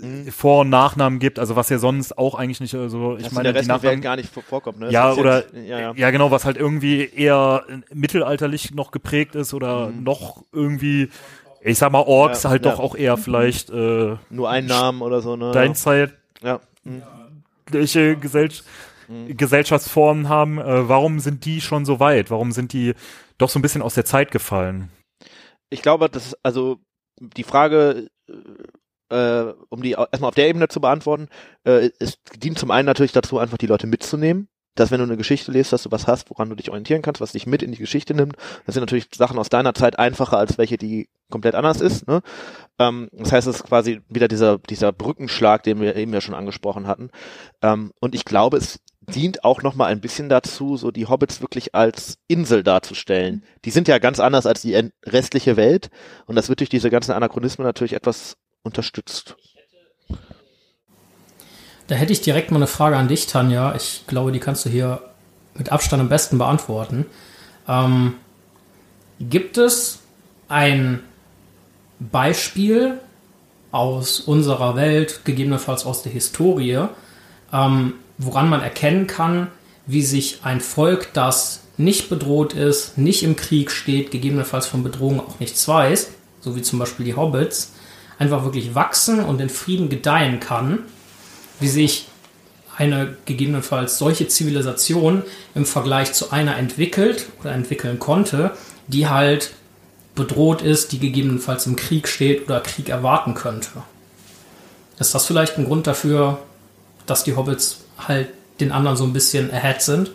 Mhm. 0.00 0.30
Vor- 0.30 0.60
und 0.60 0.70
Nachnamen 0.70 1.18
gibt, 1.18 1.40
also 1.40 1.56
was 1.56 1.68
ja 1.68 1.76
sonst 1.78 2.16
auch 2.16 2.36
eigentlich 2.36 2.60
nicht 2.60 2.72
äh, 2.72 2.88
so, 2.88 3.16
ich 3.16 3.24
Dass 3.24 3.32
meine, 3.32 3.48
in 3.48 3.54
der 3.54 3.62
die 3.64 3.68
Rest 3.68 3.68
Welt 3.82 3.82
Nachnamen, 3.82 4.00
gar 4.00 4.14
nicht 4.14 4.32
vor- 4.32 4.44
vorkommt, 4.44 4.78
ne? 4.78 4.92
ja, 4.92 5.08
Das 5.08 5.18
oder, 5.18 5.36
jetzt- 5.40 5.54
ja, 5.54 5.80
ja. 5.80 5.92
ja, 5.96 6.10
genau, 6.12 6.30
was 6.30 6.44
halt 6.44 6.56
irgendwie 6.56 7.04
eher 7.12 7.64
äh, 7.68 7.78
mittelalterlich 7.92 8.72
noch 8.76 8.92
geprägt 8.92 9.34
ist 9.34 9.52
oder 9.54 9.88
Mhm. 9.88 10.04
noch 10.04 10.44
irgendwie, 10.52 11.08
ich 11.62 11.78
sag 11.78 11.90
mal, 11.90 11.98
Orks 12.06 12.44
Ja, 12.44 12.50
halt 12.50 12.64
doch 12.64 12.78
auch 12.78 12.94
eher 12.94 13.16
vielleicht, 13.16 13.70
äh, 13.70 14.14
Nur 14.30 14.48
einen 14.50 14.68
Namen 14.68 15.02
oder 15.02 15.20
so, 15.20 15.34
ne? 15.34 15.50
dein 15.50 15.74
Zeit, 15.74 16.12
ja. 16.44 16.60
Mhm. 16.84 17.02
Welche 17.72 18.16
Gesell 18.16 18.50
Mhm. 19.08 19.36
Gesellschaftsformen 19.36 20.28
haben, 20.28 20.58
äh, 20.58 20.88
warum 20.88 21.20
sind 21.20 21.44
die 21.44 21.60
schon 21.60 21.84
so 21.84 22.00
weit? 22.00 22.30
Warum 22.30 22.52
sind 22.52 22.72
die 22.72 22.94
doch 23.38 23.48
so 23.48 23.58
ein 23.58 23.62
bisschen 23.62 23.82
aus 23.82 23.94
der 23.94 24.04
Zeit 24.04 24.30
gefallen? 24.30 24.90
Ich 25.70 25.82
glaube, 25.82 26.08
das 26.08 26.26
ist 26.26 26.38
also 26.42 26.78
die 27.18 27.44
Frage, 27.44 28.08
äh, 29.10 29.44
um 29.68 29.82
die 29.82 29.92
erstmal 29.92 30.28
auf 30.28 30.34
der 30.34 30.48
Ebene 30.48 30.68
zu 30.68 30.80
beantworten, 30.80 31.28
äh, 31.64 31.90
es 31.98 32.18
dient 32.36 32.58
zum 32.58 32.70
einen 32.70 32.86
natürlich 32.86 33.12
dazu, 33.12 33.38
einfach 33.38 33.58
die 33.58 33.66
Leute 33.66 33.86
mitzunehmen. 33.86 34.48
Dass 34.74 34.90
wenn 34.90 35.00
du 35.00 35.04
eine 35.04 35.18
Geschichte 35.18 35.52
liest, 35.52 35.74
dass 35.74 35.82
du 35.82 35.90
was 35.90 36.06
hast, 36.06 36.30
woran 36.30 36.48
du 36.48 36.54
dich 36.54 36.70
orientieren 36.70 37.02
kannst, 37.02 37.20
was 37.20 37.32
dich 37.32 37.46
mit 37.46 37.62
in 37.62 37.72
die 37.72 37.78
Geschichte 37.78 38.14
nimmt. 38.14 38.36
Das 38.64 38.74
sind 38.74 38.80
natürlich 38.80 39.08
Sachen 39.14 39.38
aus 39.38 39.50
deiner 39.50 39.74
Zeit 39.74 39.98
einfacher 39.98 40.38
als 40.38 40.56
welche, 40.56 40.78
die 40.78 41.10
komplett 41.30 41.54
anders 41.54 41.82
ist. 41.82 42.08
Ne? 42.08 42.22
Ähm, 42.82 43.08
das 43.12 43.32
heißt, 43.32 43.46
es 43.46 43.56
ist 43.56 43.64
quasi 43.64 44.00
wieder 44.08 44.28
dieser, 44.28 44.58
dieser 44.58 44.92
Brückenschlag, 44.92 45.62
den 45.62 45.80
wir 45.80 45.96
eben 45.96 46.12
ja 46.12 46.20
schon 46.20 46.34
angesprochen 46.34 46.86
hatten. 46.86 47.10
Ähm, 47.62 47.92
und 48.00 48.14
ich 48.14 48.24
glaube, 48.24 48.56
es 48.56 48.80
dient 49.00 49.44
auch 49.44 49.62
noch 49.62 49.74
mal 49.74 49.86
ein 49.86 50.00
bisschen 50.00 50.28
dazu, 50.28 50.76
so 50.76 50.90
die 50.90 51.06
Hobbits 51.06 51.40
wirklich 51.40 51.74
als 51.74 52.18
Insel 52.28 52.62
darzustellen. 52.62 53.44
Die 53.64 53.70
sind 53.70 53.88
ja 53.88 53.98
ganz 53.98 54.20
anders 54.20 54.46
als 54.46 54.62
die 54.62 54.90
restliche 55.04 55.56
Welt 55.56 55.90
und 56.26 56.36
das 56.36 56.48
wird 56.48 56.60
durch 56.60 56.70
diese 56.70 56.90
ganzen 56.90 57.12
Anachronismen 57.12 57.66
natürlich 57.66 57.94
etwas 57.94 58.36
unterstützt. 58.62 59.36
Da 61.88 61.96
hätte 61.96 62.12
ich 62.12 62.20
direkt 62.20 62.52
mal 62.52 62.58
eine 62.58 62.68
Frage 62.68 62.96
an 62.96 63.08
dich, 63.08 63.26
Tanja. 63.26 63.74
Ich 63.74 64.04
glaube, 64.06 64.30
die 64.30 64.38
kannst 64.38 64.64
du 64.64 64.70
hier 64.70 65.02
mit 65.54 65.72
Abstand 65.72 66.00
am 66.00 66.08
besten 66.08 66.38
beantworten. 66.38 67.06
Ähm, 67.68 68.14
gibt 69.18 69.58
es 69.58 69.98
ein 70.48 71.02
Beispiel 72.10 72.98
aus 73.70 74.20
unserer 74.20 74.76
Welt, 74.76 75.24
gegebenenfalls 75.24 75.86
aus 75.86 76.02
der 76.02 76.12
Historie, 76.12 76.86
ähm, 77.52 77.94
woran 78.18 78.48
man 78.48 78.62
erkennen 78.62 79.06
kann, 79.06 79.48
wie 79.86 80.02
sich 80.02 80.40
ein 80.42 80.60
Volk, 80.60 81.12
das 81.14 81.62
nicht 81.76 82.08
bedroht 82.08 82.52
ist, 82.52 82.98
nicht 82.98 83.22
im 83.22 83.36
Krieg 83.36 83.70
steht, 83.70 84.10
gegebenenfalls 84.10 84.66
von 84.66 84.82
Bedrohung 84.82 85.20
auch 85.20 85.40
nichts 85.40 85.66
weiß, 85.66 86.10
so 86.40 86.54
wie 86.54 86.62
zum 86.62 86.78
Beispiel 86.78 87.06
die 87.06 87.16
Hobbits, 87.16 87.72
einfach 88.18 88.44
wirklich 88.44 88.74
wachsen 88.74 89.20
und 89.20 89.40
in 89.40 89.48
Frieden 89.48 89.88
gedeihen 89.88 90.38
kann, 90.38 90.80
wie 91.60 91.68
sich 91.68 92.08
eine 92.76 93.16
gegebenenfalls 93.26 93.98
solche 93.98 94.28
Zivilisation 94.28 95.22
im 95.54 95.66
Vergleich 95.66 96.12
zu 96.12 96.30
einer 96.30 96.56
entwickelt 96.56 97.26
oder 97.40 97.52
entwickeln 97.52 97.98
konnte, 97.98 98.52
die 98.86 99.08
halt 99.08 99.52
bedroht 100.14 100.62
ist, 100.62 100.92
die 100.92 100.98
gegebenenfalls 100.98 101.66
im 101.66 101.76
Krieg 101.76 102.08
steht 102.08 102.44
oder 102.44 102.60
Krieg 102.60 102.88
erwarten 102.88 103.34
könnte. 103.34 103.70
Ist 104.98 105.14
das 105.14 105.26
vielleicht 105.26 105.58
ein 105.58 105.64
Grund 105.64 105.86
dafür, 105.86 106.38
dass 107.06 107.24
die 107.24 107.34
Hobbits 107.34 107.84
halt 107.98 108.28
den 108.60 108.72
anderen 108.72 108.96
so 108.96 109.04
ein 109.04 109.12
bisschen 109.12 109.50
ahead 109.50 109.82
sind? 109.82 110.12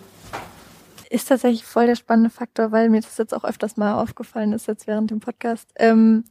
Ist 1.10 1.30
tatsächlich 1.30 1.65
voll 1.65 1.88
der 1.88 1.95
spannende 1.95 2.30
Faktor, 2.30 2.72
weil 2.72 2.90
mir 2.90 3.02
das 3.02 3.18
jetzt 3.18 3.34
auch 3.34 3.44
öfters 3.44 3.78
mal 3.78 4.02
aufgefallen 4.02 4.53
ist, 4.53 4.68
jetzt 4.68 4.88
während 4.88 5.10
dem 5.10 5.19
Podcast. 5.19 5.69
Ähm, 5.78 6.26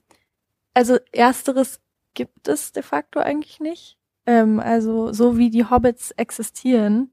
also 0.74 0.98
ersteres 1.12 1.80
gibt 2.14 2.48
es 2.48 2.72
de 2.72 2.82
facto 2.82 3.18
eigentlich 3.18 3.60
nicht. 3.60 3.98
Ähm, 4.26 4.60
also 4.60 5.12
so 5.12 5.38
wie 5.38 5.50
die 5.50 5.64
Hobbits 5.64 6.10
existieren, 6.12 7.12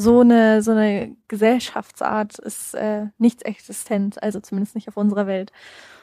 so 0.00 0.20
eine 0.20 0.62
so 0.62 0.70
eine 0.70 1.16
Gesellschaftsart 1.26 2.38
ist 2.38 2.74
äh, 2.74 3.06
nichts 3.18 3.42
existent, 3.42 4.22
also 4.22 4.40
zumindest 4.40 4.76
nicht 4.76 4.88
auf 4.88 4.96
unserer 4.96 5.26
Welt. 5.26 5.52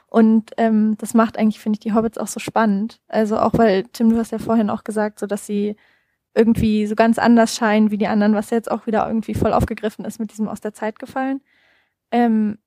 Und 0.08 0.52
ähm, 0.58 0.98
das 0.98 1.14
macht 1.14 1.38
eigentlich, 1.38 1.60
finde 1.62 1.78
ich, 1.78 1.82
die 1.82 1.94
Hobbits 1.94 2.18
auch 2.18 2.28
so 2.28 2.40
spannend. 2.42 3.02
Also 3.08 3.38
auch 3.40 3.54
weil, 3.54 3.84
Tim, 3.94 4.10
du 4.10 4.18
hast 4.18 4.32
ja 4.32 4.40
vorhin 4.40 4.70
auch 4.70 4.84
gesagt, 4.84 5.20
so 5.20 5.28
dass 5.28 5.46
sie 5.48 5.78
irgendwie 6.36 6.88
so 6.88 6.96
ganz 6.96 7.18
anders 7.20 7.56
scheinen 7.56 7.92
wie 7.92 7.98
die 7.98 8.08
anderen, 8.08 8.36
was 8.36 8.50
jetzt 8.50 8.70
auch 8.72 8.88
wieder 8.88 9.08
irgendwie 9.08 9.34
voll 9.36 9.54
aufgegriffen 9.54 10.06
ist 10.06 10.20
mit 10.20 10.32
diesem 10.32 10.50
aus 10.50 10.62
der 10.62 10.74
Zeit 10.74 11.00
gefallen. 11.00 11.42
Ähm, 12.12 12.60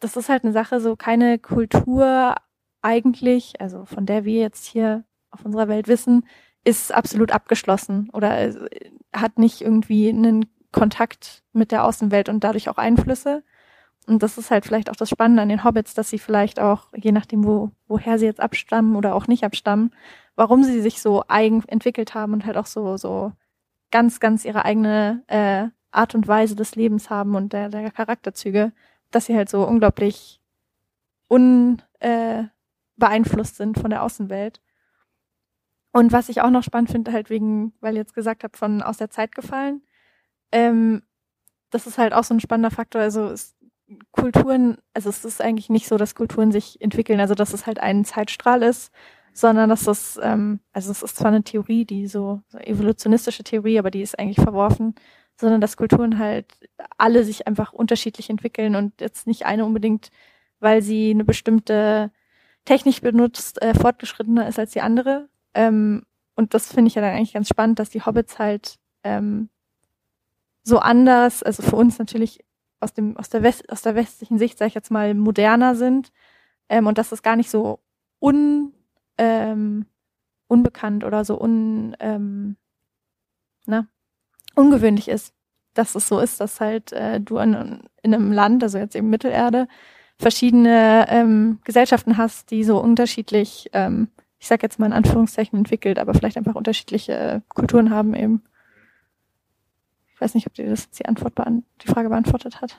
das 0.00 0.16
ist 0.16 0.28
halt 0.28 0.44
eine 0.44 0.52
Sache, 0.52 0.80
so 0.80 0.96
keine 0.96 1.38
Kultur 1.38 2.36
eigentlich, 2.82 3.60
also 3.60 3.84
von 3.86 4.06
der 4.06 4.24
wir 4.24 4.40
jetzt 4.40 4.66
hier 4.66 5.04
auf 5.30 5.44
unserer 5.44 5.68
Welt 5.68 5.88
wissen, 5.88 6.26
ist 6.64 6.92
absolut 6.92 7.32
abgeschlossen 7.32 8.08
oder 8.12 8.38
äh, 8.40 8.90
hat 9.12 9.38
nicht 9.38 9.60
irgendwie 9.60 10.08
einen 10.08 10.46
Kontakt 10.72 11.42
mit 11.52 11.70
der 11.70 11.84
Außenwelt 11.84 12.28
und 12.28 12.44
dadurch 12.44 12.68
auch 12.68 12.78
Einflüsse. 12.78 13.42
Und 14.06 14.22
das 14.22 14.38
ist 14.38 14.50
halt 14.50 14.64
vielleicht 14.64 14.90
auch 14.90 14.96
das 14.96 15.10
Spannende 15.10 15.42
an 15.42 15.48
den 15.48 15.64
Hobbits, 15.64 15.94
dass 15.94 16.10
sie 16.10 16.18
vielleicht 16.18 16.58
auch, 16.58 16.86
je 16.94 17.12
nachdem, 17.12 17.44
wo, 17.44 17.70
woher 17.86 18.18
sie 18.18 18.24
jetzt 18.26 18.40
abstammen 18.40 18.96
oder 18.96 19.14
auch 19.14 19.28
nicht 19.28 19.44
abstammen, 19.44 19.94
warum 20.34 20.64
sie 20.64 20.80
sich 20.80 21.00
so 21.00 21.22
eigen 21.28 21.62
entwickelt 21.68 22.14
haben 22.14 22.32
und 22.32 22.46
halt 22.46 22.56
auch 22.56 22.66
so, 22.66 22.96
so 22.96 23.32
ganz, 23.90 24.18
ganz 24.18 24.44
ihre 24.44 24.64
eigene 24.64 25.22
äh, 25.28 25.68
Art 25.92 26.14
und 26.14 26.26
Weise 26.26 26.56
des 26.56 26.74
Lebens 26.74 27.10
haben 27.10 27.36
und 27.36 27.52
der, 27.52 27.68
der 27.68 27.90
Charakterzüge, 27.90 28.72
dass 29.10 29.26
sie 29.26 29.36
halt 29.36 29.50
so 29.50 29.66
unglaublich 29.66 30.40
un, 31.28 31.82
äh, 32.00 32.44
sind 33.44 33.78
von 33.78 33.90
der 33.90 34.02
Außenwelt. 34.02 34.60
Und 35.92 36.12
was 36.12 36.28
ich 36.28 36.40
auch 36.40 36.50
noch 36.50 36.62
spannend 36.62 36.90
finde, 36.90 37.12
halt 37.12 37.30
wegen, 37.30 37.74
weil 37.80 37.94
ihr 37.94 38.00
jetzt 38.00 38.14
gesagt 38.14 38.44
habt, 38.44 38.56
von 38.56 38.82
aus 38.82 38.96
der 38.96 39.10
Zeit 39.10 39.34
gefallen, 39.34 39.82
ähm, 40.50 41.02
das 41.70 41.86
ist 41.86 41.98
halt 41.98 42.12
auch 42.14 42.24
so 42.24 42.34
ein 42.34 42.40
spannender 42.40 42.70
Faktor. 42.70 43.02
Also 43.02 43.26
es, 43.26 43.54
Kulturen, 44.10 44.78
also 44.94 45.10
es 45.10 45.24
ist 45.24 45.42
eigentlich 45.42 45.70
nicht 45.70 45.86
so, 45.88 45.96
dass 45.96 46.14
Kulturen 46.14 46.52
sich 46.52 46.80
entwickeln, 46.80 47.20
also 47.20 47.34
dass 47.34 47.52
es 47.52 47.66
halt 47.66 47.78
ein 47.80 48.04
Zeitstrahl 48.04 48.62
ist, 48.62 48.92
sondern 49.34 49.68
dass 49.70 49.84
das, 49.84 50.18
ähm, 50.22 50.60
also 50.72 50.90
es 50.90 51.02
ist 51.02 51.16
zwar 51.16 51.28
eine 51.28 51.42
Theorie, 51.42 51.84
die 51.84 52.06
so, 52.06 52.42
so 52.48 52.58
evolutionistische 52.58 53.44
Theorie, 53.44 53.78
aber 53.78 53.90
die 53.90 54.02
ist 54.02 54.18
eigentlich 54.18 54.40
verworfen, 54.42 54.94
sondern 55.36 55.60
dass 55.60 55.76
Kulturen 55.76 56.18
halt 56.18 56.46
alle 56.98 57.24
sich 57.24 57.46
einfach 57.46 57.72
unterschiedlich 57.72 58.30
entwickeln 58.30 58.76
und 58.76 59.00
jetzt 59.00 59.26
nicht 59.26 59.46
eine 59.46 59.64
unbedingt, 59.64 60.10
weil 60.60 60.82
sie 60.82 61.10
eine 61.10 61.24
bestimmte 61.24 62.12
Technik 62.64 63.00
benutzt, 63.00 63.60
äh, 63.62 63.74
fortgeschrittener 63.74 64.48
ist 64.48 64.58
als 64.58 64.72
die 64.72 64.82
andere, 64.82 65.28
ähm, 65.54 66.02
und 66.34 66.54
das 66.54 66.72
finde 66.72 66.88
ich 66.88 66.94
ja 66.94 67.02
dann 67.02 67.14
eigentlich 67.14 67.34
ganz 67.34 67.48
spannend, 67.48 67.78
dass 67.78 67.90
die 67.90 68.02
Hobbits 68.02 68.38
halt 68.38 68.78
ähm, 69.04 69.48
so 70.62 70.78
anders, 70.78 71.42
also 71.42 71.62
für 71.62 71.76
uns 71.76 71.98
natürlich 71.98 72.44
aus 72.80 72.92
dem 72.92 73.16
aus 73.16 73.28
der 73.28 73.42
West, 73.42 73.70
aus 73.70 73.82
der 73.82 73.94
westlichen 73.94 74.38
Sicht 74.38 74.58
sage 74.58 74.68
ich 74.68 74.74
jetzt 74.74 74.90
mal 74.90 75.14
moderner 75.14 75.74
sind. 75.74 76.12
Ähm, 76.68 76.86
und 76.86 76.98
dass 76.98 77.10
das 77.10 77.22
gar 77.22 77.36
nicht 77.36 77.50
so 77.50 77.80
un 78.20 78.72
ähm, 79.18 79.86
unbekannt 80.48 81.04
oder 81.04 81.24
so 81.24 81.40
un 81.40 81.96
ähm, 82.00 82.56
na, 83.66 83.86
ungewöhnlich 84.54 85.08
ist, 85.08 85.34
dass 85.74 85.94
es 85.94 86.08
so 86.08 86.18
ist, 86.18 86.40
dass 86.40 86.60
halt 86.60 86.92
äh, 86.92 87.20
du 87.20 87.38
in, 87.38 87.82
in 88.02 88.14
einem 88.14 88.32
Land, 88.32 88.62
also 88.62 88.78
jetzt 88.78 88.96
eben 88.96 89.10
Mittelerde, 89.10 89.68
verschiedene 90.18 91.06
ähm, 91.08 91.60
Gesellschaften 91.64 92.16
hast, 92.16 92.50
die 92.50 92.64
so 92.64 92.78
unterschiedlich 92.80 93.70
ähm, 93.72 94.08
ich 94.42 94.48
sag 94.48 94.60
jetzt 94.64 94.80
mal 94.80 94.86
in 94.86 94.92
Anführungszeichen 94.92 95.56
entwickelt, 95.56 96.00
aber 96.00 96.14
vielleicht 96.14 96.36
einfach 96.36 96.56
unterschiedliche 96.56 97.12
äh, 97.12 97.40
Kulturen 97.48 97.90
haben 97.90 98.12
eben. 98.12 98.42
Ich 100.12 100.20
weiß 100.20 100.34
nicht, 100.34 100.48
ob 100.48 100.54
dir 100.54 100.68
das 100.68 100.90
die 100.90 101.06
Antwort 101.06 101.34
die 101.38 101.86
Frage 101.86 102.08
beantwortet 102.08 102.60
hat. 102.60 102.76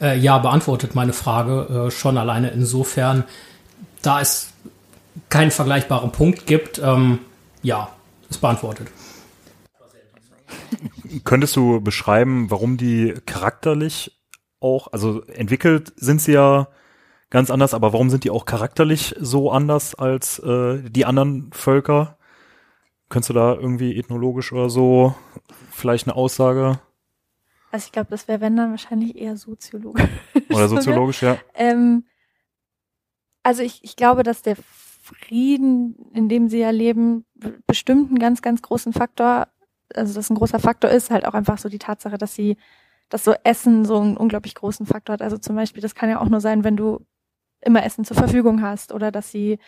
Äh, 0.00 0.16
ja, 0.18 0.38
beantwortet 0.38 0.94
meine 0.94 1.12
Frage 1.12 1.88
äh, 1.88 1.90
schon 1.90 2.16
alleine 2.16 2.50
insofern, 2.50 3.24
da 4.02 4.20
es 4.20 4.52
keinen 5.30 5.50
vergleichbaren 5.50 6.12
Punkt 6.12 6.46
gibt. 6.46 6.78
Ähm, 6.78 7.18
ja, 7.64 7.90
ist 8.30 8.40
beantwortet. 8.40 8.86
Könntest 11.24 11.56
du 11.56 11.80
beschreiben, 11.80 12.52
warum 12.52 12.76
die 12.76 13.14
charakterlich 13.26 14.16
auch, 14.60 14.92
also 14.92 15.22
entwickelt 15.22 15.92
sind 15.96 16.20
sie 16.20 16.34
ja 16.34 16.68
ganz 17.30 17.50
anders, 17.50 17.74
aber 17.74 17.92
warum 17.92 18.10
sind 18.10 18.24
die 18.24 18.30
auch 18.30 18.44
charakterlich 18.44 19.14
so 19.18 19.50
anders 19.50 19.94
als 19.94 20.38
äh, 20.40 20.82
die 20.88 21.04
anderen 21.04 21.50
Völker? 21.52 22.18
Könntest 23.08 23.30
du 23.30 23.34
da 23.34 23.54
irgendwie 23.54 23.96
ethnologisch 23.98 24.52
oder 24.52 24.68
so 24.68 25.14
vielleicht 25.70 26.06
eine 26.06 26.16
Aussage? 26.16 26.80
Also 27.70 27.86
ich 27.86 27.92
glaube, 27.92 28.10
das 28.10 28.26
wäre, 28.28 28.40
wenn 28.40 28.56
dann 28.56 28.70
wahrscheinlich 28.70 29.16
eher 29.16 29.36
soziologisch. 29.36 30.08
Oder 30.50 30.68
soziologisch, 30.68 31.22
ja. 31.22 31.36
Ähm, 31.54 32.04
also 33.42 33.62
ich, 33.62 33.84
ich 33.84 33.96
glaube, 33.96 34.22
dass 34.22 34.42
der 34.42 34.56
Frieden, 34.56 35.94
in 36.12 36.28
dem 36.28 36.48
sie 36.48 36.58
ja 36.58 36.70
leben, 36.70 37.24
bestimmt 37.66 38.08
einen 38.08 38.18
ganz, 38.18 38.42
ganz 38.42 38.60
großen 38.62 38.92
Faktor, 38.92 39.48
also 39.94 40.14
das 40.14 40.30
ein 40.30 40.36
großer 40.36 40.58
Faktor 40.58 40.90
ist, 40.90 41.10
halt 41.10 41.26
auch 41.26 41.34
einfach 41.34 41.58
so 41.58 41.68
die 41.68 41.78
Tatsache, 41.78 42.18
dass 42.18 42.34
sie, 42.34 42.56
dass 43.08 43.22
so 43.22 43.34
Essen 43.44 43.84
so 43.84 44.00
einen 44.00 44.16
unglaublich 44.16 44.56
großen 44.56 44.84
Faktor 44.84 45.12
hat. 45.12 45.22
Also 45.22 45.38
zum 45.38 45.54
Beispiel, 45.54 45.80
das 45.80 45.94
kann 45.94 46.10
ja 46.10 46.20
auch 46.20 46.28
nur 46.28 46.40
sein, 46.40 46.64
wenn 46.64 46.76
du 46.76 47.06
immer 47.66 47.84
Essen 47.84 48.04
zur 48.04 48.16
Verfügung 48.16 48.62
hast 48.62 48.92
oder 48.92 49.10
dass 49.10 49.30
sie 49.30 49.58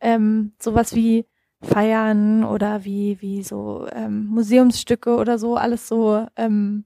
ähm, 0.00 0.52
sowas 0.60 0.94
wie 0.94 1.26
Feiern 1.62 2.44
oder 2.44 2.84
wie, 2.84 3.20
wie 3.20 3.42
so 3.42 3.86
ähm, 3.92 4.26
Museumsstücke 4.26 5.16
oder 5.16 5.38
so 5.38 5.56
alles 5.56 5.88
so 5.88 6.26
ähm, 6.36 6.84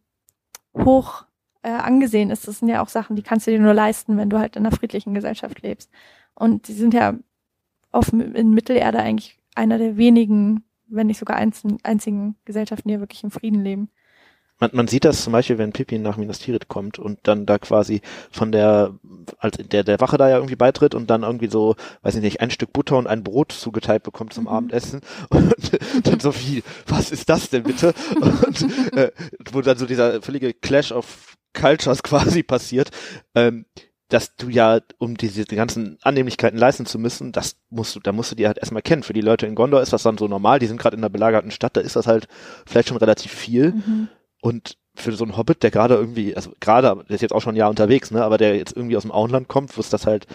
hoch 0.77 1.25
äh, 1.63 1.71
angesehen 1.71 2.31
ist. 2.31 2.47
Das 2.47 2.61
sind 2.61 2.69
ja 2.69 2.83
auch 2.83 2.89
Sachen, 2.89 3.17
die 3.17 3.23
kannst 3.23 3.47
du 3.47 3.51
dir 3.51 3.61
nur 3.61 3.75
leisten, 3.75 4.17
wenn 4.17 4.31
du 4.31 4.39
halt 4.39 4.57
in 4.57 4.67
einer 4.67 4.75
friedlichen 4.75 5.15
Gesellschaft 5.15 5.63
lebst. 5.63 5.91
Und 6.35 6.69
die 6.69 6.73
sind 6.73 6.95
ja 6.95 7.15
auf, 7.91 8.13
in 8.13 8.51
Mittelerde 8.51 8.99
eigentlich 9.01 9.39
einer 9.55 9.79
der 9.79 9.97
wenigen, 9.97 10.65
wenn 10.87 11.09
nicht 11.09 11.19
sogar 11.19 11.37
einzigen, 11.37 12.37
Gesellschaften, 12.45 12.89
die 12.89 12.95
ja 12.95 13.01
wirklich 13.01 13.25
im 13.25 13.31
Frieden 13.31 13.63
leben. 13.63 13.91
Man, 14.61 14.71
man 14.73 14.89
sieht 14.89 15.05
das 15.05 15.23
zum 15.23 15.33
Beispiel, 15.33 15.59
wenn 15.59 15.73
Pippin 15.73 16.03
nach 16.03 16.17
Minas 16.17 16.41
Tirith 16.41 16.69
kommt 16.69 16.99
und 16.99 17.21
dann 17.23 17.47
da 17.47 17.59
quasi 17.59 18.01
von 18.31 18.51
der, 18.51 18.95
als 19.39 19.57
der, 19.59 19.85
der 19.85 20.01
Wache 20.01 20.19
da 20.19 20.29
ja 20.29 20.37
irgendwie 20.37 20.57
beitritt 20.57 20.95
und 20.95 21.09
dann 21.09 21.23
irgendwie 21.23 21.49
so, 21.49 21.77
weiß 22.03 22.17
ich 22.17 22.23
nicht, 22.23 22.41
ein 22.41 22.51
Stück 22.51 22.73
Butter 22.73 22.97
und 22.97 23.07
ein 23.07 23.23
Brot 23.23 23.53
zugeteilt 23.53 24.03
bekommt 24.03 24.33
zum 24.33 24.45
mhm. 24.45 24.51
Abendessen 24.51 25.01
und 25.31 25.55
dann 26.03 26.21
so 26.21 26.35
wie, 26.35 26.63
was 26.87 27.11
ist 27.11 27.29
das 27.29 27.51
denn 27.51 27.63
bitte? 27.63 27.95
Und 28.21 28.95
äh, 28.97 29.13
wo 29.53 29.61
dann 29.61 29.79
so 29.79 29.87
dieser 29.87 30.23
völlige 30.23 30.53
Clash 30.55 30.93
of 30.93 31.37
Cultures 31.53 32.03
quasi 32.03 32.43
passiert. 32.43 32.91
Ähm, 33.35 33.67
dass 34.09 34.37
du 34.37 34.49
ja, 34.49 34.81
um 34.99 35.17
diese 35.17 35.45
die 35.45 35.57
ganzen 35.57 35.99
Annehmlichkeiten 36.03 36.59
leisten 36.59 36.87
zu 36.87 36.99
müssen, 36.99 37.31
das 37.33 37.57
musst 37.69 37.95
du, 37.95 38.01
da 38.01 38.13
musst 38.13 38.33
du 38.33 38.37
die 38.37 38.47
halt 38.47 38.59
erstmal 38.59 38.83
kennen. 38.83 39.03
Für 39.03 39.13
die 39.13 39.21
Leute 39.21 39.47
in 39.47 39.55
Gondor 39.55 39.83
ist 39.83 39.93
das 39.93 40.03
dann 40.03 40.17
so 40.17 40.29
normal, 40.29 40.59
die 40.59 40.67
sind 40.67 40.81
gerade 40.81 40.97
in 40.97 41.01
einer 41.01 41.11
belagerten 41.11 41.51
Stadt, 41.51 41.77
da 41.77 41.83
ist 41.83 41.95
das 41.95 42.07
halt 42.07 42.27
vielleicht 42.67 42.89
schon 42.89 42.97
relativ 42.97 43.33
viel. 43.33 43.73
Mhm. 43.73 44.09
Und 44.41 44.77
für 44.95 45.13
so 45.13 45.25
einen 45.25 45.37
Hobbit, 45.37 45.63
der 45.63 45.71
gerade 45.71 45.95
irgendwie, 45.95 46.35
also 46.37 46.53
gerade, 46.61 47.05
der 47.09 47.15
ist 47.15 47.23
jetzt 47.23 47.33
auch 47.33 47.41
schon 47.41 47.55
ein 47.55 47.59
Jahr 47.59 47.71
unterwegs, 47.71 48.11
ne, 48.11 48.23
aber 48.25 48.39
der 48.39 48.57
jetzt 48.57 48.77
irgendwie 48.77 48.97
aus 48.97 49.03
dem 49.03 49.13
Auenland 49.13 49.49
kommt, 49.49 49.77
wo 49.77 49.81
es 49.81 49.91
das 49.91 50.07
halt, 50.07 50.27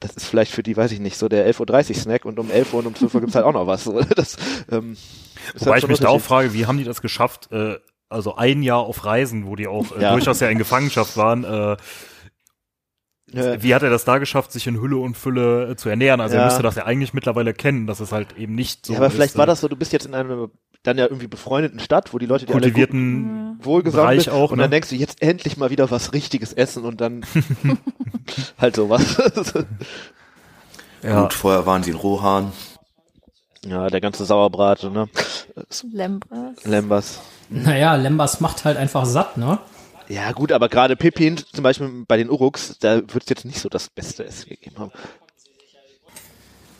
das 0.00 0.12
ist 0.16 0.26
vielleicht 0.26 0.52
für 0.52 0.62
die, 0.62 0.76
weiß 0.76 0.92
ich 0.92 1.00
nicht, 1.00 1.16
so 1.16 1.28
der 1.28 1.48
11.30 1.48 1.90
Uhr 1.90 1.94
Snack 1.96 2.24
und 2.24 2.38
um 2.38 2.50
11 2.50 2.72
Uhr 2.72 2.80
und 2.80 2.86
um 2.86 2.94
12 2.94 3.14
Uhr 3.14 3.20
gibt's 3.20 3.36
halt 3.36 3.44
auch 3.44 3.52
noch 3.52 3.66
was. 3.66 3.84
So. 3.84 4.00
Das, 4.16 4.36
ähm, 4.70 4.96
Wobei 5.58 5.72
halt 5.72 5.84
ich 5.84 5.88
mich 5.88 6.00
da 6.00 6.08
auch 6.08 6.20
frage, 6.20 6.54
wie 6.54 6.66
haben 6.66 6.78
die 6.78 6.84
das 6.84 7.02
geschafft, 7.02 7.52
äh, 7.52 7.76
also 8.08 8.36
ein 8.36 8.62
Jahr 8.62 8.80
auf 8.80 9.04
Reisen, 9.04 9.46
wo 9.46 9.56
die 9.56 9.66
auch 9.66 9.96
äh, 9.96 10.02
ja. 10.02 10.12
durchaus 10.12 10.40
ja 10.40 10.48
in 10.48 10.58
Gefangenschaft 10.58 11.16
waren, 11.16 11.44
äh. 11.44 11.76
Wie 13.32 13.74
hat 13.74 13.82
er 13.82 13.90
das 13.90 14.04
da 14.04 14.18
geschafft, 14.18 14.52
sich 14.52 14.68
in 14.68 14.80
Hülle 14.80 14.98
und 14.98 15.16
Fülle 15.16 15.70
äh, 15.70 15.76
zu 15.76 15.88
ernähren? 15.88 16.20
Also 16.20 16.36
ja. 16.36 16.42
er 16.42 16.46
müsste 16.46 16.62
das 16.62 16.76
ja 16.76 16.84
eigentlich 16.84 17.12
mittlerweile 17.12 17.54
kennen, 17.54 17.88
dass 17.88 17.98
es 17.98 18.12
halt 18.12 18.38
eben 18.38 18.54
nicht 18.54 18.86
so 18.86 18.92
ist. 18.92 18.98
Ja, 18.98 19.04
aber 19.04 19.10
vielleicht 19.10 19.32
ist, 19.32 19.38
war 19.38 19.46
das 19.46 19.60
so, 19.60 19.66
du 19.66 19.74
bist 19.74 19.92
jetzt 19.92 20.06
in 20.06 20.14
einer 20.14 20.48
dann 20.86 20.98
ja 20.98 21.04
irgendwie 21.04 21.26
befreundeten 21.26 21.80
Stadt, 21.80 22.12
wo 22.12 22.18
die 22.18 22.26
Leute 22.26 22.46
die 22.46 22.52
kultivierten 22.52 23.58
wohlgesonnen 23.62 24.20
sind 24.20 24.32
auch, 24.32 24.50
und 24.50 24.58
ne? 24.58 24.64
dann 24.64 24.70
denkst 24.70 24.90
du 24.90 24.94
jetzt 24.94 25.22
endlich 25.22 25.56
mal 25.56 25.70
wieder 25.70 25.90
was 25.90 26.12
richtiges 26.12 26.52
essen 26.52 26.84
und 26.84 27.00
dann 27.00 27.24
halt 28.58 28.76
sowas. 28.76 29.16
ja. 31.02 31.22
Gut, 31.22 31.34
vorher 31.34 31.66
waren 31.66 31.82
sie 31.82 31.90
in 31.90 31.96
Rohan. 31.96 32.52
Ja, 33.64 33.88
der 33.88 34.00
ganze 34.00 34.24
Sauerbrat, 34.24 34.84
ne? 34.84 35.08
Lembas. 35.92 36.64
Lembas. 36.64 37.20
Naja, 37.48 37.96
Lembas 37.96 38.40
macht 38.40 38.64
halt 38.64 38.76
einfach 38.76 39.06
satt, 39.06 39.36
ne? 39.36 39.58
Ja, 40.08 40.30
gut, 40.32 40.52
aber 40.52 40.68
gerade 40.68 40.94
Pippin, 40.94 41.36
zum 41.36 41.64
Beispiel 41.64 42.04
bei 42.06 42.16
den 42.16 42.30
Uruks, 42.30 42.78
da 42.78 42.96
wird 42.96 43.24
es 43.24 43.28
jetzt 43.28 43.44
nicht 43.44 43.58
so 43.58 43.68
das 43.68 43.88
beste 43.88 44.24
Essen 44.24 44.50
gegeben 44.50 44.78
haben. 44.78 44.92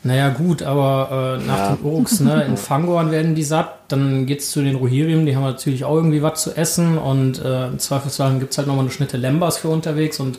Naja, 0.07 0.29
gut, 0.29 0.63
aber 0.63 1.39
äh, 1.41 1.47
nach 1.47 1.59
ja. 1.59 1.75
den 1.75 1.85
Uruks, 1.85 2.21
ne, 2.21 2.45
in 2.45 2.57
Fangorn 2.57 3.11
werden 3.11 3.35
die 3.35 3.43
satt, 3.43 3.81
dann 3.89 4.27
geht's 4.27 4.53
zu 4.53 4.63
den 4.63 4.77
Rohirrim, 4.77 5.27
die 5.27 5.35
haben 5.35 5.43
natürlich 5.43 5.85
auch 5.85 5.97
irgendwie 5.97 6.23
was 6.23 6.43
zu 6.43 6.57
essen 6.57 6.97
und 6.97 7.43
äh, 7.45 7.67
im 7.67 7.81
Zweifelsfall 7.81 8.39
gibt's 8.39 8.57
halt 8.57 8.69
nochmal 8.69 8.85
eine 8.85 8.93
Schnitte 8.93 9.17
Lembas 9.17 9.59
für 9.59 9.69
unterwegs 9.69 10.21
und 10.21 10.39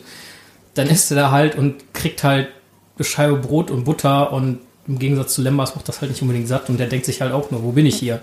dann 0.72 0.88
isst 0.88 1.10
er 1.10 1.16
da 1.16 1.30
halt 1.32 1.54
und 1.54 1.92
kriegt 1.92 2.24
halt 2.24 2.48
eine 2.96 3.04
Scheibe 3.04 3.36
Brot 3.36 3.70
und 3.70 3.84
Butter 3.84 4.32
und 4.32 4.60
im 4.86 4.98
Gegensatz 4.98 5.34
zu 5.34 5.42
Lembas 5.42 5.74
macht 5.74 5.86
das 5.86 6.00
halt 6.00 6.10
nicht 6.12 6.22
unbedingt 6.22 6.48
satt 6.48 6.70
und 6.70 6.80
der 6.80 6.86
denkt 6.86 7.04
sich 7.04 7.20
halt 7.20 7.32
auch 7.32 7.50
nur, 7.50 7.62
wo 7.62 7.72
bin 7.72 7.84
ich 7.84 7.96
hier? 7.96 8.22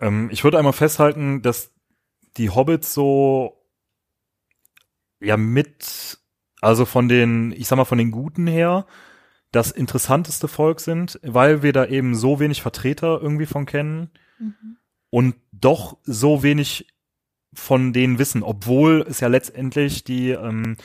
Ähm, 0.00 0.30
ich 0.32 0.42
würde 0.42 0.58
einmal 0.58 0.72
festhalten, 0.72 1.42
dass 1.42 1.70
die 2.38 2.50
Hobbits 2.50 2.92
so 2.92 3.56
ja 5.20 5.36
mit, 5.36 6.18
also 6.60 6.86
von 6.86 7.08
den, 7.08 7.52
ich 7.52 7.68
sag 7.68 7.76
mal, 7.76 7.84
von 7.84 7.98
den 7.98 8.10
Guten 8.10 8.48
her, 8.48 8.84
das 9.52 9.70
interessanteste 9.70 10.48
Volk 10.48 10.80
sind, 10.80 11.18
weil 11.22 11.62
wir 11.62 11.72
da 11.72 11.86
eben 11.86 12.14
so 12.14 12.38
wenig 12.40 12.62
Vertreter 12.62 13.20
irgendwie 13.20 13.46
von 13.46 13.66
kennen 13.66 14.10
mhm. 14.38 14.76
und 15.10 15.34
doch 15.52 15.96
so 16.04 16.42
wenig 16.42 16.86
von 17.52 17.92
denen 17.92 18.18
wissen, 18.18 18.42
obwohl 18.42 19.04
es 19.08 19.20
ja 19.20 19.28
letztendlich 19.28 20.04
die 20.04 20.30
ähm, 20.30 20.76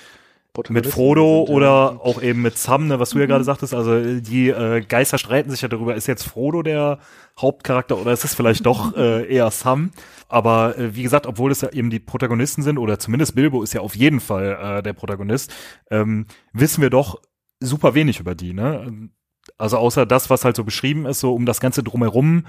mit 0.70 0.88
Frodo 0.88 1.46
sind, 1.46 1.56
oder 1.56 1.66
ja. 1.66 2.00
auch 2.00 2.22
eben 2.22 2.42
mit 2.42 2.58
Sam, 2.58 2.88
ne, 2.88 3.00
was 3.00 3.10
du 3.12 3.20
ja 3.20 3.26
gerade 3.26 3.44
sagtest. 3.44 3.74
Also 3.74 4.20
die 4.20 4.50
äh, 4.50 4.82
Geister 4.82 5.18
streiten 5.18 5.50
sich 5.50 5.62
ja 5.62 5.68
darüber, 5.68 5.96
ist 5.96 6.08
jetzt 6.08 6.24
Frodo 6.24 6.64
der 6.64 7.00
Hauptcharakter 7.40 7.98
oder 7.98 8.14
ist 8.14 8.24
es 8.24 8.36
vielleicht 8.36 8.66
doch 8.66 8.96
äh, 8.98 9.28
eher 9.28 9.52
Sam? 9.52 9.92
Aber 10.28 10.78
äh, 10.78 10.96
wie 10.96 11.04
gesagt, 11.04 11.28
obwohl 11.28 11.52
es 11.52 11.62
ja 11.62 11.72
eben 11.72 11.90
die 11.90 12.00
Protagonisten 12.00 12.62
sind, 12.64 12.78
oder 12.78 13.00
zumindest 13.00 13.36
Bilbo 13.36 13.64
ist 13.64 13.74
ja 13.74 13.82
auf 13.82 13.96
jeden 13.96 14.20
Fall 14.20 14.78
äh, 14.80 14.82
der 14.82 14.94
Protagonist, 14.94 15.54
ähm, 15.92 16.26
wissen 16.54 16.82
wir 16.82 16.90
doch 16.90 17.22
super 17.60 17.94
wenig 17.94 18.20
über 18.20 18.36
die. 18.36 18.54
Ne? 18.54 19.10
Also 19.58 19.78
außer 19.78 20.06
das, 20.06 20.30
was 20.30 20.46
halt 20.46 20.56
so 20.56 20.64
beschrieben 20.64 21.06
ist, 21.06 21.20
so 21.20 21.34
um 21.34 21.46
das 21.46 21.60
Ganze 21.60 21.84
drumherum, 21.84 22.46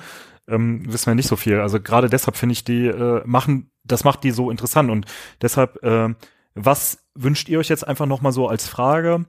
ähm, 0.49 0.91
wissen 0.91 1.07
wir 1.07 1.15
nicht 1.15 1.29
so 1.29 1.37
viel. 1.37 1.61
Also 1.61 1.81
gerade 1.81 2.09
deshalb 2.09 2.37
finde 2.37 2.55
ich 2.55 2.65
die 2.65 2.87
äh, 2.87 3.23
machen, 3.27 3.71
das 3.85 4.05
macht 4.05 4.25
die 4.25 4.31
so 4.31 4.51
interessant 4.51 4.91
und 4.91 5.07
deshalb, 5.43 5.83
äh, 5.83 6.15
was 6.55 6.99
wünscht 7.15 7.49
ihr 7.49 7.59
euch 7.59 7.69
jetzt 7.69 7.87
einfach 7.87 8.07
noch 8.07 8.23
mal 8.23 8.33
so 8.33 8.49
als 8.49 8.67
Frage, 8.67 9.27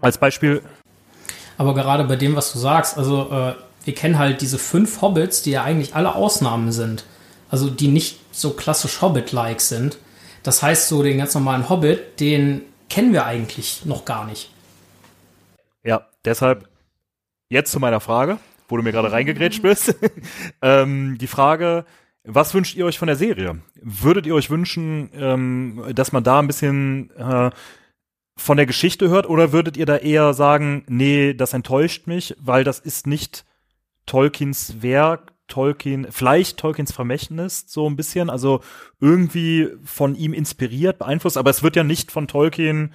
als 0.00 0.18
Beispiel? 0.18 0.62
Aber 1.56 1.74
gerade 1.74 2.04
bei 2.04 2.16
dem, 2.16 2.36
was 2.36 2.52
du 2.52 2.58
sagst, 2.58 2.98
also 2.98 3.30
äh, 3.30 3.54
wir 3.84 3.94
kennen 3.94 4.18
halt 4.18 4.40
diese 4.40 4.58
fünf 4.58 5.00
Hobbits, 5.02 5.42
die 5.42 5.52
ja 5.52 5.62
eigentlich 5.62 5.94
alle 5.94 6.14
Ausnahmen 6.14 6.72
sind 6.72 7.04
also 7.50 7.70
die 7.70 7.88
nicht 7.88 8.18
so 8.32 8.50
klassisch 8.50 9.00
Hobbit-like 9.00 9.60
sind. 9.60 9.98
Das 10.42 10.62
heißt, 10.62 10.88
so 10.88 11.02
den 11.02 11.18
ganz 11.18 11.34
normalen 11.34 11.68
Hobbit, 11.68 12.20
den 12.20 12.62
kennen 12.88 13.12
wir 13.12 13.26
eigentlich 13.26 13.84
noch 13.84 14.04
gar 14.04 14.24
nicht. 14.26 14.50
Deshalb 16.24 16.68
jetzt 17.48 17.72
zu 17.72 17.80
meiner 17.80 18.00
Frage, 18.00 18.38
wo 18.68 18.76
du 18.76 18.82
mir 18.82 18.92
gerade 18.92 19.12
reingegrätscht 19.12 19.62
bist. 19.62 19.96
ähm, 20.62 21.16
die 21.18 21.26
Frage, 21.26 21.84
was 22.24 22.52
wünscht 22.52 22.76
ihr 22.76 22.84
euch 22.84 22.98
von 22.98 23.08
der 23.08 23.16
Serie? 23.16 23.60
Würdet 23.80 24.26
ihr 24.26 24.34
euch 24.34 24.50
wünschen, 24.50 25.10
ähm, 25.14 25.82
dass 25.94 26.12
man 26.12 26.24
da 26.24 26.38
ein 26.38 26.46
bisschen 26.46 27.10
äh, 27.16 27.50
von 28.36 28.56
der 28.56 28.66
Geschichte 28.66 29.08
hört 29.08 29.28
oder 29.28 29.52
würdet 29.52 29.76
ihr 29.76 29.86
da 29.86 29.96
eher 29.96 30.34
sagen, 30.34 30.84
nee, 30.88 31.34
das 31.34 31.54
enttäuscht 31.54 32.06
mich, 32.06 32.36
weil 32.38 32.64
das 32.64 32.78
ist 32.78 33.06
nicht 33.06 33.44
Tolkiens 34.06 34.82
Werk, 34.82 35.32
Tolkien, 35.48 36.06
vielleicht 36.10 36.58
Tolkiens 36.58 36.92
Vermächtnis, 36.92 37.64
so 37.66 37.88
ein 37.88 37.96
bisschen, 37.96 38.30
also 38.30 38.60
irgendwie 39.00 39.68
von 39.82 40.14
ihm 40.14 40.34
inspiriert, 40.34 40.98
beeinflusst, 40.98 41.38
aber 41.38 41.50
es 41.50 41.62
wird 41.62 41.74
ja 41.74 41.84
nicht 41.84 42.12
von 42.12 42.28
Tolkien 42.28 42.92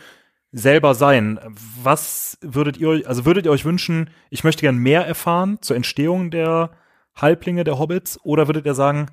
selber 0.53 0.93
sein. 0.93 1.39
Was 1.81 2.37
würdet 2.41 2.77
ihr 2.77 2.87
euch, 2.87 3.07
also 3.07 3.25
würdet 3.25 3.45
ihr 3.45 3.51
euch 3.51 3.65
wünschen, 3.65 4.09
ich 4.29 4.43
möchte 4.43 4.61
gern 4.61 4.77
mehr 4.77 5.05
erfahren 5.05 5.57
zur 5.61 5.75
Entstehung 5.75 6.31
der 6.31 6.71
Halblinge 7.15 7.63
der 7.63 7.77
Hobbits, 7.77 8.19
oder 8.23 8.47
würdet 8.47 8.65
ihr 8.65 8.75
sagen, 8.75 9.07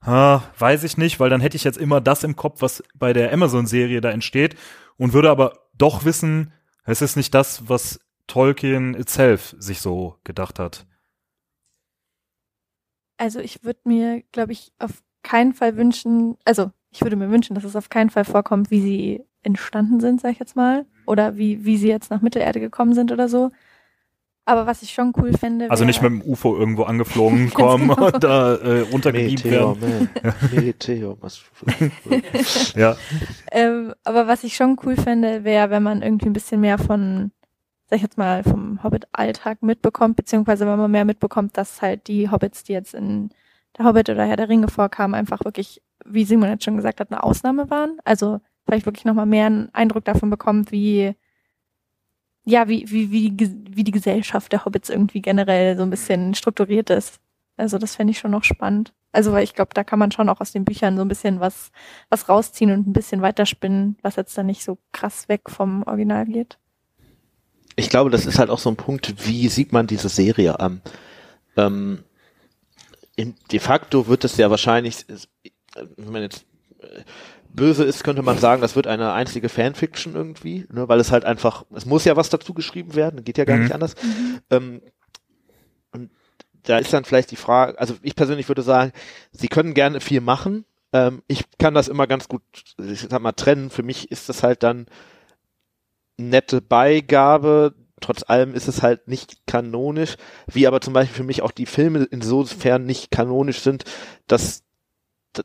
ha, 0.00 0.42
weiß 0.58 0.84
ich 0.84 0.96
nicht, 0.96 1.20
weil 1.20 1.30
dann 1.30 1.40
hätte 1.40 1.56
ich 1.56 1.64
jetzt 1.64 1.78
immer 1.78 2.00
das 2.00 2.24
im 2.24 2.36
Kopf, 2.36 2.62
was 2.62 2.82
bei 2.94 3.12
der 3.12 3.32
Amazon-Serie 3.32 4.00
da 4.00 4.10
entsteht, 4.10 4.56
und 4.96 5.12
würde 5.12 5.30
aber 5.30 5.58
doch 5.76 6.04
wissen, 6.04 6.52
es 6.84 7.02
ist 7.02 7.16
nicht 7.16 7.34
das, 7.34 7.68
was 7.68 8.00
Tolkien 8.26 8.94
itself 8.94 9.54
sich 9.58 9.80
so 9.80 10.16
gedacht 10.24 10.58
hat. 10.58 10.86
Also 13.16 13.40
ich 13.40 13.64
würde 13.64 13.80
mir, 13.84 14.22
glaube 14.32 14.52
ich, 14.52 14.72
auf 14.78 15.02
keinen 15.22 15.54
Fall 15.54 15.76
wünschen, 15.76 16.36
also 16.44 16.70
ich 16.90 17.02
würde 17.02 17.16
mir 17.16 17.30
wünschen, 17.30 17.54
dass 17.54 17.64
es 17.64 17.76
auf 17.76 17.88
keinen 17.88 18.10
Fall 18.10 18.24
vorkommt, 18.24 18.70
wie 18.70 18.80
sie 18.80 19.24
entstanden 19.44 20.00
sind, 20.00 20.20
sag 20.20 20.32
ich 20.32 20.38
jetzt 20.38 20.56
mal, 20.56 20.86
oder 21.06 21.36
wie, 21.36 21.64
wie 21.64 21.76
sie 21.76 21.88
jetzt 21.88 22.10
nach 22.10 22.22
Mittelerde 22.22 22.60
gekommen 22.60 22.94
sind 22.94 23.12
oder 23.12 23.28
so. 23.28 23.50
Aber 24.46 24.66
was 24.66 24.82
ich 24.82 24.92
schon 24.92 25.14
cool 25.16 25.32
fände. 25.32 25.70
Also 25.70 25.86
nicht 25.86 26.02
mit 26.02 26.10
dem 26.10 26.20
UFO 26.20 26.54
irgendwo 26.54 26.82
angeflogen 26.82 27.50
kommen 27.54 27.88
genau. 27.88 28.06
und 28.12 28.22
da 28.22 28.54
äh, 28.56 28.80
runtergebeamt 28.80 29.44
werden. 29.44 30.10
Meteor, 30.52 31.16
ja. 32.76 32.96
Ähm, 33.50 33.94
aber 34.04 34.26
was 34.26 34.44
ich 34.44 34.54
schon 34.54 34.78
cool 34.84 34.96
fände, 34.96 35.44
wäre, 35.44 35.70
wenn 35.70 35.82
man 35.82 36.02
irgendwie 36.02 36.26
ein 36.26 36.34
bisschen 36.34 36.60
mehr 36.60 36.78
von 36.78 37.30
sag 37.88 37.96
ich 37.96 38.02
jetzt 38.02 38.18
mal, 38.18 38.42
vom 38.42 38.82
Hobbit-Alltag 38.82 39.62
mitbekommt, 39.62 40.16
beziehungsweise 40.16 40.66
wenn 40.66 40.78
man 40.78 40.90
mehr 40.90 41.04
mitbekommt, 41.04 41.56
dass 41.56 41.82
halt 41.82 42.08
die 42.08 42.30
Hobbits, 42.30 42.64
die 42.64 42.72
jetzt 42.72 42.94
in 42.94 43.30
der 43.76 43.84
Hobbit 43.84 44.08
oder 44.08 44.24
Herr 44.24 44.36
der 44.36 44.48
Ringe 44.48 44.68
vorkamen, 44.68 45.14
einfach 45.14 45.44
wirklich, 45.44 45.82
wie 46.04 46.24
Simon 46.24 46.48
jetzt 46.48 46.64
schon 46.64 46.76
gesagt 46.76 47.00
hat, 47.00 47.10
eine 47.10 47.22
Ausnahme 47.22 47.70
waren. 47.70 47.98
Also 48.04 48.40
vielleicht 48.64 48.86
wirklich 48.86 49.04
nochmal 49.04 49.26
mehr 49.26 49.46
einen 49.46 49.74
Eindruck 49.74 50.04
davon 50.04 50.30
bekommt, 50.30 50.72
wie, 50.72 51.14
ja, 52.44 52.68
wie, 52.68 52.90
wie, 52.90 53.10
wie, 53.10 53.36
wie 53.70 53.84
die 53.84 53.92
Gesellschaft 53.92 54.52
der 54.52 54.64
Hobbits 54.64 54.90
irgendwie 54.90 55.22
generell 55.22 55.76
so 55.76 55.82
ein 55.82 55.90
bisschen 55.90 56.34
strukturiert 56.34 56.90
ist. 56.90 57.20
Also 57.56 57.78
das 57.78 57.96
fände 57.96 58.10
ich 58.10 58.18
schon 58.18 58.30
noch 58.30 58.44
spannend. 58.44 58.92
Also 59.12 59.32
weil 59.32 59.44
ich 59.44 59.54
glaube, 59.54 59.70
da 59.74 59.84
kann 59.84 59.98
man 59.98 60.10
schon 60.10 60.28
auch 60.28 60.40
aus 60.40 60.52
den 60.52 60.64
Büchern 60.64 60.96
so 60.96 61.02
ein 61.02 61.08
bisschen 61.08 61.38
was, 61.38 61.70
was 62.08 62.28
rausziehen 62.28 62.72
und 62.72 62.88
ein 62.88 62.92
bisschen 62.92 63.22
weiterspinnen, 63.22 63.96
was 64.02 64.16
jetzt 64.16 64.36
dann 64.36 64.46
nicht 64.46 64.64
so 64.64 64.78
krass 64.92 65.28
weg 65.28 65.50
vom 65.50 65.84
Original 65.84 66.26
geht 66.26 66.58
ich 67.76 67.90
glaube, 67.90 68.10
das 68.10 68.26
ist 68.26 68.38
halt 68.38 68.50
auch 68.50 68.58
so 68.58 68.70
ein 68.70 68.76
Punkt, 68.76 69.26
wie 69.26 69.48
sieht 69.48 69.72
man 69.72 69.86
diese 69.86 70.08
Serie 70.08 70.60
an? 70.60 70.80
Ähm, 71.56 72.04
de 73.16 73.58
facto 73.58 74.06
wird 74.06 74.24
es 74.24 74.36
ja 74.36 74.50
wahrscheinlich, 74.50 75.04
wenn 75.76 76.12
man 76.12 76.22
jetzt 76.22 76.44
äh, 76.80 77.02
böse 77.54 77.84
ist, 77.84 78.04
könnte 78.04 78.22
man 78.22 78.38
sagen, 78.38 78.60
das 78.60 78.76
wird 78.76 78.86
eine 78.86 79.12
einzige 79.12 79.48
Fanfiction 79.48 80.14
irgendwie, 80.14 80.66
ne, 80.72 80.88
weil 80.88 81.00
es 81.00 81.12
halt 81.12 81.24
einfach, 81.24 81.64
es 81.74 81.86
muss 81.86 82.04
ja 82.04 82.16
was 82.16 82.28
dazu 82.28 82.52
geschrieben 82.52 82.94
werden, 82.94 83.24
geht 83.24 83.38
ja 83.38 83.44
gar 83.44 83.56
mhm. 83.56 83.62
nicht 83.62 83.74
anders. 83.74 83.94
Mhm. 84.02 84.40
Ähm, 84.50 84.82
und 85.92 86.10
da 86.64 86.78
ist 86.78 86.92
dann 86.92 87.04
vielleicht 87.04 87.30
die 87.30 87.36
Frage, 87.36 87.78
also 87.78 87.94
ich 88.02 88.16
persönlich 88.16 88.48
würde 88.48 88.62
sagen, 88.62 88.92
sie 89.30 89.48
können 89.48 89.74
gerne 89.74 90.00
viel 90.00 90.20
machen. 90.20 90.64
Ähm, 90.92 91.22
ich 91.28 91.44
kann 91.58 91.74
das 91.74 91.88
immer 91.88 92.06
ganz 92.06 92.28
gut, 92.28 92.42
ich 92.78 93.00
sag 93.08 93.20
mal, 93.20 93.32
trennen. 93.32 93.70
Für 93.70 93.82
mich 93.82 94.10
ist 94.10 94.28
das 94.28 94.42
halt 94.42 94.62
dann 94.62 94.86
nette 96.16 96.60
Beigabe. 96.60 97.74
Trotz 98.00 98.24
allem 98.28 98.54
ist 98.54 98.68
es 98.68 98.82
halt 98.82 99.08
nicht 99.08 99.46
kanonisch, 99.46 100.16
wie 100.46 100.66
aber 100.66 100.80
zum 100.80 100.92
Beispiel 100.92 101.16
für 101.16 101.24
mich 101.24 101.42
auch 101.42 101.52
die 101.52 101.66
Filme 101.66 102.06
insofern 102.10 102.84
nicht 102.84 103.10
kanonisch 103.10 103.60
sind, 103.60 103.84
dass 104.26 104.63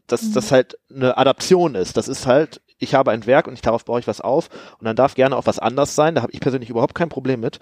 dass 0.08 0.24
mhm. 0.24 0.34
das 0.34 0.52
halt 0.52 0.78
eine 0.94 1.18
Adaption 1.18 1.76
ist. 1.76 1.98
Das 1.98 2.08
ist 2.08 2.28
halt, 2.28 2.62
ich 2.78 2.96
habe 2.96 3.12
ein 3.12 3.26
Werk 3.26 3.48
und 3.48 3.54
ich 3.54 3.62
darauf 3.62 3.86
baue 3.86 4.00
ich 4.00 4.08
was 4.08 4.22
auf 4.22 4.50
und 4.80 4.86
dann 4.86 4.96
darf 4.96 5.16
gerne 5.16 5.36
auch 5.36 5.46
was 5.46 5.60
anders 5.60 5.96
sein. 5.96 6.16
Da 6.16 6.22
habe 6.22 6.32
ich 6.32 6.40
persönlich 6.40 6.70
überhaupt 6.70 6.96
kein 6.96 7.10
Problem 7.10 7.40
mit. 7.40 7.60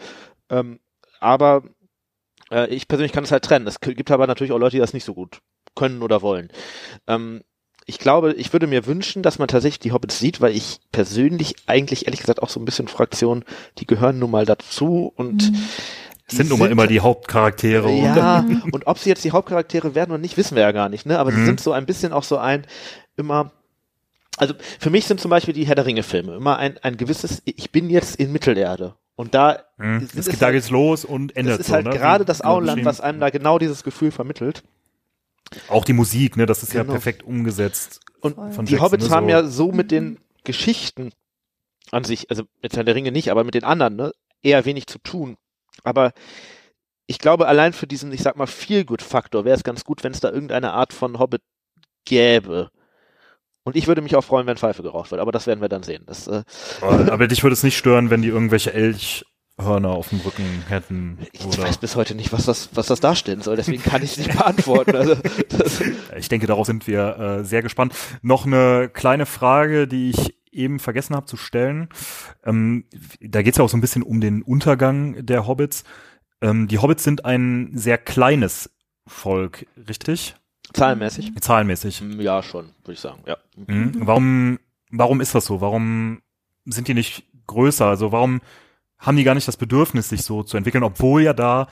Ähm, 0.49 0.79
aber 1.19 1.63
äh, 2.51 2.67
ich 2.73 2.87
persönlich 2.87 3.11
kann 3.11 3.23
es 3.23 3.31
halt 3.31 3.43
trennen. 3.43 3.67
Es 3.67 3.79
gibt 3.79 4.11
aber 4.11 4.27
natürlich 4.27 4.51
auch 4.51 4.59
Leute, 4.59 4.77
die 4.77 4.81
das 4.81 4.93
nicht 4.93 5.05
so 5.05 5.13
gut 5.13 5.41
können 5.75 6.01
oder 6.01 6.21
wollen. 6.21 6.49
Ähm, 7.07 7.41
ich 7.89 7.99
glaube, 7.99 8.33
ich 8.33 8.51
würde 8.51 8.67
mir 8.67 8.85
wünschen, 8.85 9.23
dass 9.23 9.39
man 9.39 9.47
tatsächlich 9.47 9.79
die 9.79 9.93
Hobbits 9.93 10.19
sieht, 10.19 10.41
weil 10.41 10.53
ich 10.53 10.81
persönlich 10.91 11.55
eigentlich 11.67 12.05
ehrlich 12.05 12.19
gesagt 12.19 12.43
auch 12.43 12.49
so 12.49 12.59
ein 12.59 12.65
bisschen 12.65 12.89
Fraktion, 12.89 13.45
die 13.77 13.87
gehören 13.87 14.19
nun 14.19 14.29
mal 14.29 14.45
dazu 14.45 15.11
und 15.15 15.51
mhm. 15.51 15.69
Sind 16.29 16.49
nun 16.49 16.59
mal 16.59 16.69
immer 16.69 16.87
die 16.87 16.99
Hauptcharaktere. 16.99 17.91
Ja, 17.91 18.45
und 18.71 18.87
ob 18.87 18.99
sie 18.99 19.09
jetzt 19.09 19.23
die 19.23 19.31
Hauptcharaktere 19.31 19.95
werden 19.95 20.11
oder 20.11 20.19
nicht, 20.19 20.37
wissen 20.37 20.55
wir 20.55 20.63
ja 20.63 20.71
gar 20.71 20.89
nicht, 20.89 21.05
ne? 21.05 21.19
Aber 21.19 21.31
mhm. 21.31 21.37
sie 21.37 21.45
sind 21.45 21.59
so 21.59 21.71
ein 21.71 21.85
bisschen 21.85 22.13
auch 22.13 22.23
so 22.23 22.37
ein 22.37 22.65
immer 23.15 23.51
also 24.37 24.53
für 24.79 24.91
mich 24.91 25.05
sind 25.05 25.19
zum 25.19 25.29
Beispiel 25.29 25.53
die 25.53 25.65
Herr 25.65 25.75
der 25.75 25.87
Ringe 25.87 26.03
Filme 26.03 26.35
immer 26.35 26.57
ein, 26.57 26.77
ein 26.83 26.95
gewisses, 26.95 27.41
ich 27.43 27.71
bin 27.71 27.89
jetzt 27.89 28.15
in 28.17 28.31
Mittelerde. 28.31 28.95
Und 29.15 29.33
da, 29.33 29.63
mhm. 29.77 30.07
es, 30.15 30.25
da 30.25 30.45
halt, 30.45 30.53
geht's 30.53 30.69
los 30.69 31.03
und 31.03 31.35
endet 31.35 31.59
Das 31.59 31.67
ist 31.67 31.73
halt 31.73 31.85
so, 31.85 31.89
ne? 31.89 31.97
gerade 31.97 32.23
das 32.23 32.43
Auenland, 32.43 32.85
was 32.85 33.01
einem 33.01 33.19
da 33.19 33.31
genau 33.31 33.57
dieses 33.57 33.83
Gefühl 33.83 34.11
vermittelt. 34.11 34.63
Auch 35.69 35.85
die 35.85 35.93
Musik, 35.93 36.37
ne, 36.37 36.45
das 36.45 36.61
ist 36.61 36.73
genau. 36.73 36.83
ja 36.83 36.91
perfekt 36.91 37.23
umgesetzt. 37.23 38.01
Und 38.19 38.35
von 38.35 38.65
die 38.65 38.73
Jackson, 38.73 38.85
Hobbits 38.85 39.09
ne, 39.09 39.15
haben 39.15 39.27
ja 39.27 39.43
so 39.43 39.71
mit 39.71 39.89
den 39.89 40.19
Geschichten 40.43 41.11
an 41.89 42.03
sich, 42.03 42.29
also 42.29 42.43
mit 42.61 42.75
Herr 42.75 42.83
der 42.83 42.93
Ringe 42.93 43.11
nicht, 43.11 43.31
aber 43.31 43.43
mit 43.43 43.55
den 43.55 43.63
anderen, 43.63 43.95
ne, 43.95 44.11
eher 44.43 44.65
wenig 44.65 44.85
zu 44.85 44.99
tun. 44.99 45.37
Aber 45.83 46.11
ich 47.07 47.19
glaube, 47.19 47.47
allein 47.47 47.73
für 47.73 47.87
diesen, 47.87 48.11
ich 48.11 48.21
sag 48.21 48.35
mal, 48.35 48.47
Feel-Good-Faktor 48.47 49.45
wäre 49.45 49.55
es 49.55 49.63
ganz 49.63 49.83
gut, 49.83 50.03
wenn 50.03 50.11
es 50.11 50.19
da 50.19 50.31
irgendeine 50.31 50.73
Art 50.73 50.93
von 50.93 51.19
Hobbit 51.19 51.41
gäbe. 52.05 52.69
Und 53.63 53.75
ich 53.75 53.87
würde 53.87 54.01
mich 54.01 54.15
auch 54.15 54.23
freuen, 54.23 54.47
wenn 54.47 54.57
Pfeife 54.57 54.81
geraucht 54.81 55.11
wird, 55.11 55.19
aber 55.19 55.31
das 55.31 55.47
werden 55.47 55.61
wir 55.61 55.69
dann 55.69 55.83
sehen. 55.83 56.03
Das, 56.05 56.27
äh 56.27 56.43
aber 56.81 57.27
dich 57.27 57.43
würde 57.43 57.53
es 57.53 57.63
nicht 57.63 57.77
stören, 57.77 58.09
wenn 58.09 58.21
die 58.21 58.29
irgendwelche 58.29 58.73
Elch 58.73 59.25
Hörner 59.59 59.89
auf 59.89 60.09
dem 60.09 60.19
Rücken 60.19 60.63
hätten. 60.67 61.17
Ich 61.31 61.45
oder? 61.45 61.63
weiß 61.63 61.79
bis 61.79 61.95
heute 61.95 62.13
nicht, 62.13 62.31
was 62.31 62.45
das, 62.45 62.69
was 62.73 62.87
das 62.87 62.99
darstellen 62.99 63.41
soll, 63.41 63.55
deswegen 63.55 63.81
kann 63.81 64.03
ich 64.03 64.11
es 64.11 64.17
nicht 64.17 64.37
beantworten. 64.37 64.95
Also, 64.95 65.15
ich 66.17 66.29
denke, 66.29 66.45
darauf 66.45 66.67
sind 66.67 66.85
wir 66.87 67.17
äh, 67.17 67.43
sehr 67.43 67.63
gespannt. 67.63 67.93
Noch 68.21 68.45
eine 68.45 68.89
kleine 68.89 69.25
Frage, 69.25 69.87
die 69.87 70.11
ich 70.11 70.35
eben 70.53 70.79
vergessen 70.79 71.15
habe 71.15 71.25
zu 71.25 71.37
stellen. 71.37 71.89
Ähm, 72.43 72.85
da 73.21 73.41
geht 73.41 73.53
es 73.53 73.57
ja 73.57 73.63
auch 73.63 73.69
so 73.69 73.77
ein 73.77 73.81
bisschen 73.81 74.03
um 74.03 74.21
den 74.21 74.41
Untergang 74.41 75.25
der 75.25 75.47
Hobbits. 75.47 75.83
Ähm, 76.41 76.67
die 76.67 76.79
Hobbits 76.79 77.03
sind 77.03 77.25
ein 77.25 77.71
sehr 77.73 77.97
kleines 77.97 78.69
Volk, 79.05 79.65
richtig? 79.87 80.35
Zahlenmäßig? 80.73 81.33
Zahlenmäßig. 81.39 82.03
Ja, 82.19 82.43
schon, 82.43 82.65
würde 82.83 82.93
ich 82.93 82.99
sagen, 82.99 83.23
ja. 83.25 83.37
Mhm. 83.55 83.93
Warum, 83.99 84.59
warum 84.91 85.21
ist 85.21 85.33
das 85.33 85.45
so? 85.45 85.61
Warum 85.61 86.21
sind 86.65 86.87
die 86.87 86.93
nicht 86.93 87.25
größer? 87.47 87.85
Also 87.85 88.11
warum 88.11 88.41
haben 88.99 89.17
die 89.17 89.23
gar 89.23 89.35
nicht 89.35 89.47
das 89.47 89.57
Bedürfnis, 89.57 90.09
sich 90.09 90.23
so 90.23 90.43
zu 90.43 90.57
entwickeln, 90.57 90.83
obwohl 90.83 91.21
ja 91.23 91.33
da 91.33 91.67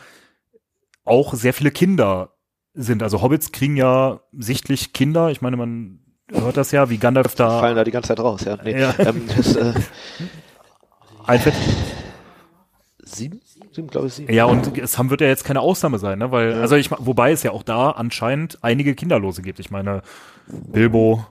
auch 1.04 1.34
sehr 1.34 1.54
viele 1.54 1.72
Kinder 1.72 2.36
sind. 2.74 3.04
Also 3.04 3.22
Hobbits 3.22 3.52
kriegen 3.52 3.76
ja 3.76 4.22
sichtlich 4.32 4.94
Kinder. 4.94 5.32
Ich 5.32 5.42
meine, 5.42 5.58
man 5.58 6.00
hört 6.32 6.58
das 6.58 6.72
ja, 6.72 6.90
wie 6.90 6.98
Gandalf 6.98 7.36
da. 7.36 7.60
Fallen 7.60 7.76
da 7.76 7.84
die 7.84 7.92
ganze 7.92 8.10
Zeit 8.10 8.20
raus, 8.20 8.44
ja. 8.46 8.58
Nee, 8.64 8.80
ja. 8.80 8.94
Ähm, 9.00 9.28
das, 9.36 9.56
äh, 9.56 9.74
Ein 11.26 11.40
Fett. 11.40 11.54
Sieben? 13.04 13.42
Sieben, 13.72 13.88
glaube 13.88 14.08
ich, 14.08 14.14
sieben. 14.14 14.34
Ja, 14.34 14.46
und 14.46 14.78
es 14.78 14.98
haben, 14.98 15.10
wird 15.10 15.22
ja 15.22 15.28
jetzt 15.28 15.44
keine 15.44 15.60
Ausnahme 15.62 16.00
sein, 16.00 16.20
ne? 16.20 16.32
Weil, 16.32 16.54
also 16.54 16.76
ich, 16.76 16.90
wobei 16.92 17.32
es 17.32 17.44
ja 17.44 17.52
auch 17.52 17.64
da 17.64 17.92
anscheinend 17.92 18.60
einige 18.62 18.96
Kinderlose 18.96 19.42
gibt. 19.42 19.60
Ich 19.60 19.70
meine, 19.70 20.02
Bilbo, 20.48 21.26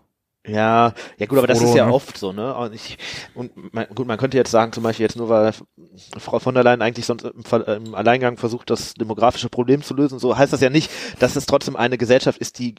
Ja, 0.47 0.93
ja 1.19 1.27
gut, 1.27 1.39
aber 1.39 1.47
das 1.47 1.59
Frodo, 1.59 1.71
ist 1.71 1.77
ja 1.77 1.87
ne? 1.87 1.93
oft 1.95 2.19
so, 2.19 2.33
ne? 2.33 2.55
Und, 2.55 2.75
ich, 2.75 2.99
und 3.35 3.73
man, 3.73 3.87
gut, 3.95 4.07
man 4.07 4.19
könnte 4.19 4.37
jetzt 4.37 4.51
sagen, 4.51 4.73
zum 4.73 4.83
Beispiel 4.83 5.05
jetzt 5.05 5.17
nur, 5.17 5.31
weil 5.31 5.53
Frau 6.19 6.39
von 6.39 6.55
der 6.55 6.63
Leyen 6.63 6.83
eigentlich 6.83 7.07
sonst 7.07 7.25
im, 7.25 7.63
im 7.67 7.95
Alleingang 7.95 8.37
versucht, 8.37 8.69
das 8.69 8.93
demografische 8.93 9.49
Problem 9.49 9.83
zu 9.83 9.95
lösen, 9.95 10.19
so 10.19 10.37
heißt 10.37 10.53
das 10.53 10.61
ja 10.61 10.69
nicht, 10.69 10.91
dass 11.19 11.37
es 11.37 11.47
trotzdem 11.47 11.77
eine 11.77 11.97
Gesellschaft 11.97 12.39
ist, 12.39 12.59
die 12.59 12.75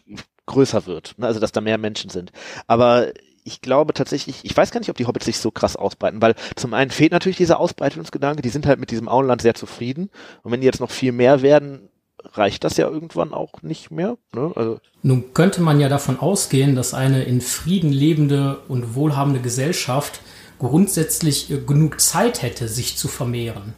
größer 0.46 0.86
wird, 0.86 1.16
ne? 1.18 1.26
also 1.26 1.40
dass 1.40 1.54
da 1.54 1.62
mehr 1.62 1.80
Menschen 1.80 2.12
sind. 2.12 2.32
Aber 2.68 3.12
ich 3.44 3.62
glaube 3.62 3.94
tatsächlich, 3.94 4.44
ich 4.44 4.56
weiß 4.56 4.70
gar 4.70 4.80
nicht, 4.80 4.90
ob 4.90 4.98
die 4.98 5.08
Hobbits 5.08 5.26
sich 5.26 5.40
so 5.40 5.50
krass 5.50 5.76
ausbreiten, 5.76 6.22
weil 6.22 6.36
zum 6.56 6.74
einen 6.76 6.92
fehlt 6.92 7.14
natürlich 7.14 7.38
dieser 7.38 7.60
Ausbreitungsgedanke, 7.60 8.44
die 8.44 8.50
sind 8.50 8.68
halt 8.68 8.80
mit 8.80 8.92
diesem 8.92 9.10
Auenland 9.10 9.42
sehr 9.42 9.56
zufrieden 9.56 10.12
und 10.44 10.52
wenn 10.52 10.62
die 10.62 10.68
jetzt 10.68 10.82
noch 10.82 10.92
viel 10.92 11.12
mehr 11.12 11.42
werden, 11.42 11.90
reicht 12.34 12.64
das 12.64 12.78
ja 12.78 12.88
irgendwann 12.90 13.34
auch 13.34 13.62
nicht 13.62 13.92
mehr. 13.92 14.18
Ne? 14.34 14.52
Also 14.56 14.80
Nun 15.04 15.34
könnte 15.34 15.62
man 15.62 15.80
ja 15.80 15.90
davon 15.90 16.20
ausgehen, 16.20 16.76
dass 16.76 16.94
eine 16.94 17.24
in 17.24 17.42
Frieden 17.42 17.92
lebende 17.92 18.60
und 18.68 18.96
wohlhabende 18.96 19.40
Gesellschaft 19.40 20.22
grundsätzlich 20.60 21.52
äh, 21.52 21.58
genug 21.58 22.00
Zeit 22.00 22.42
hätte, 22.42 22.68
sich 22.68 22.98
zu 22.98 23.08
vermehren. 23.08 23.74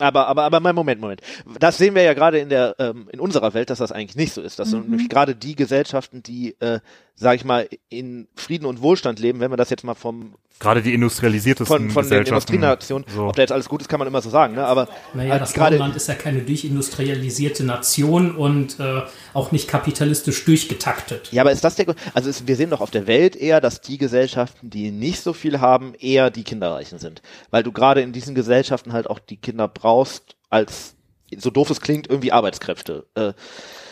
Aber, 0.00 0.26
aber, 0.26 0.42
aber 0.44 0.72
Moment, 0.72 1.00
Moment. 1.00 1.20
Das 1.60 1.76
sehen 1.76 1.94
wir 1.94 2.02
ja 2.02 2.14
gerade 2.14 2.38
in 2.38 2.48
der, 2.48 2.74
ähm, 2.78 3.08
in 3.12 3.20
unserer 3.20 3.54
Welt, 3.54 3.70
dass 3.70 3.78
das 3.78 3.92
eigentlich 3.92 4.16
nicht 4.16 4.32
so 4.32 4.42
ist. 4.42 4.58
Dass 4.58 4.70
so 4.70 4.78
nämlich 4.78 5.08
gerade 5.08 5.36
die 5.36 5.54
Gesellschaften, 5.54 6.22
die, 6.22 6.56
äh, 6.60 6.80
sag 7.16 7.36
ich 7.36 7.44
mal, 7.44 7.68
in 7.88 8.28
Frieden 8.34 8.66
und 8.66 8.82
Wohlstand 8.82 9.18
leben, 9.20 9.40
wenn 9.40 9.50
wir 9.52 9.56
das 9.56 9.70
jetzt 9.70 9.84
mal 9.84 9.94
vom, 9.94 10.34
gerade 10.58 10.82
die 10.82 10.94
industrialisiertesten 10.94 11.90
von, 11.90 11.90
von 11.90 12.08
den. 12.08 12.26
Industrienationen, 12.26 13.06
so. 13.14 13.26
ob 13.28 13.36
da 13.36 13.42
jetzt 13.42 13.52
alles 13.52 13.68
gut 13.68 13.80
ist, 13.82 13.88
kann 13.88 13.98
man 13.98 14.08
immer 14.08 14.20
so 14.22 14.30
sagen, 14.30 14.54
ne? 14.54 14.64
Aber 14.64 14.88
Naja, 15.14 15.36
äh, 15.36 15.38
das 15.38 15.52
gerade, 15.52 15.76
Auenland 15.76 15.96
ist 15.96 16.08
ja 16.08 16.14
keine 16.14 16.40
durchindustrialisierte 16.42 17.64
Nation 17.64 18.34
und 18.34 18.78
äh, 18.80 19.02
auch 19.32 19.52
nicht 19.52 19.68
kapitalistisch 19.68 20.44
durchgetaktet. 20.44 21.28
ja, 21.32 21.42
aber 21.42 21.52
ist 21.52 21.62
das 21.64 21.76
der, 21.76 21.86
Grund- 21.86 21.98
also 22.14 22.30
es, 22.30 22.46
wir 22.46 22.56
sehen 22.56 22.70
doch 22.70 22.80
auf 22.80 22.90
der 22.90 23.06
Welt 23.06 23.36
eher, 23.36 23.60
dass 23.60 23.80
die 23.80 23.98
Gesellschaften, 23.98 24.70
die 24.70 24.90
nicht 24.90 25.20
so 25.22 25.32
viel 25.32 25.60
haben, 25.60 25.94
eher 25.94 26.30
die 26.30 26.44
Kinderreichen 26.44 26.98
sind. 26.98 27.22
Weil 27.50 27.62
du 27.62 27.72
gerade 27.72 28.00
in 28.00 28.12
diesen 28.12 28.34
Gesellschaften 28.34 28.92
halt 28.92 29.08
auch 29.08 29.18
die 29.18 29.36
Kinder 29.36 29.68
brauchst 29.68 30.36
als, 30.50 30.94
so 31.36 31.50
doof 31.50 31.70
es 31.70 31.80
klingt, 31.80 32.08
irgendwie 32.08 32.32
Arbeitskräfte. 32.32 33.06
Äh, 33.14 33.32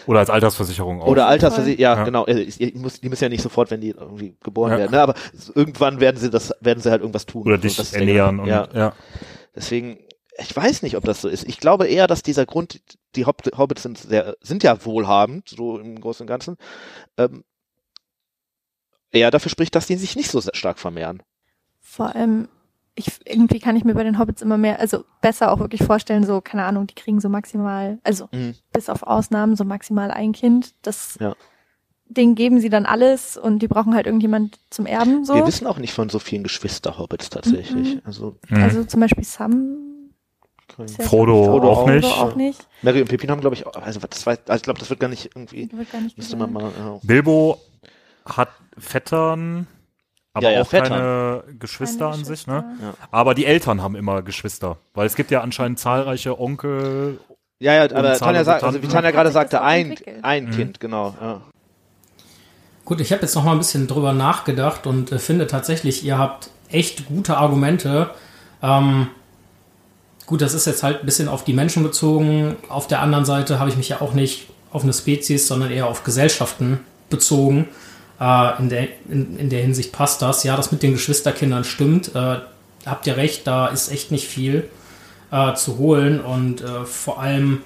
Oder 0.07 0.21
als 0.21 0.31
Altersversicherung 0.31 1.01
auch. 1.03 1.07
Oder 1.07 1.27
Altersversicherung, 1.27 1.81
ja, 1.81 1.95
Ja. 1.97 2.05
genau. 2.05 2.27
müsst- 2.75 3.03
Die 3.03 3.09
müssen 3.09 3.23
ja 3.25 3.29
nicht 3.29 3.43
sofort, 3.43 3.71
wenn 3.71 3.81
die 3.81 3.91
irgendwie 3.91 4.37
geboren 4.43 4.73
Ja. 4.73 4.79
werden, 4.79 4.93
ne? 4.93 5.01
aber 5.01 5.15
irgendwann 5.55 6.01
werden 6.01 6.17
sie 6.19 6.31
das, 6.31 6.53
werden 6.61 6.81
sie 6.81 6.91
halt 6.91 7.01
irgendwas 7.03 7.27
tun. 7.27 7.43
Oder 7.43 7.57
So, 7.57 7.63
dich 7.63 7.77
der 7.91 8.01
ernähren. 8.01 8.41
Und, 8.41 8.47
ja, 8.47 8.69
ja. 8.75 8.93
deswegen, 9.55 9.99
ich 10.39 10.55
weiß 10.57 10.83
nicht, 10.83 10.97
ob 10.97 11.05
das 11.05 11.21
so 11.21 11.29
ist. 11.29 11.45
Ich 11.49 11.59
glaube 11.61 11.87
eher, 11.87 12.07
dass 12.07 12.23
dieser 12.23 12.47
Grund, 12.47 12.81
die 13.17 13.27
Hob 13.27 13.43
Hobbits 13.57 13.83
sind 13.83 13.99
sehr, 13.99 14.37
sind 14.41 14.63
ja 14.63 14.85
wohlhabend, 14.85 15.49
so 15.49 15.79
im 15.79 16.01
Großen 16.01 16.25
und 16.25 16.29
Ganzen, 16.29 16.57
ähm, 17.19 17.45
eher 19.11 19.31
dafür 19.31 19.51
spricht, 19.51 19.75
dass 19.75 19.87
die 19.87 19.97
sich 19.97 20.17
nicht 20.17 20.31
so 20.31 20.41
stark 20.41 20.79
vermehren. 20.79 21.23
Vor 21.81 22.15
allem, 22.15 22.49
ich, 22.95 23.21
irgendwie 23.27 23.59
kann 23.59 23.77
ich 23.77 23.85
mir 23.85 23.95
bei 23.95 24.05
den 24.05 24.19
Hobbits 24.19 24.43
immer 24.43 24.59
mehr, 24.59 24.79
also 24.79 25.05
besser 25.23 25.51
auch 25.51 25.59
wirklich 25.61 25.83
vorstellen, 25.83 26.25
so, 26.25 26.41
keine 26.41 26.65
Ahnung, 26.65 26.87
die 26.87 26.95
kriegen 26.95 27.21
so 27.21 27.29
maximal, 27.29 27.99
also 28.05 28.29
Mhm. 28.33 28.55
bis 28.73 28.89
auf 28.91 29.03
Ausnahmen, 29.03 29.57
so 29.57 29.65
maximal 29.65 30.11
ein 30.11 30.33
Kind. 30.33 30.75
Das, 30.83 31.17
Ja. 31.21 31.35
denen 32.07 32.35
geben 32.35 32.61
sie 32.61 32.69
dann 32.69 32.85
alles 32.85 33.39
und 33.39 33.61
die 33.61 33.69
brauchen 33.69 33.95
halt 33.95 34.05
irgendjemand 34.07 34.59
zum 34.69 34.85
Erben, 34.85 35.25
so. 35.25 35.35
Wir 35.35 35.47
wissen 35.47 35.67
auch 35.67 35.79
nicht 35.79 35.95
von 35.95 36.11
so 36.11 36.19
vielen 36.19 36.43
Geschwister-Hobbits 36.43 37.31
tatsächlich. 37.31 37.95
Mhm. 37.97 38.01
Also 38.05 38.37
Mhm. 38.51 38.63
Also 38.63 38.85
zum 38.85 39.01
Beispiel 39.01 39.25
Sam. 39.25 40.11
ja, 40.79 41.05
Frodo 41.05 41.71
auch 41.71 41.87
nicht. 41.87 42.07
auch 42.07 42.35
nicht. 42.35 42.67
Mary 42.83 43.01
und 43.01 43.09
Pippin 43.09 43.31
haben, 43.31 43.41
glaube 43.41 43.55
ich, 43.57 43.67
auch- 43.67 43.75
also 43.77 44.01
das 44.01 44.27
war, 44.27 44.37
also 44.47 44.55
ich 44.57 44.63
glaube, 44.63 44.79
das 44.81 44.91
wird 44.91 45.01
gar 45.01 45.09
nicht 45.09 45.31
irgendwie, 45.35 45.71
Wird 45.73 45.91
gar 45.91 46.01
nicht 46.03 46.19
müsste 46.19 46.37
man 46.37 46.53
mal, 46.53 46.71
ja. 46.79 46.99
Bilbo 47.03 47.59
hat 48.27 48.51
Vettern, 48.77 49.67
aber 50.35 50.47
Ja, 50.49 50.53
ja, 50.57 50.63
auch 50.63 50.69
Vettern. 50.69 50.89
keine 50.89 51.45
Geschwister 51.59 52.07
Keine 52.11 52.15
an 52.19 52.25
sich, 52.25 52.47
ne? 52.47 52.65
Geschwister. 52.79 52.95
Aber 53.11 53.35
die 53.35 53.45
Eltern 53.47 53.83
haben 53.83 53.97
immer 53.97 54.23
Geschwister, 54.23 54.79
weil 54.95 55.07
es 55.07 55.15
gibt 55.17 55.31
ja 55.31 55.41
anscheinend 55.43 55.79
zahlreiche 55.79 56.39
Onkel. 56.41 57.19
Ja, 57.61 57.75
ja, 57.75 57.83
aber 57.83 58.15
Tanja 58.15 58.43
sagt, 58.45 58.65
also 58.65 58.83
wie. 58.83 58.89
Tanja 58.89 59.11
gerade 59.13 59.31
sagte, 59.31 59.63
ein, 59.63 59.95
ein 60.23 60.47
Mhm. 60.47 60.51
Kind, 60.51 60.81
genau. 60.81 61.15
Ja. 61.21 61.41
Gut, 62.85 63.01
ich 63.01 63.13
habe 63.13 63.23
jetzt 63.23 63.35
noch 63.37 63.45
mal 63.45 63.53
ein 63.53 63.59
bisschen 63.59 63.87
drüber 63.87 64.13
nachgedacht 64.13 64.87
und 64.87 65.13
äh, 65.13 65.19
finde 65.19 65.47
tatsächlich, 65.47 66.05
ihr 66.05 66.19
habt 66.19 66.51
echt 66.69 67.07
gute 67.07 67.37
Argumente. 67.37 68.11
Ähm, 68.63 69.07
gut, 70.27 70.41
das 70.43 70.55
ist 70.55 70.67
jetzt 70.67 70.83
halt 70.83 71.01
ein 71.01 71.07
bisschen 71.07 71.29
auf 71.29 71.45
die 71.45 71.53
Menschen 71.53 71.83
bezogen. 71.85 72.57
Auf 72.69 72.89
der 72.89 73.01
anderen 73.01 73.25
Seite 73.25 73.61
habe 73.61 73.71
ich 73.71 73.77
mich 73.77 73.89
ja 73.91 74.01
auch 74.01 74.15
nicht 74.15 74.49
auf 74.73 74.83
eine 74.83 74.93
Spezies, 74.93 75.47
sondern 75.47 75.71
eher 75.71 75.87
auf 75.87 76.03
Gesellschaften 76.03 76.81
bezogen. 77.11 77.69
Äh, 78.23 78.59
in, 78.61 78.69
der, 78.69 78.89
in, 79.09 79.37
in 79.37 79.51
der 79.51 79.63
Hinsicht 79.63 79.93
passt 79.93 80.23
das. 80.23 80.45
Ja, 80.45 80.57
das 80.57 80.71
mit 80.71 80.83
den 80.85 80.93
Geschwisterkindern 80.93 81.65
stimmt. 81.65 82.15
Äh, 82.15 82.37
habt 82.87 83.07
ihr 83.07 83.17
recht, 83.17 83.47
da 83.49 83.67
ist 83.67 83.91
echt 83.91 84.13
nicht 84.13 84.29
viel 84.29 84.69
äh, 85.33 85.55
zu 85.55 85.79
holen 85.79 86.21
und 86.21 86.61
äh, 86.61 86.85
vor 86.85 87.21
allem 87.21 87.63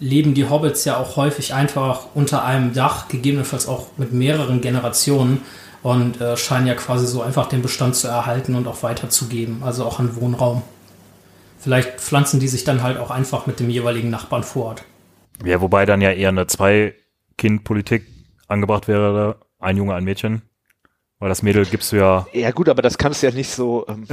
leben 0.00 0.32
die 0.32 0.48
Hobbits 0.48 0.86
ja 0.86 0.96
auch 0.96 1.16
häufig 1.16 1.52
einfach 1.52 2.06
unter 2.14 2.42
einem 2.42 2.72
Dach, 2.72 3.08
gegebenenfalls 3.08 3.68
auch 3.68 3.88
mit 3.98 4.12
mehreren 4.12 4.62
Generationen 4.62 5.42
und 5.82 6.20
äh, 6.20 6.36
scheinen 6.38 6.66
ja 6.66 6.74
quasi 6.74 7.06
so 7.06 7.20
einfach 7.20 7.46
den 7.46 7.60
Bestand 7.60 7.94
zu 7.94 8.08
erhalten 8.08 8.54
und 8.54 8.66
auch 8.66 8.82
weiterzugeben, 8.82 9.62
also 9.62 9.84
auch 9.84 10.00
an 10.00 10.16
Wohnraum. 10.16 10.62
Vielleicht 11.60 12.00
pflanzen 12.00 12.40
die 12.40 12.48
sich 12.48 12.64
dann 12.64 12.82
halt 12.82 12.98
auch 12.98 13.10
einfach 13.10 13.46
mit 13.46 13.60
dem 13.60 13.68
jeweiligen 13.68 14.10
Nachbarn 14.10 14.42
fort. 14.42 14.84
Ja, 15.44 15.60
wobei 15.60 15.84
dann 15.84 16.00
ja 16.00 16.10
eher 16.10 16.30
eine 16.30 16.46
Zwei-Kind-Politik 16.46 18.06
angebracht 18.48 18.88
wäre, 18.88 19.36
ein 19.62 19.76
Junge, 19.76 19.94
ein 19.94 20.04
Mädchen. 20.04 20.42
Weil 21.18 21.28
das 21.28 21.42
Mädel 21.42 21.64
gibst 21.66 21.92
du 21.92 21.96
ja. 21.96 22.26
Ja 22.32 22.50
gut, 22.50 22.68
aber 22.68 22.82
das 22.82 22.98
kannst 22.98 23.22
du 23.22 23.28
ja 23.28 23.32
nicht 23.32 23.50
so. 23.50 23.86
Ähm, 23.88 24.04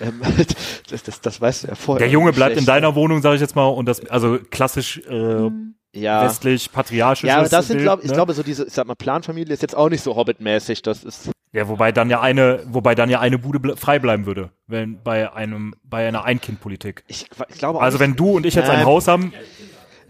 ähm, 0.00 0.20
das, 0.90 1.02
das, 1.04 1.20
das 1.20 1.40
weißt 1.40 1.64
du 1.64 1.68
ja 1.68 1.74
vorher. 1.76 2.00
Der 2.06 2.12
Junge 2.12 2.32
bleibt 2.32 2.52
in 2.52 2.64
Schlecht. 2.64 2.68
deiner 2.68 2.94
Wohnung, 2.96 3.22
sage 3.22 3.36
ich 3.36 3.40
jetzt 3.40 3.54
mal, 3.54 3.66
und 3.66 3.86
das, 3.86 4.04
also 4.08 4.38
klassisch 4.50 4.98
äh, 5.08 5.50
ja. 5.92 6.24
westlich, 6.24 6.72
patriarchisch. 6.72 7.28
Ja, 7.28 7.38
aber 7.38 7.48
das 7.48 7.68
sind, 7.68 7.76
Bild, 7.76 7.86
glaube 7.86 8.02
ich, 8.02 8.08
ne? 8.08 8.14
glaube 8.14 8.32
so 8.34 8.42
diese, 8.42 8.66
ich 8.66 8.72
sag 8.72 8.86
mal, 8.88 8.96
Planfamilie 8.96 9.54
ist 9.54 9.62
jetzt 9.62 9.76
auch 9.76 9.88
nicht 9.88 10.02
so 10.02 10.16
Hobbit-mäßig. 10.16 10.82
Das 10.82 11.04
ist. 11.04 11.30
Ja, 11.52 11.68
wobei 11.68 11.90
dann 11.92 12.10
ja 12.10 12.20
eine, 12.20 12.60
wobei 12.66 12.94
dann 12.94 13.10
ja 13.10 13.20
eine 13.20 13.38
Bude 13.38 13.58
ble- 13.58 13.76
frei 13.76 13.98
bleiben 13.98 14.24
würde, 14.26 14.50
wenn 14.68 15.02
bei 15.02 15.32
einem, 15.32 15.74
bei 15.84 16.06
einer 16.08 16.24
Ein-Kind-Politik. 16.24 17.04
Ich, 17.08 17.26
ich 17.48 17.58
glaube 17.58 17.78
auch 17.78 17.82
Also 17.82 17.98
nicht- 17.98 18.06
wenn 18.06 18.16
du 18.16 18.30
und 18.36 18.46
ich 18.46 18.54
jetzt 18.54 18.70
ein 18.70 18.80
Ähm, 18.80 18.86
Haus 18.86 19.06
haben, 19.08 19.32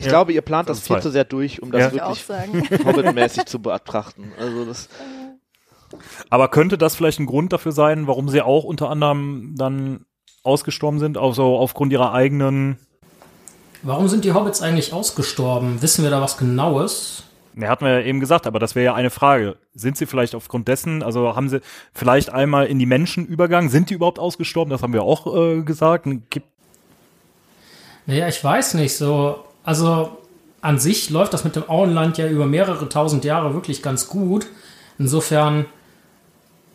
ich 0.01 0.07
ja, 0.07 0.11
glaube, 0.11 0.33
ihr 0.33 0.43
plant 0.43 0.69
das 0.69 0.81
viel 0.81 1.01
zu 1.01 1.11
sehr 1.11 1.25
durch, 1.25 1.63
um 1.63 1.71
das 1.71 1.93
Ja. 1.93 2.09
Wirklich. 2.09 2.27
Hobbit-mäßig 2.85 3.47
zu 3.47 3.61
betrachten. 3.61 4.33
Also 4.39 4.65
das. 4.65 4.89
aber 6.29 6.49
könnte 6.49 6.79
das 6.79 6.97
vielleicht 6.97 7.21
ein 7.21 7.27
Grund 7.27 7.53
dafür 7.53 7.73
sein, 7.73 8.07
warum 8.07 8.29
sie 8.29 8.43
auch 8.43 8.65
unter 8.65 8.91
anderem 8.91 9.55
dann 9.57 10.07
ausgestorben 10.43 10.99
sind, 10.99 11.19
also 11.19 11.57
aufgrund 11.57 11.93
ihrer 11.93 12.13
eigenen, 12.13 12.79
Warum 13.83 14.09
sind 14.09 14.27
die 14.27 14.35
Hobbits 14.35 14.61
eigentlich 14.61 14.93
ausgestorben? 14.93 15.81
Wissen 15.81 16.05
wir 16.05 16.11
da 16.11 16.21
was 16.21 16.37
Genaues? 16.37 17.25
ne, 17.55 17.69
hatten 17.69 17.85
wir 17.85 18.01
ja 18.01 18.07
eben 18.07 18.21
gesagt, 18.21 18.47
aber 18.47 18.59
das 18.59 18.75
wäre 18.75 18.87
ja 18.87 18.95
eine 18.95 19.11
Frage. 19.11 19.57
Sind 19.75 19.97
sie 19.97 20.07
vielleicht 20.07 20.35
aufgrund 20.35 20.69
dessen, 20.69 21.03
also 21.03 21.35
haben 21.35 21.49
sie 21.49 21.61
vielleicht 21.93 22.31
einmal 22.31 22.67
in 22.67 22.79
die 22.79 22.87
Menschen 22.87 23.27
übergangen? 23.27 23.71
Sind 23.71 23.91
die 23.91 23.95
überhaupt 23.95 24.19
ausgestorben? 24.19 24.71
Das 24.71 24.83
haben 24.83 24.93
wir 24.93 25.03
auch 25.03 25.35
äh, 25.35 25.63
gesagt. 25.63 26.07
Gibt, 26.31 26.47
Naja, 28.07 28.29
ich 28.29 28.43
weiß 28.43 28.75
nicht 28.75 28.97
so. 28.97 29.45
Also 29.65 30.19
an 30.61 30.79
sich 30.79 31.11
läuft 31.11 31.33
das 31.33 31.45
mit 31.45 31.57
dem 31.57 31.69
Auenland 31.69 32.19
ja 32.19 32.27
über 32.29 32.47
mehrere 32.47 32.89
tausend 32.89 33.25
Jahre 33.25 33.55
wirklich 33.55 33.83
ganz 33.83 34.09
gut. 34.09 34.47
Insofern 34.99 35.67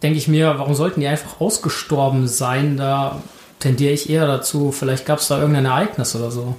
denke 0.02 0.18
ich 0.18 0.28
mir, 0.28 0.58
warum 0.58 0.74
sollten 0.74 1.00
die 1.02 1.08
einfach 1.08 1.40
ausgestorben 1.40 2.28
sein? 2.28 2.78
Da 2.78 3.22
tendiere 3.60 3.94
ich 3.94 4.10
eher 4.10 4.28
dazu, 4.28 4.72
vielleicht 4.72 5.06
gab 5.06 5.20
es 5.20 5.28
da 5.28 5.40
irgendein 5.40 5.66
Ereignis 5.66 6.16
oder 6.16 6.32
so. 6.32 6.56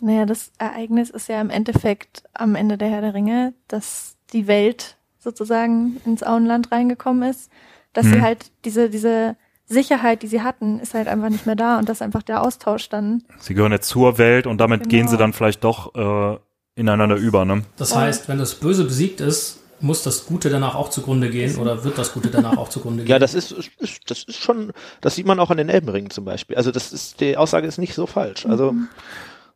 Naja, 0.00 0.26
das 0.26 0.50
Ereignis 0.58 1.10
ist 1.10 1.28
ja 1.28 1.40
im 1.40 1.50
Endeffekt 1.50 2.24
am 2.34 2.54
Ende 2.56 2.76
der 2.76 2.88
Herr 2.88 3.02
der 3.02 3.14
Ringe, 3.14 3.54
dass 3.68 4.16
die 4.32 4.46
Welt 4.48 4.96
sozusagen 5.20 6.00
ins 6.04 6.24
Auenland 6.24 6.72
reingekommen 6.72 7.28
ist, 7.28 7.50
dass 7.92 8.06
sie 8.06 8.16
Mhm. 8.16 8.22
halt 8.22 8.50
diese, 8.64 8.90
diese 8.90 9.36
Sicherheit, 9.66 10.22
die 10.22 10.26
sie 10.26 10.42
hatten, 10.42 10.80
ist 10.80 10.94
halt 10.94 11.08
einfach 11.08 11.28
nicht 11.30 11.46
mehr 11.46 11.56
da 11.56 11.78
und 11.78 11.88
dass 11.88 12.02
einfach 12.02 12.22
der 12.22 12.42
Austausch 12.42 12.88
dann. 12.88 13.22
sie 13.40 13.54
gehören 13.54 13.72
jetzt 13.72 13.88
zur 13.88 14.18
Welt 14.18 14.46
und 14.46 14.58
damit 14.60 14.82
Genau. 14.82 14.90
gehen 14.90 15.08
sie 15.08 15.16
dann 15.16 15.32
vielleicht 15.32 15.64
doch 15.64 15.94
äh, 15.94 16.38
ineinander 16.74 17.16
über, 17.16 17.44
ne? 17.44 17.62
Das 17.76 17.94
heißt, 17.94 18.28
wenn 18.28 18.38
das 18.38 18.54
Böse 18.56 18.84
besiegt 18.84 19.20
ist, 19.20 19.58
muss 19.80 20.02
das 20.04 20.26
Gute 20.26 20.48
danach 20.48 20.74
auch 20.76 20.90
zugrunde 20.90 21.28
gehen 21.28 21.56
oder 21.56 21.82
wird 21.84 21.98
das 21.98 22.12
Gute 22.12 22.28
danach 22.30 22.56
auch 22.56 22.68
zugrunde 22.68 23.02
gehen? 23.04 23.10
Ja, 23.10 23.18
das 23.18 23.34
ist, 23.34 23.50
ist, 23.52 24.00
das 24.10 24.22
ist 24.24 24.36
schon, 24.38 24.72
das 25.00 25.16
sieht 25.16 25.26
man 25.26 25.40
auch 25.40 25.50
an 25.50 25.56
den 25.56 25.68
Elbenringen 25.68 26.10
zum 26.10 26.24
Beispiel. 26.24 26.56
Also 26.56 26.70
das 26.70 26.92
ist, 26.92 27.20
die 27.20 27.36
Aussage 27.36 27.66
ist 27.66 27.78
nicht 27.78 27.94
so 27.94 28.06
falsch. 28.06 28.46
Also, 28.46 28.70
Äh, 28.70 28.74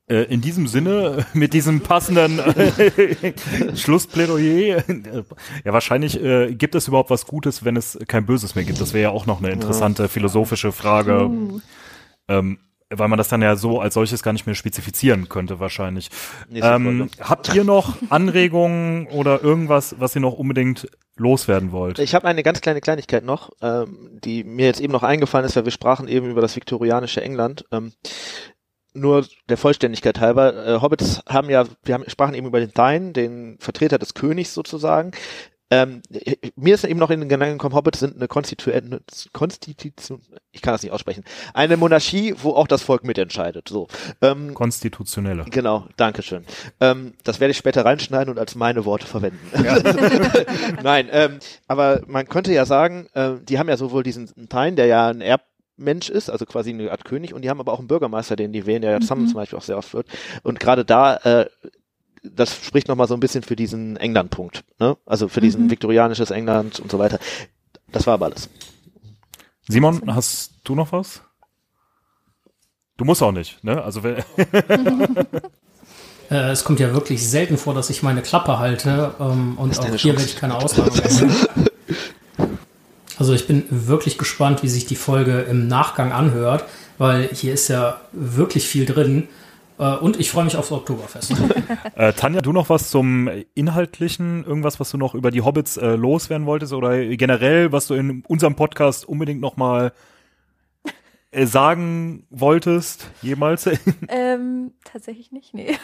in 0.08 0.40
diesem 0.40 0.66
Sinne, 0.68 1.26
mit 1.34 1.52
diesem 1.52 1.80
passenden 1.80 2.38
äh, 2.38 3.32
Schlussplädoyer, 3.76 4.88
äh, 4.88 5.24
ja, 5.64 5.72
wahrscheinlich 5.72 6.22
äh, 6.22 6.54
gibt 6.54 6.74
es 6.74 6.88
überhaupt 6.88 7.10
was 7.10 7.26
Gutes, 7.26 7.64
wenn 7.64 7.76
es 7.76 7.98
kein 8.06 8.26
Böses 8.26 8.54
mehr 8.54 8.64
gibt. 8.64 8.80
Das 8.80 8.92
wäre 8.92 9.04
ja 9.04 9.10
auch 9.10 9.26
noch 9.26 9.42
eine 9.42 9.50
interessante 9.50 10.08
philosophische 10.08 10.72
Frage. 10.72 11.30
Ähm, 12.28 12.58
weil 12.88 13.08
man 13.08 13.18
das 13.18 13.28
dann 13.28 13.42
ja 13.42 13.56
so 13.56 13.80
als 13.80 13.94
solches 13.94 14.22
gar 14.22 14.32
nicht 14.32 14.46
mehr 14.46 14.54
spezifizieren 14.54 15.28
könnte, 15.28 15.58
wahrscheinlich. 15.58 16.08
Ähm, 16.52 17.10
habt 17.18 17.52
ihr 17.52 17.64
noch 17.64 17.96
Anregungen 18.10 19.08
oder 19.08 19.42
irgendwas, 19.42 19.96
was 19.98 20.14
ihr 20.14 20.20
noch 20.20 20.34
unbedingt 20.34 20.88
loswerden 21.16 21.72
wollt? 21.72 21.98
Ich 21.98 22.14
habe 22.14 22.28
eine 22.28 22.44
ganz 22.44 22.60
kleine 22.60 22.80
Kleinigkeit 22.80 23.24
noch, 23.24 23.50
ähm, 23.60 24.20
die 24.22 24.44
mir 24.44 24.66
jetzt 24.66 24.80
eben 24.80 24.92
noch 24.92 25.02
eingefallen 25.02 25.46
ist, 25.46 25.56
weil 25.56 25.64
wir 25.64 25.72
sprachen 25.72 26.06
eben 26.06 26.30
über 26.30 26.40
das 26.40 26.54
viktorianische 26.54 27.22
England. 27.22 27.64
Ähm, 27.72 27.92
nur 28.96 29.26
der 29.48 29.56
Vollständigkeit 29.56 30.20
halber, 30.20 30.66
äh, 30.66 30.80
Hobbits 30.80 31.22
haben 31.28 31.50
ja, 31.50 31.64
wir 31.84 31.94
haben, 31.94 32.04
sprachen 32.08 32.34
eben 32.34 32.46
über 32.46 32.60
den 32.60 32.72
Thine, 32.72 33.12
den 33.12 33.58
Vertreter 33.60 33.98
des 33.98 34.14
Königs 34.14 34.54
sozusagen. 34.54 35.12
Ähm, 35.68 36.02
äh, 36.12 36.36
mir 36.54 36.74
ist 36.74 36.84
eben 36.84 37.00
noch 37.00 37.10
in 37.10 37.18
den 37.18 37.28
Gedanken 37.28 37.58
gekommen, 37.58 37.74
Hobbits 37.74 37.98
sind 37.98 38.16
eine 38.16 38.28
Konstituente, 38.28 39.00
Konstitution, 39.32 40.22
ich 40.52 40.62
kann 40.62 40.72
das 40.72 40.82
nicht 40.82 40.92
aussprechen, 40.92 41.24
eine 41.54 41.76
Monarchie, 41.76 42.34
wo 42.40 42.50
auch 42.52 42.68
das 42.68 42.82
Volk 42.82 43.02
mitentscheidet. 43.02 43.68
So, 43.68 43.88
ähm, 44.22 44.54
Konstitutionelle. 44.54 45.44
Genau, 45.50 45.88
Dankeschön. 45.96 46.44
Ähm, 46.80 47.14
das 47.24 47.40
werde 47.40 47.50
ich 47.50 47.56
später 47.56 47.84
reinschneiden 47.84 48.32
und 48.32 48.38
als 48.38 48.54
meine 48.54 48.84
Worte 48.84 49.06
verwenden. 49.06 49.40
Nein, 50.84 51.08
ähm, 51.10 51.40
aber 51.66 52.02
man 52.06 52.28
könnte 52.28 52.52
ja 52.52 52.64
sagen, 52.64 53.08
äh, 53.14 53.32
die 53.42 53.58
haben 53.58 53.68
ja 53.68 53.76
sowohl 53.76 54.04
diesen 54.04 54.48
Teil, 54.48 54.76
der 54.76 54.86
ja 54.86 55.08
ein 55.08 55.20
Erbmensch 55.78 56.08
ist, 56.08 56.30
also 56.30 56.46
quasi 56.46 56.70
eine 56.70 56.90
Art 56.90 57.04
König, 57.04 57.34
und 57.34 57.42
die 57.42 57.50
haben 57.50 57.60
aber 57.60 57.72
auch 57.72 57.78
einen 57.78 57.88
Bürgermeister, 57.88 58.36
den 58.36 58.52
die 58.52 58.66
wählen, 58.66 58.82
der 58.82 58.92
ja 58.92 59.00
zusammen 59.00 59.26
zum 59.28 59.36
Beispiel 59.36 59.58
auch 59.58 59.62
sehr 59.62 59.78
oft 59.78 59.92
wird. 59.94 60.06
Und 60.42 60.58
gerade 60.60 60.84
da, 60.84 61.16
äh, 61.16 61.46
das 62.22 62.54
spricht 62.54 62.88
nochmal 62.88 63.08
so 63.08 63.14
ein 63.14 63.20
bisschen 63.20 63.42
für 63.42 63.56
diesen 63.56 63.96
England-Punkt, 63.96 64.64
ne? 64.80 64.96
Also 65.06 65.28
für 65.28 65.40
diesen 65.40 65.70
viktorianisches 65.70 66.30
England 66.30 66.80
und 66.80 66.90
so 66.90 66.98
weiter. 66.98 67.18
Das 67.92 68.06
war 68.06 68.14
aber 68.14 68.26
alles. 68.26 68.48
Simon, 69.68 70.02
hast 70.14 70.52
du 70.64 70.74
noch 70.74 70.92
was? 70.92 71.22
Du 72.96 73.04
musst 73.04 73.22
auch 73.22 73.32
nicht, 73.32 73.62
ne? 73.62 73.82
Also 73.82 74.00
Äh, 76.28 76.50
es 76.50 76.64
kommt 76.64 76.80
ja 76.80 76.92
wirklich 76.92 77.24
selten 77.24 77.56
vor, 77.56 77.72
dass 77.72 77.88
ich 77.88 78.02
meine 78.02 78.20
Klappe 78.20 78.58
halte 78.58 79.14
ähm, 79.20 79.56
und 79.58 79.78
auch 79.78 79.94
hier 79.94 80.14
werde 80.14 80.24
ich 80.24 80.34
keine 80.34 80.56
Ausnahme 80.56 80.90
machen. 80.90 81.66
Also 83.18 83.32
ich 83.32 83.46
bin 83.46 83.64
wirklich 83.70 84.18
gespannt, 84.18 84.62
wie 84.62 84.68
sich 84.68 84.86
die 84.86 84.96
Folge 84.96 85.40
im 85.42 85.68
Nachgang 85.68 86.12
anhört, 86.12 86.64
weil 86.98 87.28
hier 87.28 87.54
ist 87.54 87.68
ja 87.68 88.00
wirklich 88.12 88.66
viel 88.66 88.84
drin. 88.84 89.28
Äh, 89.78 89.96
und 89.96 90.18
ich 90.18 90.30
freue 90.30 90.44
mich 90.44 90.56
aufs 90.56 90.72
Oktoberfest. 90.72 91.34
äh, 91.94 92.12
Tanja, 92.12 92.40
du 92.40 92.52
noch 92.52 92.68
was 92.68 92.90
zum 92.90 93.28
Inhaltlichen? 93.54 94.44
Irgendwas, 94.44 94.80
was 94.80 94.90
du 94.90 94.98
noch 94.98 95.14
über 95.14 95.30
die 95.30 95.42
Hobbits 95.42 95.76
äh, 95.76 95.96
loswerden 95.96 96.46
wolltest? 96.46 96.72
Oder 96.72 97.04
generell, 97.16 97.72
was 97.72 97.86
du 97.86 97.94
in 97.94 98.22
unserem 98.26 98.54
Podcast 98.54 99.08
unbedingt 99.08 99.40
noch 99.40 99.56
mal 99.56 99.92
äh, 101.30 101.46
sagen 101.46 102.26
wolltest? 102.30 103.10
Jemals? 103.22 103.68
Ähm, 104.08 104.72
tatsächlich 104.84 105.32
nicht, 105.32 105.52
nee. 105.54 105.76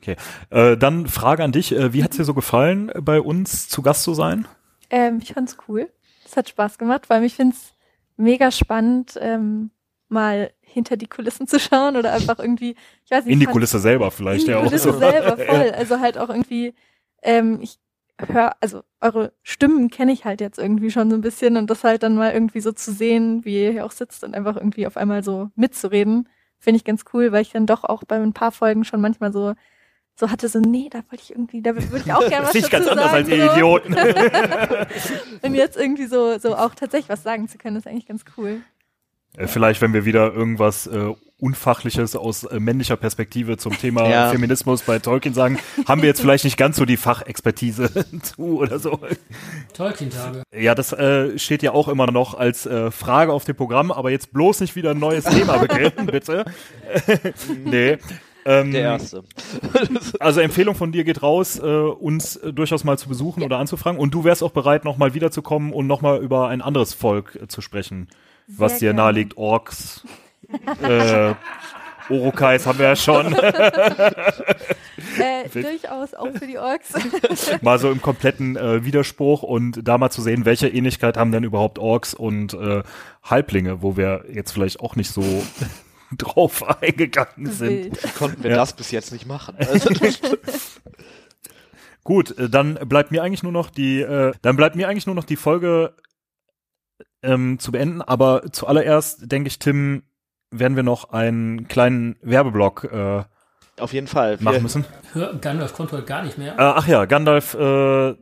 okay. 0.00 0.16
Äh, 0.50 0.76
dann 0.76 1.06
Frage 1.08 1.44
an 1.44 1.52
dich. 1.52 1.72
Äh, 1.72 1.92
wie 1.92 2.02
hat's 2.02 2.16
dir 2.16 2.24
so 2.24 2.34
gefallen, 2.34 2.92
bei 3.00 3.20
uns 3.20 3.68
zu 3.68 3.82
Gast 3.82 4.02
zu 4.02 4.14
sein? 4.14 4.46
Ähm, 4.90 5.18
ich 5.22 5.32
fand's 5.32 5.56
cool. 5.68 5.88
Es 6.36 6.38
hat 6.38 6.50
Spaß 6.50 6.76
gemacht, 6.76 7.08
weil 7.08 7.24
ich 7.24 7.34
find's 7.34 7.72
mega 8.18 8.50
spannend, 8.50 9.18
ähm, 9.18 9.70
mal 10.08 10.52
hinter 10.60 10.98
die 10.98 11.06
Kulissen 11.06 11.48
zu 11.48 11.58
schauen 11.58 11.96
oder 11.96 12.12
einfach 12.12 12.38
irgendwie, 12.38 12.76
ich 13.06 13.10
weiß 13.10 13.24
nicht. 13.24 13.32
In 13.32 13.40
die 13.40 13.46
Kulisse 13.46 13.78
selber 13.78 14.10
vielleicht 14.10 14.42
in 14.42 14.46
die 14.48 14.50
ja 14.50 14.58
auch 14.58 14.64
Kulisse 14.64 14.92
so. 14.92 14.98
selber, 14.98 15.36
voll. 15.46 15.70
Also 15.70 15.98
halt 15.98 16.18
auch 16.18 16.28
irgendwie, 16.28 16.74
ähm, 17.22 17.60
ich 17.62 17.78
höre, 18.18 18.54
also 18.60 18.82
eure 19.00 19.32
Stimmen 19.42 19.88
kenne 19.88 20.12
ich 20.12 20.26
halt 20.26 20.42
jetzt 20.42 20.58
irgendwie 20.58 20.90
schon 20.90 21.08
so 21.08 21.16
ein 21.16 21.22
bisschen 21.22 21.56
und 21.56 21.70
das 21.70 21.84
halt 21.84 22.02
dann 22.02 22.16
mal 22.16 22.34
irgendwie 22.34 22.60
so 22.60 22.70
zu 22.70 22.92
sehen, 22.92 23.42
wie 23.46 23.62
ihr 23.64 23.72
hier 23.72 23.86
auch 23.86 23.92
sitzt 23.92 24.22
und 24.22 24.34
einfach 24.34 24.56
irgendwie 24.56 24.86
auf 24.86 24.98
einmal 24.98 25.24
so 25.24 25.48
mitzureden, 25.54 26.28
finde 26.58 26.76
ich 26.76 26.84
ganz 26.84 27.04
cool, 27.14 27.32
weil 27.32 27.40
ich 27.40 27.52
dann 27.52 27.64
doch 27.64 27.82
auch 27.82 28.04
bei 28.04 28.16
ein 28.16 28.34
paar 28.34 28.52
Folgen 28.52 28.84
schon 28.84 29.00
manchmal 29.00 29.32
so 29.32 29.54
so 30.18 30.30
hatte 30.30 30.48
so, 30.48 30.58
nee, 30.60 30.88
da 30.90 30.98
wollte 31.10 31.22
ich 31.24 31.30
irgendwie, 31.30 31.60
da 31.62 31.74
würde 31.74 32.02
ich 32.04 32.12
auch 32.12 32.20
gerne 32.28 32.46
was 32.46 32.52
Das 32.54 32.62
dazu 32.62 32.70
ganz 32.70 32.88
anders 32.88 33.10
sagen. 33.10 33.16
als 33.16 33.28
ihr. 33.28 33.52
Idioten. 33.52 33.94
Und 35.42 35.54
jetzt 35.54 35.76
irgendwie 35.76 36.06
so, 36.06 36.38
so 36.38 36.56
auch 36.56 36.74
tatsächlich 36.74 37.08
was 37.08 37.22
sagen 37.22 37.48
zu 37.48 37.58
können, 37.58 37.76
ist 37.76 37.86
eigentlich 37.86 38.06
ganz 38.06 38.24
cool. 38.36 38.60
Äh, 39.36 39.46
Vielleicht, 39.46 39.82
wenn 39.82 39.92
wir 39.92 40.04
wieder 40.06 40.32
irgendwas 40.32 40.86
äh, 40.86 41.12
Unfachliches 41.38 42.16
aus 42.16 42.44
äh, 42.44 42.58
männlicher 42.58 42.96
Perspektive 42.96 43.58
zum 43.58 43.76
Thema 43.76 44.08
Ja. 44.08 44.30
Feminismus 44.30 44.82
bei 44.82 44.98
Tolkien 44.98 45.34
sagen, 45.34 45.58
haben 45.86 46.00
wir 46.00 46.08
jetzt 46.08 46.22
vielleicht 46.22 46.44
nicht 46.44 46.56
ganz 46.56 46.76
so 46.76 46.86
die 46.86 46.96
Fachexpertise 46.96 47.90
zu 48.22 48.58
oder 48.58 48.78
so. 48.78 48.98
Tolkien-Tage. 49.74 50.44
Ja, 50.58 50.74
das 50.74 50.94
äh, 50.94 51.38
steht 51.38 51.62
ja 51.62 51.72
auch 51.72 51.88
immer 51.88 52.10
noch 52.10 52.32
als 52.32 52.64
äh, 52.64 52.90
Frage 52.90 53.34
auf 53.34 53.44
dem 53.44 53.54
Programm, 53.56 53.92
aber 53.92 54.10
jetzt 54.10 54.32
bloß 54.32 54.60
nicht 54.60 54.76
wieder 54.76 54.92
ein 54.92 54.98
neues 54.98 55.24
Thema 55.24 55.58
beginnen, 55.58 56.06
bitte. 56.06 56.46
nee. 57.64 57.98
Ähm, 58.46 58.70
Der 58.70 58.82
erste. 58.82 59.24
also 60.20 60.40
Empfehlung 60.40 60.76
von 60.76 60.92
dir 60.92 61.04
geht 61.04 61.22
raus, 61.22 61.58
äh, 61.58 61.62
uns 61.62 62.36
äh, 62.36 62.52
durchaus 62.52 62.84
mal 62.84 62.96
zu 62.96 63.08
besuchen 63.08 63.42
oder 63.42 63.58
anzufragen. 63.58 63.98
Und 63.98 64.14
du 64.14 64.24
wärst 64.24 64.42
auch 64.42 64.52
bereit, 64.52 64.84
nochmal 64.84 65.14
wiederzukommen 65.14 65.72
und 65.72 65.86
nochmal 65.88 66.22
über 66.22 66.48
ein 66.48 66.62
anderes 66.62 66.94
Volk 66.94 67.36
äh, 67.42 67.48
zu 67.48 67.60
sprechen, 67.60 68.08
was 68.46 68.74
dir 68.74 68.90
gerne. 68.90 68.98
naheliegt. 68.98 69.36
Orks, 69.36 70.04
äh, 70.82 71.34
Orokais 72.08 72.66
haben 72.66 72.78
wir 72.78 72.86
ja 72.86 72.96
schon. 72.96 73.34
Äh, 75.18 75.48
durchaus 75.48 76.14
auch 76.14 76.30
für 76.32 76.46
die 76.46 76.58
Orks. 76.58 76.94
mal 77.62 77.78
so 77.78 77.90
im 77.90 78.00
kompletten 78.00 78.56
äh, 78.56 78.84
Widerspruch 78.84 79.42
und 79.42 79.80
da 79.86 79.98
mal 79.98 80.10
zu 80.10 80.22
sehen, 80.22 80.44
welche 80.44 80.68
Ähnlichkeit 80.68 81.16
haben 81.16 81.32
denn 81.32 81.42
überhaupt 81.42 81.78
Orks 81.78 82.14
und 82.14 82.54
äh, 82.54 82.82
Halblinge, 83.24 83.82
wo 83.82 83.96
wir 83.96 84.24
jetzt 84.32 84.52
vielleicht 84.52 84.80
auch 84.80 84.94
nicht 84.94 85.10
so 85.10 85.22
drauf 86.18 86.62
eingegangen 86.82 87.50
sind. 87.52 87.68
Wild. 87.70 88.04
Wie 88.04 88.08
konnten 88.18 88.42
wir 88.42 88.50
Ja. 88.50 88.56
das 88.56 88.72
bis 88.74 88.90
jetzt 88.90 89.12
nicht 89.12 89.26
machen? 89.26 89.54
Also, 89.58 89.90
Gut, 92.04 92.38
äh, 92.38 92.48
dann 92.48 92.74
bleibt 92.88 93.10
mir 93.10 93.22
eigentlich 93.22 93.42
nur 93.42 93.52
noch 93.52 93.70
die, 93.70 94.00
äh, 94.00 94.32
dann 94.42 94.56
bleibt 94.56 94.76
mir 94.76 94.88
eigentlich 94.88 95.06
nur 95.06 95.14
noch 95.16 95.24
die 95.24 95.36
Folge 95.36 95.94
ähm, 97.22 97.58
zu 97.58 97.72
beenden. 97.72 98.00
Aber 98.02 98.42
zuallererst 98.52 99.30
denke 99.30 99.48
ich, 99.48 99.58
Tim, 99.58 100.04
werden 100.50 100.76
wir 100.76 100.84
noch 100.84 101.10
einen 101.10 101.66
kleinen 101.68 102.16
Werbeblock 102.22 102.84
äh, 102.84 103.24
auf 103.78 103.92
jeden 103.92 104.06
Fall. 104.06 104.38
machen 104.40 104.54
Wir- 104.54 104.62
müssen. 104.62 104.84
Hör, 105.12 105.34
Gandalf 105.34 105.74
kommt 105.74 105.92
heute 105.92 106.04
gar 106.04 106.22
nicht 106.22 106.38
mehr. 106.38 106.52
Äh, 106.54 106.56
ach 106.62 106.86
ja, 106.86 107.04
Gandalf 107.04 107.54
äh, 107.54 108.14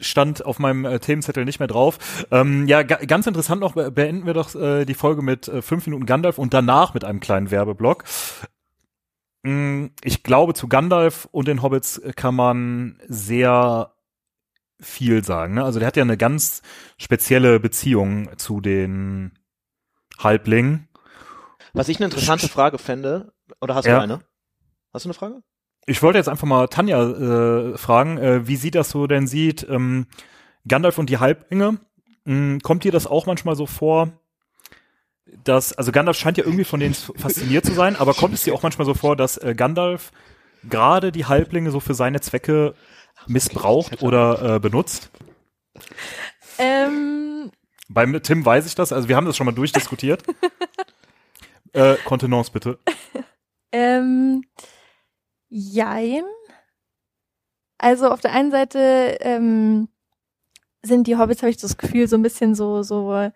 stand 0.00 0.44
auf 0.44 0.58
meinem 0.58 0.84
äh, 0.84 0.98
Themenzettel 1.00 1.44
nicht 1.44 1.58
mehr 1.58 1.68
drauf. 1.68 1.98
Ähm, 2.30 2.66
ja, 2.66 2.82
ga 2.82 2.96
ganz 2.96 3.26
interessant 3.26 3.60
noch, 3.60 3.74
be- 3.74 3.90
beenden 3.90 4.26
wir 4.26 4.34
doch 4.34 4.54
äh, 4.54 4.84
die 4.84 4.94
Folge 4.94 5.22
mit 5.22 5.48
äh, 5.48 5.62
fünf 5.62 5.86
Minuten 5.86 6.06
Gandalf 6.06 6.38
und 6.38 6.54
danach 6.54 6.94
mit 6.94 7.04
einem 7.04 7.20
kleinen 7.20 7.50
Werbeblock. 7.50 8.04
Mm, 9.42 9.86
Ich 10.02 10.22
glaube, 10.22 10.54
zu 10.54 10.68
Gandalf 10.68 11.28
und 11.30 11.48
den 11.48 11.62
Hobbits 11.62 12.00
kann 12.16 12.34
man 12.34 13.00
sehr 13.06 13.92
viel 14.80 15.24
sagen. 15.24 15.54
Ne? 15.54 15.64
Also 15.64 15.78
der 15.80 15.88
hat 15.88 15.96
ja 15.96 16.02
eine 16.04 16.16
ganz 16.16 16.62
spezielle 16.98 17.58
Beziehung 17.58 18.30
zu 18.36 18.60
den 18.60 19.32
Halblingen. 20.18 20.88
Was 21.72 21.88
ich 21.88 21.98
eine 21.98 22.06
interessante 22.06 22.48
Frage 22.48 22.78
fände, 22.78 23.32
oder 23.60 23.74
hast 23.74 23.86
Ja. 23.86 23.96
du 23.96 24.02
eine? 24.02 24.20
Hast 24.92 25.04
du 25.04 25.08
eine 25.08 25.14
Frage? 25.14 25.42
Ich 25.88 26.02
wollte 26.02 26.18
jetzt 26.18 26.28
einfach 26.28 26.46
mal 26.46 26.68
Tanja 26.68 27.02
äh, 27.02 27.78
fragen, 27.78 28.18
äh, 28.18 28.46
wie 28.46 28.56
sie 28.56 28.70
das 28.70 28.90
so 28.90 29.06
denn 29.06 29.26
sieht. 29.26 29.66
Ähm, 29.68 30.06
Gandalf 30.66 30.98
und 30.98 31.08
die 31.08 31.18
Halblinge. 31.18 31.78
Mh, 32.24 32.58
kommt 32.62 32.84
dir 32.84 32.92
das 32.92 33.06
auch 33.06 33.24
manchmal 33.24 33.56
so 33.56 33.64
vor, 33.64 34.12
dass, 35.44 35.72
also 35.72 35.90
Gandalf 35.90 36.18
scheint 36.18 36.36
ja 36.36 36.44
irgendwie 36.44 36.64
von 36.64 36.78
denen 36.78 36.94
fasziniert 36.94 37.64
zu 37.64 37.72
sein, 37.72 37.96
aber 37.96 38.12
kommt 38.12 38.34
es 38.34 38.42
dir 38.42 38.52
auch 38.54 38.62
manchmal 38.62 38.84
so 38.84 38.92
vor, 38.92 39.16
dass 39.16 39.38
äh, 39.38 39.54
Gandalf 39.54 40.12
gerade 40.68 41.10
die 41.10 41.24
Halblinge 41.24 41.70
so 41.70 41.80
für 41.80 41.94
seine 41.94 42.20
Zwecke 42.20 42.74
missbraucht 43.26 44.02
oder 44.02 44.56
äh, 44.56 44.60
benutzt? 44.60 45.10
Ähm, 46.58 47.50
Beim 47.88 48.22
Tim 48.22 48.44
weiß 48.44 48.66
ich 48.66 48.74
das, 48.74 48.92
also 48.92 49.08
wir 49.08 49.16
haben 49.16 49.26
das 49.26 49.38
schon 49.38 49.46
mal 49.46 49.52
durchdiskutiert. 49.52 50.22
äh, 51.72 51.94
Kontenance 52.04 52.50
bitte. 52.52 52.78
ähm, 53.72 54.44
jein. 55.48 56.22
Also 57.78 58.08
auf 58.10 58.20
der 58.20 58.32
einen 58.32 58.50
Seite 58.50 59.18
ähm, 59.20 59.88
sind 60.82 61.06
die 61.06 61.16
Hobbits, 61.16 61.42
habe 61.42 61.50
ich 61.50 61.56
das 61.58 61.76
Gefühl, 61.78 62.08
so 62.08 62.16
ein 62.16 62.22
bisschen 62.22 62.54
so, 62.54 62.82
so 62.82 63.30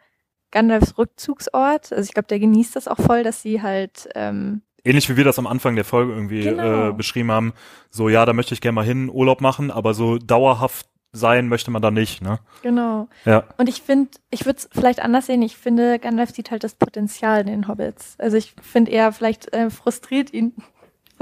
Gandalfs 0.50 0.98
Rückzugsort. 0.98 1.92
Also 1.92 2.02
ich 2.02 2.12
glaube, 2.14 2.28
der 2.28 2.40
genießt 2.40 2.74
das 2.76 2.88
auch 2.88 2.98
voll, 2.98 3.22
dass 3.22 3.42
sie 3.42 3.62
halt 3.62 4.08
ähm, 4.14 4.62
Ähnlich 4.84 5.08
wie 5.08 5.16
wir 5.16 5.22
das 5.24 5.38
am 5.38 5.46
Anfang 5.46 5.76
der 5.76 5.84
Folge 5.84 6.12
irgendwie 6.12 6.42
Genau. 6.42 6.88
äh, 6.88 6.92
beschrieben 6.92 7.30
haben. 7.30 7.52
So, 7.90 8.08
ja, 8.08 8.26
da 8.26 8.32
möchte 8.32 8.52
ich 8.52 8.60
gerne 8.60 8.74
mal 8.74 8.84
hin, 8.84 9.08
Urlaub 9.08 9.40
machen, 9.40 9.70
aber 9.70 9.94
so 9.94 10.18
dauerhaft 10.18 10.88
sein 11.12 11.46
möchte 11.46 11.70
man 11.70 11.82
da 11.82 11.90
nicht, 11.90 12.22
ne? 12.22 12.40
genau. 12.62 13.06
Ja. 13.26 13.44
Und 13.58 13.68
ich 13.68 13.82
finde, 13.82 14.10
ich 14.30 14.44
würde 14.46 14.58
es 14.58 14.68
vielleicht 14.72 15.00
anders 15.00 15.26
sehen. 15.26 15.42
Ich 15.42 15.56
finde, 15.56 15.98
Gandalf 15.98 16.30
sieht 16.30 16.50
halt 16.50 16.64
das 16.64 16.74
Potenzial 16.74 17.42
in 17.42 17.46
den 17.48 17.68
Hobbits. 17.68 18.16
Also 18.18 18.36
ich 18.38 18.54
finde 18.62 18.90
eher 18.90 19.12
vielleicht 19.12 19.52
äh, 19.52 19.68
frustriert 19.70 20.32
ihn, 20.32 20.54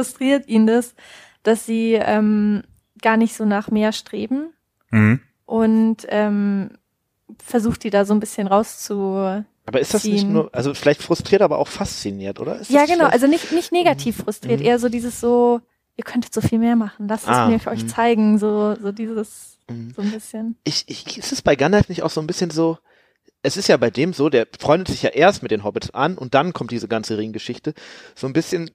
frustriert 0.05 0.49
ihn 0.49 0.67
das, 0.67 0.95
dass 1.43 1.67
sie 1.67 1.95
ähm, 1.95 2.63
gar 3.03 3.17
nicht 3.17 3.35
so 3.37 3.45
nach 3.45 3.71
mehr 3.71 3.93
streben 3.93 4.53
Mhm. 4.91 5.21
und 5.47 5.99
ähm, 6.09 6.71
versucht 7.45 7.85
die 7.85 7.91
da 7.91 8.05
so 8.05 8.13
ein 8.13 8.21
bisschen 8.21 8.47
rauszu. 8.49 9.43
Aber 9.67 9.79
ist 9.81 9.95
das 9.95 10.05
nicht 10.05 10.27
nur, 10.27 10.53
also 10.53 10.75
vielleicht 10.75 11.03
frustriert, 11.03 11.43
aber 11.43 11.59
auch 11.59 11.69
fasziniert, 11.69 12.41
oder? 12.41 12.59
Ist 12.59 12.71
Ja, 12.71 12.87
genau. 12.87 13.07
Also 13.07 13.27
nicht 13.29 13.53
nicht 13.53 13.71
negativ 13.73 14.17
frustriert, 14.17 14.61
Mhm. 14.61 14.67
eher 14.67 14.79
so 14.81 14.89
dieses 14.89 15.21
so, 15.21 15.61
ihr 15.97 16.05
könntet 16.05 16.35
so 16.35 16.41
viel 16.41 16.59
mehr 16.59 16.75
machen. 16.77 17.07
Lasst 17.09 17.29
Ah, 17.29 17.45
es 17.45 17.51
mir 17.51 17.61
für 17.61 17.71
euch 17.71 17.85
mhm. 17.85 17.89
zeigen, 17.89 18.39
so 18.39 18.75
so 18.81 18.91
dieses 18.91 19.59
Mhm. 19.71 19.93
so 19.95 20.03
ein 20.03 20.11
bisschen. 20.11 20.57
ich, 20.65 20.85
ich, 20.89 21.17
ist 21.19 21.31
es 21.31 21.43
bei 21.43 21.55
Gandalf 21.55 21.89
nicht 21.89 22.03
auch 22.03 22.11
so 22.11 22.21
ein 22.21 22.27
bisschen 22.27 22.51
so, 22.51 22.79
es 23.43 23.57
ist 23.57 23.69
ja 23.69 23.77
bei 23.77 23.91
dem 23.91 24.13
so, 24.13 24.29
der 24.29 24.49
freundet 24.59 24.89
sich 24.89 25.03
ja 25.03 25.11
erst 25.11 25.43
mit 25.43 25.53
den 25.53 25.63
Hobbits 25.63 25.91
an 25.95 26.19
und 26.19 26.35
dann 26.35 26.53
kommt 26.53 26.73
diese 26.73 26.89
ganze 26.89 27.17
Ringgeschichte. 27.17 27.75
So 28.17 28.27
ein 28.27 28.33
bisschen, 28.33 28.71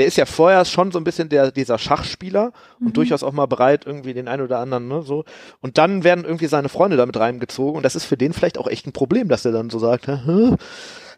der 0.00 0.06
ist 0.08 0.16
ja 0.16 0.24
vorher 0.26 0.64
schon 0.64 0.90
so 0.90 0.98
ein 0.98 1.04
bisschen 1.04 1.28
der, 1.28 1.52
dieser 1.52 1.78
Schachspieler 1.78 2.52
und 2.80 2.88
Mhm. 2.88 2.92
durchaus 2.94 3.22
auch 3.22 3.32
mal 3.32 3.46
bereit, 3.46 3.84
irgendwie 3.86 4.14
den 4.14 4.26
einen 4.26 4.42
oder 4.42 4.58
anderen, 4.58 4.88
ne, 4.88 5.02
so. 5.02 5.24
Und 5.60 5.78
dann 5.78 6.02
werden 6.02 6.24
irgendwie 6.24 6.46
seine 6.46 6.68
Freunde 6.68 6.96
damit 6.96 7.16
reingezogen 7.18 7.76
und 7.76 7.84
das 7.84 7.94
ist 7.94 8.06
für 8.06 8.16
den 8.16 8.32
vielleicht 8.32 8.58
auch 8.58 8.66
echt 8.66 8.86
ein 8.88 8.92
Problem, 8.92 9.28
dass 9.28 9.44
er 9.44 9.52
dann 9.52 9.70
so 9.70 9.78
sagt, 9.78 10.08
hä, 10.08 10.56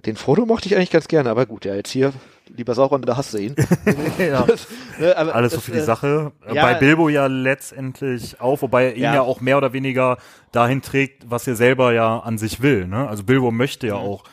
den 0.04 0.16
Frodo 0.16 0.44
mochte 0.44 0.66
ich 0.66 0.76
eigentlich 0.76 0.90
ganz 0.90 1.06
gerne, 1.08 1.30
aber 1.30 1.46
gut, 1.46 1.64
ja, 1.64 1.74
jetzt 1.76 1.90
hier, 1.90 2.12
lieber 2.54 2.74
Sauron, 2.74 3.02
da 3.02 3.16
hast 3.16 3.32
du 3.34 3.38
ihn. 3.38 3.54
ja. 4.18 4.44
Ne, 4.98 5.16
aber 5.16 5.34
Alles 5.34 5.52
so 5.52 5.56
das, 5.58 5.64
für 5.64 5.72
die 5.72 5.78
äh, 5.78 5.82
Sache. 5.84 6.32
Ja. 6.52 6.62
Bei 6.66 6.74
Bilbo 6.74 7.08
ja 7.08 7.26
letztendlich 7.26 8.40
auch, 8.40 8.60
wobei 8.62 8.86
er 8.86 8.94
ihn 8.96 9.02
Ja. 9.02 9.14
ja. 9.14 9.20
auch 9.22 9.40
mehr 9.40 9.56
oder 9.56 9.72
weniger 9.72 10.18
dahin 10.52 10.82
trägt, 10.82 11.30
was 11.30 11.46
er 11.46 11.56
selber 11.56 11.92
ja 11.94 12.18
an 12.18 12.36
sich 12.36 12.60
will. 12.60 12.86
Ne? 12.86 13.08
Also 13.08 13.24
Bilbo 13.24 13.50
möchte 13.50 13.86
ja 13.86 13.94
auch 13.94 14.24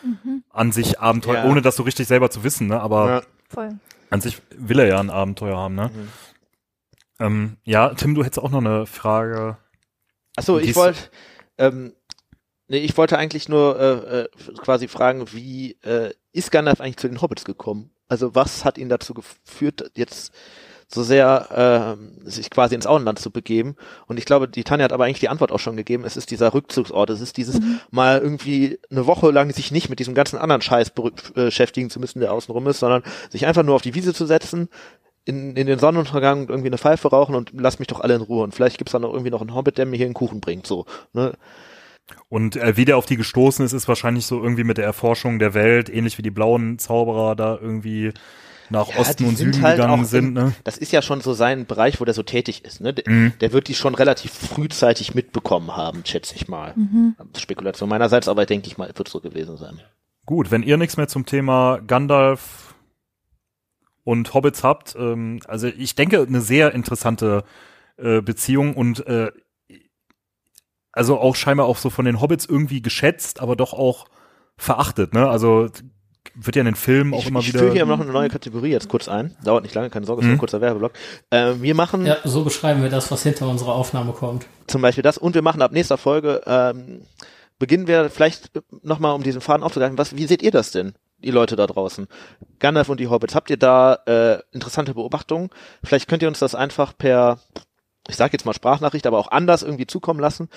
an 0.51 0.71
sich 0.73 0.99
Abenteuer, 0.99 1.39
Mhm. 1.39 1.45
Ja. 1.45 1.51
ohne 1.51 1.61
das 1.61 1.75
so 1.77 1.83
richtig 1.83 2.07
selber 2.07 2.29
zu 2.29 2.43
wissen, 2.43 2.67
ne? 2.67 2.81
aber 2.81 3.09
Ja. 3.09 3.21
Voll. 3.47 3.69
An 4.09 4.21
sich 4.21 4.41
will 4.55 4.79
er 4.79 4.87
ja 4.87 4.99
ein 4.99 5.09
Abenteuer 5.09 5.57
haben. 5.57 5.75
Ne? 5.75 5.91
Mhm. 5.93 6.07
Ähm, 7.19 7.57
ja, 7.63 7.93
Tim, 7.93 8.15
du 8.15 8.23
hättest 8.23 8.39
auch 8.39 8.51
noch 8.51 8.59
eine 8.59 8.85
Frage. 8.85 9.57
Achso, 10.35 10.57
ich 10.57 10.75
wollte, 10.75 10.99
ähm, 11.57 11.93
nee, 12.67 12.77
ich 12.77 12.95
wollte 12.97 13.17
eigentlich 13.17 13.49
nur 13.49 13.79
äh, 13.79 14.21
äh, 14.21 14.29
quasi 14.57 14.87
fragen, 14.87 15.31
wie 15.33 15.77
äh, 15.83 16.13
ist 16.31 16.51
Gandalf 16.51 16.79
eigentlich 16.79 16.97
zu 16.97 17.09
den 17.09 17.21
Hobbits 17.21 17.43
gekommen? 17.43 17.91
Also 18.07 18.35
was 18.35 18.65
hat 18.65 18.77
ihn 18.77 18.89
dazu 18.89 19.13
geführt, 19.13 19.91
jetzt 19.95 20.33
so 20.91 21.03
sehr 21.03 21.95
ähm, 21.97 22.11
sich 22.23 22.49
quasi 22.49 22.75
ins 22.75 22.87
Auenland 22.87 23.19
zu 23.19 23.31
begeben? 23.31 23.75
Und 24.07 24.17
ich 24.17 24.25
glaube, 24.25 24.47
die 24.47 24.63
Tanja 24.63 24.85
hat 24.85 24.93
aber 24.93 25.05
eigentlich 25.05 25.19
die 25.19 25.29
Antwort 25.29 25.51
auch 25.51 25.59
schon 25.59 25.77
gegeben. 25.77 26.03
Es 26.03 26.17
ist 26.17 26.31
dieser 26.31 26.53
Rückzugsort. 26.53 27.09
Es 27.11 27.21
ist 27.21 27.37
dieses 27.37 27.59
mal 27.91 28.19
irgendwie 28.19 28.79
eine 28.89 29.05
Woche 29.05 29.31
lang 29.31 29.53
sich 29.53 29.71
nicht 29.71 29.89
mit 29.89 29.99
diesem 29.99 30.15
ganzen 30.15 30.37
anderen 30.37 30.61
Scheiß 30.61 30.89
äh, 30.89 31.11
beschäftigen 31.33 31.89
zu 31.89 31.99
müssen, 31.99 32.19
der 32.19 32.33
außenrum 32.33 32.67
ist, 32.67 32.79
sondern 32.79 33.03
sich 33.29 33.45
einfach 33.45 33.63
nur 33.63 33.75
auf 33.75 33.81
die 33.81 33.95
Wiese 33.95 34.13
zu 34.13 34.25
setzen, 34.25 34.69
in, 35.25 35.55
in 35.55 35.67
den 35.67 35.79
Sonnenuntergang 35.79 36.41
und 36.41 36.49
irgendwie 36.49 36.69
eine 36.69 36.77
Pfeife 36.77 37.09
rauchen 37.09 37.35
und 37.35 37.51
lass 37.53 37.77
mich 37.77 37.87
doch 37.87 37.99
alle 37.99 38.15
in 38.15 38.21
Ruhe. 38.21 38.43
Und 38.43 38.55
vielleicht 38.55 38.77
gibt's 38.77 38.93
dann 38.93 39.03
noch 39.03 39.13
irgendwie 39.13 39.31
noch 39.31 39.41
einen 39.41 39.53
Hobbit, 39.53 39.77
der 39.77 39.85
mir 39.85 39.97
hier 39.97 40.07
einen 40.07 40.15
Kuchen 40.15 40.41
bringt. 40.41 40.65
So. 40.65 40.85
Ne? 41.13 41.33
Und 42.29 42.55
äh, 42.55 42.77
wie 42.77 42.85
der 42.85 42.97
auf 42.97 43.05
die 43.05 43.17
gestoßen 43.17 43.63
ist, 43.63 43.73
ist 43.73 43.87
wahrscheinlich 43.87 44.25
so 44.25 44.41
irgendwie 44.41 44.63
mit 44.63 44.77
der 44.77 44.85
Erforschung 44.85 45.39
der 45.39 45.53
Welt, 45.53 45.89
ähnlich 45.89 46.17
wie 46.17 46.23
die 46.23 46.31
blauen 46.31 46.79
Zauberer 46.79 47.35
da 47.35 47.57
irgendwie 47.61 48.11
nach 48.69 48.89
Ja, 48.89 48.97
Osten 48.99 49.25
und 49.25 49.37
Süden 49.37 49.61
halt 49.61 49.77
gegangen 49.77 50.05
sind. 50.05 50.33
Ne? 50.33 50.53
Das 50.63 50.77
ist 50.77 50.91
ja 50.91 51.01
schon 51.01 51.21
so 51.21 51.33
sein 51.33 51.65
Bereich, 51.65 51.99
wo 51.99 52.05
der 52.05 52.13
so 52.13 52.23
tätig 52.23 52.63
ist. 52.65 52.81
Ne? 52.81 52.93
Der, 52.93 53.03
Mhm. 53.11 53.33
der 53.41 53.51
wird 53.53 53.67
die 53.67 53.73
schon 53.75 53.95
relativ 53.95 54.31
frühzeitig 54.31 55.15
mitbekommen 55.15 55.75
haben, 55.75 56.03
schätze 56.05 56.35
ich 56.35 56.47
mal. 56.47 56.75
Spekulation 57.37 57.89
meinerseits, 57.89 58.27
aber 58.27 58.45
denke 58.45 58.67
ich 58.67 58.77
mal, 58.77 58.91
wird 58.95 59.07
so 59.07 59.19
gewesen 59.21 59.57
sein. 59.57 59.79
Gut, 60.25 60.51
wenn 60.51 60.63
ihr 60.63 60.77
nichts 60.77 60.97
mehr 60.97 61.07
zum 61.07 61.25
Thema 61.25 61.79
Gandalf 61.85 62.75
und 64.03 64.33
Hobbits 64.33 64.63
habt, 64.63 64.95
ähm, 64.97 65.39
also 65.47 65.67
ich 65.67 65.95
denke, 65.95 66.21
eine 66.21 66.41
sehr 66.41 66.73
interessante 66.73 67.43
äh, 67.97 68.21
Beziehung 68.21 68.75
und 68.75 69.05
äh, 69.07 69.31
also 70.91 71.19
auch 71.19 71.35
scheinbar 71.35 71.65
auch 71.67 71.77
so 71.77 71.89
von 71.89 72.05
den 72.05 72.19
Hobbits 72.21 72.45
irgendwie 72.45 72.81
geschätzt, 72.81 73.39
aber 73.41 73.55
doch 73.55 73.73
auch 73.73 74.05
verachtet, 74.57 75.13
ne? 75.13 75.29
Also 75.29 75.69
wird 76.35 76.55
ja 76.55 76.61
in 76.61 76.65
den 76.65 76.75
Filmen 76.75 77.13
auch 77.13 77.19
ich 77.19 77.27
immer 77.27 77.39
ich 77.39 77.47
wieder. 77.49 77.59
führe 77.59 77.73
hier 77.73 77.85
noch 77.85 77.99
eine 77.99 78.11
neue 78.11 78.29
Kategorie 78.29 78.69
jetzt 78.71 78.89
kurz 78.89 79.07
ein. 79.07 79.35
Dauert 79.43 79.63
nicht 79.63 79.75
lange, 79.75 79.89
keine 79.89 80.05
Sorge, 80.05 80.21
ist 80.21 80.25
nur 80.25 80.31
Mhm. 80.33 80.35
ein 80.35 80.39
kurzer 80.39 80.61
Werbeblock. 80.61 80.93
Äh, 81.29 81.53
wir 81.59 81.75
machen 81.75 82.05
Ja, 82.05 82.17
so 82.23 82.43
beschreiben 82.43 82.81
wir 82.81 82.89
das, 82.89 83.11
was 83.11 83.23
hinter 83.23 83.47
unserer 83.47 83.73
Aufnahme 83.75 84.11
kommt. 84.13 84.45
zum 84.67 84.81
Beispiel 84.81 85.01
das 85.03 85.17
und 85.17 85.35
wir 85.35 85.41
machen 85.41 85.61
ab 85.61 85.71
nächster 85.71 85.97
Folge, 85.97 86.41
ähm, 86.45 87.01
beginnen 87.57 87.87
wir 87.87 88.09
vielleicht 88.09 88.51
nochmal, 88.83 89.13
um 89.15 89.23
diesen 89.23 89.41
Faden 89.41 89.63
aufzugreifen, 89.63 89.97
was, 89.97 90.15
wie 90.15 90.25
seht 90.27 90.41
ihr 90.41 90.51
das 90.51 90.71
denn? 90.71 90.93
Die 91.21 91.31
Leute 91.31 91.57
da 91.57 91.67
draußen. 91.67 92.07
Gandalf 92.59 92.87
und 92.87 92.99
die 93.01 93.07
Hobbits, 93.09 93.35
habt 93.35 93.49
ihr 93.49 93.57
da 93.57 93.95
äh, 94.05 94.39
interessante 94.53 94.93
Beobachtungen? 94.93 95.49
Vielleicht 95.83 96.07
könnt 96.07 96.21
ihr 96.21 96.29
uns 96.29 96.39
das 96.39 96.55
einfach 96.55 96.97
per, 96.97 97.39
ich 98.07 98.15
sage 98.15 98.31
jetzt 98.31 98.45
mal 98.45 98.53
Sprachnachricht, 98.53 99.05
aber 99.05 99.17
auch 99.19 99.29
anders 99.29 99.61
irgendwie 99.61 99.85
zukommen 99.85 100.21
lassen, 100.21 100.47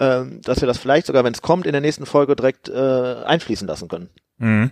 ähm, 0.00 0.40
dass 0.42 0.62
wir 0.62 0.66
das 0.68 0.78
vielleicht 0.78 1.06
sogar, 1.06 1.22
wenn 1.24 1.34
es 1.34 1.42
kommt, 1.42 1.66
in 1.66 1.72
der 1.72 1.82
nächsten 1.82 2.06
Folge 2.06 2.34
direkt 2.34 2.70
äh, 2.70 3.16
einfließen 3.26 3.68
lassen 3.68 3.88
können. 3.88 4.08
Mhm. 4.38 4.70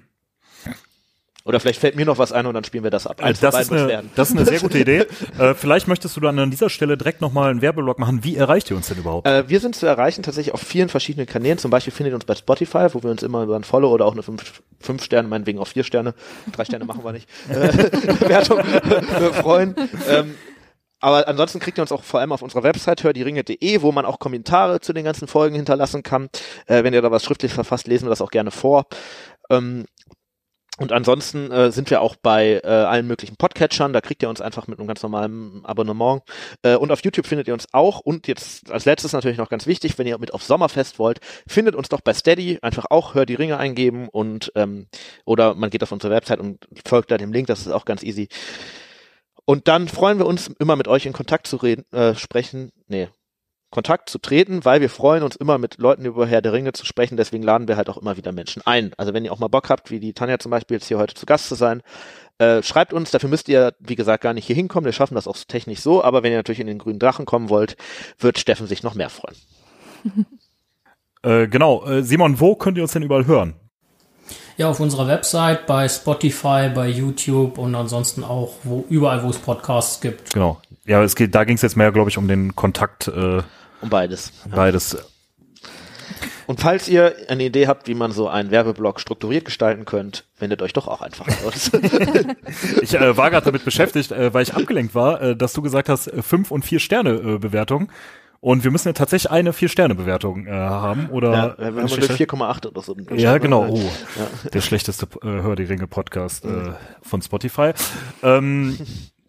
Oder 1.46 1.60
vielleicht 1.60 1.78
fällt 1.78 1.94
mir 1.94 2.06
noch 2.06 2.16
was 2.16 2.32
ein 2.32 2.46
und 2.46 2.54
dann 2.54 2.64
spielen 2.64 2.84
wir 2.84 2.90
das 2.90 3.06
ab. 3.06 3.22
Eins 3.22 3.38
von 3.38 3.50
Das 3.50 3.60
ist, 3.60 3.70
eine, 3.70 4.04
das 4.14 4.30
ist 4.30 4.36
eine 4.36 4.46
sehr 4.46 4.60
gute 4.60 4.78
Idee. 4.78 5.06
äh, 5.38 5.52
vielleicht 5.52 5.88
möchtest 5.88 6.16
du 6.16 6.20
dann 6.20 6.38
an 6.38 6.50
dieser 6.50 6.70
Stelle 6.70 6.96
direkt 6.96 7.20
nochmal 7.20 7.50
einen 7.50 7.60
Werbeblock 7.60 7.98
machen. 7.98 8.24
Wie 8.24 8.36
erreicht 8.36 8.70
ihr 8.70 8.76
uns 8.76 8.88
denn 8.88 8.96
überhaupt? 8.96 9.26
Äh, 9.26 9.46
wir 9.48 9.60
sind 9.60 9.76
zu 9.76 9.84
erreichen 9.84 10.22
tatsächlich 10.22 10.54
auf 10.54 10.62
vielen 10.62 10.88
verschiedenen 10.88 11.26
Kanälen. 11.26 11.58
Zum 11.58 11.70
Beispiel 11.70 11.92
findet 11.92 12.12
ihr 12.12 12.14
uns 12.14 12.24
bei 12.24 12.34
Spotify, 12.34 12.88
wo 12.92 13.02
wir 13.02 13.10
uns 13.10 13.22
immer 13.22 13.42
über 13.42 13.56
ein 13.56 13.64
Follow 13.64 13.90
oder 13.92 14.06
auch 14.06 14.12
eine 14.12 14.22
5 14.22 14.62
fünf 14.80 15.02
Sterne, 15.02 15.28
meinetwegen 15.28 15.58
auch 15.58 15.66
vier 15.66 15.84
Sterne, 15.84 16.14
drei 16.52 16.64
Sterne 16.64 16.84
machen 16.84 17.02
wir 17.04 17.12
nicht, 17.12 17.28
äh, 17.48 17.68
Bewertung 18.20 18.58
äh, 18.58 19.32
freuen. 19.32 19.74
Ähm, 20.08 20.34
aber 21.00 21.28
ansonsten 21.28 21.58
kriegt 21.58 21.78
ihr 21.78 21.82
uns 21.82 21.92
auch 21.92 22.02
vor 22.02 22.20
allem 22.20 22.32
auf 22.32 22.42
unserer 22.42 22.62
Website 22.62 23.02
hördieringe.de, 23.02 23.82
wo 23.82 23.92
man 23.92 24.06
auch 24.06 24.18
Kommentare 24.18 24.80
zu 24.80 24.92
den 24.92 25.04
ganzen 25.04 25.28
Folgen 25.28 25.56
hinterlassen 25.56 26.02
kann. 26.02 26.28
Äh, 26.66 26.84
wenn 26.84 26.94
ihr 26.94 27.02
da 27.02 27.10
was 27.10 27.24
schriftlich 27.24 27.52
verfasst, 27.52 27.86
lesen 27.86 28.06
wir 28.06 28.10
das 28.10 28.22
auch 28.22 28.30
gerne 28.30 28.50
vor. 28.50 28.86
Ähm, 29.50 29.84
und 30.76 30.90
ansonsten 30.90 31.52
äh, 31.52 31.70
sind 31.70 31.88
wir 31.90 32.00
auch 32.00 32.16
bei 32.16 32.60
äh, 32.64 32.66
allen 32.66 33.06
möglichen 33.06 33.36
Podcatchern. 33.36 33.92
Da 33.92 34.00
kriegt 34.00 34.22
ihr 34.24 34.28
uns 34.28 34.40
einfach 34.40 34.66
mit 34.66 34.80
einem 34.80 34.88
ganz 34.88 35.02
normalen 35.04 35.64
Abonnement. 35.64 36.22
Äh, 36.62 36.74
und 36.74 36.90
auf 36.90 37.04
YouTube 37.04 37.26
findet 37.26 37.46
ihr 37.46 37.54
uns 37.54 37.68
auch. 37.72 38.00
Und 38.00 38.26
jetzt 38.26 38.72
als 38.72 38.84
letztes 38.84 39.12
natürlich 39.12 39.38
noch 39.38 39.50
ganz 39.50 39.68
wichtig, 39.68 39.96
wenn 39.98 40.06
ihr 40.08 40.18
mit 40.18 40.34
auf 40.34 40.42
Sommerfest 40.42 40.98
wollt, 40.98 41.20
findet 41.46 41.76
uns 41.76 41.88
doch 41.90 42.00
bei 42.00 42.12
Steady. 42.12 42.58
Einfach 42.60 42.86
auch 42.90 43.14
Hör 43.14 43.24
die 43.24 43.36
Ringe 43.36 43.56
eingeben 43.56 44.08
und 44.08 44.50
ähm, 44.56 44.88
oder 45.24 45.54
man 45.54 45.70
geht 45.70 45.84
auf 45.84 45.92
unsere 45.92 46.12
Website 46.12 46.40
und 46.40 46.66
folgt 46.84 47.12
da 47.12 47.18
dem 47.18 47.32
Link. 47.32 47.46
Das 47.46 47.60
ist 47.60 47.72
auch 47.72 47.84
ganz 47.84 48.02
easy. 48.02 48.28
Und 49.44 49.68
dann 49.68 49.86
freuen 49.86 50.18
wir 50.18 50.26
uns 50.26 50.48
immer 50.58 50.74
mit 50.74 50.88
euch 50.88 51.06
in 51.06 51.12
Kontakt 51.12 51.46
zu 51.46 51.56
reden, 51.56 51.84
äh, 51.92 52.16
sprechen. 52.16 52.72
Nee, 52.88 53.08
Kontakt 53.74 54.08
zu 54.08 54.18
treten, 54.18 54.64
weil 54.64 54.80
wir 54.80 54.88
freuen 54.88 55.24
uns 55.24 55.34
immer 55.34 55.58
mit 55.58 55.78
Leuten 55.78 56.04
über 56.04 56.28
Herr 56.28 56.40
der 56.40 56.52
Ringe 56.52 56.72
zu 56.72 56.86
sprechen. 56.86 57.16
Deswegen 57.16 57.42
laden 57.42 57.66
wir 57.66 57.76
halt 57.76 57.88
auch 57.88 57.96
immer 57.96 58.16
wieder 58.16 58.30
Menschen 58.30 58.62
ein. 58.64 58.92
Also 58.96 59.12
wenn 59.12 59.24
ihr 59.24 59.32
auch 59.32 59.40
mal 59.40 59.48
Bock 59.48 59.68
habt, 59.68 59.90
wie 59.90 59.98
die 59.98 60.12
Tanja 60.12 60.38
zum 60.38 60.52
Beispiel 60.52 60.76
jetzt 60.76 60.86
hier 60.86 60.98
heute 60.98 61.14
zu 61.14 61.26
Gast 61.26 61.48
zu 61.48 61.56
sein, 61.56 61.82
äh, 62.38 62.62
schreibt 62.62 62.92
uns. 62.92 63.10
Dafür 63.10 63.28
müsst 63.28 63.48
ihr, 63.48 63.74
wie 63.80 63.96
gesagt, 63.96 64.22
gar 64.22 64.32
nicht 64.32 64.46
hier 64.46 64.54
hinkommen. 64.54 64.84
Wir 64.84 64.92
schaffen 64.92 65.16
das 65.16 65.26
auch 65.26 65.36
technisch 65.48 65.80
so. 65.80 66.04
Aber 66.04 66.22
wenn 66.22 66.30
ihr 66.30 66.38
natürlich 66.38 66.60
in 66.60 66.68
den 66.68 66.78
grünen 66.78 67.00
Drachen 67.00 67.26
kommen 67.26 67.48
wollt, 67.48 67.76
wird 68.20 68.38
Steffen 68.38 68.68
sich 68.68 68.84
noch 68.84 68.94
mehr 68.94 69.10
freuen. 69.10 69.36
Äh, 71.24 71.48
genau, 71.48 71.86
äh, 71.86 72.02
Simon, 72.02 72.38
wo 72.38 72.54
könnt 72.54 72.76
ihr 72.76 72.82
uns 72.82 72.92
denn 72.92 73.02
überall 73.02 73.24
hören? 73.24 73.54
Ja, 74.58 74.68
auf 74.68 74.78
unserer 74.78 75.08
Website, 75.08 75.66
bei 75.66 75.88
Spotify, 75.88 76.68
bei 76.68 76.86
YouTube 76.86 77.56
und 77.56 77.74
ansonsten 77.74 78.22
auch 78.22 78.56
wo, 78.62 78.84
überall, 78.90 79.22
wo 79.22 79.30
es 79.30 79.38
Podcasts 79.38 80.02
gibt. 80.02 80.34
Genau. 80.34 80.60
Ja, 80.84 81.02
es 81.02 81.16
geht, 81.16 81.34
da 81.34 81.44
ging 81.44 81.56
es 81.56 81.62
jetzt 81.62 81.78
mehr, 81.78 81.92
glaube 81.92 82.10
ich, 82.10 82.18
um 82.18 82.28
den 82.28 82.54
Kontakt 82.54 83.08
äh, 83.08 83.40
Um 83.84 83.90
beides. 83.90 84.32
beides. 84.50 84.96
Und 86.46 86.60
falls 86.60 86.88
ihr 86.88 87.14
eine 87.28 87.44
Idee 87.44 87.66
habt, 87.66 87.86
wie 87.88 87.94
man 87.94 88.12
so 88.12 88.28
einen 88.28 88.50
Werbeblock 88.50 89.00
strukturiert 89.00 89.44
gestalten 89.44 89.84
könnt, 89.84 90.24
wendet 90.38 90.60
euch 90.62 90.72
doch 90.72 90.88
auch 90.88 91.00
einfach 91.00 91.26
an 91.26 91.34
uns. 91.44 91.70
Ich 92.82 92.94
äh, 92.94 93.16
war 93.16 93.30
gerade 93.30 93.46
damit 93.46 93.64
beschäftigt, 93.64 94.12
äh, 94.12 94.32
weil 94.34 94.42
ich 94.42 94.54
abgelenkt 94.54 94.94
war, 94.94 95.20
äh, 95.20 95.36
dass 95.36 95.52
du 95.54 95.62
gesagt 95.62 95.88
hast, 95.88 96.06
äh, 96.08 96.22
fünf 96.22 96.50
und 96.50 96.64
vier 96.64 96.80
Sterne 96.80 97.10
äh, 97.12 97.38
Bewertung. 97.38 97.90
Und 98.40 98.62
wir 98.62 98.70
müssen 98.70 98.88
ja 98.88 98.92
tatsächlich 98.92 99.30
eine 99.30 99.54
vier 99.54 99.70
Sterne 99.70 99.94
Bewertung 99.94 100.46
äh, 100.46 100.50
haben 100.50 101.08
oder 101.08 101.32
ja, 101.32 101.58
wir 101.58 101.66
haben 101.66 101.76
durch 101.88 102.10
4,8 102.10 102.66
oder 102.68 102.82
so. 102.82 102.94
Ja, 103.14 103.38
genau. 103.38 103.66
Oh, 103.70 103.90
Ja. 104.18 104.50
der 104.50 104.60
schlechteste 104.60 105.06
äh, 105.22 105.26
Hör 105.26 105.56
die 105.56 105.64
Ringe 105.64 105.86
Podcast 105.86 106.44
äh, 106.44 106.72
von 107.00 107.22
Spotify. 107.22 107.72
Ähm, 108.22 108.76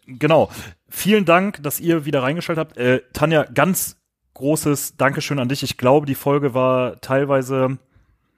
genau. 0.06 0.50
Vielen 0.90 1.24
Dank, 1.24 1.62
dass 1.62 1.80
ihr 1.80 2.04
wieder 2.04 2.22
reingeschaltet 2.22 2.60
habt. 2.60 2.76
Äh, 2.76 3.00
Tanja, 3.14 3.44
ganz 3.44 3.96
großes 4.36 4.96
Dankeschön 4.96 5.38
an 5.38 5.48
dich. 5.48 5.62
Ich 5.62 5.78
glaube, 5.78 6.06
die 6.06 6.14
Folge 6.14 6.54
war 6.54 7.00
teilweise, 7.00 7.78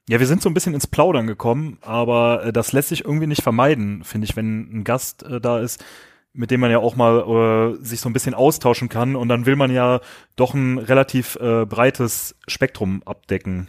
ja, 0.09 0.21
wir 0.21 0.27
sind 0.27 0.41
so 0.41 0.49
ein 0.49 0.55
bisschen 0.55 0.75
ins 0.75 0.87
Plaudern 0.87 1.27
gekommen, 1.27 1.79
aber 1.83 2.45
äh, 2.45 2.53
das 2.53 2.73
lässt 2.73 2.89
sich 2.89 3.05
irgendwie 3.05 3.27
nicht 3.27 3.43
vermeiden, 3.43 4.05
finde 4.05 4.25
ich, 4.27 4.37
wenn 4.37 4.71
ein 4.73 4.85
Gast 4.85 5.25
äh, 5.25 5.41
da 5.41 5.59
ist, 5.59 5.85
mit 6.33 6.51
dem 6.53 6.61
man 6.61 6.71
ja 6.71 6.79
auch 6.79 6.95
mal 6.95 7.77
äh, 7.81 7.85
sich 7.85 8.01
so 8.01 8.09
ein 8.09 8.13
bisschen 8.13 8.35
austauschen 8.35 8.89
kann 8.89 9.17
und 9.17 9.29
dann 9.29 9.45
will 9.45 9.57
man 9.57 9.73
ja 9.73 10.01
doch 10.37 10.55
ein 10.55 10.79
relativ 10.79 11.37
äh, 11.37 11.67
breites 11.67 12.37
Spektrum 12.47 13.03
abdecken. 13.05 13.67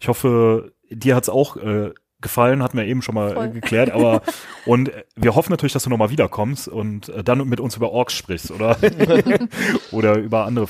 Ich 0.00 0.08
hoffe, 0.08 0.72
dir 0.90 1.14
hat's 1.14 1.28
auch 1.28 1.56
äh, 1.56 1.92
gefallen, 2.22 2.62
hatten 2.62 2.78
wir 2.78 2.86
eben 2.86 3.02
schon 3.02 3.14
mal 3.14 3.34
Voll. 3.34 3.46
äh, 3.46 3.50
geklärt, 3.50 3.90
aber 3.90 4.22
und 4.66 4.88
äh, 4.88 5.04
wir 5.16 5.34
hoffen 5.34 5.50
natürlich, 5.50 5.72
dass 5.74 5.82
du 5.84 5.90
nochmal 5.90 6.10
wiederkommst 6.10 6.68
und 6.68 7.08
äh, 7.10 7.22
dann 7.22 7.46
mit 7.48 7.60
uns 7.60 7.76
über 7.76 7.92
Orks 7.92 8.14
sprichst 8.14 8.50
oder 8.50 8.76
oder 9.92 10.16
über 10.18 10.46
andere 10.46 10.64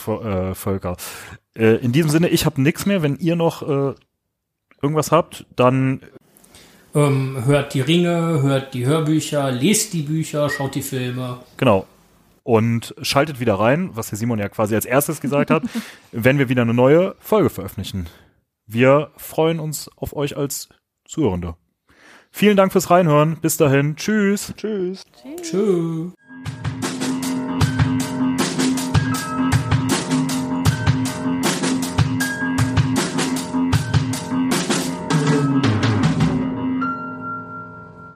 äh, 0.51 0.55
Völker. 0.55 0.97
Äh, 1.55 1.77
in 1.77 1.93
diesem 1.93 2.11
Sinne, 2.11 2.29
ich 2.29 2.47
habe 2.47 2.61
nichts 2.61 2.87
mehr. 2.87 3.03
Wenn 3.03 3.16
ihr 3.16 3.37
noch 3.37 3.62
äh, 3.62 3.95
irgendwas 4.83 5.12
habt, 5.12 5.47
dann 5.55 6.01
Ähm, 6.95 7.45
hört 7.47 7.73
die 7.74 7.81
Ringe, 7.81 8.43
hört 8.43 8.74
die 8.74 8.85
Hörbücher, 8.85 9.51
lest 9.51 9.93
die 9.93 10.03
Bücher, 10.03 10.51
schaut 10.51 10.74
die 10.74 10.83
Filme. 10.83 11.39
genau. 11.57 11.87
Und 12.45 12.93
schaltet 13.03 13.39
wieder 13.39 13.55
rein, 13.55 13.91
was 13.95 14.09
der 14.09 14.19
Simon 14.19 14.41
ja 14.41 14.49
quasi 14.49 14.74
als 14.74 14.85
erstes 14.85 15.20
gesagt 15.20 15.51
hat, 15.51 15.62
wenn 16.12 16.39
wir 16.39 16.49
wieder 16.49 16.62
eine 16.62 16.74
neue 16.74 17.15
Folge 17.20 17.51
veröffentlichen. 17.51 18.09
Wir 18.66 19.11
freuen 19.16 19.61
uns 19.61 19.89
auf 19.97 20.16
euch 20.16 20.37
als 20.37 20.69
Zuhörende. 21.12 21.56
Vielen 22.30 22.56
Dank 22.56 22.72
fürs 22.72 22.90
Reinhören. 22.90 23.39
Bis 23.43 23.59
dahin. 23.59 23.97
Tschüss. 23.97 24.55
Tschüss. 24.56 25.05
Tschüss. 25.43 26.14